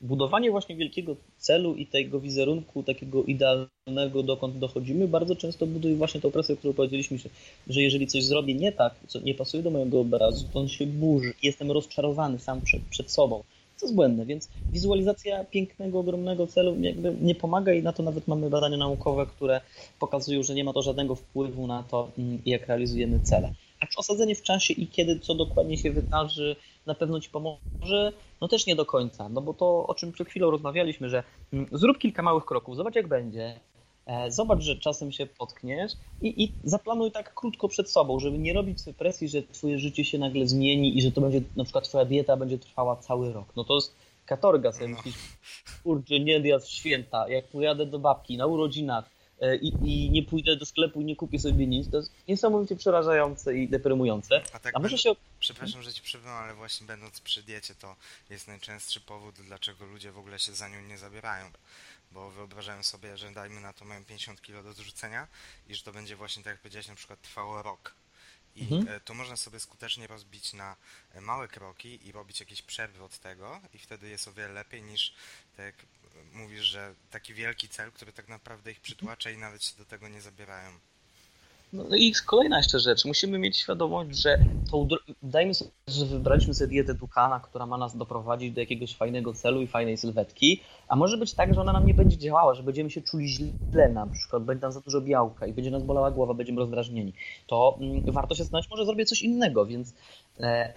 budowanie 0.00 0.50
właśnie 0.50 0.76
wielkiego 0.76 1.16
celu 1.38 1.74
i 1.74 1.86
tego 1.86 2.20
wizerunku 2.20 2.82
takiego 2.82 3.24
idealnego, 3.24 4.22
dokąd 4.22 4.58
dochodzimy, 4.58 5.08
bardzo 5.08 5.36
często 5.36 5.66
buduje 5.66 5.96
właśnie 5.96 6.20
tą 6.20 6.30
presję, 6.30 6.56
którą 6.56 6.74
powiedzieliśmy, 6.74 7.18
że, 7.18 7.28
że 7.68 7.82
jeżeli 7.82 8.06
coś 8.06 8.24
zrobię 8.24 8.54
nie 8.54 8.72
tak, 8.72 8.94
co 9.06 9.20
nie 9.20 9.34
pasuje 9.34 9.62
do 9.62 9.70
mojego 9.70 10.00
obrazu, 10.00 10.46
to 10.52 10.60
on 10.60 10.68
się 10.68 10.86
burzy, 10.86 11.34
jestem 11.42 11.70
rozczarowany 11.70 12.38
sam 12.38 12.60
przed, 12.60 12.82
przed 12.82 13.10
sobą. 13.10 13.42
To 13.80 13.86
jest 13.86 13.94
błędne, 13.94 14.26
więc 14.26 14.48
wizualizacja 14.72 15.44
pięknego, 15.44 15.98
ogromnego 15.98 16.46
celu 16.46 16.76
jakby 16.80 17.14
nie 17.20 17.34
pomaga 17.34 17.72
i 17.72 17.82
na 17.82 17.92
to 17.92 18.02
nawet 18.02 18.28
mamy 18.28 18.50
badania 18.50 18.76
naukowe, 18.76 19.26
które 19.26 19.60
pokazują, 19.98 20.42
że 20.42 20.54
nie 20.54 20.64
ma 20.64 20.72
to 20.72 20.82
żadnego 20.82 21.14
wpływu 21.14 21.66
na 21.66 21.82
to, 21.82 22.10
mm, 22.18 22.42
jak 22.46 22.66
realizujemy 22.66 23.20
cele. 23.20 23.52
A 23.80 23.86
osadzenie 23.96 24.34
w 24.34 24.42
czasie 24.42 24.74
i 24.74 24.86
kiedy 24.86 25.20
co 25.20 25.34
dokładnie 25.34 25.78
się 25.78 25.90
wydarzy, 25.90 26.56
na 26.86 26.94
pewno 26.94 27.20
ci 27.20 27.30
pomoże, 27.30 28.12
no 28.40 28.48
też 28.48 28.66
nie 28.66 28.76
do 28.76 28.86
końca, 28.86 29.28
no 29.28 29.40
bo 29.40 29.54
to 29.54 29.86
o 29.86 29.94
czym 29.94 30.12
przed 30.12 30.28
chwilą 30.28 30.50
rozmawialiśmy, 30.50 31.08
że 31.08 31.22
mm, 31.52 31.66
zrób 31.72 31.98
kilka 31.98 32.22
małych 32.22 32.44
kroków, 32.44 32.76
zobacz 32.76 32.94
jak 32.94 33.08
będzie, 33.08 33.60
e, 34.06 34.30
zobacz, 34.30 34.60
że 34.62 34.76
czasem 34.76 35.12
się 35.12 35.26
potkniesz 35.26 35.92
i, 36.20 36.44
i 36.44 36.52
zaplanuj 36.64 37.12
tak 37.12 37.34
krótko 37.34 37.68
przed 37.68 37.90
sobą, 37.90 38.20
żeby 38.20 38.38
nie 38.38 38.52
robić 38.52 38.80
sobie 38.80 38.94
presji, 38.94 39.28
że 39.28 39.42
twoje 39.42 39.78
życie 39.78 40.04
się 40.04 40.18
nagle 40.18 40.46
zmieni 40.46 40.98
i 40.98 41.02
że 41.02 41.12
to 41.12 41.20
będzie, 41.20 41.40
na 41.56 41.64
przykład 41.64 41.84
twoja 41.84 42.04
dieta 42.04 42.36
będzie 42.36 42.58
trwała 42.58 42.96
cały 42.96 43.32
rok. 43.32 43.52
No 43.56 43.64
to 43.64 43.74
jest 43.74 43.96
katorga 44.26 44.72
sobie 44.72 44.88
no. 44.88 44.96
myślisz, 44.96 45.16
kurczę, 45.82 46.20
nie 46.20 46.40
diet 46.40 46.68
święta, 46.68 47.28
jak 47.28 47.48
pojadę 47.48 47.86
do 47.86 47.98
babki 47.98 48.36
na 48.36 48.46
urodzinach, 48.46 49.15
i, 49.62 49.72
i, 49.82 50.10
nie 50.10 50.22
pójdę 50.22 50.56
do 50.56 50.66
sklepu 50.66 51.00
i 51.00 51.04
nie 51.04 51.16
kupię 51.16 51.38
sobie 51.38 51.66
nic, 51.66 51.90
to 51.90 51.96
jest 51.96 52.12
niesamowicie 52.28 52.76
przerażające 52.76 53.58
i 53.58 53.68
deprymujące. 53.68 54.42
A, 54.52 54.58
tak 54.58 54.76
A 54.76 54.78
może 54.78 54.98
się... 54.98 55.10
Przepraszam, 55.40 55.82
że 55.82 55.92
ci 55.92 56.02
przerwę, 56.02 56.30
ale 56.30 56.54
właśnie 56.54 56.86
będąc 56.86 57.20
przy 57.20 57.42
diecie, 57.42 57.74
to 57.74 57.96
jest 58.30 58.48
najczęstszy 58.48 59.00
powód, 59.00 59.34
dlaczego 59.34 59.86
ludzie 59.86 60.12
w 60.12 60.18
ogóle 60.18 60.38
się 60.38 60.52
za 60.52 60.68
nią 60.68 60.82
nie 60.82 60.98
zabierają 60.98 61.50
bo 62.12 62.30
wyobrażają 62.30 62.82
sobie, 62.82 63.16
że 63.16 63.30
dajmy 63.30 63.60
na 63.60 63.72
to 63.72 63.84
mają 63.84 64.04
50 64.04 64.40
kg 64.40 64.64
do 64.64 64.72
zrzucenia 64.72 65.28
i 65.68 65.74
że 65.74 65.82
to 65.82 65.92
będzie 65.92 66.16
właśnie, 66.16 66.42
tak 66.42 66.50
jak 66.50 66.60
powiedziałeś, 66.60 66.88
na 66.88 66.94
przykład 66.94 67.22
trwało 67.22 67.62
rok. 67.62 67.94
I 68.56 68.62
mhm. 68.62 68.88
E, 68.88 69.00
to 69.00 69.14
można 69.14 69.36
sobie 69.36 69.60
skutecznie 69.60 70.06
rozbić 70.06 70.52
na 70.52 70.76
e, 71.14 71.20
małe 71.20 71.48
kroki 71.48 72.08
i 72.08 72.12
robić 72.12 72.40
jakieś 72.40 72.62
przerwy 72.62 73.04
od 73.04 73.18
tego 73.18 73.60
i 73.74 73.78
wtedy 73.78 74.08
jest 74.08 74.28
o 74.28 74.32
wiele 74.32 74.52
lepiej 74.52 74.82
niż, 74.82 75.14
tak 75.56 75.66
jak 75.66 75.76
mówisz, 76.34 76.64
że 76.64 76.94
taki 77.10 77.34
wielki 77.34 77.68
cel, 77.68 77.92
który 77.92 78.12
tak 78.12 78.28
naprawdę 78.28 78.70
ich 78.70 78.80
przytłacza 78.80 79.30
i 79.30 79.38
nawet 79.38 79.64
się 79.64 79.78
do 79.78 79.84
tego 79.84 80.08
nie 80.08 80.20
zabierają. 80.20 80.70
No 81.72 81.96
i 81.96 82.12
kolejna 82.26 82.56
jeszcze 82.56 82.78
rzecz. 82.78 83.04
Musimy 83.04 83.38
mieć 83.38 83.58
świadomość, 83.58 84.18
że 84.22 84.38
to 84.70 84.86
dajmy 85.22 85.54
sobie, 85.54 85.70
że 85.88 86.06
wybraliśmy 86.06 86.54
sobie 86.54 86.68
dietę 86.68 86.94
Dukana, 86.94 87.40
która 87.40 87.66
ma 87.66 87.78
nas 87.78 87.96
doprowadzić 87.96 88.52
do 88.52 88.60
jakiegoś 88.60 88.96
fajnego 88.96 89.34
celu 89.34 89.62
i 89.62 89.66
fajnej 89.66 89.96
sylwetki, 89.96 90.60
a 90.88 90.96
może 90.96 91.18
być 91.18 91.34
tak, 91.34 91.54
że 91.54 91.60
ona 91.60 91.72
nam 91.72 91.86
nie 91.86 91.94
będzie 91.94 92.18
działała, 92.18 92.54
że 92.54 92.62
będziemy 92.62 92.90
się 92.90 93.02
czuli 93.02 93.28
źle 93.28 93.88
na 93.88 94.06
przykład, 94.06 94.44
będzie 94.44 94.62
nam 94.62 94.72
za 94.72 94.80
dużo 94.80 95.00
białka 95.00 95.46
i 95.46 95.52
będzie 95.52 95.70
nas 95.70 95.82
bolała 95.82 96.10
głowa, 96.10 96.34
będziemy 96.34 96.58
rozdrażnieni. 96.58 97.12
To 97.46 97.78
mm, 97.80 98.12
warto 98.12 98.34
się 98.34 98.42
zastanowić, 98.42 98.70
może 98.70 98.84
zrobię 98.84 99.06
coś 99.06 99.22
innego, 99.22 99.66
więc 99.66 99.94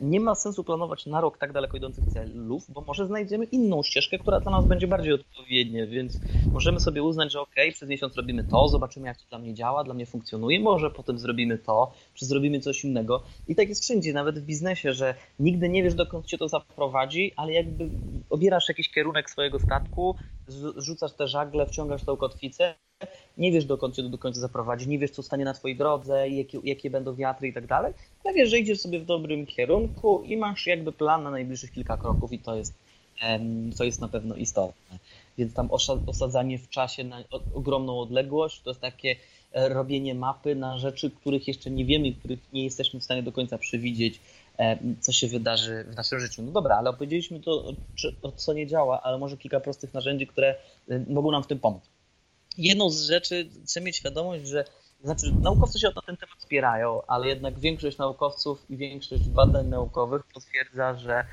nie 0.02 0.20
ma 0.20 0.36
sensu 0.36 0.64
planować 0.64 1.06
na 1.06 1.22
rok 1.22 1.38
tak 1.38 1.54
daleko 1.54 1.78
idących 1.78 2.06
celów, 2.14 2.72
bo 2.72 2.82
może 2.82 3.08
znajdziemy 3.08 3.46
inną 3.46 3.84
ścieżkę, 3.84 4.20
która 4.20 4.40
dla 4.40 4.52
nas 4.52 4.66
będzie 4.66 4.88
bardziej 4.88 5.14
odpowiednia, 5.14 5.88
więc 5.88 6.20
możemy 6.54 6.80
sobie 6.80 7.04
uznać, 7.04 7.32
że 7.32 7.42
ok, 7.42 7.56
przez 7.74 7.90
miesiąc 7.90 8.16
robimy 8.16 8.44
to, 8.44 8.68
zobaczymy 8.68 9.08
jak 9.08 9.18
to 9.18 9.24
dla 9.30 9.40
mnie 9.40 9.54
działa, 9.54 9.84
dla 9.84 9.94
mnie 9.94 10.06
funkcjonuje, 10.06 10.60
może 10.60 10.92
potem 10.92 11.20
zrobimy 11.20 11.58
to, 11.58 11.92
czy 12.14 12.26
zrobimy 12.26 12.60
coś 12.60 12.84
innego. 12.84 13.24
I 13.48 13.56
tak 13.56 13.70
jest 13.70 13.84
wszędzie, 13.84 14.14
nawet 14.14 14.40
w 14.40 14.46
biznesie, 14.46 14.94
że 14.94 15.16
nigdy 15.40 15.70
nie 15.70 15.84
wiesz, 15.84 15.94
dokąd 15.94 16.26
cię 16.26 16.38
to 16.38 16.48
zaprowadzi, 16.48 17.34
ale 17.36 17.54
jakby 17.54 17.90
obierasz 18.30 18.70
jakiś 18.70 18.92
kierunek 18.92 19.30
swojego 19.30 19.60
statku, 19.60 20.16
rzucasz 20.78 21.14
te 21.14 21.28
żagle, 21.28 21.66
wciągasz 21.66 22.04
tą 22.04 22.18
kotwicę, 22.18 22.76
nie 23.40 23.52
wiesz, 23.52 23.66
dokąd 23.66 23.96
cię 23.96 24.04
do 24.04 24.18
końca 24.18 24.40
zaprowadzi, 24.40 24.90
nie 24.90 25.00
wiesz, 25.00 25.12
co 25.12 25.24
stanie 25.24 25.46
na 25.46 25.54
twojej 25.54 25.78
drodze, 25.78 26.30
jakie, 26.30 26.60
jakie 26.64 26.90
będą 26.90 27.16
wiatry 27.16 27.48
i 27.48 27.54
tak 27.54 27.68
dalej, 27.68 27.94
ale 28.24 28.34
wiesz, 28.34 28.50
że 28.50 28.60
idziesz 28.60 28.80
sobie 28.80 29.00
w 29.00 29.06
dobrym 29.06 29.46
kierunku 29.46 30.24
i 30.24 30.38
masz 30.38 30.68
jakby 30.68 30.92
plan 30.92 31.24
na 31.24 31.32
najbliższych 31.32 31.72
kilka 31.72 31.98
kroków 31.98 32.34
i 32.34 32.40
to 32.40 32.56
jest, 32.56 32.74
to 33.78 33.84
jest 33.84 34.02
na 34.02 34.08
pewno 34.08 34.36
istotne. 34.36 34.98
Więc 35.38 35.54
tam 35.54 35.70
osadzanie 36.06 36.60
w 36.60 36.70
czasie 36.70 37.04
na 37.04 37.24
ogromną 37.54 38.00
odległość 38.00 38.62
to 38.62 38.70
jest 38.70 38.82
takie 38.82 39.16
E, 39.54 39.70
robienie 39.70 40.16
mapy 40.16 40.56
na 40.56 40.78
rzeczy, 40.78 41.12
których 41.12 41.48
jeszcze 41.48 41.72
nie 41.72 41.86
wiemy, 41.86 42.14
których 42.14 42.40
nie 42.54 42.64
jesteśmy 42.64 43.00
w 43.00 43.04
stanie 43.04 43.24
do 43.24 43.32
końca 43.32 43.58
przewidzieć, 43.58 44.20
co 45.00 45.12
się 45.12 45.28
wydarzy 45.28 45.86
w 45.90 45.96
naszym 45.96 46.20
życiu. 46.20 46.42
No 46.42 46.52
dobra, 46.52 46.76
ale 46.76 46.90
opowiedzieliśmy 46.90 47.40
to, 47.40 47.74
co 48.36 48.54
nie 48.54 48.68
działa, 48.68 49.02
ale 49.02 49.18
może 49.18 49.38
kilka 49.38 49.60
prostych 49.60 49.94
narzędzi, 49.94 50.28
które 50.28 50.56
mogą 51.08 51.32
nam 51.32 51.44
w 51.44 51.48
tym 51.48 51.60
pomóc. 51.60 51.84
Jedną 52.58 52.90
z 52.90 53.02
rzeczy, 53.02 53.50
chcę 53.64 53.82
mieć 53.82 53.96
świadomość, 53.96 54.48
że 54.48 54.66
znaczy, 55.04 55.34
naukowcy 55.42 55.80
się 55.80 55.88
na 55.96 56.02
ten 56.02 56.18
temat 56.18 56.42
spierają, 56.42 57.02
ale 57.08 57.28
jednak 57.28 57.60
większość 57.60 57.98
naukowców 57.98 58.66
i 58.70 58.78
większość 58.78 59.24
badań 59.24 59.68
naukowych 59.68 60.24
potwierdza, 60.34 60.96
że 60.96 61.26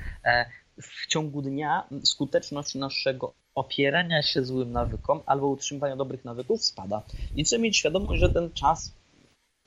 w 0.81 1.07
ciągu 1.07 1.41
dnia 1.41 1.87
skuteczność 2.03 2.75
naszego 2.75 3.33
opierania 3.55 4.23
się 4.23 4.43
złym 4.43 4.71
nawykom 4.71 5.21
albo 5.25 5.47
utrzymywania 5.47 5.95
dobrych 5.95 6.25
nawyków 6.25 6.63
spada. 6.63 7.01
I 7.35 7.43
trzeba 7.43 7.61
mieć 7.61 7.77
świadomość, 7.77 8.21
że 8.21 8.29
ten 8.29 8.53
czas, 8.53 8.93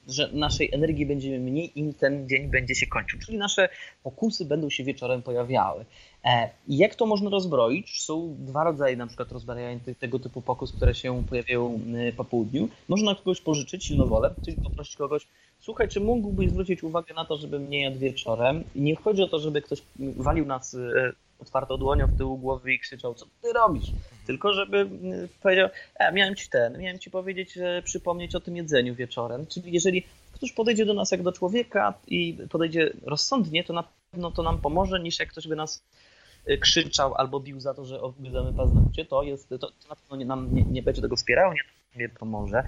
że 0.09 0.31
naszej 0.33 0.71
energii 0.73 1.07
będzie 1.07 1.39
mniej, 1.39 1.79
im 1.79 1.95
ten 1.95 2.29
dzień 2.29 2.49
będzie 2.49 2.75
się 2.75 2.87
kończył. 2.87 3.19
Czyli 3.19 3.39
nasze 3.39 3.69
pokusy 4.03 4.45
będą 4.45 4.71
się 4.71 4.85
wieczorem 4.85 5.23
pojawiały. 5.23 5.85
E, 6.25 6.51
jak 6.69 6.95
to 6.95 7.07
można 7.07 7.31
rozbroić? 7.31 8.03
Są 8.03 8.37
dwa 8.39 8.65
rodzaje 8.65 8.97
na 8.97 9.07
przykład 9.07 9.33
rozbrajania 9.33 9.81
tego 9.99 10.19
typu 10.19 10.43
pokus, 10.43 10.73
które 10.73 10.95
się 10.95 11.25
pojawiają 11.29 11.81
y, 12.09 12.13
po 12.13 12.25
południu. 12.25 12.69
Można 12.89 13.15
kogoś 13.15 13.41
pożyczyć 13.41 13.85
silnowolę, 13.85 14.35
czyli 14.45 14.57
poprosić 14.57 14.97
kogoś, 14.97 15.27
słuchaj, 15.61 15.89
czy 15.89 16.01
mógłbyś 16.01 16.51
zwrócić 16.51 16.83
uwagę 16.83 17.15
na 17.15 17.25
to, 17.25 17.37
żeby 17.37 17.59
nie 17.59 17.83
jadł 17.83 17.99
wieczorem? 17.99 18.65
I 18.75 18.81
nie 18.81 18.97
chodzi 18.97 19.23
o 19.23 19.29
to, 19.29 19.39
żeby 19.39 19.63
ktoś 19.63 19.83
walił 19.99 20.47
nas 20.47 20.75
y, 20.75 21.13
otwartą 21.39 21.77
dłonią 21.77 22.07
w 22.07 22.19
tył 22.19 22.37
głowy 22.37 22.73
i 22.73 22.79
krzyczał, 22.79 23.15
co 23.15 23.27
ty 23.43 23.53
robisz? 23.53 23.93
Tylko 24.31 24.53
żeby 24.53 24.79
mm, 24.79 25.29
powiedział, 25.43 25.69
e, 25.95 26.13
miałem 26.13 26.37
ci 26.37 26.49
ten, 26.49 26.79
miałem 26.79 26.99
ci 26.99 27.11
powiedzieć, 27.11 27.53
że 27.53 27.83
przypomnieć 27.83 28.35
o 28.35 28.41
tym 28.41 28.57
jedzeniu 28.57 28.95
wieczorem. 28.95 29.47
Czyli 29.47 29.73
jeżeli 29.73 30.07
ktoś 30.33 30.53
podejdzie 30.53 30.87
do 30.87 30.95
nas 30.95 31.11
jak 31.11 31.23
do 31.23 31.33
człowieka 31.33 31.95
i 32.07 32.39
podejdzie 32.51 32.91
rozsądnie, 33.03 33.65
to 33.65 33.73
na 33.73 33.85
pewno 34.11 34.31
to 34.31 34.43
nam 34.43 34.59
pomoże, 34.59 35.01
niż 35.01 35.19
jak 35.19 35.29
ktoś 35.29 35.49
by 35.49 35.57
nas 35.57 35.83
y, 36.51 36.59
krzyczał 36.59 37.15
albo 37.15 37.41
bił 37.41 37.61
za 37.61 37.75
to, 37.75 37.85
że 37.85 38.01
obgryzamy 38.01 38.53
paznokcie, 38.53 39.05
to 39.05 39.23
jest, 39.23 39.49
to, 39.49 39.59
to 39.59 39.89
na 39.89 39.97
pewno 39.97 40.17
nie, 40.17 40.25
nam 40.25 40.55
nie, 40.55 40.63
nie 40.63 40.83
będzie 40.83 41.03
tego 41.03 41.17
wspierało, 41.17 41.55
nie, 41.55 41.63
nie 41.97 42.09
pomoże. 42.09 42.65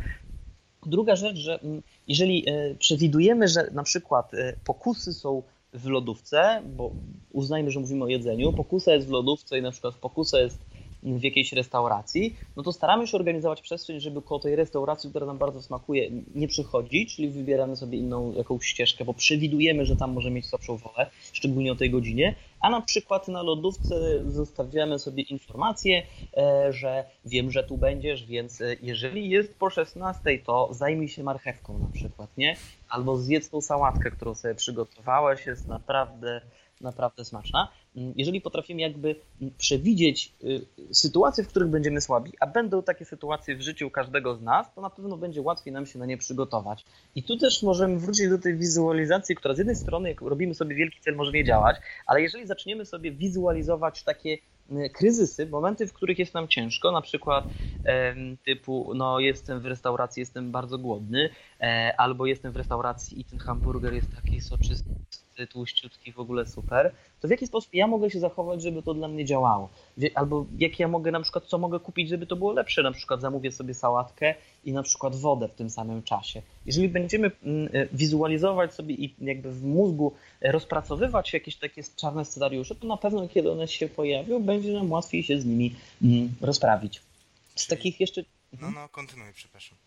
Druga 0.86 1.16
rzecz, 1.16 1.36
że 1.36 1.60
mm, 1.60 1.82
jeżeli 2.08 2.48
y, 2.48 2.76
przewidujemy, 2.78 3.48
że 3.48 3.70
na 3.72 3.82
przykład 3.82 4.30
pokusy 4.64 5.12
są 5.12 5.42
w 5.72 5.86
lodówce, 5.86 6.62
bo 6.76 6.92
uznajmy, 7.32 7.70
że 7.70 7.80
mówimy 7.80 8.04
o 8.04 8.08
jedzeniu, 8.08 8.52
pokusa 8.52 8.94
jest 8.94 9.06
w 9.06 9.10
lodówce 9.10 9.58
i 9.58 9.62
na 9.62 9.70
przykład 9.70 9.94
pokusa 9.94 10.40
jest 10.40 10.58
w 11.02 11.22
jakiejś 11.22 11.52
restauracji, 11.52 12.36
no 12.56 12.62
to 12.62 12.72
staramy 12.72 13.06
się 13.06 13.16
organizować 13.16 13.62
przestrzeń, 13.62 14.00
żeby 14.00 14.22
koło 14.22 14.40
tej 14.40 14.56
restauracji, 14.56 15.10
która 15.10 15.26
nam 15.26 15.38
bardzo 15.38 15.62
smakuje, 15.62 16.10
nie 16.34 16.48
przychodzić, 16.48 17.16
czyli 17.16 17.28
wybieramy 17.28 17.76
sobie 17.76 17.98
inną 17.98 18.32
jakąś 18.32 18.66
ścieżkę, 18.66 19.04
bo 19.04 19.14
przewidujemy, 19.14 19.86
że 19.86 19.96
tam 19.96 20.12
może 20.12 20.30
mieć 20.30 20.46
słabszą 20.46 20.76
wolę, 20.76 21.10
szczególnie 21.32 21.72
o 21.72 21.74
tej 21.74 21.90
godzinie, 21.90 22.34
a 22.60 22.70
na 22.70 22.80
przykład 22.80 23.28
na 23.28 23.42
lodówce 23.42 23.94
zostawiamy 24.30 24.98
sobie 24.98 25.22
informację, 25.22 26.02
e, 26.36 26.72
że 26.72 27.04
wiem, 27.24 27.50
że 27.50 27.64
tu 27.64 27.76
będziesz, 27.76 28.26
więc 28.26 28.60
e, 28.60 28.76
jeżeli 28.82 29.30
jest 29.30 29.58
po 29.58 29.70
16, 29.70 30.38
to 30.38 30.68
zajmij 30.70 31.08
się 31.08 31.22
marchewką 31.22 31.78
na 31.78 31.88
przykład, 31.88 32.30
nie? 32.36 32.56
Albo 32.88 33.16
zjedz 33.16 33.50
tą 33.50 33.60
sałatkę, 33.60 34.10
którą 34.10 34.34
sobie 34.34 34.54
przygotowałeś, 34.54 35.46
jest 35.46 35.68
naprawdę 35.68 36.40
naprawdę 36.82 37.24
smaczna. 37.24 37.68
Mm, 37.96 38.12
jeżeli 38.16 38.40
potrafimy 38.40 38.82
jakby 38.82 39.16
mm, 39.40 39.54
przewidzieć 39.58 40.32
y, 40.44 40.94
sytuacje, 40.94 41.44
w 41.44 41.48
których 41.48 41.68
będziemy 41.68 42.00
słabi, 42.00 42.32
a 42.40 42.46
będą 42.46 42.82
takie 42.82 43.04
sytuacje 43.04 43.56
w 43.56 43.62
życiu 43.62 43.90
każdego 43.90 44.34
z 44.34 44.42
nas, 44.42 44.74
to 44.74 44.80
na 44.80 44.90
pewno 44.90 45.16
będzie 45.16 45.42
łatwiej 45.42 45.72
nam 45.72 45.86
się 45.86 45.98
na 45.98 46.06
nie 46.06 46.18
przygotować. 46.18 46.84
I 47.14 47.22
tu 47.22 47.36
też 47.36 47.62
możemy 47.62 47.98
wrócić 47.98 48.28
do 48.28 48.38
tej 48.38 48.56
wizualizacji, 48.56 49.36
która 49.36 49.54
z 49.54 49.58
jednej 49.58 49.76
strony, 49.76 50.08
jak 50.08 50.20
robimy 50.20 50.54
sobie 50.54 50.76
wielki 50.76 51.00
cel, 51.00 51.16
może 51.16 51.32
nie 51.32 51.44
działać, 51.44 51.76
ale 52.06 52.22
jeżeli 52.22 52.46
zaczniemy 52.46 52.86
sobie 52.86 53.12
wizualizować 53.12 54.02
takie 54.02 54.38
kryzysy, 54.94 55.46
momenty, 55.46 55.86
w 55.86 55.92
których 55.92 56.18
jest 56.18 56.34
nam 56.34 56.48
ciężko, 56.48 56.92
na 56.92 57.00
przykład 57.00 57.48
e, 57.84 58.14
typu, 58.44 58.92
no 58.94 59.20
jestem 59.20 59.60
w 59.60 59.66
restauracji, 59.66 60.20
jestem 60.20 60.50
bardzo 60.52 60.78
głodny, 60.78 61.30
e, 61.60 61.94
albo 61.98 62.26
jestem 62.26 62.52
w 62.52 62.56
restauracji 62.56 63.20
i 63.20 63.24
ten 63.24 63.38
hamburger 63.38 63.92
jest 63.94 64.14
taki 64.14 64.40
soczysty, 64.40 64.92
tłuściutki, 65.50 66.12
w 66.12 66.20
ogóle 66.20 66.46
super, 66.46 66.92
to 67.20 67.28
w 67.28 67.30
jaki 67.30 67.46
sposób 67.46 67.74
ja 67.74 67.86
mogę 67.86 68.10
się 68.10 68.20
zachować, 68.20 68.62
żeby 68.62 68.82
to 68.82 68.94
dla 68.94 69.08
mnie 69.08 69.24
działało? 69.24 69.70
Albo 70.14 70.46
jak 70.58 70.78
ja 70.78 70.88
mogę 70.88 71.10
na 71.10 71.20
przykład, 71.20 71.44
co 71.44 71.58
mogę 71.58 71.80
kupić, 71.80 72.08
żeby 72.08 72.26
to 72.26 72.36
było 72.36 72.52
lepsze? 72.52 72.82
Na 72.82 72.92
przykład 72.92 73.20
zamówię 73.20 73.52
sobie 73.52 73.74
sałatkę 73.74 74.34
i 74.64 74.72
na 74.72 74.82
przykład 74.82 75.16
wodę 75.16 75.48
w 75.48 75.54
tym 75.54 75.70
samym 75.70 76.02
czasie. 76.02 76.42
Jeżeli 76.66 76.88
będziemy 76.88 77.30
mm, 77.42 77.68
e, 77.72 77.86
wizualizować 77.92 78.74
sobie 78.74 78.94
i 78.94 79.14
jakby 79.20 79.52
w 79.52 79.64
mózgu 79.64 80.12
rozpracowywać 80.40 81.32
jakieś 81.32 81.56
takie 81.56 81.82
czarne 81.96 82.24
scenariusze, 82.24 82.74
to 82.74 82.86
na 82.86 82.96
pewno 82.96 83.28
kiedy 83.28 83.50
one 83.50 83.68
się 83.68 83.88
pojawią, 83.88 84.42
będzie 84.42 84.72
nam 84.72 84.92
łatwiej 84.92 85.22
się 85.22 85.40
z 85.40 85.44
nimi 85.44 85.74
mm, 86.02 86.32
rozprawić. 86.40 87.00
Z 87.54 87.66
takich 87.66 88.00
jeszcze... 88.00 88.24
No, 88.60 88.70
no, 88.70 88.88
kontynuuj, 88.88 89.32
przepraszam. 89.34 89.78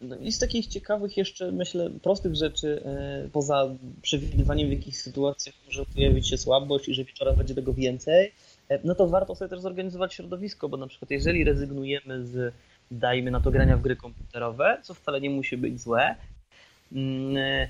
No 0.00 0.16
I 0.16 0.32
z 0.32 0.38
takich 0.38 0.66
ciekawych 0.66 1.16
jeszcze, 1.16 1.52
myślę, 1.52 1.90
prostych 2.02 2.34
rzeczy, 2.34 2.82
e, 2.84 3.28
poza 3.32 3.68
przewidywaniem 4.02 4.68
w 4.68 4.72
jakich 4.72 4.98
sytuacjach 4.98 5.54
może 5.66 5.86
pojawić 5.86 6.28
się 6.28 6.38
słabość 6.38 6.88
i 6.88 6.94
że 6.94 7.04
wieczorem 7.04 7.36
będzie 7.36 7.54
tego 7.54 7.72
więcej, 7.72 8.32
e, 8.68 8.78
no 8.84 8.94
to 8.94 9.08
warto 9.08 9.34
sobie 9.34 9.48
też 9.48 9.60
zorganizować 9.60 10.14
środowisko, 10.14 10.68
bo 10.68 10.76
na 10.76 10.86
przykład 10.86 11.10
jeżeli 11.10 11.44
rezygnujemy 11.44 12.26
z, 12.26 12.54
dajmy 12.98 13.30
na 13.30 13.40
to 13.40 13.50
grania 13.50 13.76
w 13.76 13.82
gry 13.82 13.96
komputerowe, 13.96 14.78
co 14.82 14.94
wcale 14.94 15.20
nie 15.20 15.30
musi 15.30 15.56
być 15.56 15.80
złe, 15.80 16.16
mm, 16.92 17.36
e, 17.36 17.68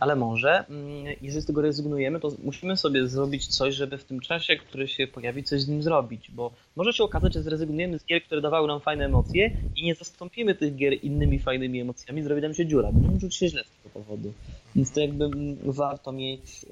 ale 0.00 0.16
może, 0.16 0.64
mm, 0.68 1.16
jeżeli 1.22 1.42
z 1.42 1.46
tego 1.46 1.62
rezygnujemy, 1.62 2.20
to 2.20 2.32
musimy 2.44 2.76
sobie 2.76 3.08
zrobić 3.08 3.46
coś, 3.46 3.74
żeby 3.74 3.98
w 3.98 4.04
tym 4.04 4.20
czasie, 4.20 4.56
który 4.56 4.88
się 4.88 5.06
pojawi, 5.06 5.44
coś 5.44 5.60
z 5.60 5.68
nim 5.68 5.82
zrobić, 5.82 6.30
bo 6.30 6.50
może 6.76 6.92
się 6.92 7.04
okazać, 7.04 7.34
że 7.34 7.42
zrezygnujemy 7.42 7.98
z 7.98 8.04
gier, 8.04 8.22
które 8.22 8.40
dawały 8.40 8.68
nam 8.68 8.80
fajne 8.80 9.04
emocje 9.04 9.50
i 9.76 9.84
nie 9.84 9.94
zastąpimy 9.94 10.54
tych 10.54 10.76
gier 10.76 11.04
innymi 11.04 11.38
fajnymi 11.38 11.80
emocjami, 11.80 12.22
zrobi 12.22 12.42
nam 12.42 12.54
się 12.54 12.66
dziura, 12.66 12.92
będziemy 12.92 13.20
czuć 13.20 13.34
się 13.34 13.48
źle 13.48 13.64
z 13.64 13.70
tego 13.70 13.88
powodu. 13.94 14.32
Więc 14.76 14.92
to 14.92 15.00
jakby 15.00 15.30
warto 15.62 16.12
mieć 16.12 16.66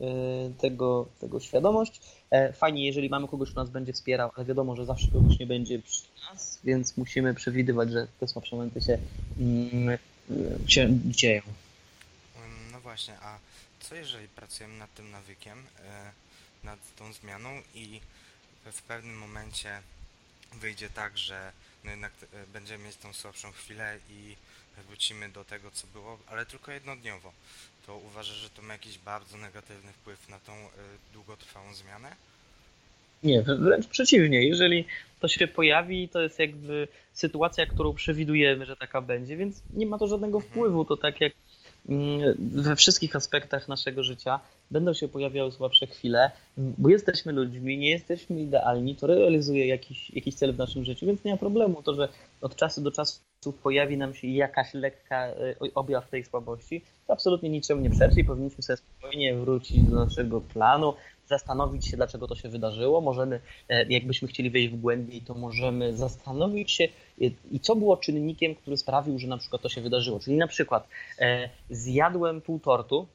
tego, 0.59 1.07
tego 1.20 1.40
świadomość. 1.40 2.00
Fajnie, 2.52 2.86
jeżeli 2.86 3.09
mamy 3.09 3.28
kogoś, 3.28 3.50
kto 3.50 3.61
nas 3.61 3.70
będzie 3.70 3.92
wspierał, 3.92 4.30
ale 4.36 4.46
wiadomo, 4.46 4.76
że 4.76 4.84
zawsze 4.84 5.09
kogoś 5.11 5.38
nie 5.38 5.46
będzie 5.46 5.78
przy 5.78 6.02
nas, 6.30 6.61
więc 6.64 6.96
musimy 6.96 7.34
przewidywać, 7.34 7.90
że 7.90 8.07
te 8.20 8.28
słabsze 8.28 8.57
momenty 8.57 8.80
się, 8.80 8.98
mm, 9.40 9.98
się 10.66 10.88
dzieją. 11.04 11.42
Właśnie, 12.97 13.18
a 13.22 13.38
co 13.80 13.94
jeżeli 13.94 14.28
pracujemy 14.28 14.78
nad 14.78 14.94
tym 14.94 15.11
nawykiem, 15.11 15.62
nad 16.64 16.78
tą 16.97 17.12
zmianą 17.12 17.62
i 17.74 18.01
w 18.64 18.82
pewnym 18.82 19.18
momencie 19.18 19.80
wyjdzie 20.61 20.90
tak, 20.90 21.18
że 21.18 21.53
no 21.84 21.90
jednak 21.90 22.12
e, 22.22 22.47
będziemy 22.53 22.84
mieć 22.84 22.97
tą 22.97 23.12
słabszą 23.12 23.53
chwilę 23.53 23.99
i 24.11 24.36
wrócimy 24.88 25.28
do 25.28 25.44
tego, 25.44 25.70
co 25.70 25.86
było, 25.86 26.18
ale 26.26 26.47
tylko 26.47 26.72
jednodniowo. 26.72 27.32
To 27.86 27.97
uważasz, 27.97 28.36
że 28.36 28.51
to 28.51 28.62
ma 28.62 28.72
jakiś 28.72 28.99
bardzo 28.99 29.36
negatywny 29.36 29.92
wpływ 29.92 30.28
na 30.28 30.38
tą 30.38 30.53
e, 30.53 30.68
długotrwałą 31.12 31.74
zmianę? 31.74 32.16
Nie, 33.22 33.42
wręcz 33.42 33.86
przeciwnie. 33.86 34.49
Jeżeli 34.49 34.84
to 35.20 35.28
się 35.28 35.49
pojawi, 35.49 36.09
to 36.09 36.20
jest 36.20 36.38
jakby 36.38 36.88
sytuacja, 37.12 37.66
którą 37.66 37.94
przewidujemy, 37.94 38.66
że 38.66 38.76
taka 38.76 39.01
będzie, 39.01 39.36
więc 39.36 39.62
nie 39.74 39.86
ma 39.86 39.99
to 39.99 40.07
żadnego 40.07 40.38
mhm. 40.38 40.53
wpływu. 40.53 40.84
To 40.84 40.97
tak 40.97 41.20
jak 41.20 41.32
we 42.39 42.76
wszystkich 42.76 43.16
aspektach 43.16 43.68
naszego 43.68 44.03
życia 44.05 44.41
będą 44.70 44.95
się 44.95 45.09
pojawiały 45.09 45.53
słabsze 45.53 45.87
chwile, 45.87 46.30
bo 46.57 46.89
jesteśmy 46.89 47.32
ludźmi, 47.32 47.78
nie 47.78 47.91
jesteśmy 47.91 48.41
idealni, 48.41 48.97
to 48.97 49.07
realizuje 49.07 49.66
jakiś, 49.66 50.11
jakiś 50.11 50.34
cel 50.34 50.53
w 50.53 50.59
naszym 50.59 50.84
życiu, 50.84 51.07
więc 51.07 51.24
nie 51.24 51.32
ma 51.32 51.37
problemu. 51.37 51.82
To, 51.82 51.95
że 51.95 52.09
od 52.41 52.57
czasu 52.57 52.80
do 52.80 52.91
czasu 52.91 53.20
pojawi 53.62 53.97
nam 53.97 54.14
się 54.14 54.28
jakaś 54.28 54.74
lekka 54.74 55.26
e, 55.26 55.55
objaw 55.74 56.09
tej 56.11 56.24
słabości, 56.24 56.84
to 57.07 57.12
absolutnie 57.12 57.51
niczemu 57.51 57.82
nie 57.82 57.91
przeczy 57.91 58.20
i 58.20 58.24
powinniśmy 58.24 58.62
sobie 58.62 58.76
spokojnie 58.76 59.34
wrócić 59.34 59.82
do 59.82 60.05
naszego 60.05 60.41
planu, 60.41 60.95
zastanowić 61.27 61.87
się, 61.87 61.97
dlaczego 61.97 62.27
to 62.27 62.35
się 62.35 62.49
wydarzyło. 62.49 63.01
Możemy, 63.01 63.41
e, 63.68 63.87
jakbyśmy 63.93 64.29
chcieli 64.29 64.51
wejść 64.51 64.68
w 64.68 64.81
głębiej, 64.81 65.22
to 65.22 65.35
możemy 65.35 65.97
zastanowić 65.97 66.72
się, 66.72 66.85
e, 66.85 67.24
i 67.51 67.61
co 67.61 67.77
było 67.77 67.97
czynnikiem, 67.97 68.55
który 68.55 68.77
sprawił, 68.77 69.18
że 69.18 69.29
na 69.29 69.39
przykład 69.39 69.62
to 69.62 69.68
się 69.68 69.81
wydarzyło. 69.81 70.20
Czyli 70.20 70.37
na 70.37 70.47
przykład 70.47 70.89
e, 71.18 71.51
zjadłem 71.70 72.41
pół 72.41 72.61
tortu, 72.61 73.07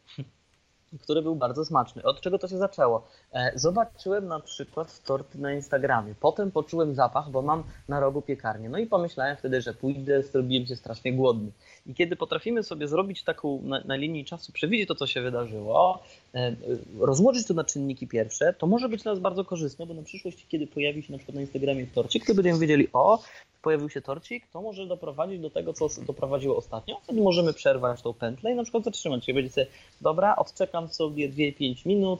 który 0.99 1.21
był 1.21 1.35
bardzo 1.35 1.65
smaczny. 1.65 2.03
Od 2.03 2.21
czego 2.21 2.39
to 2.39 2.47
się 2.47 2.57
zaczęło? 2.57 3.07
E, 3.33 3.51
zobaczyłem 3.55 4.27
na 4.27 4.39
przykład 4.39 5.03
torty 5.03 5.37
na 5.37 5.53
Instagramie. 5.53 6.15
Potem 6.19 6.51
poczułem 6.51 6.95
zapach, 6.95 7.29
bo 7.29 7.41
mam 7.41 7.63
na 7.87 7.99
rogu 7.99 8.21
piekarnię. 8.21 8.69
No 8.69 8.77
i 8.77 8.87
pomyślałem 8.87 9.37
wtedy, 9.37 9.61
że 9.61 9.73
pójdę, 9.73 10.23
zrobiłem 10.23 10.65
się 10.65 10.75
strasznie 10.75 11.13
głodny. 11.13 11.51
I 11.85 11.95
kiedy 11.95 12.15
potrafimy 12.15 12.63
sobie 12.63 12.87
zrobić 12.87 13.23
taką 13.23 13.61
na, 13.61 13.81
na 13.85 13.95
linii 13.95 14.25
czasu, 14.25 14.51
przewidzieć 14.51 14.87
to, 14.87 14.95
co 14.95 15.07
się 15.07 15.21
wydarzyło, 15.21 16.03
e, 16.35 16.55
rozłożyć 16.99 17.47
to 17.47 17.53
na 17.53 17.63
czynniki 17.63 18.07
pierwsze, 18.07 18.53
to 18.53 18.67
może 18.67 18.89
być 18.89 19.03
dla 19.03 19.11
nas 19.11 19.19
bardzo 19.19 19.45
korzystne, 19.45 19.85
bo 19.85 19.93
na 19.93 20.03
przyszłość, 20.03 20.47
kiedy 20.47 20.67
pojawi 20.67 21.03
się 21.03 21.11
na 21.11 21.17
przykład 21.17 21.35
na 21.35 21.41
Instagramie 21.41 21.87
torcik, 21.87 22.25
to 22.25 22.35
będziemy 22.35 22.59
wiedzieli, 22.59 22.87
o, 22.93 23.19
pojawił 23.61 23.89
się 23.89 24.01
torcik, 24.01 24.47
to 24.47 24.61
może 24.61 24.87
doprowadzić 24.87 25.39
do 25.39 25.49
tego, 25.49 25.73
co 25.73 25.87
doprowadziło 26.07 26.57
ostatnio. 26.57 26.99
Wtedy 27.03 27.21
możemy 27.21 27.53
przerwać 27.53 28.01
tą 28.01 28.13
pętlę 28.13 28.51
i 28.51 28.55
na 28.55 28.63
przykład 28.63 28.83
zatrzymać 28.83 29.25
się. 29.25 29.33
Będzie 29.33 29.49
sobie, 29.49 29.67
dobra, 30.01 30.35
odczekam 30.35 30.87
sobie 30.87 31.29
2-5 31.29 31.87
minut 31.87 32.19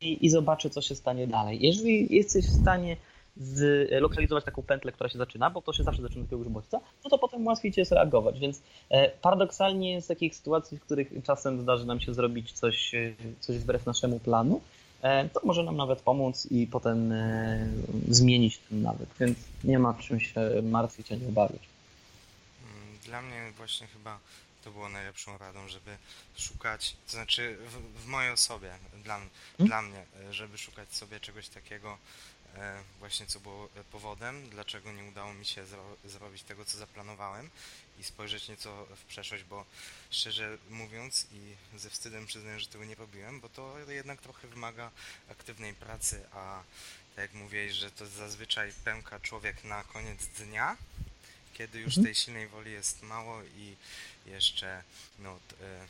i, 0.00 0.26
i 0.26 0.30
zobaczę, 0.30 0.70
co 0.70 0.82
się 0.82 0.94
stanie 0.94 1.26
dalej. 1.26 1.58
Jeżeli 1.60 2.16
jesteś 2.16 2.46
w 2.46 2.60
stanie 2.60 2.96
zlokalizować 3.98 4.44
taką 4.44 4.62
pętlę, 4.62 4.92
która 4.92 5.10
się 5.10 5.18
zaczyna, 5.18 5.50
bo 5.50 5.62
to 5.62 5.72
się 5.72 5.84
zawsze 5.84 6.02
zaczyna 6.02 6.20
od 6.20 6.26
jakiegoś 6.32 6.48
bodźca, 6.48 6.80
no 7.04 7.10
to 7.10 7.18
potem 7.18 7.46
łatwiej 7.46 7.72
cię 7.72 7.80
jest 7.80 7.92
reagować. 7.92 8.38
Więc 8.38 8.62
e, 8.90 9.10
paradoksalnie 9.10 10.02
z 10.02 10.06
takich 10.06 10.36
sytuacji, 10.36 10.78
w 10.78 10.80
których 10.80 11.12
czasem 11.24 11.60
zdarzy 11.60 11.86
nam 11.86 12.00
się 12.00 12.14
zrobić 12.14 12.52
coś, 12.52 12.94
e, 12.94 13.14
coś 13.40 13.58
wbrew 13.58 13.86
naszemu 13.86 14.20
planu, 14.20 14.60
to 15.32 15.40
może 15.44 15.62
nam 15.62 15.76
nawet 15.76 16.00
pomóc 16.00 16.46
i 16.50 16.66
potem 16.66 17.12
e, 17.12 17.68
zmienić 18.08 18.58
ten 18.58 18.82
nawyk, 18.82 19.08
więc 19.20 19.38
nie 19.64 19.78
ma 19.78 19.94
czym 19.94 20.20
się 20.20 20.40
martwić 20.62 21.12
ani 21.12 21.26
obawiać. 21.26 21.62
Mm, 22.62 22.98
dla 23.04 23.22
mnie 23.22 23.52
właśnie 23.56 23.86
chyba 23.86 24.18
to 24.64 24.70
było 24.70 24.88
najlepszą 24.88 25.38
radą, 25.38 25.68
żeby 25.68 25.96
szukać, 26.36 26.96
to 27.06 27.12
znaczy 27.12 27.56
w, 27.68 28.02
w 28.04 28.06
mojej 28.06 28.32
osobie, 28.32 28.70
dla, 29.04 29.14
hmm? 29.14 29.28
dla 29.58 29.82
mnie, 29.82 30.04
e, 30.30 30.34
żeby 30.34 30.58
szukać 30.58 30.94
sobie 30.94 31.20
czegoś 31.20 31.48
takiego, 31.48 31.98
E, 31.98 32.37
właśnie 32.98 33.26
co 33.26 33.40
było 33.40 33.68
powodem, 33.92 34.50
dlaczego 34.50 34.92
nie 34.92 35.04
udało 35.04 35.34
mi 35.34 35.46
się 35.46 35.66
zro 35.66 35.96
zrobić 36.04 36.42
tego, 36.42 36.64
co 36.64 36.78
zaplanowałem 36.78 37.50
i 37.98 38.04
spojrzeć 38.04 38.48
nieco 38.48 38.86
w 38.96 39.04
przeszłość, 39.04 39.44
bo 39.44 39.64
szczerze 40.10 40.58
mówiąc 40.70 41.26
i 41.32 41.78
ze 41.78 41.90
wstydem 41.90 42.26
przyznaję, 42.26 42.60
że 42.60 42.66
tego 42.66 42.84
nie 42.84 42.94
robiłem, 42.94 43.40
bo 43.40 43.48
to 43.48 43.78
jednak 43.88 44.20
trochę 44.20 44.48
wymaga 44.48 44.90
aktywnej 45.30 45.74
pracy, 45.74 46.24
a 46.32 46.62
tak 47.16 47.22
jak 47.22 47.34
mówiłeś, 47.34 47.72
że 47.72 47.90
to 47.90 48.06
zazwyczaj 48.06 48.72
pęka 48.84 49.20
człowiek 49.20 49.64
na 49.64 49.84
koniec 49.84 50.26
dnia, 50.26 50.76
kiedy 51.54 51.80
już 51.80 51.88
mhm. 51.88 52.04
tej 52.04 52.14
silnej 52.14 52.48
woli 52.48 52.72
jest 52.72 53.02
mało 53.02 53.42
i 53.42 53.76
jeszcze 54.26 54.82
no, 55.18 55.38
e, 55.60 55.86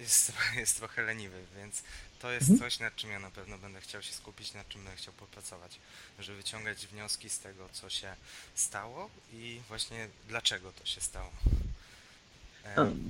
jest, 0.00 0.32
jest 0.62 0.76
trochę 0.76 1.02
leniwy, 1.02 1.44
więc 1.56 1.82
to 2.24 2.32
jest 2.32 2.50
mhm. 2.50 2.70
coś, 2.70 2.80
nad 2.80 2.96
czym 2.96 3.10
ja 3.10 3.18
na 3.18 3.30
pewno 3.30 3.58
będę 3.58 3.80
chciał 3.80 4.02
się 4.02 4.12
skupić, 4.12 4.54
nad 4.54 4.68
czym 4.68 4.84
będę 4.84 4.96
chciał 4.96 5.14
popracować, 5.14 5.78
żeby 6.18 6.36
wyciągać 6.36 6.86
wnioski 6.86 7.28
z 7.28 7.38
tego, 7.38 7.68
co 7.72 7.90
się 7.90 8.14
stało 8.54 9.10
i 9.32 9.60
właśnie 9.68 10.08
dlaczego 10.28 10.72
to 10.72 10.86
się 10.86 11.00
stało. 11.00 11.30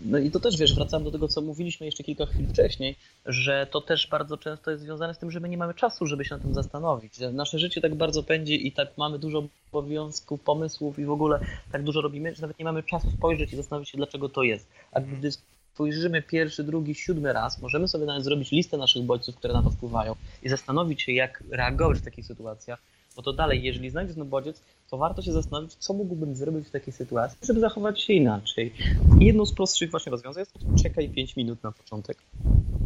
No 0.05 0.19
i 0.19 0.31
to 0.31 0.41
też 0.41 0.57
wiesz, 0.57 0.75
wracam 0.75 1.05
do 1.05 1.11
tego, 1.11 1.29
co 1.29 1.41
mówiliśmy 1.41 1.87
jeszcze 1.87 2.05
kilka 2.05 2.27
chwil 2.27 2.49
wcześniej, 2.49 2.97
że 3.27 3.67
to 3.71 3.81
też 3.81 4.07
bardzo 4.07 4.37
często 4.37 4.71
jest 4.71 4.83
związane 4.83 5.15
z 5.15 5.19
tym, 5.19 5.31
że 5.31 5.41
my 5.41 5.49
nie 5.49 5.59
mamy 5.59 5.75
czasu, 5.75 6.07
żeby 6.07 6.25
się 6.25 6.35
na 6.35 6.43
tym 6.43 6.55
zastanowić. 6.55 7.19
Nasze 7.33 7.59
życie 7.59 7.81
tak 7.81 7.95
bardzo 7.95 8.23
pędzi 8.23 8.67
i 8.67 8.73
tak 8.73 8.89
mamy 8.99 9.19
dużo 9.19 9.49
obowiązków, 9.73 10.41
pomysłów 10.41 10.99
i 10.99 11.05
w 11.05 11.11
ogóle 11.11 11.41
tak 11.73 11.83
dużo 11.83 12.01
robimy, 12.01 12.35
że 12.35 12.43
nawet 12.43 12.59
nie 12.59 12.65
mamy 12.65 12.83
czasu 12.83 13.11
spojrzeć 13.11 13.53
i 13.53 13.57
zastanowić 13.57 13.89
się, 13.89 13.99
dlaczego 13.99 14.29
to 14.29 14.43
jest. 14.43 14.67
A 14.93 15.01
gdy 15.01 15.31
spojrzymy 15.75 16.23
pierwszy, 16.23 16.65
drugi, 16.65 16.95
siódmy 16.95 17.33
raz, 17.33 17.63
możemy 17.63 17.89
sobie 17.89 18.07
nawet 18.07 18.25
zrobić 18.25 18.51
listę 18.51 18.77
naszych 18.77 19.03
bodźców, 19.03 19.37
które 19.37 19.55
na 19.55 19.63
to 19.63 19.71
wpływają 19.71 20.17
i 20.43 20.49
zastanowić 20.49 21.03
się, 21.03 21.13
jak 21.13 21.45
reagować 21.51 21.99
w 21.99 22.03
takich 22.03 22.27
sytuacjach. 22.27 22.79
Bo 23.17 23.23
to 23.23 23.33
dalej, 23.33 23.63
jeżeli 23.63 23.91
znajdziesz 23.91 24.17
ten 24.17 24.29
bodziec, 24.29 24.61
to 24.91 24.99
warto 24.99 25.23
się 25.23 25.33
zastanowić, 25.33 25.75
co 25.75 25.93
mógłbym 25.95 26.35
zrobić 26.35 26.69
w 26.69 26.71
takiej 26.71 26.93
sytuacji, 26.93 27.39
żeby 27.43 27.61
zachować 27.61 28.03
się 28.03 28.13
inaczej. 28.13 28.73
I 29.21 29.25
jedną 29.25 29.47
z 29.47 29.53
prostszych 29.53 29.91
właśnie 29.91 30.11
rozwiązań 30.11 30.41
jest 30.41 30.83
czekaj 30.83 31.09
5 31.09 31.37
minut 31.37 31.63
na 31.63 31.73
początek. 31.73 32.19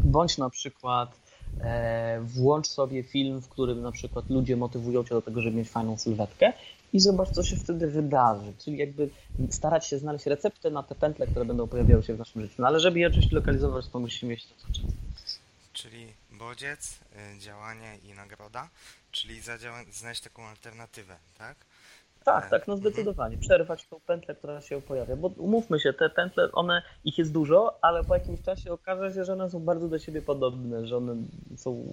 Bądź 0.05 0.39
na 0.39 0.51
przykład 0.51 1.11
włącz 2.21 2.67
sobie 2.67 3.03
film, 3.03 3.41
w 3.41 3.49
którym 3.49 3.83
na 3.83 3.93
przykład 3.93 4.31
ludzie 4.31 4.57
motywują 4.57 5.05
cię 5.05 5.11
do 5.15 5.23
tego, 5.23 5.41
żeby 5.41 5.57
mieć 5.57 5.69
fajną 5.71 5.99
sylwetkę 5.99 6.53
i 6.93 7.01
zobacz, 7.01 7.31
co 7.31 7.43
się 7.43 7.57
wtedy 7.57 7.87
wydarzy. 7.87 8.53
Czyli 8.59 8.79
jakby 8.79 9.11
starać 9.51 9.87
się 9.87 9.99
znaleźć 9.99 10.27
receptę 10.27 10.71
na 10.71 10.83
te 10.83 10.95
pętle, 10.95 11.27
które 11.27 11.45
będą 11.45 11.69
pojawiały 11.69 12.03
się 12.03 12.15
w 12.15 12.19
naszym 12.19 12.43
życiu. 12.43 12.55
No 12.59 12.67
ale 12.67 12.81
żeby 12.81 12.99
je 12.99 13.07
oczywiście 13.07 13.37
lokalizować, 13.37 13.89
to 13.89 14.01
musimy 14.01 14.31
mieć 14.31 14.47
to 14.47 14.55
co 14.73 14.81
Czyli 15.73 16.07
bodziec, 16.31 16.99
y, 17.37 17.39
działanie 17.39 17.99
i 18.11 18.15
nagroda, 18.15 18.69
czyli 19.11 19.41
znaleźć 19.93 20.21
taką 20.21 20.47
alternatywę, 20.47 21.17
tak? 21.39 21.57
Tak, 22.29 22.51
tak, 22.51 22.69
no 22.69 22.77
zdecydowanie. 22.77 23.39
Przerwać 23.39 23.87
tą 23.87 24.01
pętlę, 24.01 24.35
która 24.35 24.61
się 24.61 24.83
pojawia. 24.83 25.17
Bo 25.17 25.29
umówmy 25.29 25.81
się, 25.81 25.93
te 25.93 26.11
pętle, 26.11 26.53
one, 26.53 26.83
ich 27.05 27.19
jest 27.19 27.33
dużo, 27.33 27.79
ale 27.83 28.05
po 28.05 28.15
jakimś 28.15 28.43
czasie 28.43 28.73
okaże 28.73 29.15
się, 29.15 29.25
że 29.25 29.33
one 29.33 29.51
są 29.51 29.61
bardzo 29.61 29.89
do 29.89 29.99
siebie 29.99 30.23
podobne, 30.23 30.87
że 30.87 30.97
one 30.97 31.17
są 31.57 31.87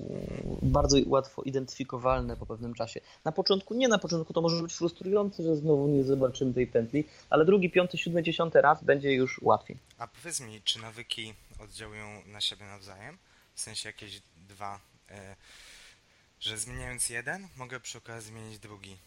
bardzo 0.62 0.98
łatwo 1.08 1.42
identyfikowalne 1.42 2.38
po 2.38 2.46
pewnym 2.46 2.74
czasie. 2.74 3.00
Na 3.26 3.32
początku, 3.32 3.74
nie 3.74 3.88
na 3.88 3.98
początku, 3.98 4.34
to 4.34 4.42
może 4.42 4.64
być 4.64 4.74
frustrujące, 4.74 5.44
że 5.44 5.56
znowu 5.56 5.88
nie 5.88 6.04
zobaczymy 6.04 6.54
tej 6.54 6.68
pętli, 6.68 7.06
ale 7.30 7.46
drugi, 7.46 7.70
piąty, 7.70 7.98
siódmy, 7.98 8.24
dziesiąty 8.24 8.62
raz 8.62 8.84
będzie 8.84 9.14
już 9.14 9.42
łatwiej. 9.42 9.78
A 9.98 10.08
powiedz 10.08 10.42
mi, 10.42 10.62
czy 10.62 10.82
nawyki 10.82 11.34
oddziałują 11.64 12.06
na 12.26 12.42
siebie 12.42 12.66
nawzajem? 12.66 13.18
W 13.54 13.62
sensie 13.62 13.90
jakieś 13.90 14.22
dwa, 14.50 14.80
e, 15.10 15.36
że 16.40 16.58
zmieniając 16.58 17.10
jeden, 17.10 17.48
mogę 17.58 17.80
przy 17.80 17.98
okazji 17.98 18.32
zmienić 18.32 18.60
drugi. 18.60 18.98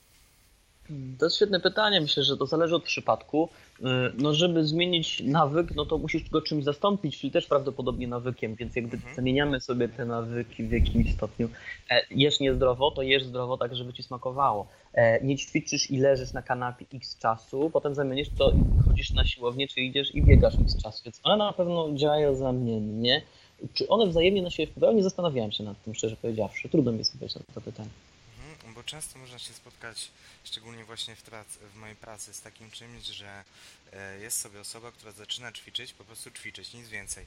To 1.18 1.26
jest 1.26 1.36
świetne 1.36 1.60
pytanie. 1.60 2.00
Myślę, 2.00 2.22
że 2.22 2.36
to 2.36 2.46
zależy 2.46 2.76
od 2.76 2.82
przypadku. 2.82 3.48
Y, 3.80 3.82
no, 4.18 4.34
żeby 4.34 4.64
zmienić 4.64 5.22
nawyk, 5.24 5.74
no 5.74 5.86
to 5.86 5.98
musisz 5.98 6.30
go 6.30 6.42
czymś 6.42 6.64
zastąpić, 6.64 7.18
czyli 7.18 7.30
też 7.30 7.46
prawdopodobnie 7.46 8.08
nawykiem, 8.08 8.54
więc 8.54 8.76
jakby 8.76 8.96
mhm. 8.96 9.14
zamieniamy 9.14 9.60
sobie 9.60 9.88
te 9.88 10.04
nawyki 10.04 10.64
w 10.64 10.72
jakimś 10.72 11.14
stopniu. 11.14 11.48
E, 11.90 12.02
jesz 12.10 12.40
niezdrowo, 12.40 12.90
to 12.90 13.02
jesz 13.02 13.24
zdrowo 13.24 13.56
tak, 13.56 13.74
żeby 13.74 13.92
ci 13.92 14.02
smakowało. 14.02 14.66
E, 14.94 15.24
nie 15.24 15.36
ćwiczysz 15.36 15.90
i 15.90 15.98
leżysz 15.98 16.32
na 16.32 16.42
kanapie 16.42 16.86
x 16.94 17.18
czasu, 17.18 17.70
potem 17.72 17.94
zamienisz 17.94 18.28
to 18.38 18.50
i 18.50 18.82
chodzisz 18.88 19.10
na 19.10 19.24
siłownię, 19.24 19.68
czy 19.68 19.80
idziesz 19.80 20.14
i 20.14 20.22
biegasz 20.22 20.54
x 20.54 20.82
czasu, 20.82 21.04
więc 21.04 21.20
one 21.22 21.44
na 21.44 21.52
pewno 21.52 21.88
działają 21.94 22.34
zamiennie. 22.34 23.22
Czy 23.74 23.88
one 23.88 24.06
wzajemnie 24.06 24.42
na 24.42 24.50
siebie 24.50 24.66
wpływają? 24.66 24.92
Nie 24.92 25.02
zastanawiałem 25.02 25.52
się 25.52 25.64
nad 25.64 25.82
tym, 25.82 25.94
szczerze 25.94 26.16
powiedziawszy. 26.16 26.68
Trudno 26.68 26.92
mi 26.92 26.98
jest 26.98 27.14
odpowiedzieć 27.14 27.36
na 27.48 27.54
to 27.54 27.60
pytanie 27.60 27.88
bo 28.78 28.84
często 28.84 29.18
można 29.18 29.38
się 29.38 29.54
spotkać, 29.54 30.10
szczególnie 30.44 30.84
właśnie 30.84 31.16
w, 31.16 31.22
pracy, 31.22 31.58
w 31.74 31.76
mojej 31.76 31.96
pracy, 31.96 32.34
z 32.34 32.40
takim 32.40 32.70
czymś, 32.70 33.04
że 33.04 33.44
e, 33.92 34.18
jest 34.18 34.40
sobie 34.40 34.60
osoba, 34.60 34.92
która 34.92 35.12
zaczyna 35.12 35.52
ćwiczyć, 35.52 35.92
po 35.92 36.04
prostu 36.04 36.30
ćwiczyć, 36.30 36.74
nic 36.74 36.88
więcej. 36.88 37.26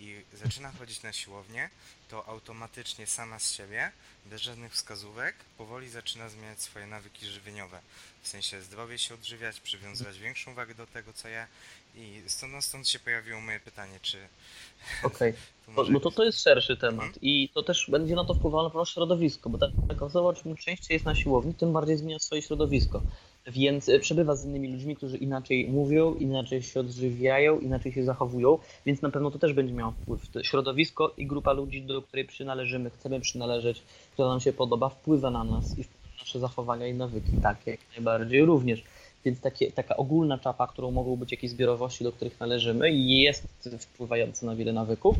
i 0.00 0.24
zaczyna 0.32 0.72
chodzić 0.72 1.02
na 1.02 1.12
siłownię, 1.12 1.70
to 2.08 2.28
automatycznie 2.28 3.06
sama 3.06 3.38
z 3.38 3.52
siebie, 3.52 3.92
bez 4.26 4.42
żadnych 4.42 4.72
wskazówek, 4.72 5.34
powoli 5.58 5.90
zaczyna 5.90 6.28
zmieniać 6.28 6.62
swoje 6.62 6.86
nawyki 6.86 7.26
żywieniowe. 7.26 7.80
W 8.22 8.28
sensie 8.28 8.62
zdrowie 8.62 8.98
się 8.98 9.14
odżywiać, 9.14 9.60
przywiązywać 9.60 10.18
większą 10.18 10.54
wagę 10.54 10.74
do 10.74 10.86
tego, 10.86 11.12
co 11.12 11.28
je. 11.28 11.46
I 11.94 12.22
stąd, 12.26 12.52
no 12.52 12.62
stąd 12.62 12.88
się 12.88 12.98
pojawiło 12.98 13.40
moje 13.40 13.60
pytanie, 13.60 13.98
czy... 14.02 14.18
Okej, 15.02 15.34
okay. 15.68 15.92
bo 15.92 16.00
to, 16.00 16.10
to 16.10 16.24
jest 16.24 16.42
szerszy 16.42 16.76
temat 16.76 17.06
mhm. 17.06 17.22
i 17.22 17.48
to 17.54 17.62
też 17.62 17.90
będzie 17.90 18.14
na 18.14 18.24
to 18.24 18.34
wpływało 18.34 18.62
na 18.62 18.70
pewno 18.70 18.84
środowisko, 18.84 19.50
bo 19.50 19.58
tak, 19.58 19.70
tak 19.88 20.02
osoba 20.02 20.34
czym 20.34 20.56
częściej 20.56 20.94
jest 20.94 21.04
na 21.04 21.14
siłowni, 21.14 21.54
tym 21.54 21.72
bardziej 21.72 21.96
zmienia 21.96 22.18
swoje 22.18 22.42
środowisko. 22.42 23.02
Więc 23.46 23.88
e, 23.88 23.98
przebywa 23.98 24.36
z 24.36 24.44
innymi 24.44 24.72
ludźmi, 24.72 24.96
którzy 24.96 25.16
inaczej 25.16 25.68
mówią, 25.68 26.14
inaczej 26.14 26.62
się 26.62 26.80
odżywiają, 26.80 27.60
inaczej 27.60 27.92
się 27.92 28.04
zachowują, 28.04 28.58
więc 28.86 29.02
na 29.02 29.10
pewno 29.10 29.30
to 29.30 29.38
też 29.38 29.52
będzie 29.52 29.74
miało 29.74 29.92
wpływ. 29.92 30.28
To 30.28 30.42
środowisko 30.42 31.14
i 31.16 31.26
grupa 31.26 31.52
ludzi, 31.52 31.82
do 31.82 32.02
której 32.02 32.24
przynależymy, 32.24 32.90
chcemy 32.90 33.20
przynależeć, 33.20 33.82
która 34.12 34.28
nam 34.28 34.40
się 34.40 34.52
podoba, 34.52 34.88
wpływa 34.88 35.30
na 35.30 35.44
nas 35.44 35.78
i 35.78 35.84
nasze 36.20 36.38
zachowania 36.38 36.86
i 36.86 36.94
nawyki, 36.94 37.32
tak 37.42 37.66
jak 37.66 37.80
najbardziej 37.96 38.44
również. 38.44 38.84
Więc 39.24 39.40
takie, 39.40 39.72
taka 39.72 39.96
ogólna 39.96 40.38
czapa, 40.38 40.66
którą 40.66 40.90
mogą 40.90 41.16
być 41.16 41.32
jakieś 41.32 41.50
zbiorowości, 41.50 42.04
do 42.04 42.12
których 42.12 42.40
należymy, 42.40 42.90
jest 42.92 43.70
wpływająca 43.78 44.46
na 44.46 44.56
wiele 44.56 44.72
nawyków 44.72 45.16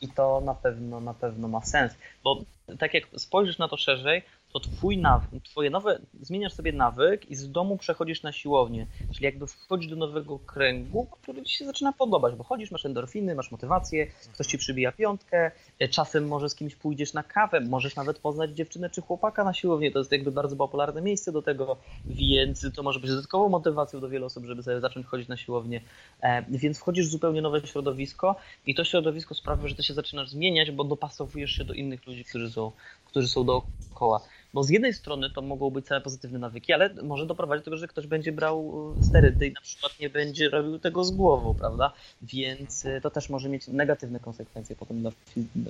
i 0.00 0.08
to 0.08 0.40
na 0.40 0.54
pewno, 0.54 1.00
na 1.00 1.14
pewno 1.14 1.48
ma 1.48 1.64
sens. 1.64 1.92
Bo 2.24 2.42
tak 2.78 2.94
jak 2.94 3.04
spojrzysz 3.16 3.58
na 3.58 3.68
to 3.68 3.76
szerzej, 3.76 4.22
to 4.52 4.60
twój 4.60 5.02
twoje 5.44 5.70
nowe, 5.70 5.98
zmieniasz 6.20 6.52
sobie 6.52 6.72
nawyk 6.72 7.30
i 7.30 7.36
z 7.36 7.50
domu 7.50 7.76
przechodzisz 7.76 8.22
na 8.22 8.32
siłownię, 8.32 8.86
czyli 9.12 9.24
jakby 9.24 9.46
wchodzisz 9.46 9.90
do 9.90 9.96
nowego 9.96 10.38
kręgu, 10.38 11.06
który 11.06 11.42
ci 11.42 11.56
się 11.56 11.66
zaczyna 11.66 11.92
podobać, 11.92 12.34
bo 12.34 12.44
chodzisz, 12.44 12.70
masz 12.70 12.86
endorfiny, 12.86 13.34
masz 13.34 13.50
motywację, 13.50 14.06
ktoś 14.06 14.46
ci 14.46 14.58
przybija 14.58 14.92
piątkę, 14.92 15.50
e, 15.78 15.88
czasem 15.88 16.28
może 16.28 16.48
z 16.48 16.54
kimś 16.54 16.74
pójdziesz 16.74 17.12
na 17.12 17.22
kawę, 17.22 17.60
możesz 17.60 17.96
nawet 17.96 18.18
poznać 18.18 18.50
dziewczynę 18.50 18.90
czy 18.90 19.00
chłopaka 19.00 19.44
na 19.44 19.54
siłowni, 19.54 19.92
to 19.92 19.98
jest 19.98 20.12
jakby 20.12 20.32
bardzo 20.32 20.56
popularne 20.56 21.02
miejsce 21.02 21.32
do 21.32 21.42
tego, 21.42 21.76
więc 22.06 22.66
to 22.74 22.82
może 22.82 23.00
być 23.00 23.10
dodatkową 23.10 23.48
motywacją 23.48 24.00
do 24.00 24.08
wielu 24.08 24.26
osób, 24.26 24.44
żeby 24.44 24.62
sobie 24.62 24.80
zacząć 24.80 25.06
chodzić 25.06 25.28
na 25.28 25.36
siłownię, 25.36 25.80
e, 26.20 26.42
więc 26.48 26.78
wchodzisz 26.78 27.06
w 27.06 27.10
zupełnie 27.10 27.42
nowe 27.42 27.66
środowisko 27.66 28.36
i 28.66 28.74
to 28.74 28.84
środowisko 28.84 29.34
sprawia, 29.34 29.68
że 29.68 29.74
ty 29.74 29.82
się 29.82 29.94
zaczynasz 29.94 30.28
zmieniać, 30.28 30.70
bo 30.70 30.84
dopasowujesz 30.84 31.50
się 31.50 31.64
do 31.64 31.74
innych 31.74 32.06
ludzi, 32.06 32.24
którzy 32.24 32.50
są, 32.50 32.72
którzy 33.04 33.28
są 33.28 33.44
dookoła. 33.44 34.20
Bo 34.54 34.64
z 34.64 34.70
jednej 34.70 34.94
strony 34.94 35.30
to 35.30 35.42
mogą 35.42 35.70
być 35.70 35.86
całe 35.86 36.00
pozytywne 36.00 36.38
nawyki, 36.38 36.72
ale 36.72 36.94
może 37.02 37.26
doprowadzić 37.26 37.64
do 37.64 37.64
tego, 37.64 37.76
że 37.76 37.88
ktoś 37.88 38.06
będzie 38.06 38.32
brał 38.32 38.94
e, 39.00 39.04
sterydy 39.04 39.46
i 39.46 39.52
na 39.52 39.60
przykład 39.60 40.00
nie 40.00 40.10
będzie 40.10 40.48
robił 40.48 40.78
tego 40.78 41.04
z 41.04 41.10
głową, 41.10 41.54
prawda? 41.54 41.92
Więc 42.22 42.86
e, 42.86 43.00
to 43.00 43.10
też 43.10 43.28
może 43.28 43.48
mieć 43.48 43.68
negatywne 43.68 44.20
konsekwencje 44.20 44.76
potem 44.76 45.00
dla, 45.00 45.10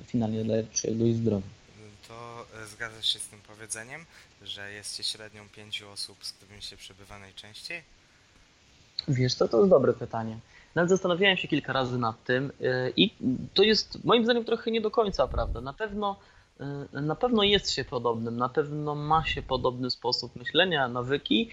finalnie 0.03 0.43
dla 0.43 0.55
czyjegoś 0.73 1.13
zdrowia. 1.13 1.47
To 2.07 2.45
e, 2.63 2.67
zgadzasz 2.67 3.13
się 3.13 3.19
z 3.19 3.27
tym 3.27 3.39
powiedzeniem, 3.47 4.05
że 4.41 4.71
jest 4.71 5.05
średnią 5.05 5.49
pięciu 5.55 5.89
osób, 5.89 6.25
z 6.25 6.33
którymi 6.33 6.61
się 6.61 6.77
przebywa 6.77 7.19
najczęściej? 7.19 7.81
Wiesz 9.07 9.33
co, 9.33 9.47
to 9.47 9.57
jest 9.57 9.69
dobre 9.69 9.93
pytanie. 9.93 10.37
Nawet 10.75 10.89
zastanawiałem 10.89 11.37
się 11.37 11.47
kilka 11.47 11.73
razy 11.73 11.97
nad 11.97 12.23
tym 12.23 12.51
i 12.95 13.13
to 13.53 13.63
jest 13.63 14.03
moim 14.05 14.23
zdaniem 14.23 14.45
trochę 14.45 14.71
nie 14.71 14.81
do 14.81 14.91
końca 14.91 15.27
prawda. 15.27 15.61
Na 15.61 15.73
pewno 15.73 16.19
na 16.91 17.15
pewno 17.15 17.43
jest 17.43 17.71
się 17.71 17.85
podobnym, 17.85 18.37
na 18.37 18.49
pewno 18.49 18.95
ma 18.95 19.25
się 19.25 19.41
podobny 19.41 19.91
sposób 19.91 20.35
myślenia, 20.35 20.87
nawyki, 20.87 21.49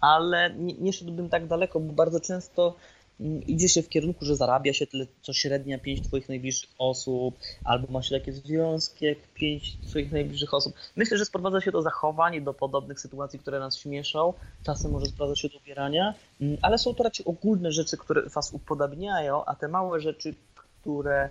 ale 0.00 0.54
nie, 0.54 0.74
nie 0.74 0.92
szedłbym 0.92 1.28
tak 1.28 1.46
daleko, 1.46 1.80
bo 1.80 1.92
bardzo 1.92 2.20
często 2.20 2.76
mm, 3.20 3.42
idzie 3.42 3.68
się 3.68 3.82
w 3.82 3.88
kierunku, 3.88 4.24
że 4.24 4.36
zarabia 4.36 4.72
się 4.72 4.86
tyle, 4.86 5.06
co 5.22 5.32
średnia 5.32 5.78
pięć 5.78 6.02
Twoich 6.02 6.28
najbliższych 6.28 6.70
osób, 6.78 7.38
albo 7.64 7.92
ma 7.92 8.02
się 8.02 8.18
takie 8.18 8.32
związki 8.32 9.04
jak 9.04 9.18
pięć 9.34 9.76
Twoich 9.76 10.12
najbliższych 10.12 10.54
osób. 10.54 10.74
Myślę, 10.96 11.18
że 11.18 11.24
sprowadza 11.24 11.60
się 11.60 11.72
do 11.72 11.82
zachowań, 11.82 12.44
do 12.44 12.54
podobnych 12.54 13.00
sytuacji, 13.00 13.38
które 13.38 13.58
nas 13.58 13.78
śmieszą. 13.78 14.34
Czasem 14.62 14.90
może 14.90 15.06
sprowadzać 15.06 15.40
się 15.40 15.48
do 15.48 15.58
ubierania, 15.58 16.14
mm, 16.40 16.58
ale 16.62 16.78
są 16.78 16.94
to 16.94 17.04
raczej 17.04 17.26
ogólne 17.26 17.72
rzeczy, 17.72 17.96
które 17.96 18.22
Was 18.22 18.52
upodabniają, 18.52 19.44
a 19.44 19.54
te 19.54 19.68
małe 19.68 20.00
rzeczy, 20.00 20.34
które 20.54 21.30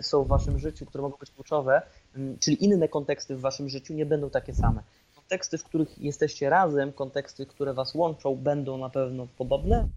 są 0.00 0.24
w 0.24 0.28
Waszym 0.28 0.58
życiu, 0.58 0.86
które 0.86 1.02
mogą 1.02 1.16
być 1.16 1.30
kluczowe, 1.30 1.82
Mm, 2.16 2.38
czyli 2.38 2.64
inne 2.64 2.88
konteksty 2.88 3.36
w 3.36 3.40
waszym 3.40 3.68
życiu 3.68 3.94
nie 3.94 4.06
będą 4.06 4.30
takie 4.30 4.52
same. 4.52 4.82
Konteksty, 5.14 5.58
w 5.58 5.64
których 5.64 5.98
jesteście 5.98 6.50
razem, 6.50 6.92
konteksty, 6.92 7.46
które 7.46 7.74
was 7.74 7.94
łączą, 7.94 8.36
będą 8.36 8.78
na 8.78 8.90
pewno 8.90 9.26
podobne, 9.38 9.88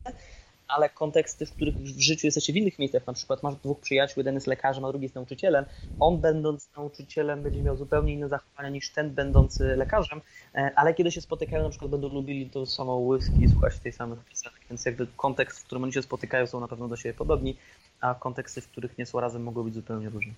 ale 0.68 0.90
konteksty, 0.90 1.46
w 1.46 1.52
których 1.52 1.76
w 1.76 2.00
życiu 2.00 2.28
jesteście 2.28 2.54
w 2.54 2.56
innych 2.56 2.80
miejscach, 2.80 3.08
na 3.08 3.14
przykład 3.14 3.44
masz 3.44 3.56
dwóch 3.56 3.80
przyjaciół, 3.80 4.16
jeden 4.18 4.34
jest 4.34 4.48
lekarzem, 4.48 4.86
a 4.86 4.88
drugi 4.88 5.04
jest 5.04 5.16
nauczycielem, 5.16 5.66
on 6.00 6.18
będąc 6.18 6.70
nauczycielem 6.78 7.44
będzie 7.44 7.64
miał 7.64 7.78
zupełnie 7.78 8.14
inne 8.14 8.30
zachowania 8.30 8.70
niż 8.70 8.92
ten 8.92 9.10
będący 9.10 9.76
lekarzem, 9.76 10.22
e, 10.56 10.72
ale 10.76 10.94
kiedy 10.94 11.12
się 11.12 11.22
spotykają, 11.22 11.64
na 11.64 11.70
przykład 11.70 11.92
będą 11.92 12.10
lubili 12.10 12.50
tą 12.50 12.66
samą 12.66 13.08
whisky 13.08 13.44
i 13.44 13.50
słuchać 13.50 13.80
tej 13.80 13.94
samych 13.94 14.26
piosenek, 14.26 14.60
więc 14.70 14.86
jakby 14.86 15.08
kontekst, 15.08 15.60
w 15.60 15.64
którym 15.64 15.84
oni 15.84 15.94
się 15.94 16.02
spotykają 16.02 16.48
są 16.48 16.60
na 16.60 16.68
pewno 16.68 16.88
do 16.88 16.96
siebie 16.96 17.14
podobni, 17.14 17.58
a 18.02 18.16
konteksty, 18.16 18.62
w 18.62 18.68
których 18.68 18.98
nie 18.98 19.06
są 19.06 19.20
razem 19.20 19.44
mogą 19.44 19.64
być 19.64 19.74
zupełnie 19.74 20.10
różne. 20.10 20.34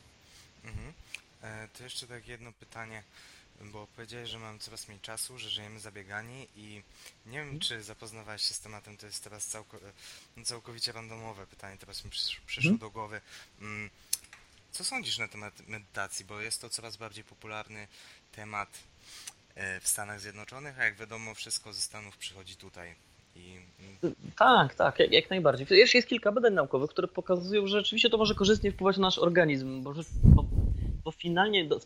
Mhm. 0.63 0.93
E, 1.41 1.67
to 1.67 1.83
jeszcze 1.83 2.07
tak 2.07 2.27
jedno 2.27 2.51
pytanie, 2.51 3.03
bo 3.61 3.87
powiedziałeś, 3.95 4.29
że 4.29 4.39
mam 4.39 4.59
coraz 4.59 4.87
mniej 4.87 4.99
czasu, 4.99 5.39
że 5.39 5.49
żyjemy 5.49 5.79
zabiegani 5.79 6.47
i 6.55 6.83
nie 7.25 7.37
wiem, 7.37 7.41
mhm. 7.41 7.59
czy 7.59 7.83
zapoznawałeś 7.83 8.41
się 8.41 8.53
z 8.53 8.59
tematem, 8.59 8.97
to 8.97 9.05
jest 9.05 9.23
teraz 9.23 9.45
całko, 9.45 9.77
e, 10.37 10.43
całkowicie 10.43 10.91
randomowe 10.91 11.47
pytanie, 11.47 11.77
teraz 11.77 12.05
mi 12.05 12.11
przyszło, 12.11 12.43
przyszło 12.45 12.71
mhm. 12.71 12.79
do 12.79 12.89
głowy. 12.89 13.21
Mm, 13.61 13.89
co 14.71 14.83
sądzisz 14.83 15.17
na 15.17 15.27
temat 15.27 15.67
medytacji, 15.67 16.25
bo 16.25 16.41
jest 16.41 16.61
to 16.61 16.69
coraz 16.69 16.97
bardziej 16.97 17.23
popularny 17.23 17.87
temat 18.31 18.69
e, 19.55 19.79
w 19.79 19.87
Stanach 19.87 20.19
Zjednoczonych, 20.19 20.79
a 20.79 20.83
jak 20.83 20.95
wiadomo, 20.95 21.35
wszystko 21.35 21.73
ze 21.73 21.81
Stanów 21.81 22.17
przychodzi 22.17 22.55
tutaj. 22.55 22.95
I... 23.39 23.59
Mm, 24.03 24.15
tak, 24.37 24.75
tak, 24.75 24.99
jak, 24.99 25.11
jak 25.11 25.29
najbardziej. 25.29 25.67
Jeszcze 25.69 25.97
jest 25.97 26.07
kilka 26.07 26.31
badań 26.31 26.53
naukowych, 26.53 26.89
które 26.89 27.07
pokazują, 27.07 27.67
że 27.67 27.77
rzeczywiście 27.77 28.09
to 28.09 28.17
może 28.17 28.35
korzystnie 28.35 28.71
wpływać 28.71 28.97
na 28.97 29.07
nasz 29.07 29.19
organizm, 29.19 29.83
bo, 29.83 29.93
bo 30.23 30.45
bo 31.03 31.11
finalnie 31.11 31.65
do, 31.65 31.79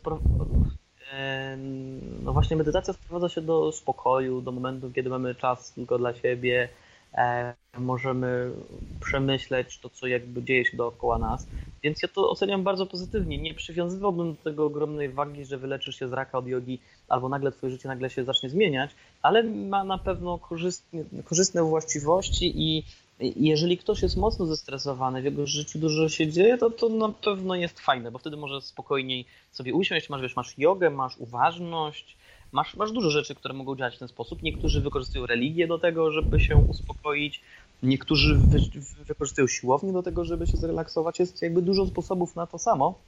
no 2.24 2.34
właśnie 2.34 2.58
medytacja 2.58 2.94
sprowadza 2.94 3.30
się 3.30 3.42
do 3.42 3.72
spokoju, 3.72 4.42
do 4.42 4.52
momentu, 4.52 4.92
kiedy 4.92 5.10
mamy 5.10 5.36
czas 5.36 5.74
tylko 5.74 5.98
dla 5.98 6.14
siebie, 6.14 6.70
e, 7.14 7.54
możemy 7.78 8.52
przemyśleć 9.00 9.80
to, 9.80 9.90
co 9.90 10.08
jakby 10.08 10.44
dzieje 10.44 10.66
się 10.66 10.78
dookoła 10.78 11.18
nas. 11.18 11.48
Więc 11.84 12.02
ja 12.02 12.08
to 12.08 12.30
oceniam 12.30 12.64
bardzo 12.64 12.86
pozytywnie. 12.86 13.38
Nie 13.38 13.54
przywiązywałbym 13.54 14.36
do 14.36 14.44
tego 14.44 14.66
ogromnej 14.66 15.10
wagi, 15.10 15.46
że 15.46 15.58
wyleczysz 15.58 16.00
się 16.00 16.08
z 16.08 16.14
raka 16.14 16.38
od 16.38 16.48
jogi, 16.48 16.80
albo 17.14 17.30
nagle 17.30 17.52
twoje 17.52 17.72
życie 17.72 17.88
nagle 17.88 18.10
się 18.10 18.24
zacznie 18.24 18.50
zmieniać, 18.50 18.92
ale 19.22 19.44
ma 19.44 19.84
na 19.84 19.98
pewno 19.98 20.38
korzystne, 20.38 21.04
korzystne 21.26 21.64
właściwości 21.64 22.54
i 22.56 22.84
jeżeli 23.20 23.78
ktoś 23.78 24.02
jest 24.02 24.18
mocno 24.18 24.46
zestresowany, 24.46 25.22
w 25.22 25.26
jego 25.26 25.48
życiu 25.48 25.80
dużo 25.80 26.10
się 26.10 26.28
dzieje, 26.28 26.58
to 26.58 26.70
to 26.70 26.90
na 26.90 27.10
pewno 27.10 27.56
jest 27.56 27.80
fajne, 27.80 28.12
bo 28.12 28.20
wtedy 28.20 28.38
może 28.38 28.62
spokojniej 28.62 29.26
sobie 29.52 29.74
usiąść, 29.74 30.10
masz, 30.10 30.22
wiesz, 30.22 30.36
masz 30.36 30.58
jogę, 30.58 30.90
masz 30.90 31.18
uważność, 31.18 32.18
masz, 32.52 32.76
masz 32.76 32.92
dużo 32.92 33.10
rzeczy, 33.10 33.36
które 33.36 33.54
mogą 33.54 33.76
działać 33.76 33.96
w 33.96 34.00
ten 34.00 34.08
sposób. 34.08 34.44
Niektórzy 34.44 34.82
wykorzystują 34.82 35.26
religię 35.26 35.68
do 35.68 35.80
tego, 35.80 36.12
żeby 36.12 36.40
się 36.40 36.56
uspokoić, 36.56 37.42
niektórzy 37.84 38.36
wy, 38.38 38.60
wykorzystują 39.06 39.48
siłownię 39.48 39.94
do 39.94 40.04
tego, 40.04 40.26
żeby 40.26 40.48
się 40.48 40.58
zrelaksować. 40.58 41.20
Jest 41.20 41.42
jakby 41.42 41.62
dużo 41.62 41.86
sposobów 41.86 42.36
na 42.36 42.48
to 42.48 42.60
samo, 42.60 43.00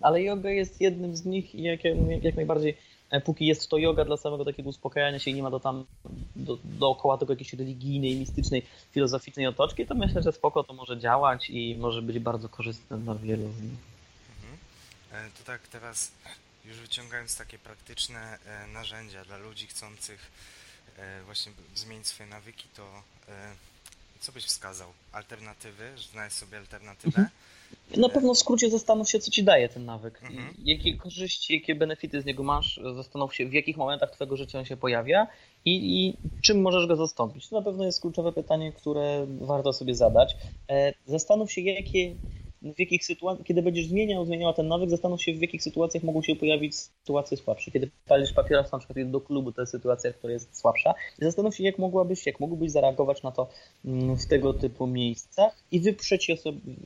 ale 0.00 0.22
yoga 0.22 0.50
jest 0.50 0.80
jednym 0.80 1.16
z 1.16 1.24
nich 1.24 1.54
i 1.54 1.62
jak, 1.62 1.80
jak 2.22 2.36
najbardziej 2.36 2.76
póki 3.20 3.46
jest 3.46 3.68
to 3.68 3.78
yoga 3.78 4.04
dla 4.04 4.16
samego 4.16 4.44
takiego 4.44 4.68
uspokajania 4.68 5.18
się 5.18 5.30
i 5.30 5.34
nie 5.34 5.42
ma 5.42 5.50
do 5.50 5.60
tam 5.60 5.84
do, 6.36 6.58
dookoła 6.64 7.18
tego 7.18 7.32
jakiejś 7.32 7.52
religijnej, 7.52 8.16
mistycznej, 8.16 8.66
filozoficznej 8.90 9.46
otoczki, 9.46 9.86
to 9.86 9.94
myślę, 9.94 10.22
że 10.22 10.32
spoko 10.32 10.64
to 10.64 10.72
może 10.72 10.98
działać 10.98 11.50
i 11.50 11.76
może 11.76 12.02
być 12.02 12.18
bardzo 12.18 12.48
korzystne 12.48 12.98
dla 12.98 13.14
wielu 13.14 13.52
z 13.52 13.62
nich. 13.62 13.80
Mhm. 14.42 14.58
E, 15.26 15.30
to 15.38 15.44
tak 15.44 15.68
teraz 15.68 16.12
już 16.64 16.76
wyciągając 16.76 17.36
takie 17.36 17.58
praktyczne 17.58 18.38
e, 18.46 18.66
narzędzia 18.66 19.24
dla 19.24 19.36
ludzi 19.36 19.66
chcących 19.66 20.30
właśnie 21.24 21.52
zmienić 21.74 22.06
swoje 22.06 22.30
nawyki, 22.30 22.68
to 22.76 23.02
co 24.22 24.32
byś 24.32 24.44
wskazał? 24.44 24.88
Alternatywy, 25.12 25.84
znaleźć 26.12 26.36
sobie 26.36 26.58
alternatywę? 26.58 27.18
Mhm. 27.18 27.28
Na 27.96 28.08
pewno 28.08 28.34
w 28.34 28.38
skrócie 28.38 28.70
zastanów 28.70 29.10
się, 29.10 29.18
co 29.18 29.30
ci 29.30 29.44
daje 29.44 29.68
ten 29.68 29.84
nawyk. 29.84 30.22
Mhm. 30.22 30.54
Jakie 30.64 30.96
korzyści, 30.96 31.54
jakie 31.54 31.74
benefity 31.74 32.22
z 32.22 32.24
niego 32.24 32.42
masz. 32.42 32.80
Zastanów 32.96 33.34
się, 33.34 33.46
w 33.46 33.52
jakich 33.52 33.76
momentach 33.76 34.10
twojego 34.10 34.36
życia 34.36 34.58
on 34.58 34.64
się 34.64 34.76
pojawia 34.76 35.26
i, 35.64 36.04
i 36.06 36.16
czym 36.42 36.60
możesz 36.60 36.86
go 36.86 36.96
zastąpić. 36.96 37.48
To 37.48 37.56
na 37.56 37.62
pewno 37.62 37.84
jest 37.84 38.00
kluczowe 38.00 38.32
pytanie, 38.32 38.72
które 38.72 39.26
warto 39.40 39.72
sobie 39.72 39.94
zadać. 39.94 40.36
E, 40.70 40.92
zastanów 41.06 41.52
się, 41.52 41.60
jakie 41.60 42.14
w 42.62 42.78
jakich 42.78 43.04
sytuacjach, 43.04 43.46
kiedy 43.46 43.62
będziesz 43.62 43.86
zmieniał, 43.86 44.26
zmieniała 44.26 44.52
ten 44.52 44.68
nawyk, 44.68 44.90
zastanów 44.90 45.22
się, 45.22 45.34
w 45.34 45.42
jakich 45.42 45.62
sytuacjach 45.62 46.02
mogą 46.02 46.22
się 46.22 46.36
pojawić 46.36 46.74
sytuacje 46.76 47.36
słabsze. 47.36 47.70
Kiedy 47.70 47.90
palisz 48.06 48.32
papieros, 48.32 48.72
na 48.72 48.78
przykład 48.78 49.10
do 49.10 49.20
klubu, 49.20 49.52
to 49.52 49.62
jest 49.62 49.72
sytuacja, 49.72 50.12
która 50.12 50.32
jest 50.32 50.58
słabsza. 50.58 50.94
Zastanów 51.18 51.56
się, 51.56 51.64
jak 51.64 51.78
mogłabyś, 51.78 52.26
jak 52.26 52.40
mógłbyś 52.40 52.70
zareagować 52.70 53.22
na 53.22 53.32
to 53.32 53.48
mm, 53.84 54.16
w 54.16 54.26
tego 54.26 54.54
typu 54.54 54.86
miejscach 54.86 55.62
i 55.70 55.80
wyprzeć 55.80 56.28
je, 56.28 56.36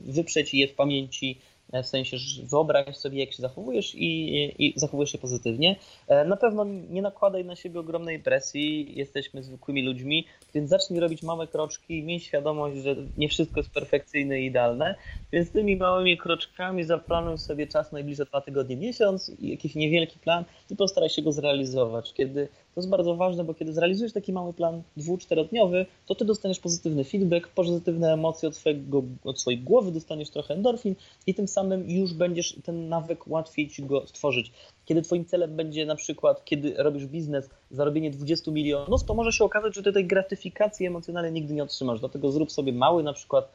wyprzeć 0.05 0.53
je 0.53 0.67
w 0.67 0.73
pamięci 0.73 1.39
w 1.73 1.87
sensie, 1.87 2.17
że 2.17 2.43
wyobraź 2.43 2.97
sobie, 2.97 3.19
jak 3.19 3.33
się 3.33 3.41
zachowujesz 3.41 3.95
i, 3.95 4.65
i 4.65 4.73
zachowujesz 4.79 5.11
się 5.11 5.17
pozytywnie. 5.17 5.75
E, 6.07 6.25
na 6.25 6.37
pewno 6.37 6.65
nie 6.65 7.01
nakładaj 7.01 7.45
na 7.45 7.55
siebie 7.55 7.79
ogromnej 7.79 8.19
presji, 8.19 8.97
jesteśmy 8.97 9.43
zwykłymi 9.43 9.83
ludźmi, 9.83 10.25
więc 10.53 10.69
zacznij 10.69 10.99
robić 10.99 11.23
małe 11.23 11.47
kroczki, 11.47 12.03
miej 12.03 12.19
świadomość, 12.19 12.77
że 12.77 12.95
nie 13.17 13.29
wszystko 13.29 13.59
jest 13.59 13.73
perfekcyjne 13.73 14.41
i 14.41 14.45
idealne, 14.45 14.95
więc 15.31 15.51
tymi 15.51 15.75
małymi 15.75 16.17
kroczkami 16.17 16.83
zaplanuj 16.83 17.37
sobie 17.37 17.67
czas 17.67 17.91
najbliższe 17.91 18.25
dwa 18.25 18.41
tygodnie, 18.41 18.77
miesiąc, 18.77 19.31
jakiś 19.39 19.75
niewielki 19.75 20.19
plan 20.19 20.43
i 20.71 20.75
postaraj 20.75 21.09
się 21.09 21.21
go 21.21 21.31
zrealizować. 21.31 22.13
Kiedy 22.13 22.47
to 22.77 22.81
jest 22.81 22.89
bardzo 22.89 23.15
ważne, 23.15 23.43
bo 23.43 23.53
kiedy 23.53 23.73
zrealizujesz 23.73 24.13
taki 24.13 24.33
mały 24.33 24.53
plan 24.53 24.81
dwu, 24.97 25.17
czterodniowy, 25.17 25.85
to 26.05 26.15
ty 26.15 26.25
dostaniesz 26.25 26.59
pozytywny 26.59 27.03
feedback, 27.03 27.47
pozytywne 27.47 28.13
emocje 28.13 28.49
od, 28.49 28.55
swojego, 28.55 29.03
od 29.23 29.41
swojej 29.41 29.59
głowy, 29.59 29.91
dostaniesz 29.91 30.29
trochę 30.29 30.53
endorfin 30.53 30.95
i 31.27 31.33
tym 31.33 31.47
samym 31.47 31.89
już 31.89 32.13
będziesz 32.13 32.55
ten 32.63 32.89
nawyk 32.89 33.27
łatwiej 33.27 33.69
ci 33.69 33.83
go 33.83 34.07
stworzyć. 34.07 34.51
Kiedy 34.85 35.01
twoim 35.01 35.25
celem 35.25 35.55
będzie 35.55 35.85
na 35.85 35.95
przykład, 35.95 36.45
kiedy 36.45 36.73
robisz 36.77 37.05
biznes, 37.05 37.49
zarobienie 37.71 38.11
20 38.11 38.51
milionów, 38.51 39.03
to 39.03 39.13
może 39.13 39.31
się 39.31 39.43
okazać, 39.43 39.75
że 39.75 39.83
ty 39.83 39.93
tej 39.93 40.07
gratyfikacji 40.07 40.85
emocjonalnej 40.85 41.31
nigdy 41.31 41.53
nie 41.53 41.63
otrzymasz. 41.63 41.99
Dlatego 41.99 42.31
zrób 42.31 42.51
sobie 42.51 42.73
mały 42.73 43.03
na 43.03 43.13
przykład 43.13 43.51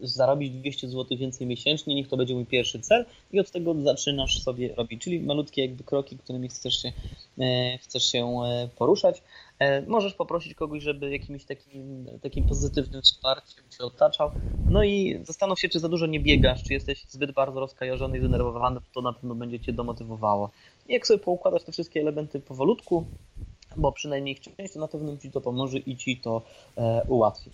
zarobić 0.00 0.50
200 0.50 0.88
zł 0.88 1.18
więcej 1.18 1.46
miesięcznie, 1.46 1.94
niech 1.94 2.08
to 2.08 2.16
będzie 2.16 2.34
mój 2.34 2.46
pierwszy 2.46 2.80
cel 2.80 3.04
i 3.32 3.40
od 3.40 3.50
tego 3.50 3.74
zaczynasz 3.82 4.42
sobie 4.42 4.74
robić, 4.74 5.02
czyli 5.02 5.20
malutkie 5.20 5.62
jakby 5.62 5.84
kroki, 5.84 6.18
którymi 6.18 6.48
chcesz 6.48 6.82
się, 6.82 6.92
e, 7.38 7.78
chcesz 7.78 8.12
się 8.12 8.42
e, 8.44 8.68
poruszać. 8.76 9.22
E, 9.58 9.82
możesz 9.82 10.14
poprosić 10.14 10.54
kogoś, 10.54 10.82
żeby 10.82 11.10
jakimś 11.10 11.44
takim, 11.44 12.06
takim 12.22 12.44
pozytywnym 12.44 13.02
wsparciem 13.02 13.64
cię 13.78 13.84
otaczał. 13.84 14.30
No 14.70 14.84
i 14.84 15.20
zastanów 15.24 15.60
się, 15.60 15.68
czy 15.68 15.80
za 15.80 15.88
dużo 15.88 16.06
nie 16.06 16.20
biegasz, 16.20 16.62
czy 16.62 16.72
jesteś 16.72 17.04
zbyt 17.08 17.32
bardzo 17.32 17.60
rozkajarzony 17.60 18.16
i 18.16 18.20
zdenerwowany, 18.20 18.80
to 18.94 19.00
na 19.00 19.12
pewno 19.12 19.34
będzie 19.34 19.60
cię 19.60 19.72
domotywowało. 19.72 20.50
I 20.88 20.92
jak 20.92 21.06
sobie 21.06 21.18
poukładasz 21.18 21.62
te 21.62 21.72
wszystkie 21.72 22.00
elementy 22.00 22.40
powolutku, 22.40 23.06
bo 23.76 23.92
przynajmniej 23.92 24.34
ich 24.34 24.40
część, 24.40 24.74
to 24.74 24.80
na 24.80 24.88
pewno 24.88 25.16
ci 25.16 25.30
to 25.30 25.40
pomoże 25.40 25.78
i 25.78 25.96
ci 25.96 26.16
to 26.16 26.42
e, 26.76 27.02
ułatwi. 27.08 27.50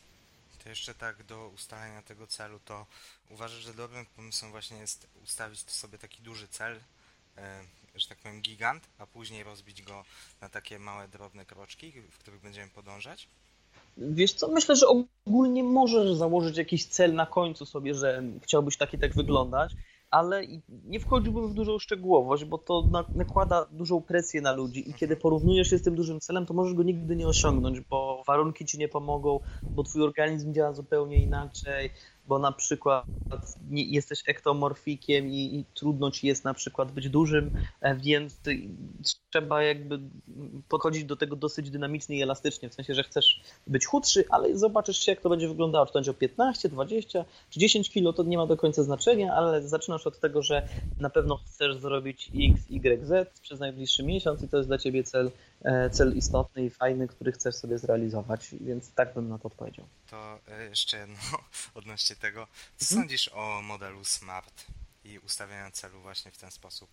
To 0.62 0.68
jeszcze 0.68 0.94
tak 0.94 1.22
do 1.22 1.48
ustalenia 1.48 2.02
tego 2.02 2.26
celu, 2.26 2.60
to 2.64 2.86
uważasz, 3.30 3.62
że 3.62 3.74
dobrym 3.74 4.06
pomysłem 4.06 4.50
właśnie 4.50 4.76
jest 4.78 5.06
ustawić 5.24 5.70
sobie 5.70 5.98
taki 5.98 6.22
duży 6.22 6.48
cel, 6.48 6.80
e, 7.38 7.64
że 7.94 8.08
tak 8.08 8.18
powiem, 8.18 8.40
gigant, 8.40 8.88
a 8.98 9.06
później 9.06 9.42
rozbić 9.42 9.82
go 9.82 10.04
na 10.40 10.48
takie 10.48 10.78
małe, 10.78 11.08
drobne 11.08 11.44
kroczki, 11.44 11.92
w 12.10 12.18
których 12.18 12.40
będziemy 12.40 12.70
podążać? 12.70 13.28
Wiesz 13.96 14.32
co, 14.32 14.48
myślę, 14.48 14.76
że 14.76 14.86
ogólnie 15.26 15.64
możesz 15.64 16.14
założyć 16.14 16.56
jakiś 16.56 16.86
cel 16.86 17.14
na 17.14 17.26
końcu 17.26 17.66
sobie, 17.66 17.94
że 17.94 18.22
chciałbyś 18.42 18.76
taki 18.76 18.98
tak 18.98 19.14
wyglądać, 19.14 19.72
ale 20.12 20.42
nie 20.68 21.00
wchodziłbym 21.00 21.48
w 21.48 21.54
dużą 21.54 21.78
szczegółowość, 21.78 22.44
bo 22.44 22.58
to 22.58 22.88
nakłada 23.14 23.66
dużą 23.70 24.02
presję 24.02 24.40
na 24.40 24.52
ludzi 24.52 24.90
i 24.90 24.94
kiedy 24.94 25.16
porównujesz 25.16 25.70
się 25.70 25.78
z 25.78 25.82
tym 25.82 25.94
dużym 25.94 26.20
celem, 26.20 26.46
to 26.46 26.54
możesz 26.54 26.74
go 26.74 26.82
nigdy 26.82 27.16
nie 27.16 27.28
osiągnąć, 27.28 27.80
bo 27.80 28.22
warunki 28.26 28.64
ci 28.64 28.78
nie 28.78 28.88
pomogą, 28.88 29.40
bo 29.74 29.82
twój 29.82 30.02
organizm 30.02 30.52
działa 30.52 30.72
zupełnie 30.72 31.22
inaczej, 31.22 31.90
bo 32.28 32.38
na 32.38 32.52
przykład 32.52 33.04
jesteś 33.70 34.22
ektomorfikiem 34.26 35.26
i, 35.26 35.56
i, 35.56 35.64
trudno 35.74 36.10
ci 36.10 36.26
jest 36.26 36.44
na 36.44 36.54
przykład 36.54 36.92
być 36.92 37.08
dużym, 37.08 37.50
e, 37.80 37.96
więc 37.96 38.40
trzeba 39.30 39.62
jakby 39.62 40.00
podchodzić 40.68 41.04
do 41.04 41.16
tego 41.16 41.36
dosyć 41.36 41.70
dynamicznie 41.70 42.16
i 42.16 42.22
elastycznie, 42.22 42.68
w 42.68 42.74
sensie, 42.74 42.94
że 42.94 43.02
chcesz 43.02 43.42
być 43.66 43.86
chudszy, 43.86 44.24
ale 44.28 44.58
zobaczysz 44.58 44.98
się, 44.98 45.12
jak 45.12 45.20
to 45.20 45.30
będzie 45.30 45.48
wyglądało, 45.48 45.86
czy 45.86 45.92
to 45.92 45.98
będzie 45.98 46.10
o 46.10 46.14
15, 46.14 46.68
20 46.68 47.24
czy 47.50 47.60
10 47.60 47.90
kilo, 47.90 48.12
to 48.12 48.22
nie 48.22 48.36
ma 48.36 48.46
do 48.46 48.56
końca 48.56 48.82
znaczenia, 48.82 49.34
ale 49.34 49.68
zaczynasz 49.68 50.06
od 50.06 50.20
tego, 50.20 50.42
że 50.42 50.68
na 51.00 51.10
pewno 51.10 51.36
chcesz 51.36 51.76
zrobić 51.76 52.30
X, 52.34 52.70
Y, 52.70 53.06
Z 53.06 53.40
przez 53.40 53.60
najbliższy 53.60 54.02
miesiąc 54.02 54.42
i 54.42 54.48
to 54.48 54.56
jest 54.56 54.68
dla 54.68 54.78
ciebie 54.78 55.04
cel 55.04 55.30
E, 55.64 55.90
cel 55.90 56.16
istotny 56.16 56.64
i 56.64 56.70
fajny, 56.70 57.08
który 57.08 57.32
chcesz 57.32 57.54
sobie 57.54 57.78
zrealizować, 57.78 58.54
więc 58.60 58.92
tak 58.92 59.14
bym 59.14 59.28
na 59.28 59.38
to 59.38 59.48
odpowiedział. 59.48 59.86
To 60.10 60.38
e, 60.48 60.64
jeszcze 60.68 60.98
jedno 60.98 61.16
odnośnie 61.74 62.11
tego. 62.16 62.46
Co 62.76 62.94
mhm. 62.94 63.00
sądzisz 63.00 63.30
o 63.34 63.62
modelu 63.62 64.04
SMART 64.04 64.66
i 65.04 65.18
ustawianiu 65.18 65.70
celu 65.70 66.00
właśnie 66.00 66.30
w 66.30 66.38
ten 66.38 66.50
sposób? 66.50 66.88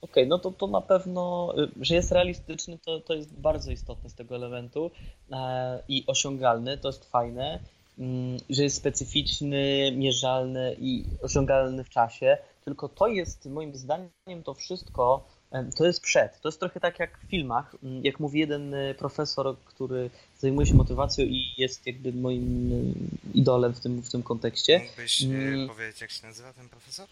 Okej, 0.00 0.24
okay, 0.24 0.26
no 0.26 0.38
to, 0.38 0.50
to 0.50 0.66
na 0.66 0.80
pewno, 0.80 1.54
y, 1.58 1.70
że 1.80 1.94
jest 1.94 2.12
realistyczny, 2.12 2.78
to, 2.78 3.00
to 3.00 3.14
jest 3.14 3.32
bardzo 3.32 3.70
istotne 3.70 4.10
z 4.10 4.14
tego 4.14 4.36
elementu 4.36 4.90
e, 5.32 5.82
i 5.88 6.04
osiągalny, 6.06 6.78
to 6.78 6.88
jest 6.88 7.10
fajne, 7.10 7.60
mm, 7.98 8.38
że 8.50 8.62
jest 8.62 8.76
specyficzny, 8.76 9.92
mierzalny 9.96 10.76
i 10.78 11.04
osiągalny 11.22 11.84
w 11.84 11.90
czasie, 11.90 12.38
tylko 12.64 12.88
to 12.88 13.06
jest 13.06 13.46
moim 13.46 13.76
zdaniem 13.76 14.42
to 14.44 14.54
wszystko 14.54 15.24
to 15.76 15.86
jest 15.86 16.00
przed. 16.00 16.40
To 16.40 16.48
jest 16.48 16.60
trochę 16.60 16.80
tak 16.80 16.98
jak 16.98 17.18
w 17.18 17.30
filmach. 17.30 17.76
Mm, 17.82 18.04
jak 18.04 18.20
mówi 18.20 18.40
jeden 18.40 18.74
y, 18.74 18.94
profesor, 18.98 19.56
który 19.64 20.10
zajmuje 20.38 20.66
się 20.66 20.74
motywacją 20.74 21.24
i 21.24 21.54
jest 21.56 21.86
jakby 21.86 22.12
moim 22.12 22.72
y, 22.72 22.94
idolem 23.34 23.74
w 23.74 23.80
tym, 23.80 24.02
w 24.02 24.10
tym 24.10 24.22
kontekście. 24.22 24.78
Mógłbyś 24.78 25.22
y, 25.22 25.26
mm. 25.26 25.68
powiedzieć, 25.68 26.00
jak 26.00 26.10
się 26.10 26.26
nazywa 26.26 26.52
ten 26.52 26.68
profesor? 26.68 27.08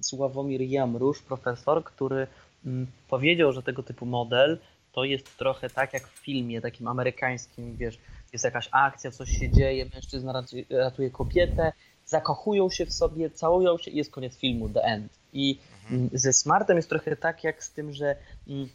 Sławomir 0.00 0.60
Jamrusz, 0.60 1.22
profesor, 1.22 1.84
który 1.84 2.26
mm, 2.66 2.86
powiedział, 3.08 3.52
że 3.52 3.62
tego 3.62 3.82
typu 3.82 4.06
model 4.06 4.58
to 4.92 5.04
jest 5.04 5.36
trochę 5.36 5.70
tak 5.70 5.92
jak 5.92 6.08
w 6.08 6.18
filmie 6.18 6.60
takim 6.60 6.88
amerykańskim, 6.88 7.76
wiesz, 7.76 7.98
jest 8.32 8.44
jakaś 8.44 8.68
akcja, 8.70 9.10
coś 9.10 9.30
się 9.30 9.50
dzieje, 9.50 9.86
mężczyzna 9.94 10.42
ratuje 10.70 11.10
kobietę, 11.10 11.72
zakochują 12.06 12.70
się 12.70 12.86
w 12.86 12.92
sobie, 12.92 13.30
całują 13.30 13.78
się 13.78 13.90
i 13.90 13.96
jest 13.96 14.10
koniec 14.10 14.36
filmu, 14.36 14.68
the 14.68 14.82
end. 14.82 15.12
I 15.32 15.58
mhm. 15.90 16.10
ze 16.12 16.32
Smartem 16.32 16.76
jest 16.76 16.88
trochę 16.88 17.16
tak 17.16 17.44
jak 17.44 17.64
z 17.64 17.72
tym, 17.72 17.92
że, 17.92 18.16
mm, 18.48 18.68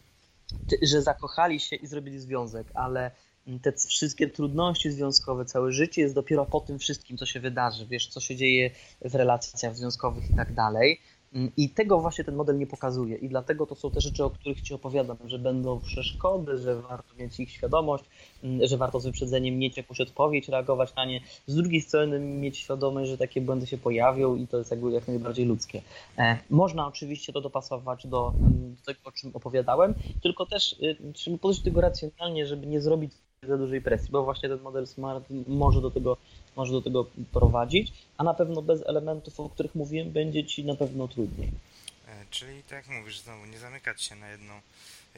że 0.82 1.02
zakochali 1.02 1.60
się 1.60 1.76
i 1.76 1.86
zrobili 1.86 2.20
związek, 2.20 2.70
ale 2.74 3.10
te 3.62 3.72
wszystkie 3.72 4.28
trudności 4.28 4.90
związkowe, 4.90 5.44
całe 5.44 5.72
życie 5.72 6.02
jest 6.02 6.14
dopiero 6.14 6.46
po 6.46 6.60
tym 6.60 6.78
wszystkim, 6.78 7.16
co 7.16 7.26
się 7.26 7.40
wydarzy, 7.40 7.86
wiesz, 7.86 8.08
co 8.08 8.20
się 8.20 8.36
dzieje 8.36 8.70
w 9.00 9.14
relacjach 9.14 9.76
związkowych 9.76 10.30
i 10.30 10.34
tak 10.34 10.54
dalej. 10.54 11.00
Mm, 11.34 11.52
I 11.56 11.68
tego 11.68 12.00
właśnie 12.00 12.24
ten 12.24 12.34
model 12.34 12.58
nie 12.58 12.66
pokazuje. 12.66 13.16
I 13.16 13.28
dlatego 13.28 13.66
to 13.66 13.74
są 13.74 13.90
te 13.90 14.00
rzeczy, 14.00 14.24
o 14.24 14.30
których 14.30 14.62
Ci 14.62 14.74
opowiadam, 14.74 15.16
że 15.24 15.38
będą 15.38 15.80
przeszkody, 15.80 16.58
że 16.58 16.82
warto 16.82 17.14
mieć 17.18 17.40
ich 17.40 17.50
świadomość, 17.50 18.04
mm, 18.42 18.66
że 18.66 18.76
warto 18.76 19.00
z 19.00 19.04
wyprzedzeniem 19.04 19.58
mieć 19.58 19.76
jakąś 19.76 20.00
odpowiedź, 20.00 20.48
reagować 20.48 20.94
na 20.94 21.04
nie. 21.04 21.20
Z 21.46 21.54
drugiej 21.54 21.80
strony 21.80 22.20
mieć 22.20 22.58
świadomość, 22.58 23.10
że 23.10 23.18
takie 23.18 23.40
błędy 23.40 23.66
się 23.66 23.78
pojawią 23.78 24.36
i 24.36 24.46
to 24.46 24.58
jest 24.58 24.70
jakby 24.70 24.90
jak 24.90 25.08
najbardziej 25.08 25.46
ludzkie. 25.46 25.82
E, 26.18 26.38
można 26.50 26.86
oczywiście 26.86 27.32
to 27.32 27.40
dopasować 27.40 28.06
do, 28.06 28.32
mm, 28.40 28.74
do 28.74 28.94
tego, 28.94 29.00
o 29.04 29.12
czym 29.12 29.30
opowiadałem, 29.34 29.94
tylko 30.22 30.46
też 30.46 30.72
y, 30.72 31.12
trzeba 31.12 31.38
podejść 31.38 31.60
do 31.60 31.64
tego 31.64 31.80
racjonalnie, 31.80 32.46
żeby 32.46 32.66
nie 32.66 32.80
zrobić 32.80 33.12
za 33.42 33.58
dużej 33.58 33.82
presji, 33.82 34.08
bo 34.10 34.24
właśnie 34.24 34.48
ten 34.48 34.60
model 34.60 34.86
smart 34.86 35.24
może 35.46 35.80
do 35.80 35.90
tego 35.90 36.16
może 36.58 36.72
do 36.72 36.82
tego 36.82 37.06
prowadzić, 37.32 37.92
a 38.16 38.24
na 38.24 38.34
pewno 38.34 38.62
bez 38.62 38.86
elementów, 38.86 39.40
o 39.40 39.48
których 39.48 39.74
mówiłem, 39.74 40.10
będzie 40.10 40.44
ci 40.44 40.64
na 40.64 40.74
pewno 40.74 41.08
trudniej. 41.08 41.50
E, 42.08 42.24
czyli 42.30 42.62
tak 42.62 42.72
jak 42.72 42.88
mówisz, 43.00 43.18
znowu 43.18 43.46
nie 43.46 43.58
zamykać 43.58 44.02
się 44.02 44.16
na, 44.16 44.28
jedną, 44.28 44.54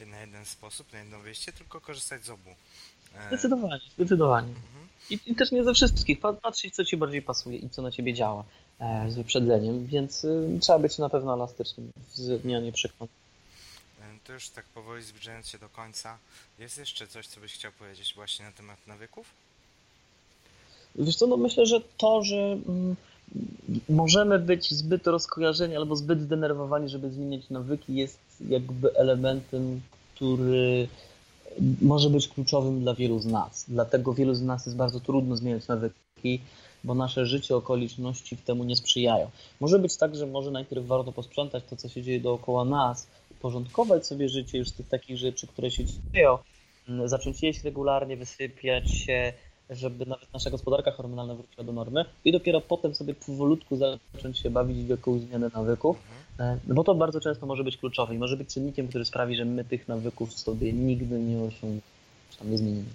na 0.07 0.21
jeden 0.21 0.45
sposób, 0.45 0.93
na 0.93 0.99
jedno 0.99 1.19
wyjście, 1.19 1.53
tylko 1.53 1.81
korzystać 1.81 2.25
z 2.25 2.31
obu. 2.31 2.51
E, 3.15 3.29
zdecydowanie, 3.29 3.81
zdecydowanie. 3.97 4.49
Mhm. 4.49 4.89
I, 5.11 5.19
I, 5.27 5.35
też 5.35 5.53
nie 5.53 5.65
ze 5.65 5.75
wszystkich. 5.75 6.21
Patrzeć, 6.21 6.75
co 6.75 6.85
ci 6.85 6.97
bardziej 6.97 7.23
pasuje 7.23 7.59
i 7.59 7.71
co 7.71 7.83
na 7.83 7.91
ciebie 7.91 8.15
działa 8.15 8.45
e, 8.81 9.11
z 9.11 9.15
wyprzedzeniem, 9.17 9.87
więc 9.87 10.25
y, 10.25 10.59
trzeba 10.61 10.79
być 10.79 10.99
na 10.99 11.09
pewno 11.09 11.35
elastycznym 11.35 11.93
w 12.09 12.17
zmianie 12.17 12.73
przekonań. 12.73 13.09
To 14.25 14.33
już 14.33 14.49
tak 14.49 14.65
powoli 14.65 15.03
zbliżając 15.03 15.49
się 15.49 15.59
do 15.59 15.69
końca, 15.69 16.19
jest 16.59 16.79
jeszcze 16.79 17.07
coś, 17.07 17.27
co 17.27 17.41
byś 17.41 17.55
chciał 17.55 17.73
powiedzieć 17.73 18.15
właśnie 18.15 18.45
na 18.45 18.53
temat 18.53 18.87
nawyków? 18.87 19.27
Wiesz 20.95 21.17
co, 21.17 21.27
no 21.27 21.37
myślę, 21.37 21.67
że 21.67 21.81
to, 21.97 22.25
że 22.25 22.37
mm, 22.37 22.97
możemy 23.89 24.39
być 24.39 24.75
zbyt 24.75 25.07
rozkojarzeni 25.07 25.77
albo 25.77 25.97
zbyt 25.97 26.21
zdenerwowani, 26.21 26.89
żeby 26.89 27.11
zmieniać 27.11 27.51
nawyki, 27.51 27.95
jest 27.95 28.19
jakby 28.49 28.95
elementem, 28.95 29.81
który 30.15 30.89
może 31.83 32.11
być 32.11 32.29
kluczowym 32.29 32.81
dla 32.81 32.95
wielu 32.95 33.19
z 33.19 33.27
nas. 33.27 33.65
Dlatego 33.69 34.15
wielu 34.15 34.35
z 34.35 34.43
nas 34.43 34.67
jest 34.67 34.77
bardzo 34.77 35.01
trudno 35.01 35.37
zmieniać 35.37 35.69
nawyki, 35.69 36.41
bo 36.85 36.95
nasze 36.95 37.27
życie, 37.27 37.57
okoliczności 37.57 38.37
temu 38.37 38.65
nie 38.65 38.77
sprzyjają. 38.77 39.31
Może 39.61 39.79
być 39.79 39.97
tak, 39.97 40.17
że 40.17 40.27
może 40.27 40.51
najpierw 40.51 40.87
warto 40.87 41.13
posprzątać 41.13 41.65
to, 41.71 41.77
co 41.77 41.89
się 41.89 42.03
dzieje 42.03 42.21
dookoła 42.21 42.65
nas, 42.65 43.07
porządkować 43.41 44.07
sobie 44.07 44.29
życie 44.29 44.59
już 44.59 44.69
z 44.69 44.73
tych 44.73 44.89
takich 44.89 45.17
rzeczy, 45.17 45.47
które 45.47 45.71
się 45.71 45.85
dzieją, 46.15 46.39
zacząć 47.05 47.43
jeść 47.43 47.65
regularnie, 47.65 48.17
wysypiać 48.17 48.91
się, 48.91 49.33
żeby 49.71 50.07
nawet 50.07 50.33
nasza 50.33 50.51
gospodarka 50.51 50.93
hormonalna 50.93 51.35
wróciła 51.35 51.65
do 51.65 51.73
normy 51.73 52.05
i 52.25 52.33
dopiero 52.33 52.61
potem 52.61 52.95
sobie 52.95 53.15
powolutku 53.15 53.77
zacząć 53.77 54.39
się 54.39 54.51
bawić 54.51 54.79
w 54.79 54.89
jakąś 54.89 55.21
zmianę 55.21 55.51
nawyków. 55.55 55.97
E, 56.39 56.59
no 56.67 56.75
bo 56.75 56.85
to 56.85 56.95
bardzo 56.95 57.21
często 57.21 57.47
może 57.47 57.65
być 57.65 57.77
kluczowe 57.77 58.15
i 58.15 58.19
może 58.19 58.37
być 58.37 58.55
czynnikiem, 58.55 58.89
który 58.89 59.05
sprawi, 59.05 59.37
że 59.37 59.45
my 59.45 59.65
tych 59.65 59.89
nawyków 59.89 60.33
sobie 60.33 60.73
nigdy 60.73 61.19
nie 61.19 61.39
osiągniemy, 61.39 61.81
czy 62.31 62.39
tam 62.39 62.51
nie 62.51 62.59
zmienimy. 62.59 62.89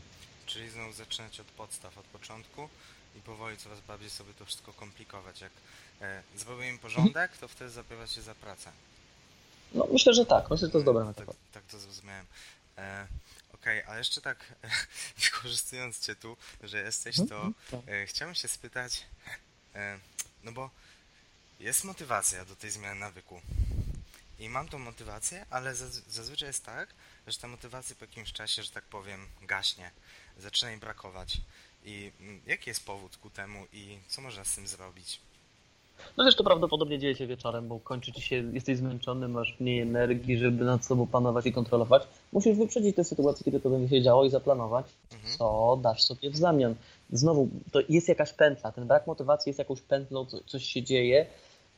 Czyli 0.45 0.69
znowu 0.69 0.93
zaczynać 0.93 1.39
od 1.39 1.47
podstaw, 1.47 1.97
od 1.97 2.05
początku 2.05 2.61
i 3.17 3.19
powoli 3.19 3.57
coraz 3.57 3.81
bardziej 3.81 4.09
sobie 4.09 4.33
to 4.39 4.45
wszystko 4.45 4.73
komplikować. 4.73 5.41
Jak 5.41 5.51
e, 6.01 6.21
zrobimy 6.37 6.77
porządek, 6.77 7.37
to 7.37 7.47
wtedy 7.47 7.71
zabiera 7.71 8.07
się 8.07 8.21
za 8.21 8.35
pracę. 8.35 8.69
No 9.73 9.87
myślę, 9.93 10.13
że 10.13 10.25
tak. 10.25 10.49
Myślę, 10.49 10.67
że 10.67 10.71
to 10.71 10.77
jest 10.77 10.85
dobra 10.85 11.05
metoda. 11.05 11.25
Tak, 11.25 11.35
tak 11.53 11.63
to 11.63 11.79
zrozumiałem. 11.79 12.25
E, 12.77 13.07
Okej, 13.55 13.83
okay, 13.83 13.95
a 13.95 13.97
jeszcze 13.97 14.21
tak 14.21 14.53
wykorzystując 15.23 15.99
Cię 15.99 16.15
tu, 16.15 16.37
że 16.63 16.81
jesteś, 16.81 17.15
to 17.15 17.21
mhm, 17.21 17.53
tak. 17.71 17.79
e, 17.87 18.07
chciałem 18.07 18.35
się 18.35 18.47
spytać, 18.47 19.05
e, 19.75 19.99
no 20.43 20.51
bo 20.51 20.69
jest 21.59 21.83
motywacja 21.83 22.45
do 22.45 22.55
tej 22.55 22.71
zmiany 22.71 22.99
nawyku. 22.99 23.41
I 24.39 24.49
mam 24.49 24.67
tą 24.67 24.79
motywację, 24.79 25.45
ale 25.49 25.75
zazwyczaj 26.07 26.49
jest 26.49 26.65
tak, 26.65 26.89
że 27.27 27.37
ta 27.37 27.47
motywacja 27.47 27.95
po 27.95 28.05
jakimś 28.05 28.33
czasie, 28.33 28.63
że 28.63 28.71
tak 28.71 28.83
powiem, 28.83 29.27
gaśnie, 29.41 29.91
zaczyna 30.37 30.71
jej 30.71 30.79
brakować. 30.79 31.37
I 31.83 32.11
mm, 32.19 32.41
jaki 32.45 32.69
jest 32.69 32.85
powód 32.85 33.17
ku 33.17 33.29
temu 33.29 33.67
i 33.73 33.99
co 34.07 34.21
można 34.21 34.45
z 34.45 34.55
tym 34.55 34.67
zrobić? 34.67 35.19
No 36.17 36.25
wiesz, 36.25 36.35
to 36.35 36.43
prawdopodobnie 36.43 36.99
dzieje 36.99 37.15
się 37.15 37.27
wieczorem, 37.27 37.67
bo 37.67 37.79
kończy 37.79 38.11
ci 38.11 38.21
się, 38.21 38.35
jesteś 38.53 38.77
zmęczony, 38.77 39.27
masz 39.27 39.59
mniej 39.59 39.79
energii, 39.79 40.37
żeby 40.37 40.65
nad 40.65 40.85
sobą 40.85 41.07
panować 41.07 41.45
i 41.45 41.51
kontrolować. 41.51 42.03
Musisz 42.33 42.57
wyprzedzić 42.57 42.95
tę 42.95 43.03
sytuację, 43.03 43.43
kiedy 43.43 43.59
to 43.59 43.69
będzie 43.69 43.89
się 43.97 44.03
działo 44.03 44.25
i 44.25 44.29
zaplanować, 44.29 44.85
mhm. 45.13 45.37
co 45.37 45.79
dasz 45.81 46.03
sobie 46.03 46.29
w 46.29 46.37
zamian. 46.37 46.75
Znowu, 47.11 47.49
to 47.71 47.79
jest 47.89 48.07
jakaś 48.07 48.33
pętla, 48.33 48.71
ten 48.71 48.87
brak 48.87 49.07
motywacji 49.07 49.49
jest 49.49 49.59
jakąś 49.59 49.81
pętlą, 49.81 50.25
coś 50.45 50.65
się 50.65 50.83
dzieje, 50.83 51.25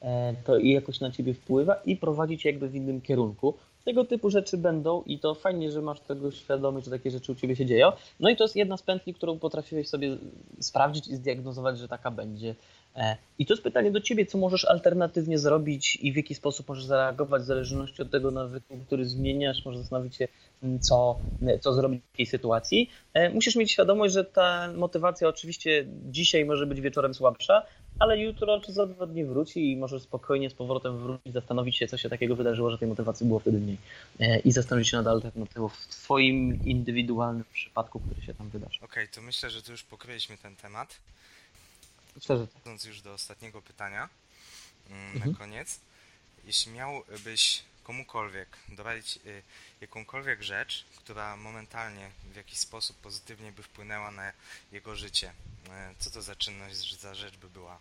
e, 0.02 0.35
to 0.45 0.57
i 0.57 0.72
jakoś 0.72 0.99
na 0.99 1.11
ciebie 1.11 1.34
wpływa 1.34 1.76
i 1.85 1.95
prowadzi 1.95 2.38
cię 2.38 2.49
jakby 2.49 2.69
w 2.69 2.76
innym 2.76 3.02
kierunku. 3.02 3.53
Tego 3.85 4.06
typu 4.06 4.30
rzeczy 4.30 4.57
będą 4.57 5.03
i 5.06 5.19
to 5.19 5.35
fajnie, 5.35 5.72
że 5.72 5.81
masz 5.81 5.99
tego 5.99 6.31
świadomość, 6.31 6.85
że 6.85 6.91
takie 6.91 7.11
rzeczy 7.11 7.31
u 7.31 7.35
ciebie 7.35 7.56
się 7.56 7.65
dzieją. 7.65 7.91
No 8.19 8.30
i 8.30 8.35
to 8.35 8.44
jest 8.44 8.56
jedna 8.56 8.77
z 8.77 8.81
pętli, 8.81 9.14
którą 9.14 9.39
potrafiłeś 9.39 9.89
sobie 9.89 10.18
sprawdzić 10.60 11.07
i 11.07 11.15
zdiagnozować, 11.15 11.80
że 11.80 11.88
taka 11.88 12.11
będzie. 12.11 12.56
E, 12.98 13.18
I 13.40 13.45
to 13.45 13.53
jest 13.53 13.64
pytanie 13.64 13.91
do 13.91 14.02
ciebie, 14.02 14.26
co 14.26 14.38
możesz 14.38 14.65
alternatywnie 14.65 15.40
zrobić 15.40 15.95
i 16.02 16.14
w 16.14 16.15
jaki 16.15 16.36
sposób 16.36 16.68
możesz 16.68 16.86
zareagować 16.86 17.41
w 17.41 17.45
zależności 17.45 18.02
od 18.02 18.11
tego 18.11 18.32
nawyku, 18.32 18.78
który 18.86 19.06
zmieniasz. 19.06 19.65
Możesz 19.65 19.82
zastanowić 19.82 20.15
się, 20.15 20.28
mm, 20.64 20.80
co, 20.80 21.19
co 21.61 21.74
zrobić 21.74 22.03
w 22.03 22.11
takiej 22.11 22.26
sytuacji. 22.26 22.90
E, 23.14 23.30
musisz 23.30 23.56
mieć 23.56 23.72
świadomość, 23.72 24.14
że 24.14 24.26
ta 24.26 24.74
motywacja 24.76 25.28
oczywiście 25.28 25.86
dzisiaj 26.10 26.45
może 26.45 26.65
być 26.65 26.82
wieczorem 26.82 27.14
słabsza, 27.14 27.65
ale 27.99 28.19
jutro 28.19 28.61
czy 28.61 28.72
za 28.72 28.86
dwa 28.86 29.06
dni 29.06 29.26
wróci 29.26 29.72
i 29.72 29.78
możesz 29.78 30.02
spokojnie 30.02 30.49
z 30.49 30.53
powrotem 30.53 30.98
wrócić, 30.98 31.34
zastanowić 31.34 31.78
się, 31.78 31.88
co 31.88 31.98
się 31.98 32.10
takiego 32.10 32.36
wydarzyło, 32.36 32.72
że 32.72 32.78
tej 32.78 32.88
motywacji 32.88 33.26
było 33.26 33.40
wtedy 33.40 33.57
mniej. 33.57 33.78
E, 34.19 34.40
I 34.40 34.52
zastanowić 34.52 34.90
się 34.90 34.98
nad 34.98 35.07
alternatywą 35.07 35.68
w 35.69 35.88
Twoim 35.88 36.60
indywidualnym 36.65 37.45
przypadku, 37.53 37.99
który 37.99 38.22
się 38.22 38.34
tam 38.34 38.49
wydarzy. 38.49 38.78
Okej, 38.78 39.03
okay, 39.03 39.07
to 39.15 39.22
myślę, 39.22 39.49
że 39.49 39.61
tu 39.61 39.72
już 39.72 39.84
pokryliśmy 39.84 40.38
ten 40.38 40.56
temat. 40.56 40.99
Że 42.22 42.48
tak. 42.48 42.61
Idąc 42.61 42.85
już 42.85 43.02
do 43.02 43.14
ostatniego 43.14 43.61
pytania 43.61 44.10
mm, 44.89 45.14
mhm. 45.14 45.31
na 45.31 45.38
koniec. 45.38 45.80
Jeśli 46.45 46.72
miałbyś 46.72 47.64
komukolwiek 47.84 48.48
doradzić 48.69 49.19
y, 49.26 49.41
jakąkolwiek 49.81 50.44
rzecz, 50.44 50.85
która 50.95 51.38
momentalnie 51.38 52.10
w 52.34 52.35
jakiś 52.35 52.57
sposób 52.57 52.98
pozytywnie 52.98 53.52
by 53.52 53.64
wpłynęła 53.64 54.11
na 54.11 54.31
jego 54.72 54.95
życie, 54.95 55.30
y, 55.30 55.69
co 55.99 56.10
to 56.10 56.22
za 56.22 56.35
czynność, 56.35 56.99
za 56.99 57.15
rzecz 57.15 57.38
by 57.38 57.49
była? 57.49 57.80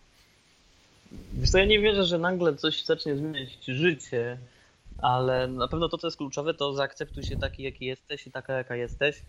Wiesz 1.33 1.51
co, 1.51 1.59
ja 1.59 1.65
nie 1.65 1.81
wierzę, 1.81 2.05
że 2.05 2.19
nagle 2.19 2.57
coś 2.57 2.85
zacznie 2.85 3.17
zmieniać 3.17 3.65
życie, 3.65 4.39
ale 4.99 5.49
na 5.49 5.69
pewno 5.69 5.89
to, 5.89 5.99
co 5.99 6.07
jest 6.07 6.17
kluczowe, 6.17 6.55
to 6.55 6.75
zaakceptuj 6.75 7.23
się 7.23 7.37
taki, 7.37 7.63
jaki 7.63 7.85
jesteś 7.85 8.27
i 8.27 8.31
taka, 8.31 8.53
jaka 8.53 8.77
jesteś 8.77 9.23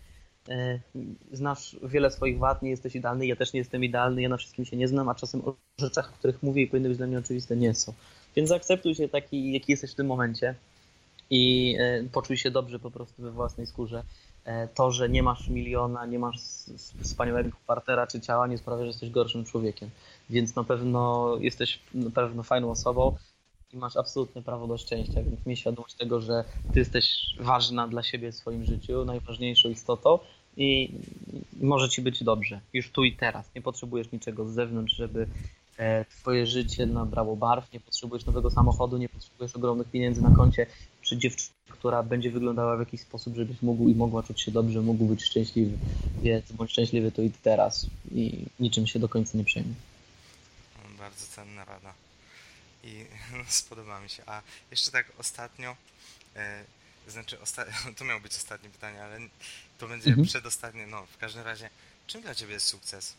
znasz 1.32 1.76
wiele 1.82 2.10
swoich 2.10 2.38
wad, 2.38 2.62
nie 2.62 2.70
jesteś 2.70 2.94
idealny, 2.94 3.26
ja 3.26 3.36
też 3.36 3.52
nie 3.52 3.58
jestem 3.58 3.84
idealny, 3.84 4.22
ja 4.22 4.28
na 4.28 4.36
wszystkim 4.36 4.64
się 4.64 4.76
nie 4.76 4.88
znam, 4.88 5.08
a 5.08 5.14
czasem 5.14 5.42
o 5.44 5.54
rzeczach, 5.80 6.10
o 6.10 6.18
których 6.18 6.42
mówię 6.42 6.62
i 6.62 6.66
powinny 6.66 6.88
być 6.88 6.98
dla 6.98 7.06
mnie 7.06 7.18
oczywiste, 7.18 7.56
nie 7.56 7.74
są. 7.74 7.92
Więc 8.36 8.48
zaakceptuj 8.48 8.94
się 8.94 9.08
taki, 9.08 9.52
jaki 9.52 9.72
jesteś 9.72 9.92
w 9.92 9.94
tym 9.94 10.06
momencie 10.06 10.54
i 11.30 11.74
e, 11.80 12.04
poczuj 12.12 12.36
się 12.36 12.50
dobrze 12.50 12.78
po 12.78 12.90
prostu 12.90 13.22
we 13.22 13.30
własnej 13.30 13.66
skórze. 13.66 14.02
E, 14.44 14.68
to, 14.68 14.90
że 14.90 15.08
nie 15.08 15.22
masz 15.22 15.48
miliona, 15.48 16.06
nie 16.06 16.18
masz 16.18 16.38
wspaniałego 17.02 17.50
partnera 17.66 18.06
czy 18.06 18.20
ciała, 18.20 18.46
nie 18.46 18.58
sprawia, 18.58 18.82
że 18.82 18.88
jesteś 18.88 19.10
gorszym 19.10 19.44
człowiekiem. 19.44 19.90
Więc 20.30 20.56
na 20.56 20.64
pewno 20.64 21.32
jesteś 21.40 21.80
na 21.94 22.10
pewno 22.10 22.42
fajną 22.42 22.70
osobą 22.70 23.12
i 23.72 23.76
masz 23.76 23.96
absolutne 23.96 24.42
prawo 24.42 24.66
do 24.66 24.78
szczęścia, 24.78 25.22
więc 25.22 25.46
miej 25.46 25.56
świadomość 25.56 25.94
tego, 25.94 26.20
że 26.20 26.44
ty 26.72 26.78
jesteś 26.78 27.34
ważna 27.40 27.88
dla 27.88 28.02
siebie 28.02 28.32
w 28.32 28.34
swoim 28.34 28.64
życiu, 28.64 29.04
najważniejszą 29.04 29.68
istotą 29.68 30.18
i 30.58 30.92
może 31.60 31.88
ci 31.88 32.02
być 32.02 32.24
dobrze, 32.24 32.60
już 32.72 32.90
tu 32.90 33.04
i 33.04 33.16
teraz. 33.16 33.46
Nie 33.54 33.62
potrzebujesz 33.62 34.12
niczego 34.12 34.48
z 34.48 34.54
zewnątrz, 34.54 34.96
żeby 34.96 35.26
e, 35.78 36.04
twoje 36.04 36.46
życie 36.46 36.86
nabrało 36.86 37.36
barw, 37.36 37.72
nie 37.72 37.80
potrzebujesz 37.80 38.26
nowego 38.26 38.50
samochodu, 38.50 38.96
nie 38.96 39.08
potrzebujesz 39.08 39.56
ogromnych 39.56 39.90
pieniędzy 39.90 40.22
na 40.22 40.30
koncie, 40.30 40.66
czy 41.02 41.16
dziewczyny, 41.16 41.54
która 41.68 42.02
będzie 42.02 42.30
wyglądała 42.30 42.76
w 42.76 42.80
jakiś 42.80 43.00
sposób, 43.00 43.36
żebyś 43.36 43.62
mógł 43.62 43.88
i 43.88 43.94
mogła 43.94 44.22
czuć 44.22 44.40
się 44.40 44.52
dobrze, 44.52 44.80
mógł 44.80 45.04
być 45.04 45.24
szczęśliwy. 45.24 45.78
Więc 46.22 46.52
bądź 46.52 46.70
szczęśliwy 46.70 47.12
tu 47.12 47.22
i 47.22 47.30
teraz 47.30 47.86
i 48.14 48.44
niczym 48.60 48.86
się 48.86 48.98
do 48.98 49.08
końca 49.08 49.38
nie 49.38 49.44
przejmuj. 49.44 49.74
Bardzo 50.98 51.26
cenna 51.26 51.64
rada 51.64 51.94
i 52.84 53.04
spodoba 53.48 54.00
mi 54.00 54.08
się. 54.08 54.22
A 54.26 54.42
jeszcze 54.70 54.90
tak 54.90 55.12
ostatnio, 55.18 55.76
e, 56.36 56.64
znaczy 57.10 57.36
to 57.98 58.04
miało 58.04 58.20
być 58.20 58.32
ostatnie 58.32 58.70
pytanie, 58.70 59.04
ale 59.04 59.18
to 59.78 59.88
będzie 59.88 60.08
mhm. 60.08 60.26
przedostatnie. 60.26 60.86
No, 60.86 61.06
w 61.06 61.18
każdym 61.18 61.44
razie, 61.44 61.70
czym 62.06 62.22
dla 62.22 62.34
Ciebie 62.34 62.52
jest 62.52 62.66
sukces? 62.66 63.14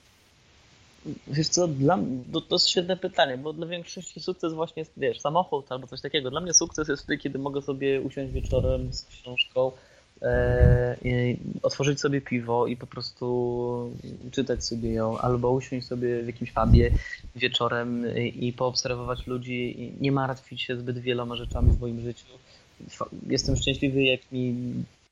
Wiesz 1.28 1.48
co, 1.48 1.68
dla, 1.68 2.00
to, 2.34 2.42
to 2.42 2.56
jest 2.56 2.70
świetne 2.70 2.98
pytanie, 2.98 3.38
bo 3.38 3.54
dla 3.54 3.68
większości 3.68 4.20
sukces 4.20 4.54
właśnie 4.54 4.82
jest, 4.82 4.92
wiesz, 4.98 5.22
samochód 5.22 5.72
albo 5.72 5.88
coś 5.88 6.02
takiego. 6.02 6.32
Dla 6.32 6.42
mnie 6.42 6.54
sukces 6.54 6.88
jest 6.88 7.04
wtedy, 7.04 7.18
kiedy 7.18 7.40
mogę 7.40 7.62
sobie 7.62 8.02
usiąść 8.02 8.34
wieczorem 8.34 8.94
z 8.94 9.06
książką, 9.06 9.72
e, 10.22 10.96
otworzyć 11.64 12.00
sobie 12.00 12.22
piwo 12.22 12.68
i 12.68 12.78
po 12.78 12.88
prostu 12.88 13.92
czytać 14.32 14.66
sobie 14.66 14.94
ją, 14.94 15.18
albo 15.18 15.52
usiąść 15.52 15.88
sobie 15.88 16.24
w 16.24 16.28
jakimś 16.28 16.52
pubie 16.52 16.92
wieczorem 17.36 18.16
i 18.18 18.54
poobserwować 18.54 19.28
ludzi 19.28 19.82
i 19.82 20.02
nie 20.02 20.12
martwić 20.12 20.62
się 20.62 20.78
zbyt 20.78 21.00
wieloma 21.00 21.36
rzeczami 21.36 21.72
w 21.72 21.80
moim 21.80 22.02
życiu. 22.02 22.26
Jestem 23.28 23.56
szczęśliwy, 23.56 24.04
jak 24.04 24.32
mi 24.32 24.56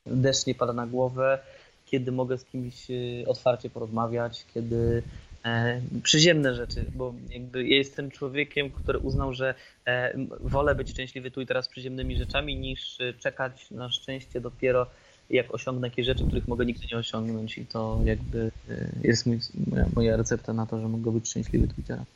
deszcz 0.06 0.46
nie 0.46 0.54
pada 0.54 0.72
na 0.72 0.86
głowę, 0.86 1.38
kiedy 1.86 2.12
mogę 2.12 2.38
z 2.38 2.44
kimś 2.44 2.90
y, 2.90 3.24
otwarcie 3.26 3.70
porozmawiać, 3.70 4.44
kiedy 4.54 5.02
e, 5.44 5.80
przyziemne 6.02 6.54
rzeczy, 6.54 6.84
bo 6.94 7.14
jakby 7.30 7.68
ja 7.68 7.76
jestem 7.76 8.10
człowiekiem, 8.10 8.70
który 8.70 8.98
uznał, 8.98 9.34
że 9.34 9.54
e, 9.86 10.12
wolę 10.40 10.74
być 10.74 10.90
szczęśliwy 10.90 11.30
tu 11.30 11.40
i 11.40 11.46
teraz 11.46 11.68
przyziemnymi 11.68 12.16
rzeczami, 12.16 12.56
niż 12.56 13.00
y, 13.00 13.14
czekać 13.18 13.70
na 13.70 13.90
szczęście 13.90 14.40
dopiero 14.40 14.86
jak 15.30 15.54
osiągnę 15.54 15.88
jakieś 15.88 16.06
rzeczy, 16.06 16.24
których 16.26 16.48
mogę 16.48 16.66
nigdy 16.66 16.86
nie 16.92 16.98
osiągnąć 16.98 17.58
i 17.58 17.66
to 17.66 18.00
jakby 18.04 18.50
y, 18.68 18.90
jest 19.02 19.26
mój, 19.26 19.38
moja, 19.66 19.86
moja 19.94 20.16
recepta 20.16 20.52
na 20.52 20.66
to, 20.66 20.80
że 20.80 20.88
mogę 20.88 21.12
być 21.12 21.28
szczęśliwy 21.28 21.68
tu 21.68 21.74
i 21.80 21.84
teraz. 21.84 22.06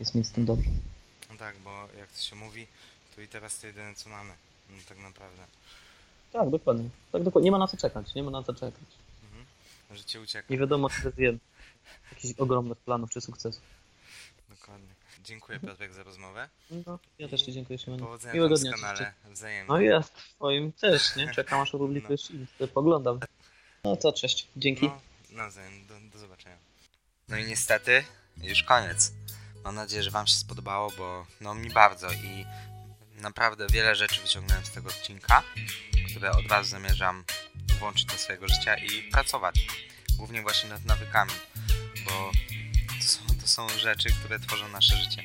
Jest 0.00 0.14
mi 0.14 0.24
z 0.24 0.32
tym 0.32 0.44
dobrze. 0.44 0.70
No 1.30 1.36
tak, 1.38 1.54
bo 1.64 1.70
jak 1.98 2.12
to 2.12 2.18
się 2.18 2.36
mówi, 2.36 2.66
tu 3.14 3.22
i 3.22 3.28
teraz 3.28 3.60
to 3.60 3.66
jedyne 3.66 3.94
co 3.94 4.10
mamy, 4.10 4.32
no, 4.70 4.78
tak 4.88 4.98
naprawdę. 4.98 5.42
Tak, 6.32 6.50
dokładnie. 6.50 6.88
Tak, 7.12 7.22
dokładnie. 7.22 7.44
Nie 7.44 7.52
ma 7.52 7.58
na 7.58 7.68
co 7.68 7.76
czekać, 7.76 8.14
nie 8.14 8.22
ma 8.22 8.30
na 8.30 8.42
co 8.42 8.54
czekać. 8.54 8.84
Mhm. 9.24 9.46
Życie 9.90 10.20
ucieka. 10.20 10.46
Nie 10.50 10.58
wiadomo, 10.58 10.90
czy 10.90 11.04
jest 11.04 11.18
jeden. 11.18 11.38
Jakichś 12.12 12.40
ogromnych 12.40 12.78
planów 12.78 13.10
czy 13.10 13.20
sukcesów. 13.20 13.62
Dokładnie. 14.48 14.88
Dziękuję 15.24 15.56
mhm. 15.56 15.72
Piotrek 15.72 15.92
za 15.92 16.02
rozmowę. 16.02 16.48
No, 16.86 16.98
ja 17.18 17.28
też 17.28 17.42
Ci 17.42 17.52
dziękuję. 17.52 17.78
Powodzenia 17.98 18.34
Miłego 18.34 18.56
dnia. 18.56 18.72
kanale 18.72 19.12
wzajemnie. 19.30 19.68
No 19.68 19.80
jest, 19.80 20.18
w 20.18 20.34
Twoim 20.34 20.72
też, 20.72 21.16
nie? 21.16 21.34
Czekam 21.34 21.60
aż 21.60 21.74
opublikujesz 21.74 22.30
no. 22.30 22.66
i 22.66 22.68
poglądam. 22.68 23.20
No 23.84 23.96
to 23.96 24.12
cześć, 24.12 24.48
dzięki. 24.56 24.86
No, 24.86 25.00
nawzajem, 25.30 25.86
do, 25.86 25.94
do 26.12 26.18
zobaczenia. 26.18 26.56
No 27.28 27.36
i 27.36 27.44
niestety, 27.44 28.04
już 28.42 28.62
koniec. 28.62 29.12
Mam 29.64 29.74
nadzieję, 29.74 30.02
że 30.02 30.10
Wam 30.10 30.26
się 30.26 30.34
spodobało, 30.34 30.90
bo 30.98 31.26
no 31.40 31.54
mi 31.54 31.70
bardzo 31.70 32.12
i 32.12 32.44
naprawdę 33.20 33.66
wiele 33.66 33.96
rzeczy 33.96 34.20
wyciągnąłem 34.20 34.64
z 34.64 34.70
tego 34.70 34.88
odcinka, 34.88 35.42
które 36.10 36.32
od 36.32 36.46
razu 36.46 36.70
zamierzam 36.70 37.24
włączyć 37.78 38.04
do 38.04 38.18
swojego 38.18 38.48
życia 38.48 38.74
i 38.76 39.02
pracować. 39.02 39.66
Głównie 40.16 40.42
właśnie 40.42 40.68
nad 40.68 40.84
nawykami, 40.84 41.32
bo 42.04 42.30
to 42.98 43.04
są, 43.04 43.20
to 43.40 43.48
są 43.48 43.68
rzeczy, 43.68 44.08
które 44.12 44.38
tworzą 44.38 44.68
nasze 44.68 44.96
życie. 44.96 45.24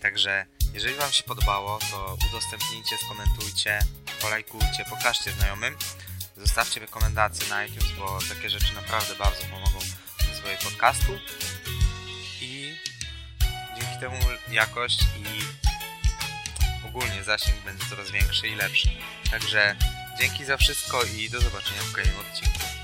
Także 0.00 0.46
jeżeli 0.72 0.94
Wam 0.94 1.12
się 1.12 1.24
podobało, 1.24 1.78
to 1.90 2.16
udostępnijcie, 2.28 2.96
skomentujcie, 3.04 3.78
polajkujcie, 4.20 4.84
pokażcie 4.90 5.32
znajomym. 5.32 5.76
Zostawcie 6.36 6.80
rekomendacje 6.80 7.48
na 7.48 7.64
iTunes, 7.64 7.92
bo 7.98 8.18
takie 8.34 8.50
rzeczy 8.50 8.74
naprawdę 8.74 9.14
bardzo 9.16 9.44
pomogą 9.44 9.78
w 10.18 10.28
rozwoju 10.28 10.58
podcastu 10.64 11.12
i 12.40 12.76
dzięki 13.80 14.00
temu 14.00 14.16
jakość 14.50 15.02
i 15.02 15.61
ogólnie 16.94 17.24
zasięg 17.24 17.56
będzie 17.64 17.84
coraz 17.90 18.10
większy 18.10 18.48
i 18.48 18.54
lepszy. 18.54 18.88
Także 19.30 19.76
dzięki 20.20 20.44
za 20.44 20.56
wszystko 20.56 21.02
i 21.04 21.30
do 21.30 21.40
zobaczenia 21.40 21.80
w 21.82 21.92
kolejnym 21.92 22.20
odcinku. 22.20 22.81